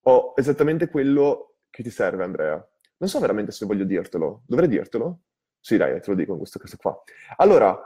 ho 0.06 0.32
esattamente 0.34 0.88
quello 0.88 1.58
che 1.70 1.84
ti 1.84 1.90
serve 1.90 2.24
Andrea. 2.24 2.68
Non 2.96 3.08
so 3.08 3.20
veramente 3.20 3.52
se 3.52 3.64
voglio 3.64 3.84
dirtelo. 3.84 4.42
Dovrei 4.44 4.68
dirtelo? 4.68 5.20
Sì, 5.60 5.76
dai, 5.76 6.00
te 6.00 6.10
lo 6.10 6.16
dico 6.16 6.32
in 6.32 6.38
questo 6.38 6.58
caso 6.58 6.76
qua. 6.78 7.00
Allora, 7.36 7.78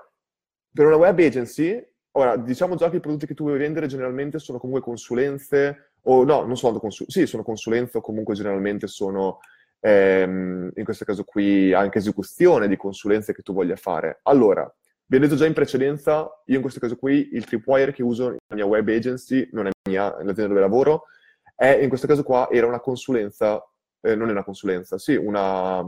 per 0.73 0.87
una 0.87 0.97
web 0.97 1.19
agency, 1.19 1.87
ora, 2.13 2.37
diciamo 2.37 2.75
già 2.75 2.91
che 2.91 2.97
i 2.97 3.01
prodotti 3.01 3.27
che 3.27 3.35
tu 3.35 3.45
vuoi 3.45 3.59
vendere 3.59 3.87
generalmente 3.87 4.39
sono 4.39 4.59
comunque 4.59 4.85
consulenze, 4.85 5.93
o 6.03 6.25
no, 6.25 6.45
non 6.45 6.57
sono 6.57 6.79
consulenze, 6.79 7.21
sì, 7.21 7.27
sono 7.27 7.43
consulenze 7.43 7.99
o 7.99 8.01
comunque 8.01 8.35
generalmente 8.35 8.87
sono, 8.87 9.39
ehm, 9.81 10.71
in 10.75 10.85
questo 10.85 11.05
caso 11.05 11.25
qui, 11.25 11.73
anche 11.73 11.99
esecuzione 11.99 12.69
di 12.69 12.77
consulenze 12.77 13.33
che 13.35 13.43
tu 13.43 13.53
voglia 13.53 13.77
fare. 13.77 14.21
Allora, 14.25 14.71
vi 15.07 15.17
ho 15.17 15.21
detto 15.21 15.37
già 15.37 15.47
in 15.47 15.53
precedenza, 15.53 16.29
io 16.47 16.57
in 16.57 16.63
questo 16.63 16.81
caso 16.81 16.97
qui, 16.97 17.31
il 17.33 17.45
tripwire 17.45 17.93
che 17.93 18.03
uso 18.03 18.25
nella 18.25 18.39
mia 18.55 18.67
web 18.67 18.89
agency, 18.89 19.49
non 19.53 19.67
è 19.67 19.71
mia, 19.89 20.17
è 20.17 20.25
l'azienda 20.25 20.49
dove 20.49 20.61
lavoro, 20.61 21.05
è 21.55 21.79
in 21.81 21.89
questo 21.89 22.07
caso 22.07 22.23
qua 22.23 22.49
era 22.51 22.67
una 22.67 22.81
consulenza, 22.81 23.63
eh, 24.01 24.15
non 24.17 24.29
è 24.29 24.33
una 24.33 24.45
consulenza, 24.45 24.99
sì, 24.99 25.15
una 25.15 25.87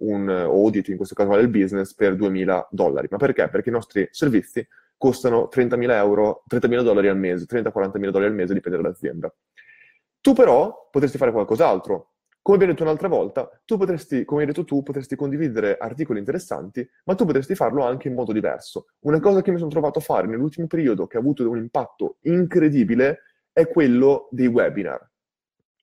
un 0.00 0.28
audit, 0.28 0.88
in 0.88 0.96
questo 0.96 1.14
caso 1.14 1.34
del 1.34 1.48
business, 1.48 1.94
per 1.94 2.14
2.000 2.14 2.68
dollari. 2.70 3.06
Ma 3.10 3.16
perché? 3.18 3.48
Perché 3.48 3.68
i 3.68 3.72
nostri 3.72 4.08
servizi 4.10 4.66
costano 5.00 5.48
30.000 5.50 5.92
euro, 5.92 6.44
30.000 6.46 6.82
dollari 6.82 7.08
al 7.08 7.16
mese, 7.16 7.46
30-40.000 7.46 8.10
dollari 8.10 8.26
al 8.26 8.34
mese, 8.34 8.52
dipende 8.52 8.76
dall'azienda. 8.76 9.34
Tu 10.20 10.34
però 10.34 10.90
potresti 10.90 11.16
fare 11.16 11.32
qualcos'altro. 11.32 12.10
Come 12.42 12.56
abbiamo 12.56 12.74
detto 12.74 12.84
un'altra 12.84 13.08
volta, 13.08 13.48
tu 13.64 13.78
potresti, 13.78 14.26
come 14.26 14.42
hai 14.42 14.46
detto 14.46 14.64
tu, 14.64 14.82
potresti 14.82 15.16
condividere 15.16 15.78
articoli 15.78 16.18
interessanti, 16.18 16.86
ma 17.04 17.14
tu 17.14 17.24
potresti 17.24 17.54
farlo 17.54 17.82
anche 17.82 18.08
in 18.08 18.14
modo 18.14 18.32
diverso. 18.32 18.88
Una 19.00 19.20
cosa 19.20 19.40
che 19.40 19.50
mi 19.50 19.56
sono 19.56 19.70
trovato 19.70 20.00
a 20.00 20.02
fare 20.02 20.26
nell'ultimo 20.26 20.66
periodo 20.66 21.06
che 21.06 21.16
ha 21.16 21.20
avuto 21.20 21.48
un 21.48 21.56
impatto 21.56 22.18
incredibile 22.24 23.20
è 23.54 23.66
quello 23.68 24.28
dei 24.30 24.48
webinar. 24.48 25.10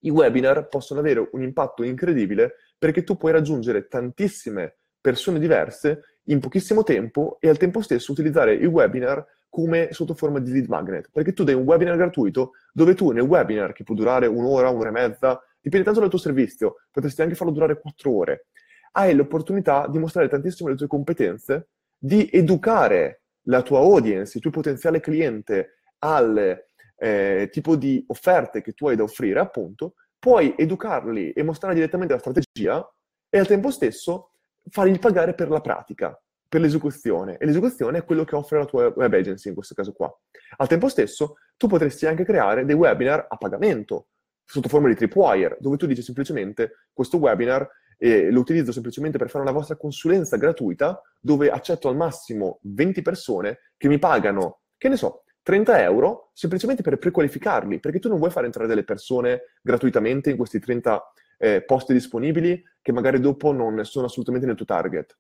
I 0.02 0.12
webinar 0.12 0.68
possono 0.68 1.00
avere 1.00 1.28
un 1.32 1.42
impatto 1.42 1.82
incredibile 1.82 2.54
perché 2.78 3.04
tu 3.04 3.18
puoi 3.18 3.32
raggiungere 3.32 3.88
tantissime 3.88 4.76
persone 5.02 5.40
diverse 5.40 6.17
in 6.30 6.40
pochissimo 6.40 6.84
tempo 6.84 7.38
e 7.40 7.50
al 7.50 7.58
tempo 7.58 7.82
stesso 7.82 8.12
utilizzare 8.12 8.56
i 8.56 8.66
webinar 8.66 9.26
come 9.50 9.90
sotto 9.92 10.14
forma 10.14 10.40
di 10.40 10.52
lead 10.52 10.68
magnet, 10.68 11.10
perché 11.12 11.34
tu 11.34 11.44
dai 11.44 11.56
un 11.56 11.64
webinar 11.64 11.96
gratuito 11.96 12.52
dove 12.72 12.94
tu 12.94 13.12
nel 13.12 13.24
webinar, 13.24 13.74
che 13.74 13.84
può 13.84 13.96
durare 13.96 14.28
un'ora, 14.28 14.70
un'ora 14.70 14.90
e 14.90 14.92
mezza, 14.92 15.42
dipende 15.60 15.86
tanto 15.86 16.00
dal 16.00 16.10
tuo 16.10 16.20
servizio, 16.20 16.76
potresti 16.92 17.22
anche 17.22 17.36
farlo 17.36 17.54
durare 17.54 17.80
quattro 17.80 18.16
ore, 18.16 18.48
hai 18.94 19.16
l'opportunità 19.16 19.88
di 19.88 20.00
mostrare 20.00 20.28
tantissimo 20.28 20.70
le 20.70 20.76
tue 20.76 20.88
competenze, 20.88 21.70
di 21.98 22.30
educare 22.32 23.22
la 23.44 23.62
tua 23.62 23.80
audience, 23.80 24.34
il 24.36 24.42
tuo 24.42 24.52
potenziale 24.52 25.00
cliente 25.00 25.80
al 26.00 26.66
eh, 26.98 27.50
tipo 27.52 27.76
di 27.76 28.04
offerte 28.08 28.62
che 28.62 28.74
tu 28.74 28.88
hai 28.88 28.96
da 28.96 29.04
offrire, 29.04 29.40
appunto, 29.40 29.94
puoi 30.20 30.54
educarli 30.58 31.32
e 31.32 31.44
mostrare 31.44 31.76
direttamente 31.76 32.14
la 32.14 32.20
strategia 32.20 32.94
e 33.30 33.40
al 33.40 33.48
tempo 33.48 33.72
stesso 33.72 34.32
fargli 34.70 35.00
pagare 35.00 35.34
per 35.34 35.50
la 35.50 35.62
pratica, 35.62 36.20
per 36.48 36.62
l'esecuzione. 36.62 37.38
E 37.38 37.46
l'esecuzione 37.46 38.00
è 38.00 38.04
quello 38.04 38.24
che 38.24 38.36
offre 38.36 38.60
la 38.60 38.66
tua 38.66 38.94
web 38.96 39.14
agency 39.14 39.50
in 39.50 39.56
questo 39.56 39.74
caso 39.74 39.94
qua. 39.94 40.14
Al 40.58 40.68
tempo 40.68 40.90
stesso, 40.90 41.36
tu 41.58 41.68
potresti 41.68 42.06
anche 42.06 42.24
creare 42.24 42.66
dei 42.66 42.76
webinar 42.76 43.26
a 43.30 43.38
pagamento, 43.38 44.08
sotto 44.46 44.70
forma 44.70 44.88
di 44.88 44.96
tripwire, 44.96 45.58
dove 45.60 45.78
tu 45.78 45.86
dici 45.86 46.02
semplicemente 46.02 46.88
questo 46.94 47.18
webinar 47.18 47.68
eh, 47.98 48.30
lo 48.32 48.40
utilizzo 48.40 48.72
semplicemente 48.72 49.18
per 49.18 49.30
fare 49.30 49.44
una 49.44 49.54
vostra 49.54 49.76
consulenza 49.76 50.38
gratuita, 50.38 51.02
dove 51.20 51.50
accetto 51.50 51.90
al 51.90 51.96
massimo 51.96 52.60
20 52.62 53.02
persone 53.02 53.60
che 53.76 53.88
mi 53.88 54.00
pagano, 54.00 54.62
che 54.78 54.88
ne 54.88 54.96
so, 54.96 55.24
30 55.42 55.82
euro 55.82 56.32
semplicemente 56.34 56.84
per 56.84 56.98
prequalificarli, 56.98 57.80
perché 57.80 58.00
tu 58.00 58.10
non 58.10 58.18
vuoi 58.18 58.32
far 58.32 58.46
entrare 58.46 58.68
delle 58.68 58.84
persone 58.84 59.44
gratuitamente 59.62 60.30
in 60.30 60.38
questi 60.38 60.60
30 60.60 61.02
eh, 61.38 61.64
posti 61.64 61.94
disponibili 61.94 62.62
che 62.82 62.92
magari 62.92 63.20
dopo 63.20 63.52
non 63.52 63.84
sono 63.86 64.06
assolutamente 64.06 64.48
nel 64.48 64.56
tuo 64.56 64.66
target. 64.66 65.18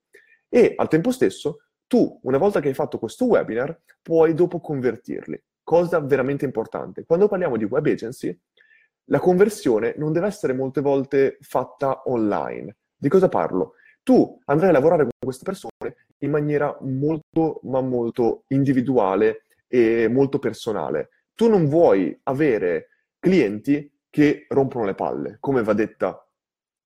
E 0.49 0.73
al 0.75 0.87
tempo 0.87 1.11
stesso, 1.11 1.59
tu, 1.87 2.19
una 2.23 2.37
volta 2.37 2.59
che 2.59 2.67
hai 2.67 2.73
fatto 2.73 2.99
questo 2.99 3.25
webinar, 3.25 3.79
puoi 4.01 4.33
dopo 4.33 4.59
convertirli. 4.59 5.41
Cosa 5.63 5.99
veramente 5.99 6.45
importante. 6.45 7.05
Quando 7.05 7.27
parliamo 7.27 7.57
di 7.57 7.65
web 7.65 7.85
agency, 7.85 8.37
la 9.09 9.19
conversione 9.19 9.93
non 9.97 10.11
deve 10.11 10.27
essere 10.27 10.53
molte 10.53 10.81
volte 10.81 11.37
fatta 11.41 12.03
online. 12.05 12.75
Di 12.95 13.09
cosa 13.09 13.29
parlo? 13.29 13.73
Tu 14.03 14.39
andrai 14.45 14.69
a 14.69 14.73
lavorare 14.73 15.03
con 15.03 15.11
queste 15.19 15.43
persone 15.43 16.07
in 16.19 16.31
maniera 16.31 16.75
molto, 16.81 17.59
ma 17.63 17.81
molto 17.81 18.43
individuale 18.47 19.45
e 19.67 20.07
molto 20.07 20.39
personale. 20.39 21.09
Tu 21.35 21.49
non 21.49 21.67
vuoi 21.67 22.17
avere 22.23 22.89
clienti 23.19 23.91
che 24.09 24.45
rompono 24.49 24.85
le 24.85 24.95
palle, 24.95 25.37
come 25.39 25.63
va 25.63 25.73
detta. 25.73 26.25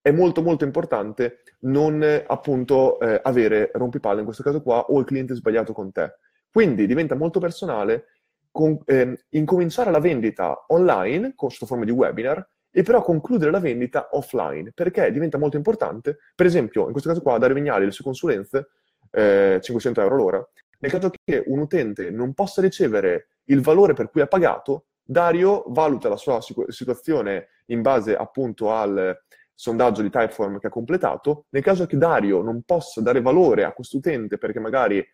È 0.00 0.10
molto 0.10 0.42
molto 0.42 0.64
importante 0.64 1.42
non 1.60 2.02
appunto 2.26 2.98
eh, 2.98 3.20
avere 3.22 3.70
rompipalle 3.72 4.18
in 4.18 4.24
questo 4.24 4.42
caso 4.42 4.62
qua 4.62 4.80
o 4.80 4.98
il 4.98 5.04
cliente 5.04 5.34
sbagliato 5.34 5.72
con 5.72 5.92
te. 5.92 6.16
Quindi 6.50 6.86
diventa 6.86 7.14
molto 7.14 7.38
personale 7.38 8.06
con, 8.50 8.78
eh, 8.84 9.24
incominciare 9.30 9.90
la 9.90 10.00
vendita 10.00 10.64
online 10.68 11.34
con, 11.34 11.50
sotto 11.50 11.66
forma 11.66 11.84
di 11.84 11.92
webinar 11.92 12.46
e 12.70 12.82
però 12.82 13.02
concludere 13.02 13.50
la 13.50 13.60
vendita 13.60 14.08
offline 14.12 14.72
perché 14.74 15.10
diventa 15.12 15.38
molto 15.38 15.56
importante, 15.56 16.18
per 16.34 16.46
esempio 16.46 16.86
in 16.86 16.92
questo 16.92 17.10
caso 17.10 17.22
qua 17.22 17.38
Dario 17.38 17.54
Vignali 17.54 17.84
le 17.84 17.90
sue 17.90 18.04
consulenze 18.04 18.70
eh, 19.10 19.58
500 19.62 20.00
euro 20.00 20.16
l'ora 20.16 20.48
nel 20.82 20.90
caso 20.90 21.10
che 21.24 21.42
un 21.46 21.60
utente 21.60 22.10
non 22.10 22.34
possa 22.34 22.60
ricevere 22.60 23.28
il 23.44 23.60
valore 23.60 23.94
per 23.94 24.10
cui 24.10 24.20
ha 24.20 24.26
pagato, 24.26 24.86
Dario 25.02 25.64
valuta 25.68 26.08
la 26.08 26.16
sua 26.16 26.40
situazione 26.40 27.48
in 27.66 27.82
base 27.82 28.16
appunto 28.16 28.72
al 28.72 29.20
sondaggio 29.54 30.02
di 30.02 30.10
Typeform 30.10 30.58
che 30.58 30.68
ha 30.68 30.70
completato. 30.70 31.46
Nel 31.50 31.62
caso 31.62 31.86
che 31.86 31.96
Dario 31.96 32.42
non 32.42 32.62
possa 32.62 33.00
dare 33.00 33.20
valore 33.20 33.64
a 33.64 33.72
questo 33.72 33.98
utente 33.98 34.38
perché 34.38 34.60
magari 34.60 35.04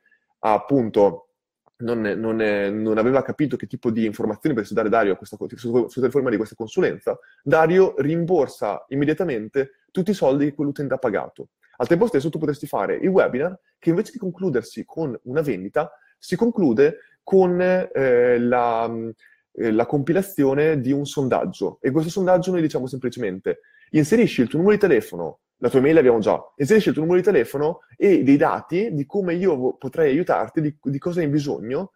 ha 0.40 0.52
appunto 0.52 1.24
non, 1.78 2.00
non, 2.00 2.36
non, 2.36 2.98
aveva 2.98 3.22
capito 3.22 3.56
che 3.56 3.66
tipo 3.66 3.90
di 3.90 4.04
informazioni 4.04 4.54
potesse 4.54 4.74
dare 4.74 4.88
Dario 4.88 5.12
a 5.12 5.16
questa, 5.16 5.36
sotto 5.36 6.10
forma 6.10 6.30
di 6.30 6.36
questa 6.36 6.56
consulenza, 6.56 7.18
Dario 7.42 7.94
rimborsa 7.98 8.84
immediatamente 8.88 9.82
tutti 9.92 10.10
i 10.10 10.14
soldi 10.14 10.46
che 10.46 10.54
quell'utente 10.54 10.94
ha 10.94 10.98
pagato. 10.98 11.50
Al 11.76 11.86
tempo 11.86 12.08
stesso 12.08 12.30
tu 12.30 12.38
potresti 12.38 12.66
fare 12.66 12.96
il 12.96 13.08
webinar 13.08 13.56
che 13.78 13.90
invece 13.90 14.12
di 14.12 14.18
concludersi 14.18 14.84
con 14.84 15.16
una 15.24 15.40
vendita, 15.40 15.92
si 16.18 16.34
conclude 16.34 16.98
con 17.22 17.60
eh, 17.60 18.38
la, 18.40 18.90
eh, 19.58 19.72
la 19.72 19.86
compilazione 19.86 20.80
di 20.80 20.92
un 20.92 21.04
sondaggio 21.04 21.78
e 21.80 21.90
questo 21.90 22.10
sondaggio 22.10 22.52
noi 22.52 22.60
diciamo 22.60 22.86
semplicemente 22.86 23.60
inserisci 23.90 24.42
il 24.42 24.48
tuo 24.48 24.58
numero 24.58 24.76
di 24.76 24.80
telefono, 24.80 25.40
la 25.58 25.68
tua 25.68 25.80
email 25.80 25.96
l'abbiamo 25.96 26.20
già, 26.20 26.40
inserisci 26.56 26.88
il 26.88 26.94
tuo 26.94 27.02
numero 27.04 27.20
di 27.20 27.26
telefono 27.26 27.80
e 27.96 28.22
dei 28.22 28.36
dati 28.36 28.90
di 28.92 29.04
come 29.06 29.34
io 29.34 29.74
potrei 29.74 30.10
aiutarti, 30.10 30.60
di, 30.60 30.76
di 30.80 30.98
cosa 30.98 31.20
hai 31.20 31.28
bisogno 31.28 31.92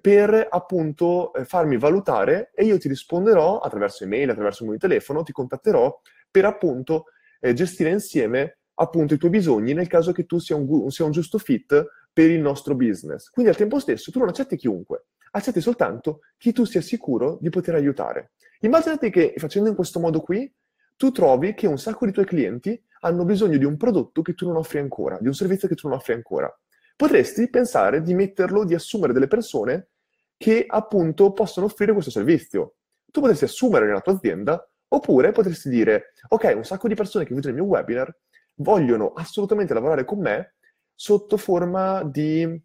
per 0.00 0.48
appunto 0.50 1.32
eh, 1.34 1.44
farmi 1.44 1.76
valutare 1.76 2.50
e 2.54 2.64
io 2.64 2.78
ti 2.78 2.88
risponderò 2.88 3.58
attraverso 3.58 4.04
email, 4.04 4.30
attraverso 4.30 4.64
il 4.64 4.70
di 4.70 4.78
telefono, 4.78 5.22
ti 5.22 5.32
contatterò 5.32 6.00
per 6.30 6.44
appunto 6.46 7.04
eh, 7.40 7.52
gestire 7.52 7.90
insieme 7.90 8.58
appunto 8.76 9.14
i 9.14 9.18
tuoi 9.18 9.30
bisogni 9.30 9.72
nel 9.72 9.86
caso 9.86 10.10
che 10.12 10.24
tu 10.26 10.38
sia 10.38 10.56
un, 10.56 10.90
sia 10.90 11.04
un 11.04 11.12
giusto 11.12 11.38
fit 11.38 11.86
per 12.12 12.30
il 12.30 12.40
nostro 12.40 12.74
business. 12.74 13.28
Quindi 13.28 13.50
al 13.52 13.56
tempo 13.56 13.78
stesso 13.78 14.10
tu 14.10 14.18
non 14.18 14.28
accetti 14.28 14.56
chiunque, 14.56 15.06
accetti 15.34 15.60
soltanto 15.60 16.20
chi 16.36 16.52
tu 16.52 16.64
sia 16.64 16.80
sicuro 16.80 17.38
di 17.40 17.50
poter 17.50 17.74
aiutare. 17.74 18.32
Immaginati 18.60 19.10
che 19.10 19.34
facendo 19.36 19.68
in 19.68 19.74
questo 19.74 20.00
modo 20.00 20.20
qui, 20.20 20.52
tu 20.96 21.10
trovi 21.10 21.54
che 21.54 21.66
un 21.66 21.78
sacco 21.78 22.06
di 22.06 22.12
tuoi 22.12 22.24
clienti 22.24 22.80
hanno 23.00 23.24
bisogno 23.24 23.58
di 23.58 23.64
un 23.64 23.76
prodotto 23.76 24.22
che 24.22 24.34
tu 24.34 24.46
non 24.46 24.56
offri 24.56 24.78
ancora, 24.78 25.18
di 25.20 25.26
un 25.26 25.34
servizio 25.34 25.68
che 25.68 25.74
tu 25.74 25.88
non 25.88 25.96
offri 25.96 26.14
ancora 26.14 26.52
potresti 26.96 27.48
pensare 27.50 28.02
di 28.02 28.14
metterlo, 28.14 28.64
di 28.64 28.74
assumere 28.74 29.12
delle 29.12 29.26
persone 29.26 29.88
che 30.36 30.64
appunto 30.66 31.32
possono 31.32 31.66
offrire 31.66 31.92
questo 31.92 32.10
servizio. 32.10 32.76
Tu 33.10 33.20
potresti 33.20 33.44
assumere 33.44 33.86
nella 33.86 34.00
tua 34.00 34.14
azienda 34.14 34.68
oppure 34.88 35.32
potresti 35.32 35.68
dire, 35.68 36.12
ok, 36.28 36.52
un 36.56 36.64
sacco 36.64 36.88
di 36.88 36.94
persone 36.94 37.24
che 37.24 37.34
vedono 37.34 37.54
il 37.54 37.60
mio 37.60 37.70
webinar 37.70 38.16
vogliono 38.56 39.12
assolutamente 39.12 39.74
lavorare 39.74 40.04
con 40.04 40.20
me 40.20 40.54
sotto 40.94 41.36
forma 41.36 42.02
di... 42.04 42.62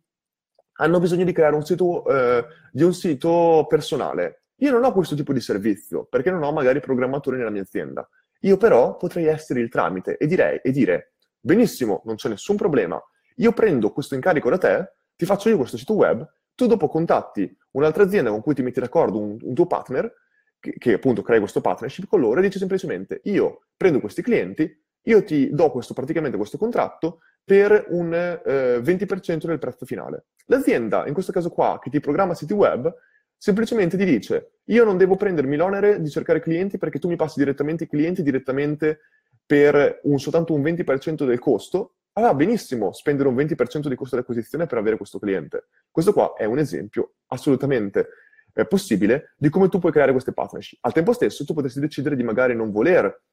hanno 0.81 0.99
bisogno 0.99 1.23
di 1.23 1.31
creare 1.31 1.56
un 1.56 1.65
sito, 1.65 2.06
eh, 2.06 2.45
di 2.72 2.84
un 2.84 2.93
sito 2.93 3.65
personale. 3.68 4.43
Io 4.57 4.72
non 4.72 4.84
ho 4.84 4.91
questo 4.91 5.15
tipo 5.15 5.34
di 5.34 5.39
servizio 5.39 6.06
perché 6.06 6.31
non 6.31 6.43
ho 6.43 6.51
magari 6.51 6.80
programmatori 6.80 7.38
nella 7.38 7.49
mia 7.49 7.61
azienda. 7.61 8.07
Io 8.41 8.57
però 8.57 8.95
potrei 8.97 9.26
essere 9.26 9.60
il 9.60 9.69
tramite 9.69 10.18
e, 10.18 10.26
direi, 10.26 10.60
e 10.64 10.72
dire, 10.72 11.14
benissimo, 11.39 12.01
non 12.06 12.15
c'è 12.15 12.30
nessun 12.30 12.56
problema, 12.56 13.01
io 13.35 13.51
prendo 13.51 13.91
questo 13.91 14.15
incarico 14.15 14.49
da 14.49 14.57
te, 14.57 14.93
ti 15.15 15.26
faccio 15.26 15.49
io 15.49 15.57
questo 15.57 15.77
sito 15.77 15.93
web, 15.93 16.26
tu 16.56 16.65
dopo 16.65 16.88
contatti 16.88 17.53
un'altra 17.72 18.03
azienda 18.03 18.30
con 18.30 18.41
cui 18.41 18.53
ti 18.53 18.61
metti 18.61 18.80
d'accordo, 18.80 19.19
un, 19.19 19.38
un 19.41 19.53
tuo 19.53 19.65
partner, 19.68 20.11
che, 20.60 20.76
che, 20.77 20.93
appunto 20.93 21.22
crei 21.22 21.39
questo 21.39 21.61
partnership 21.61 22.07
con 22.07 22.22
loro, 22.22 22.39
e 22.39 22.43
dici 22.43 22.57
semplicemente 22.57 23.19
io 23.26 23.64
prendo 23.76 23.99
questi 23.99 24.22
clienti, 24.22 24.84
io 25.03 25.23
ti 25.23 25.49
do 25.51 25.72
questo, 25.72 25.93
praticamente 25.93 26.38
questo 26.38 26.57
contratto 26.57 27.19
per 27.49 27.85
un 27.88 28.13
eh, 28.13 28.77
20% 28.77 29.47
del 29.47 29.57
prezzo 29.57 29.84
finale. 29.84 30.26
L'azienda, 30.45 31.07
in 31.07 31.13
questo 31.13 31.31
caso 31.31 31.49
qua, 31.49 31.80
che 31.81 31.89
ti 31.89 31.99
programma 31.99 32.35
siti 32.35 32.53
web, 32.53 32.93
semplicemente 33.35 33.97
ti 33.97 34.05
dice 34.05 34.51
io 34.65 34.84
non 34.84 34.97
devo 34.97 35.15
prendermi 35.15 35.55
l'onere 35.55 35.99
di 35.99 36.11
cercare 36.11 36.41
clienti 36.41 36.77
perché 36.77 36.99
tu 36.99 37.07
mi 37.07 37.15
passi 37.15 37.39
direttamente 37.39 37.85
i 37.85 37.88
clienti 37.88 38.21
direttamente 38.21 38.99
per 39.47 40.01
un, 40.03 40.19
soltanto 40.19 40.53
un 40.53 40.61
20% 40.61 41.26
del 41.26 41.39
costo 41.39 41.95
allora 42.13 42.35
benissimo 42.35 42.91
spendere 42.91 43.30
un 43.30 43.35
20% 43.35 43.88
di 43.88 43.95
costo 43.95 44.15
di 44.15 44.21
acquisizione 44.21 44.67
per 44.67 44.77
avere 44.77 44.97
questo 44.97 45.17
cliente. 45.17 45.69
Questo 45.89 46.13
qua 46.13 46.34
è 46.38 46.45
un 46.45 46.59
esempio 46.59 47.13
assolutamente 47.27 48.09
eh, 48.53 48.65
possibile 48.65 49.34
di 49.38 49.49
come 49.49 49.69
tu 49.69 49.80
puoi 49.80 49.91
creare 49.91 50.11
queste 50.11 50.34
partnership. 50.34 50.77
Al 50.81 50.93
tempo 50.93 51.13
stesso 51.13 51.45
tu 51.45 51.53
potresti 51.55 51.80
decidere 51.80 52.15
di 52.15 52.23
magari 52.23 52.55
non 52.55 52.71
voler 52.71 53.23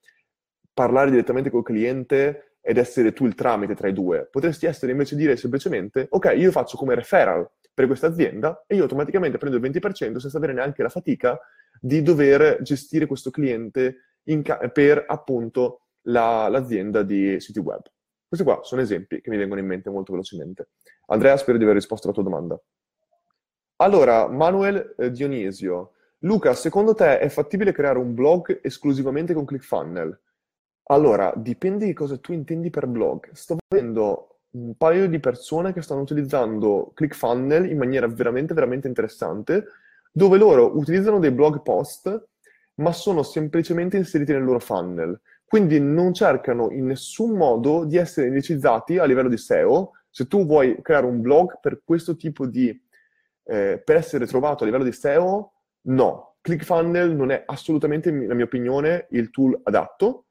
parlare 0.72 1.10
direttamente 1.10 1.50
col 1.50 1.64
cliente 1.64 2.55
ed 2.66 2.78
essere 2.78 3.12
tu 3.12 3.26
il 3.26 3.36
tramite 3.36 3.76
tra 3.76 3.86
i 3.86 3.92
due. 3.92 4.26
Potresti 4.28 4.66
essere 4.66 4.90
invece 4.90 5.14
dire 5.14 5.36
semplicemente, 5.36 6.08
ok, 6.10 6.34
io 6.36 6.50
faccio 6.50 6.76
come 6.76 6.96
referral 6.96 7.48
per 7.72 7.86
questa 7.86 8.08
azienda 8.08 8.64
e 8.66 8.74
io 8.74 8.82
automaticamente 8.82 9.38
prendo 9.38 9.56
il 9.56 9.62
20% 9.62 10.16
senza 10.16 10.36
avere 10.36 10.52
neanche 10.52 10.82
la 10.82 10.88
fatica 10.88 11.38
di 11.80 12.02
dover 12.02 12.60
gestire 12.62 13.06
questo 13.06 13.30
cliente 13.30 14.16
ca- 14.42 14.58
per 14.70 15.04
appunto 15.06 15.82
la, 16.08 16.48
l'azienda 16.48 17.04
di 17.04 17.38
siti 17.38 17.60
web. 17.60 17.82
Questi 18.26 18.44
qua 18.44 18.60
sono 18.64 18.80
esempi 18.80 19.20
che 19.20 19.30
mi 19.30 19.36
vengono 19.36 19.60
in 19.60 19.66
mente 19.66 19.88
molto 19.88 20.10
velocemente. 20.10 20.70
Andrea, 21.06 21.36
spero 21.36 21.58
di 21.58 21.62
aver 21.62 21.76
risposto 21.76 22.08
alla 22.08 22.16
tua 22.16 22.24
domanda. 22.24 22.60
Allora, 23.76 24.26
Manuel 24.26 24.96
eh, 24.98 25.12
Dionisio. 25.12 25.92
Luca, 26.20 26.52
secondo 26.54 26.94
te 26.94 27.20
è 27.20 27.28
fattibile 27.28 27.70
creare 27.70 27.98
un 27.98 28.12
blog 28.12 28.58
esclusivamente 28.60 29.34
con 29.34 29.44
ClickFunnel? 29.44 30.20
Allora, 30.88 31.32
dipende 31.34 31.84
di 31.86 31.92
cosa 31.92 32.16
tu 32.18 32.32
intendi 32.32 32.70
per 32.70 32.86
blog. 32.86 33.30
Sto 33.32 33.56
vedendo 33.68 34.38
un 34.50 34.76
paio 34.76 35.08
di 35.08 35.18
persone 35.18 35.72
che 35.72 35.82
stanno 35.82 36.02
utilizzando 36.02 36.92
ClickFunnel 36.94 37.68
in 37.68 37.76
maniera 37.76 38.06
veramente, 38.06 38.54
veramente 38.54 38.86
interessante, 38.86 39.64
dove 40.12 40.38
loro 40.38 40.76
utilizzano 40.78 41.18
dei 41.18 41.32
blog 41.32 41.62
post, 41.62 42.28
ma 42.76 42.92
sono 42.92 43.24
semplicemente 43.24 43.96
inseriti 43.96 44.32
nel 44.32 44.44
loro 44.44 44.60
funnel. 44.60 45.20
Quindi 45.44 45.80
non 45.80 46.14
cercano 46.14 46.70
in 46.70 46.86
nessun 46.86 47.36
modo 47.36 47.84
di 47.84 47.96
essere 47.96 48.28
indicizzati 48.28 48.98
a 48.98 49.04
livello 49.04 49.28
di 49.28 49.36
SEO. 49.36 49.92
Se 50.08 50.26
tu 50.28 50.46
vuoi 50.46 50.80
creare 50.82 51.06
un 51.06 51.20
blog 51.20 51.58
per 51.60 51.82
questo 51.84 52.14
tipo 52.16 52.46
di... 52.46 52.68
Eh, 53.48 53.80
per 53.84 53.96
essere 53.96 54.26
trovato 54.26 54.62
a 54.62 54.66
livello 54.66 54.84
di 54.84 54.92
SEO, 54.92 55.52
no. 55.82 56.36
ClickFunnels 56.40 57.12
non 57.12 57.32
è 57.32 57.42
assolutamente, 57.44 58.10
la 58.12 58.34
mia 58.34 58.44
opinione, 58.44 59.08
il 59.10 59.30
tool 59.30 59.58
adatto, 59.64 60.25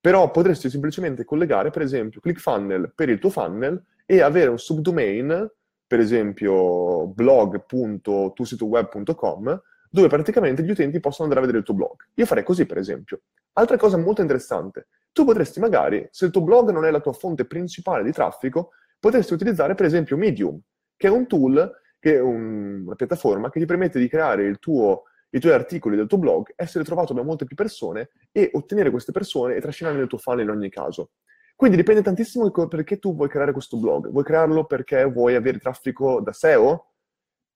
però 0.00 0.30
potresti 0.30 0.70
semplicemente 0.70 1.24
collegare, 1.24 1.70
per 1.70 1.82
esempio, 1.82 2.20
ClickFunnels 2.20 2.92
per 2.94 3.08
il 3.10 3.18
tuo 3.18 3.30
funnel 3.30 3.82
e 4.06 4.22
avere 4.22 4.50
un 4.50 4.58
subdomain, 4.58 5.50
per 5.86 6.00
esempio 6.00 7.06
blog.tusitoweb.com, 7.08 9.62
dove 9.90 10.08
praticamente 10.08 10.62
gli 10.62 10.70
utenti 10.70 11.00
possono 11.00 11.24
andare 11.24 11.40
a 11.40 11.46
vedere 11.46 11.58
il 11.58 11.66
tuo 11.66 11.74
blog. 11.74 11.96
Io 12.14 12.24
farei 12.24 12.44
così, 12.44 12.64
per 12.64 12.78
esempio. 12.78 13.22
Altra 13.54 13.76
cosa 13.76 13.96
molto 13.96 14.20
interessante, 14.22 14.86
tu 15.12 15.24
potresti 15.24 15.58
magari, 15.60 16.06
se 16.10 16.26
il 16.26 16.30
tuo 16.30 16.42
blog 16.42 16.70
non 16.70 16.84
è 16.84 16.90
la 16.90 17.00
tua 17.00 17.12
fonte 17.12 17.44
principale 17.44 18.04
di 18.04 18.12
traffico, 18.12 18.70
potresti 18.98 19.34
utilizzare 19.34 19.74
per 19.74 19.86
esempio 19.86 20.16
Medium, 20.16 20.58
che 20.96 21.08
è 21.08 21.10
un 21.10 21.26
tool, 21.26 21.78
che 21.98 22.14
è 22.14 22.20
un, 22.20 22.84
una 22.86 22.94
piattaforma 22.94 23.50
che 23.50 23.58
ti 23.58 23.66
permette 23.66 23.98
di 23.98 24.08
creare 24.08 24.54
tuo, 24.56 25.04
i 25.30 25.40
tuoi 25.40 25.52
articoli 25.52 25.96
del 25.96 26.06
tuo 26.06 26.18
blog, 26.18 26.52
essere 26.56 26.84
trovato 26.84 27.12
da 27.12 27.22
molte 27.22 27.44
più 27.44 27.56
persone 27.56 28.10
e 28.32 28.50
ottenere 28.52 28.90
queste 28.90 29.12
persone 29.12 29.54
e 29.54 29.60
trascinarle 29.60 29.98
nel 29.98 30.08
tuo 30.08 30.18
funnel 30.18 30.44
in 30.44 30.50
ogni 30.50 30.68
caso. 30.68 31.10
Quindi 31.54 31.76
dipende 31.76 32.02
tantissimo 32.02 32.50
perché 32.68 32.98
tu 32.98 33.14
vuoi 33.14 33.28
creare 33.28 33.52
questo 33.52 33.76
blog. 33.76 34.08
Vuoi 34.08 34.24
crearlo 34.24 34.64
perché 34.64 35.04
vuoi 35.04 35.34
avere 35.34 35.58
traffico 35.58 36.20
da 36.20 36.32
SEO? 36.32 36.92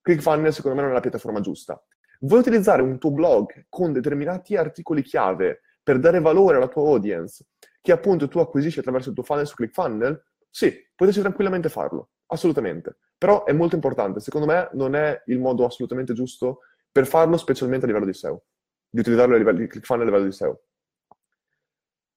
ClickFunnels 0.03 0.57
secondo 0.57 0.77
me 0.77 0.83
non 0.83 0.91
è 0.91 0.95
la 0.95 1.01
piattaforma 1.01 1.41
giusta. 1.41 1.83
Vuoi 2.21 2.41
utilizzare 2.41 2.83
un 2.83 2.99
tuo 2.99 3.11
blog 3.11 3.67
con 3.69 3.93
determinati 3.93 4.57
articoli 4.57 5.03
chiave 5.03 5.63
per 5.83 5.99
dare 5.99 6.21
valore 6.21 6.57
alla 6.57 6.69
tua 6.69 6.83
audience, 6.83 7.47
che 7.81 7.93
appunto 7.93 8.29
tu 8.29 8.39
acquisisci 8.39 8.79
attraverso 8.79 9.09
il 9.09 9.15
tuo 9.15 9.25
funnel 9.25 9.47
su 9.47 9.55
ClickFunnels? 9.55 10.23
Sì, 10.51 10.73
potresti 10.95 11.23
tranquillamente 11.23 11.69
farlo, 11.69 12.11
assolutamente. 12.27 12.99
Però 13.17 13.45
è 13.45 13.53
molto 13.53 13.75
importante, 13.75 14.21
secondo 14.21 14.47
me 14.47 14.69
non 14.73 14.95
è 14.95 15.23
il 15.27 15.39
modo 15.39 15.65
assolutamente 15.65 16.13
giusto 16.13 16.61
per 16.95 17.09
farlo, 17.09 17.37
specialmente 17.37 17.87
a 17.87 17.89
livello 17.89 18.07
di 18.07 18.13
SEO, 18.13 18.45
di 18.89 19.01
utilizzarlo 19.01 19.35
a 19.35 19.39
livello 19.39 19.59
di 19.59 19.67
ClickFunnels 19.67 20.07
a 20.07 20.11
livello 20.13 20.31
di 20.31 20.33
SEO. 20.33 20.61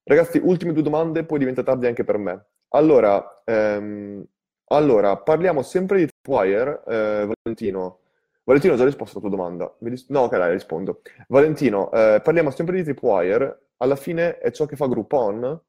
Ragazzi, 0.04 0.40
ultime 0.44 0.72
due 0.72 0.84
domande, 0.84 1.26
poi 1.26 1.40
diventa 1.40 1.64
tardi 1.64 1.88
anche 1.88 2.04
per 2.04 2.20
me. 2.20 2.46
Allora, 2.70 3.42
ehm, 3.44 4.24
allora 4.66 5.18
parliamo 5.18 5.64
sempre 5.64 5.98
di 5.98 6.08
Tripwire, 6.22 6.84
eh, 6.86 7.28
Valentino. 7.44 8.02
Valentino, 8.44 8.74
ho 8.74 8.78
già 8.78 8.86
risposto 8.86 9.18
alla 9.18 9.28
tua 9.28 9.36
domanda. 9.36 9.76
Ris- 9.80 10.10
no, 10.10 10.22
ok, 10.22 10.38
dai, 10.38 10.52
rispondo. 10.52 11.02
Valentino, 11.28 11.92
eh, 11.92 12.22
parliamo 12.24 12.52
sempre 12.52 12.76
di 12.76 12.84
Tripwire. 12.84 13.70
Alla 13.78 13.96
fine 13.96 14.38
è 14.38 14.52
ciò 14.52 14.68
che 14.68 14.76
fa 14.76 14.86
Groupon. 14.88 15.60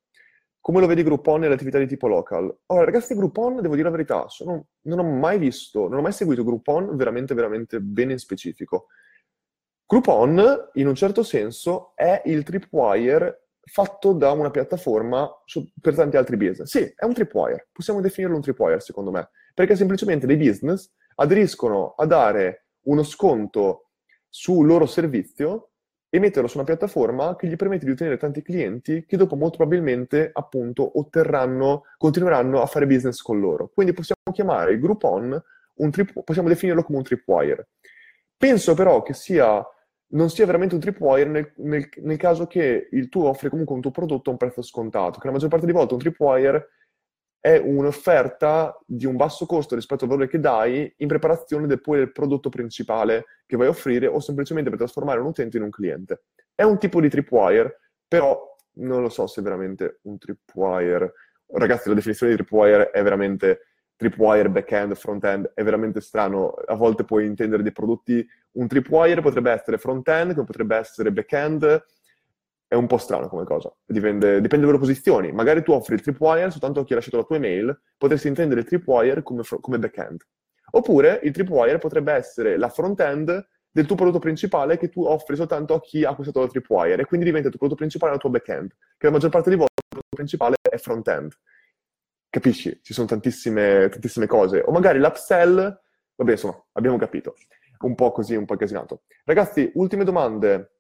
Come 0.61 0.81
lo 0.81 0.87
vedi 0.87 1.03
Groupon 1.03 1.41
nelle 1.41 1.55
attività 1.55 1.79
di 1.79 1.87
tipo 1.87 2.09
local? 2.09 2.55
Allora, 2.67 2.85
ragazzi, 2.85 3.15
Groupon, 3.15 3.63
devo 3.63 3.75
dire 3.75 3.89
la 3.89 3.97
verità, 3.97 4.29
sono, 4.29 4.67
non 4.83 4.99
ho 4.99 5.03
mai 5.03 5.39
visto, 5.39 5.89
non 5.89 5.99
ho 6.01 6.03
mai 6.03 6.13
seguito 6.13 6.45
Groupon 6.45 6.95
veramente, 6.95 7.33
veramente 7.33 7.81
bene 7.81 8.13
in 8.13 8.19
specifico. 8.19 8.89
Groupon, 9.89 10.69
in 10.75 10.87
un 10.87 10.95
certo 10.95 11.23
senso, 11.23 11.93
è 11.95 12.21
il 12.27 12.43
Tripwire 12.43 13.47
fatto 13.65 14.13
da 14.13 14.33
una 14.33 14.51
piattaforma 14.51 15.27
per 15.81 15.95
tanti 15.95 16.19
altri 16.19 16.37
business. 16.37 16.69
Sì, 16.69 16.93
è 16.95 17.07
un 17.07 17.15
tripwire, 17.15 17.69
possiamo 17.73 18.03
definirlo 18.03 18.37
un 18.37 18.43
tripwire 18.43 18.81
secondo 18.81 19.11
me, 19.11 19.31
perché 19.55 19.77
semplicemente 19.77 20.27
dei 20.27 20.37
business 20.37 20.93
aderiscono 21.17 21.95
a 21.97 22.05
dare 22.05 22.67
uno 22.83 23.03
sconto 23.03 23.91
sul 24.29 24.67
loro 24.67 24.85
servizio 24.87 25.71
e 26.11 26.19
metterlo 26.19 26.49
su 26.49 26.59
una 26.59 26.67
piattaforma 26.67 27.37
che 27.37 27.47
gli 27.47 27.57
permette 27.57 27.85
di 27.85 27.91
ottenere 27.93 28.19
tanti 28.19 28.43
clienti 28.43 29.07
che 29.07 29.17
dopo 29.17 29.37
molto 29.37 29.57
probabilmente 29.57 30.31
appunto 30.33 30.99
otterranno, 30.99 31.85
continueranno 31.97 32.61
a 32.61 32.67
fare 32.67 32.87
business 32.87 33.21
con 33.23 33.41
loro. 33.41 33.71
Quindi 33.73 33.93
possiamo 33.95 34.35
chiamare 34.35 34.73
il 34.73 34.81
Groupon 34.81 35.43
un 35.77 35.91
trip, 35.91 36.23
possiamo 36.25 36.49
definirlo 36.49 36.83
come 36.83 36.99
un 36.99 37.05
tripwire. 37.05 37.69
Penso 38.37 38.75
però 38.75 39.03
che 39.03 39.15
sia, 39.15 39.63
non 40.11 40.31
sia 40.31 40.47
veramente 40.47 40.75
un 40.75 40.81
tripwire 40.81 41.29
nel, 41.29 41.53
nel, 41.57 41.89
nel 41.97 42.17
caso 42.17 42.47
che 42.47 42.89
il 42.91 43.09
tuo 43.09 43.29
offre 43.29 43.51
comunque 43.51 43.75
un 43.75 43.81
tuo 43.81 43.91
prodotto 43.91 44.31
a 44.31 44.33
un 44.33 44.39
prezzo 44.39 44.63
scontato, 44.63 45.19
che 45.19 45.27
la 45.27 45.33
maggior 45.33 45.49
parte 45.49 45.67
delle 45.67 45.77
volte 45.77 45.95
un 45.95 46.01
tripwire 46.01 46.69
è 47.41 47.57
un'offerta 47.57 48.79
di 48.85 49.07
un 49.07 49.17
basso 49.17 49.47
costo 49.47 49.75
rispetto 49.75 50.05
al 50.05 50.11
valore 50.11 50.29
che 50.29 50.41
dai 50.41 50.93
in 50.99 51.09
preparazione 51.09 51.67
del, 51.67 51.81
poi 51.81 51.99
del 51.99 52.13
prodotto 52.13 52.49
principale 52.49 53.27
che 53.47 53.57
vai 53.57 53.67
a 53.67 53.71
offrire 53.71 54.07
o 54.07 54.19
semplicemente 54.19 54.71
per 54.71 54.79
trasformare 54.79 55.21
un 55.21 55.27
utente 55.27 55.57
in 55.57 55.63
un 55.63 55.71
cliente. 55.71 56.25
È 56.55 56.63
un 56.63 56.79
tipo 56.79 57.01
di 57.01 57.09
tripwire, 57.09 57.81
però 58.07 58.57
non 58.79 59.03
lo 59.03 59.09
so 59.09 59.27
se 59.27 59.41
è 59.41 59.45
veramente 59.45 60.01
un 60.03 60.19
tripwire. 60.19 61.13
Ragazzi, 61.47 61.89
la 61.89 61.95
definizione 61.95 62.33
di 62.33 62.39
tripwire 62.39 62.91
è 62.91 63.03
veramente 63.03 63.68
tripwire 63.99 64.49
back-end, 64.49 64.95
front-end, 64.95 65.51
è 65.55 65.63
veramente 65.63 66.01
strano. 66.01 66.51
A 66.51 66.75
volte 66.75 67.05
puoi 67.05 67.27
intendere 67.27 67.63
dei 67.63 67.73
prodotti... 67.73 68.27
Un 68.51 68.67
tripwire 68.67 69.21
potrebbe 69.21 69.53
essere 69.53 69.79
front-end, 69.79 70.33
come 70.33 70.47
potrebbe 70.47 70.75
essere 70.77 71.13
back-end, 71.13 71.85
è 72.67 72.75
un 72.75 72.87
po' 72.87 72.99
strano 72.99 73.29
come 73.29 73.45
cosa, 73.45 73.73
dipende, 73.85 74.41
dipende 74.41 74.67
dalle 74.67 74.79
posizioni. 74.79 75.33
Magari 75.33 75.63
tu 75.63 75.73
offri 75.73 75.95
il 75.95 76.01
tripwire 76.01 76.51
soltanto 76.51 76.81
a 76.81 76.85
chi 76.85 76.93
ha 76.93 76.97
lasciato 76.97 77.19
la 77.19 77.25
tua 77.25 77.37
email, 77.37 77.81
potresti 77.97 78.27
intendere 78.29 78.61
il 78.61 78.67
tripwire 78.67 79.23
come, 79.23 79.43
come 79.61 79.79
back-end. 79.79 80.23
Oppure 80.73 81.21
il 81.23 81.33
tripwire 81.33 81.79
potrebbe 81.79 82.13
essere 82.13 82.57
la 82.57 82.69
front-end 82.69 83.47
del 83.71 83.87
tuo 83.87 83.97
prodotto 83.97 84.19
principale 84.19 84.77
che 84.77 84.89
tu 84.89 85.05
offri 85.05 85.37
soltanto 85.37 85.75
a 85.75 85.81
chi 85.81 86.05
ha 86.05 86.11
acquistato 86.11 86.41
la 86.41 86.49
tripwire 86.49 87.03
e 87.03 87.05
quindi 87.05 87.27
diventa 87.27 87.49
il 87.49 87.55
tuo 87.55 87.61
prodotto 87.61 87.81
principale 87.81 88.15
il 88.15 88.21
tuo 88.21 88.31
back-end, 88.31 88.71
che 88.97 89.07
la 89.07 89.13
maggior 89.13 89.31
parte 89.31 89.51
delle 89.51 89.61
volte 89.61 89.75
il 89.77 89.89
prodotto 89.89 90.17
principale 90.17 90.57
è 90.61 90.77
front-end. 90.77 91.33
Capisci? 92.31 92.81
Ci 92.83 92.93
sono 92.93 93.07
tantissime, 93.07 93.89
tantissime 93.89 94.27
cose. 94.27 94.63
O 94.65 94.73
magari 94.73 94.99
l'upsell, 94.99 95.57
vabbè 96.15 96.31
insomma, 96.31 96.63
abbiamo 96.73 96.99
capito. 96.99 97.35
Un 97.81 97.95
po' 97.95 98.13
così, 98.13 98.35
un 98.35 98.45
po' 98.45 98.57
casinato. 98.57 99.03
Ragazzi, 99.25 99.71
ultime 99.75 100.05
domande 100.05 100.79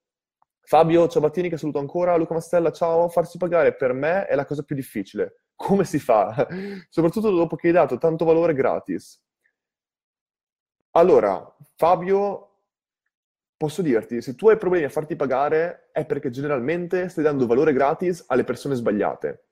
Fabio 0.69 1.09
Ciabattini 1.09 1.49
che 1.49 1.57
saluto 1.57 1.79
ancora, 1.79 2.15
Luca 2.17 2.35
Mastella, 2.35 2.71
ciao, 2.73 3.09
farsi 3.09 3.39
pagare 3.39 3.75
per 3.75 3.95
me 3.95 4.27
è 4.27 4.35
la 4.35 4.45
cosa 4.45 4.63
più 4.63 4.77
difficile. 4.77 5.45
Come 5.55 5.85
si 5.85 5.99
fa? 5.99 6.47
Soprattutto 6.91 7.31
dopo 7.31 7.57
che 7.57 7.69
hai 7.69 7.73
dato 7.73 7.97
tanto 7.97 8.27
valore 8.27 8.53
gratis. 8.53 9.19
Allora, 10.91 11.57
Fabio, 11.77 12.49
posso 13.57 13.81
dirti, 13.81 14.21
se 14.21 14.35
tu 14.35 14.51
hai 14.51 14.59
problemi 14.59 14.85
a 14.85 14.91
farti 14.91 15.17
pagare 15.17 15.89
è 15.91 16.05
perché 16.05 16.29
generalmente 16.29 17.09
stai 17.09 17.25
dando 17.25 17.47
valore 17.47 17.73
gratis 17.73 18.25
alle 18.27 18.45
persone 18.45 18.75
sbagliate. 18.75 19.48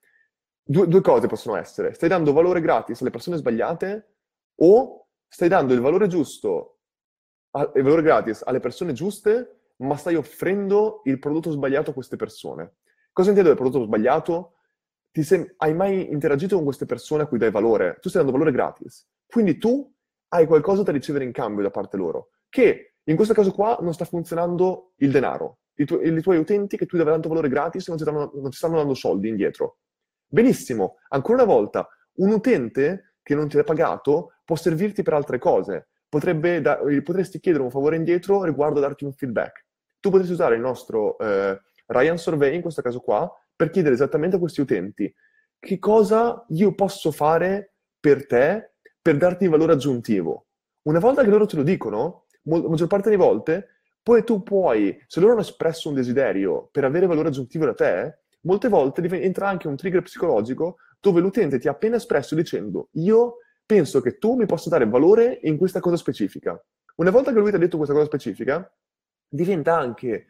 Due, 0.69 0.85
due 0.87 1.01
cose 1.01 1.27
possono 1.27 1.55
essere. 1.55 1.93
Stai 1.93 2.09
dando 2.09 2.33
valore 2.33 2.59
gratis 2.59 2.99
alle 2.99 3.09
persone 3.09 3.37
sbagliate 3.37 4.15
o 4.55 5.07
stai 5.25 5.47
dando 5.47 5.73
il 5.73 5.79
valore 5.79 6.07
giusto, 6.07 6.79
il 7.75 7.83
valore 7.83 8.01
gratis 8.01 8.41
alle 8.45 8.59
persone 8.59 8.91
giuste 8.91 9.59
ma 9.77 9.95
stai 9.95 10.15
offrendo 10.15 11.01
il 11.05 11.19
prodotto 11.19 11.51
sbagliato 11.51 11.91
a 11.91 11.93
queste 11.93 12.17
persone. 12.17 12.77
Cosa 13.13 13.29
intendo 13.29 13.49
del 13.49 13.57
prodotto 13.57 13.85
sbagliato? 13.85 14.55
Sem- 15.11 15.53
hai 15.57 15.73
mai 15.73 16.11
interagito 16.11 16.55
con 16.55 16.65
queste 16.65 16.85
persone 16.85 17.23
a 17.23 17.27
cui 17.27 17.37
dai 17.37 17.49
valore? 17.49 17.97
Tu 18.01 18.09
stai 18.09 18.21
dando 18.21 18.37
valore 18.37 18.51
gratis. 18.51 19.07
Quindi 19.25 19.57
tu 19.57 19.89
hai 20.29 20.45
qualcosa 20.45 20.83
da 20.83 20.91
ricevere 20.91 21.23
in 21.23 21.31
cambio 21.31 21.63
da 21.63 21.71
parte 21.71 21.95
loro, 21.95 22.31
che 22.49 22.95
in 23.03 23.15
questo 23.15 23.33
caso 23.33 23.51
qua 23.51 23.77
non 23.81 23.93
sta 23.93 24.03
funzionando 24.03 24.93
il 24.97 25.11
denaro. 25.11 25.59
I, 25.75 25.85
tu- 25.85 26.01
i 26.01 26.21
tuoi 26.21 26.37
utenti 26.37 26.75
che 26.75 26.85
tu 26.85 26.97
dai 26.97 27.05
tanto 27.05 27.29
valore 27.29 27.47
gratis 27.47 27.87
non 27.87 27.97
ti, 27.97 28.03
stanno, 28.03 28.31
non 28.33 28.49
ti 28.49 28.57
stanno 28.57 28.75
dando 28.75 28.93
soldi 28.95 29.29
indietro. 29.29 29.77
Benissimo, 30.27 30.97
ancora 31.09 31.43
una 31.43 31.51
volta, 31.51 31.87
un 32.15 32.31
utente 32.31 33.15
che 33.23 33.35
non 33.35 33.47
ti 33.47 33.57
ha 33.57 33.63
pagato 33.63 34.33
può 34.45 34.55
servirti 34.55 35.03
per 35.03 35.13
altre 35.13 35.37
cose. 35.39 35.87
Da- 36.09 36.79
potresti 37.03 37.39
chiedere 37.39 37.63
un 37.63 37.69
favore 37.69 37.95
indietro 37.95 38.43
riguardo 38.43 38.79
a 38.79 38.81
darti 38.81 39.03
un 39.03 39.11
feedback 39.11 39.65
tu 39.99 40.09
potresti 40.09 40.33
usare 40.33 40.55
il 40.55 40.61
nostro 40.61 41.17
eh, 41.19 41.59
Ryan 41.87 42.17
Survey, 42.17 42.55
in 42.55 42.61
questo 42.61 42.81
caso 42.81 42.99
qua, 42.99 43.31
per 43.55 43.69
chiedere 43.69 43.95
esattamente 43.95 44.35
a 44.35 44.39
questi 44.39 44.61
utenti 44.61 45.13
che 45.59 45.79
cosa 45.79 46.45
io 46.49 46.75
posso 46.75 47.11
fare 47.11 47.73
per 47.99 48.27
te 48.27 48.73
per 49.01 49.17
darti 49.17 49.47
valore 49.47 49.73
aggiuntivo. 49.73 50.47
Una 50.83 50.99
volta 50.99 51.23
che 51.23 51.29
loro 51.29 51.45
te 51.45 51.55
lo 51.55 51.63
dicono, 51.63 52.25
mo- 52.43 52.61
la 52.61 52.69
maggior 52.69 52.87
parte 52.87 53.09
delle 53.09 53.21
volte, 53.21 53.67
poi 54.03 54.23
tu 54.23 54.43
puoi, 54.43 54.97
se 55.07 55.19
loro 55.19 55.33
hanno 55.33 55.41
espresso 55.41 55.89
un 55.89 55.95
desiderio 55.95 56.69
per 56.71 56.85
avere 56.85 57.07
valore 57.07 57.29
aggiuntivo 57.29 57.65
da 57.65 57.73
te, 57.73 58.19
molte 58.41 58.69
volte 58.69 59.01
entra 59.21 59.47
anche 59.47 59.67
un 59.67 59.75
trigger 59.75 60.01
psicologico 60.01 60.77
dove 60.99 61.21
l'utente 61.21 61.59
ti 61.59 61.67
ha 61.67 61.71
appena 61.71 61.95
espresso 61.97 62.35
dicendo 62.35 62.89
io 62.93 63.37
penso 63.65 64.01
che 64.01 64.17
tu 64.17 64.35
mi 64.35 64.45
possa 64.45 64.69
dare 64.69 64.87
valore 64.87 65.39
in 65.43 65.57
questa 65.57 65.79
cosa 65.79 65.97
specifica. 65.97 66.59
Una 66.95 67.11
volta 67.11 67.31
che 67.31 67.39
lui 67.39 67.49
ti 67.49 67.55
ha 67.55 67.59
detto 67.59 67.77
questa 67.77 67.93
cosa 67.93 68.07
specifica, 68.07 68.73
diventa 69.27 69.77
anche 69.77 70.25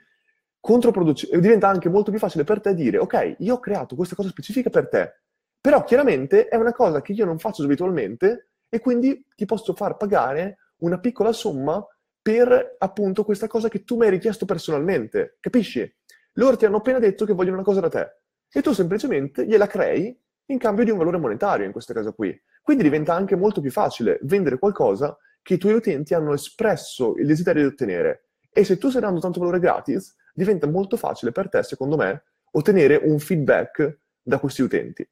controproducente, 0.59 1.39
diventa 1.39 1.69
anche 1.69 1.87
molto 1.87 2.09
più 2.09 2.19
facile 2.19 2.43
per 2.43 2.59
te 2.59 2.73
dire, 2.73 2.97
ok, 2.97 3.35
io 3.39 3.53
ho 3.53 3.59
creato 3.59 3.95
questa 3.95 4.15
cosa 4.15 4.29
specifica 4.29 4.69
per 4.69 4.89
te, 4.89 5.21
però 5.61 5.83
chiaramente 5.83 6.47
è 6.47 6.55
una 6.55 6.73
cosa 6.73 7.01
che 7.01 7.13
io 7.13 7.25
non 7.25 7.39
faccio 7.39 7.63
abitualmente 7.63 8.49
e 8.67 8.79
quindi 8.79 9.23
ti 9.35 9.45
posso 9.45 9.73
far 9.73 9.95
pagare 9.97 10.57
una 10.77 10.99
piccola 10.99 11.31
somma 11.31 11.85
per 12.21 12.75
appunto 12.79 13.23
questa 13.23 13.47
cosa 13.47 13.69
che 13.69 13.83
tu 13.83 13.95
mi 13.95 14.05
hai 14.05 14.11
richiesto 14.11 14.45
personalmente, 14.45 15.37
capisci? 15.39 15.95
Loro 16.37 16.55
ti 16.55 16.65
hanno 16.65 16.77
appena 16.77 16.99
detto 16.99 17.25
che 17.25 17.33
vogliono 17.33 17.55
una 17.55 17.65
cosa 17.65 17.79
da 17.79 17.89
te 17.89 18.17
e 18.51 18.61
tu 18.61 18.71
semplicemente 18.73 19.45
gliela 19.45 19.67
crei 19.67 20.17
in 20.45 20.57
cambio 20.57 20.85
di 20.85 20.91
un 20.91 20.97
valore 20.97 21.17
monetario 21.17 21.65
in 21.65 21.71
questo 21.71 21.93
caso 21.93 22.13
qui. 22.13 22.39
Quindi 22.61 22.83
diventa 22.83 23.13
anche 23.13 23.35
molto 23.35 23.61
più 23.61 23.71
facile 23.71 24.19
vendere 24.23 24.59
qualcosa 24.59 25.17
che 25.41 25.55
i 25.55 25.57
tuoi 25.57 25.73
utenti 25.73 26.13
hanno 26.13 26.33
espresso 26.33 27.15
il 27.17 27.25
desiderio 27.25 27.63
di 27.63 27.67
ottenere 27.69 28.27
e 28.51 28.63
se 28.63 28.77
tu 28.77 28.89
stai 28.89 29.01
dando 29.01 29.19
tanto 29.19 29.39
valore 29.39 29.59
gratis, 29.59 30.15
diventa 30.33 30.67
molto 30.67 30.97
facile 30.97 31.31
per 31.31 31.49
te, 31.49 31.63
secondo 31.63 31.95
me, 31.95 32.23
ottenere 32.51 32.95
un 33.03 33.19
feedback 33.19 33.99
da 34.21 34.39
questi 34.39 34.61
utenti. 34.61 35.07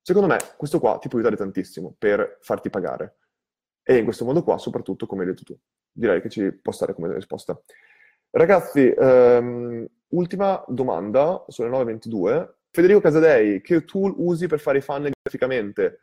Secondo 0.00 0.28
me, 0.28 0.38
questo 0.56 0.78
qua 0.78 0.98
ti 0.98 1.08
può 1.08 1.18
aiutare 1.18 1.36
tantissimo 1.36 1.94
per 1.98 2.38
farti 2.40 2.70
pagare. 2.70 3.18
E 3.82 3.96
in 3.96 4.04
questo 4.04 4.24
modo 4.24 4.42
qua, 4.42 4.56
soprattutto, 4.58 5.06
come 5.06 5.22
hai 5.22 5.28
detto 5.28 5.42
tu. 5.42 5.58
Direi 5.92 6.20
che 6.20 6.28
ci 6.28 6.52
può 6.52 6.72
stare 6.72 6.94
come 6.94 7.12
risposta. 7.12 7.60
Ragazzi, 8.30 8.94
um, 8.96 9.86
ultima 10.08 10.62
domanda, 10.68 11.44
sono 11.48 11.82
le 11.82 11.92
9.22. 11.94 12.54
Federico 12.70 13.00
Casadei, 13.00 13.60
che 13.60 13.84
tool 13.84 14.14
usi 14.16 14.46
per 14.46 14.60
fare 14.60 14.78
i 14.78 14.82
funnel 14.82 15.12
graficamente? 15.22 16.00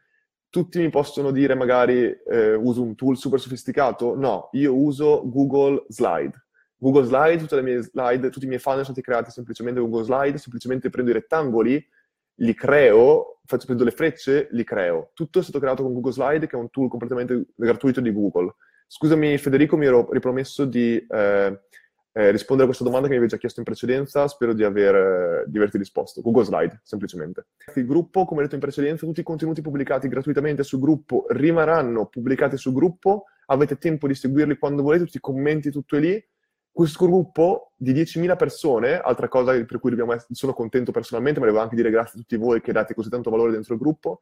Tutti 0.49 0.79
mi 0.79 0.89
possono 0.89 1.31
dire 1.31 1.55
magari 1.55 2.03
eh, 2.05 2.55
uso 2.55 2.81
un 2.81 2.95
tool 2.95 3.17
super 3.17 3.39
sofisticato? 3.39 4.15
No, 4.15 4.49
io 4.53 4.75
uso 4.75 5.21
Google 5.25 5.85
Slide. 5.87 6.33
Google 6.77 7.05
Slide, 7.05 7.37
tutte 7.37 7.55
le 7.55 7.61
mie 7.61 7.81
slide, 7.81 8.29
tutti 8.29 8.45
i 8.45 8.47
miei 8.47 8.59
funnel 8.59 8.83
sono 8.83 8.95
stati 8.95 9.01
creati 9.01 9.31
semplicemente 9.31 9.79
con 9.79 9.89
Google 9.89 10.05
Slide, 10.05 10.37
semplicemente 10.37 10.89
prendo 10.89 11.11
i 11.11 11.13
rettangoli, 11.13 11.87
li 12.35 12.53
creo, 12.53 13.39
faccio 13.45 13.65
prendo 13.65 13.83
le 13.83 13.91
frecce, 13.91 14.47
li 14.51 14.63
creo. 14.63 15.11
Tutto 15.13 15.39
è 15.39 15.43
stato 15.43 15.59
creato 15.59 15.83
con 15.83 15.93
Google 15.93 16.11
Slide, 16.11 16.47
che 16.47 16.57
è 16.57 16.59
un 16.59 16.69
tool 16.69 16.89
completamente 16.89 17.45
gratuito 17.55 18.01
di 18.01 18.11
Google. 18.11 18.55
Scusami 18.87 19.37
Federico, 19.37 19.77
mi 19.77 19.85
ero 19.85 20.11
ripromesso 20.11 20.65
di 20.65 21.03
eh, 21.09 21.59
eh, 22.13 22.31
rispondere 22.31 22.63
a 22.63 22.65
questa 22.67 22.83
domanda 22.83 23.07
che 23.07 23.13
mi 23.13 23.19
avevi 23.19 23.31
già 23.31 23.39
chiesto 23.39 23.59
in 23.59 23.65
precedenza, 23.65 24.27
spero 24.27 24.53
di, 24.53 24.63
aver, 24.63 25.45
di 25.47 25.57
averti 25.57 25.77
risposto. 25.77 26.21
Google 26.21 26.45
Slide, 26.45 26.79
semplicemente. 26.83 27.47
Il 27.75 27.85
gruppo, 27.85 28.25
come 28.25 28.43
detto 28.43 28.55
in 28.55 28.61
precedenza, 28.61 29.05
tutti 29.05 29.19
i 29.19 29.23
contenuti 29.23 29.61
pubblicati 29.61 30.07
gratuitamente 30.07 30.63
sul 30.63 30.79
gruppo 30.79 31.25
rimarranno 31.29 32.05
pubblicati 32.05 32.55
sul 32.57 32.73
gruppo, 32.73 33.25
avete 33.47 33.77
tempo 33.77 34.07
di 34.07 34.15
seguirli 34.15 34.57
quando 34.57 34.83
volete, 34.83 35.05
tutti 35.05 35.17
i 35.17 35.21
commenti, 35.21 35.71
tutto 35.71 35.97
è 35.97 35.99
lì 35.99 36.23
questo 36.73 37.05
gruppo 37.05 37.73
di 37.77 37.93
10.000 37.93 38.35
persone, 38.35 38.97
altra 38.97 39.27
cosa 39.27 39.53
per 39.63 39.79
cui 39.79 39.91
dobbiamo 39.91 40.15
sono 40.31 40.53
contento 40.53 40.91
personalmente, 40.91 41.39
ma 41.39 41.45
devo 41.45 41.59
anche 41.59 41.75
dire 41.75 41.91
grazie 41.91 42.17
a 42.17 42.21
tutti 42.21 42.35
voi 42.35 42.61
che 42.61 42.71
date 42.71 42.95
così 42.95 43.09
tanto 43.09 43.29
valore 43.29 43.51
dentro 43.51 43.75
il 43.75 43.79
gruppo. 43.79 44.21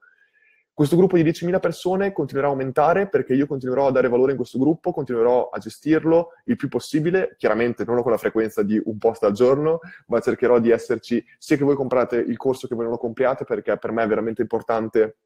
Questo 0.81 0.97
gruppo 0.97 1.15
di 1.15 1.23
10.000 1.23 1.59
persone 1.59 2.11
continuerà 2.11 2.49
a 2.49 2.53
aumentare 2.53 3.07
perché 3.07 3.35
io 3.35 3.45
continuerò 3.45 3.85
a 3.85 3.91
dare 3.91 4.09
valore 4.09 4.31
in 4.31 4.37
questo 4.37 4.57
gruppo, 4.57 4.91
continuerò 4.91 5.49
a 5.49 5.59
gestirlo 5.59 6.29
il 6.45 6.55
più 6.55 6.69
possibile, 6.69 7.35
chiaramente 7.37 7.85
non 7.85 8.01
con 8.01 8.09
la 8.09 8.17
frequenza 8.17 8.63
di 8.63 8.81
un 8.85 8.97
post 8.97 9.23
al 9.23 9.33
giorno, 9.33 9.81
ma 10.07 10.19
cercherò 10.19 10.57
di 10.57 10.71
esserci 10.71 11.23
sia 11.37 11.55
che 11.55 11.63
voi 11.63 11.75
comprate 11.75 12.17
il 12.17 12.35
corso 12.35 12.67
che 12.67 12.73
voi 12.73 12.85
non 12.85 12.93
lo 12.93 12.97
compriate, 12.97 13.45
perché 13.45 13.77
per 13.77 13.91
me 13.91 14.01
è 14.01 14.07
veramente 14.07 14.41
importante 14.41 15.17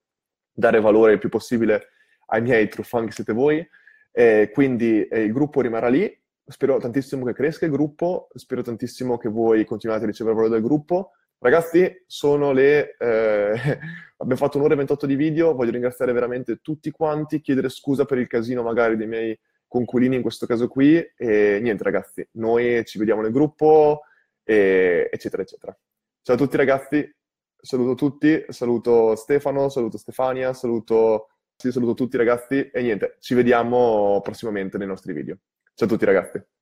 dare 0.52 0.82
valore 0.82 1.14
il 1.14 1.20
più 1.20 1.30
possibile 1.30 1.88
ai 2.26 2.42
miei 2.42 2.68
true 2.68 2.84
fan 2.84 3.06
che 3.06 3.14
siete 3.14 3.32
voi. 3.32 3.66
Eh, 4.12 4.50
quindi 4.52 5.08
eh, 5.08 5.22
il 5.22 5.32
gruppo 5.32 5.62
rimarrà 5.62 5.88
lì, 5.88 6.22
spero 6.46 6.80
tantissimo 6.80 7.24
che 7.24 7.32
cresca 7.32 7.64
il 7.64 7.72
gruppo, 7.72 8.28
spero 8.34 8.62
tantissimo 8.62 9.18
che 9.18 9.30
voi 9.30 9.64
continuate 9.64 10.04
a 10.04 10.08
ricevere 10.08 10.36
valore 10.36 10.52
del 10.52 10.64
gruppo. 10.64 11.12
Ragazzi, 11.40 12.04
sono 12.08 12.52
le... 12.52 12.96
Eh, 12.98 13.54
abbiamo 14.18 14.40
fatto 14.40 14.58
un'ora 14.58 14.74
e 14.74 14.78
28 14.78 15.06
di 15.06 15.16
video, 15.16 15.54
voglio 15.54 15.72
ringraziare 15.72 16.14
veramente 16.14 16.62
tutti 16.62 16.90
quanti, 16.92 17.42
chiedere 17.42 17.70
scusa 17.70 18.06
per 18.06 18.18
il 18.18 18.28
casino 18.28 18.64
magari 18.64 18.96
dei 18.96 19.08
miei 19.08 19.40
conculini 19.68 20.16
in 20.16 20.22
questo 20.22 20.46
caso 20.46 20.68
qui 20.68 20.96
e 20.96 21.60
niente 21.62 21.84
ragazzi, 21.84 22.26
noi 22.34 22.86
ci 22.86 22.98
vediamo 22.98 23.22
nel 23.22 23.32
gruppo 23.32 24.04
e, 24.44 25.10
eccetera 25.12 25.42
eccetera. 25.42 25.78
Ciao 26.22 26.36
a 26.36 26.38
tutti 26.38 26.58
ragazzi, 26.58 27.16
saluto 27.56 27.96
tutti, 27.96 28.46
saluto 28.50 29.16
Stefano, 29.16 29.70
saluto 29.70 29.98
Stefania, 29.98 30.54
saluto, 30.54 31.30
sì, 31.58 31.72
saluto 31.72 31.94
tutti 31.94 32.16
ragazzi 32.18 32.70
e 32.72 32.82
niente, 32.82 33.18
ci 33.20 33.34
vediamo 33.34 34.22
prossimamente 34.24 34.78
nei 34.78 34.88
nostri 34.88 35.14
video. 35.14 35.38
Ciao 35.74 35.88
a 35.88 35.92
tutti 35.92 36.06
ragazzi. 36.06 36.55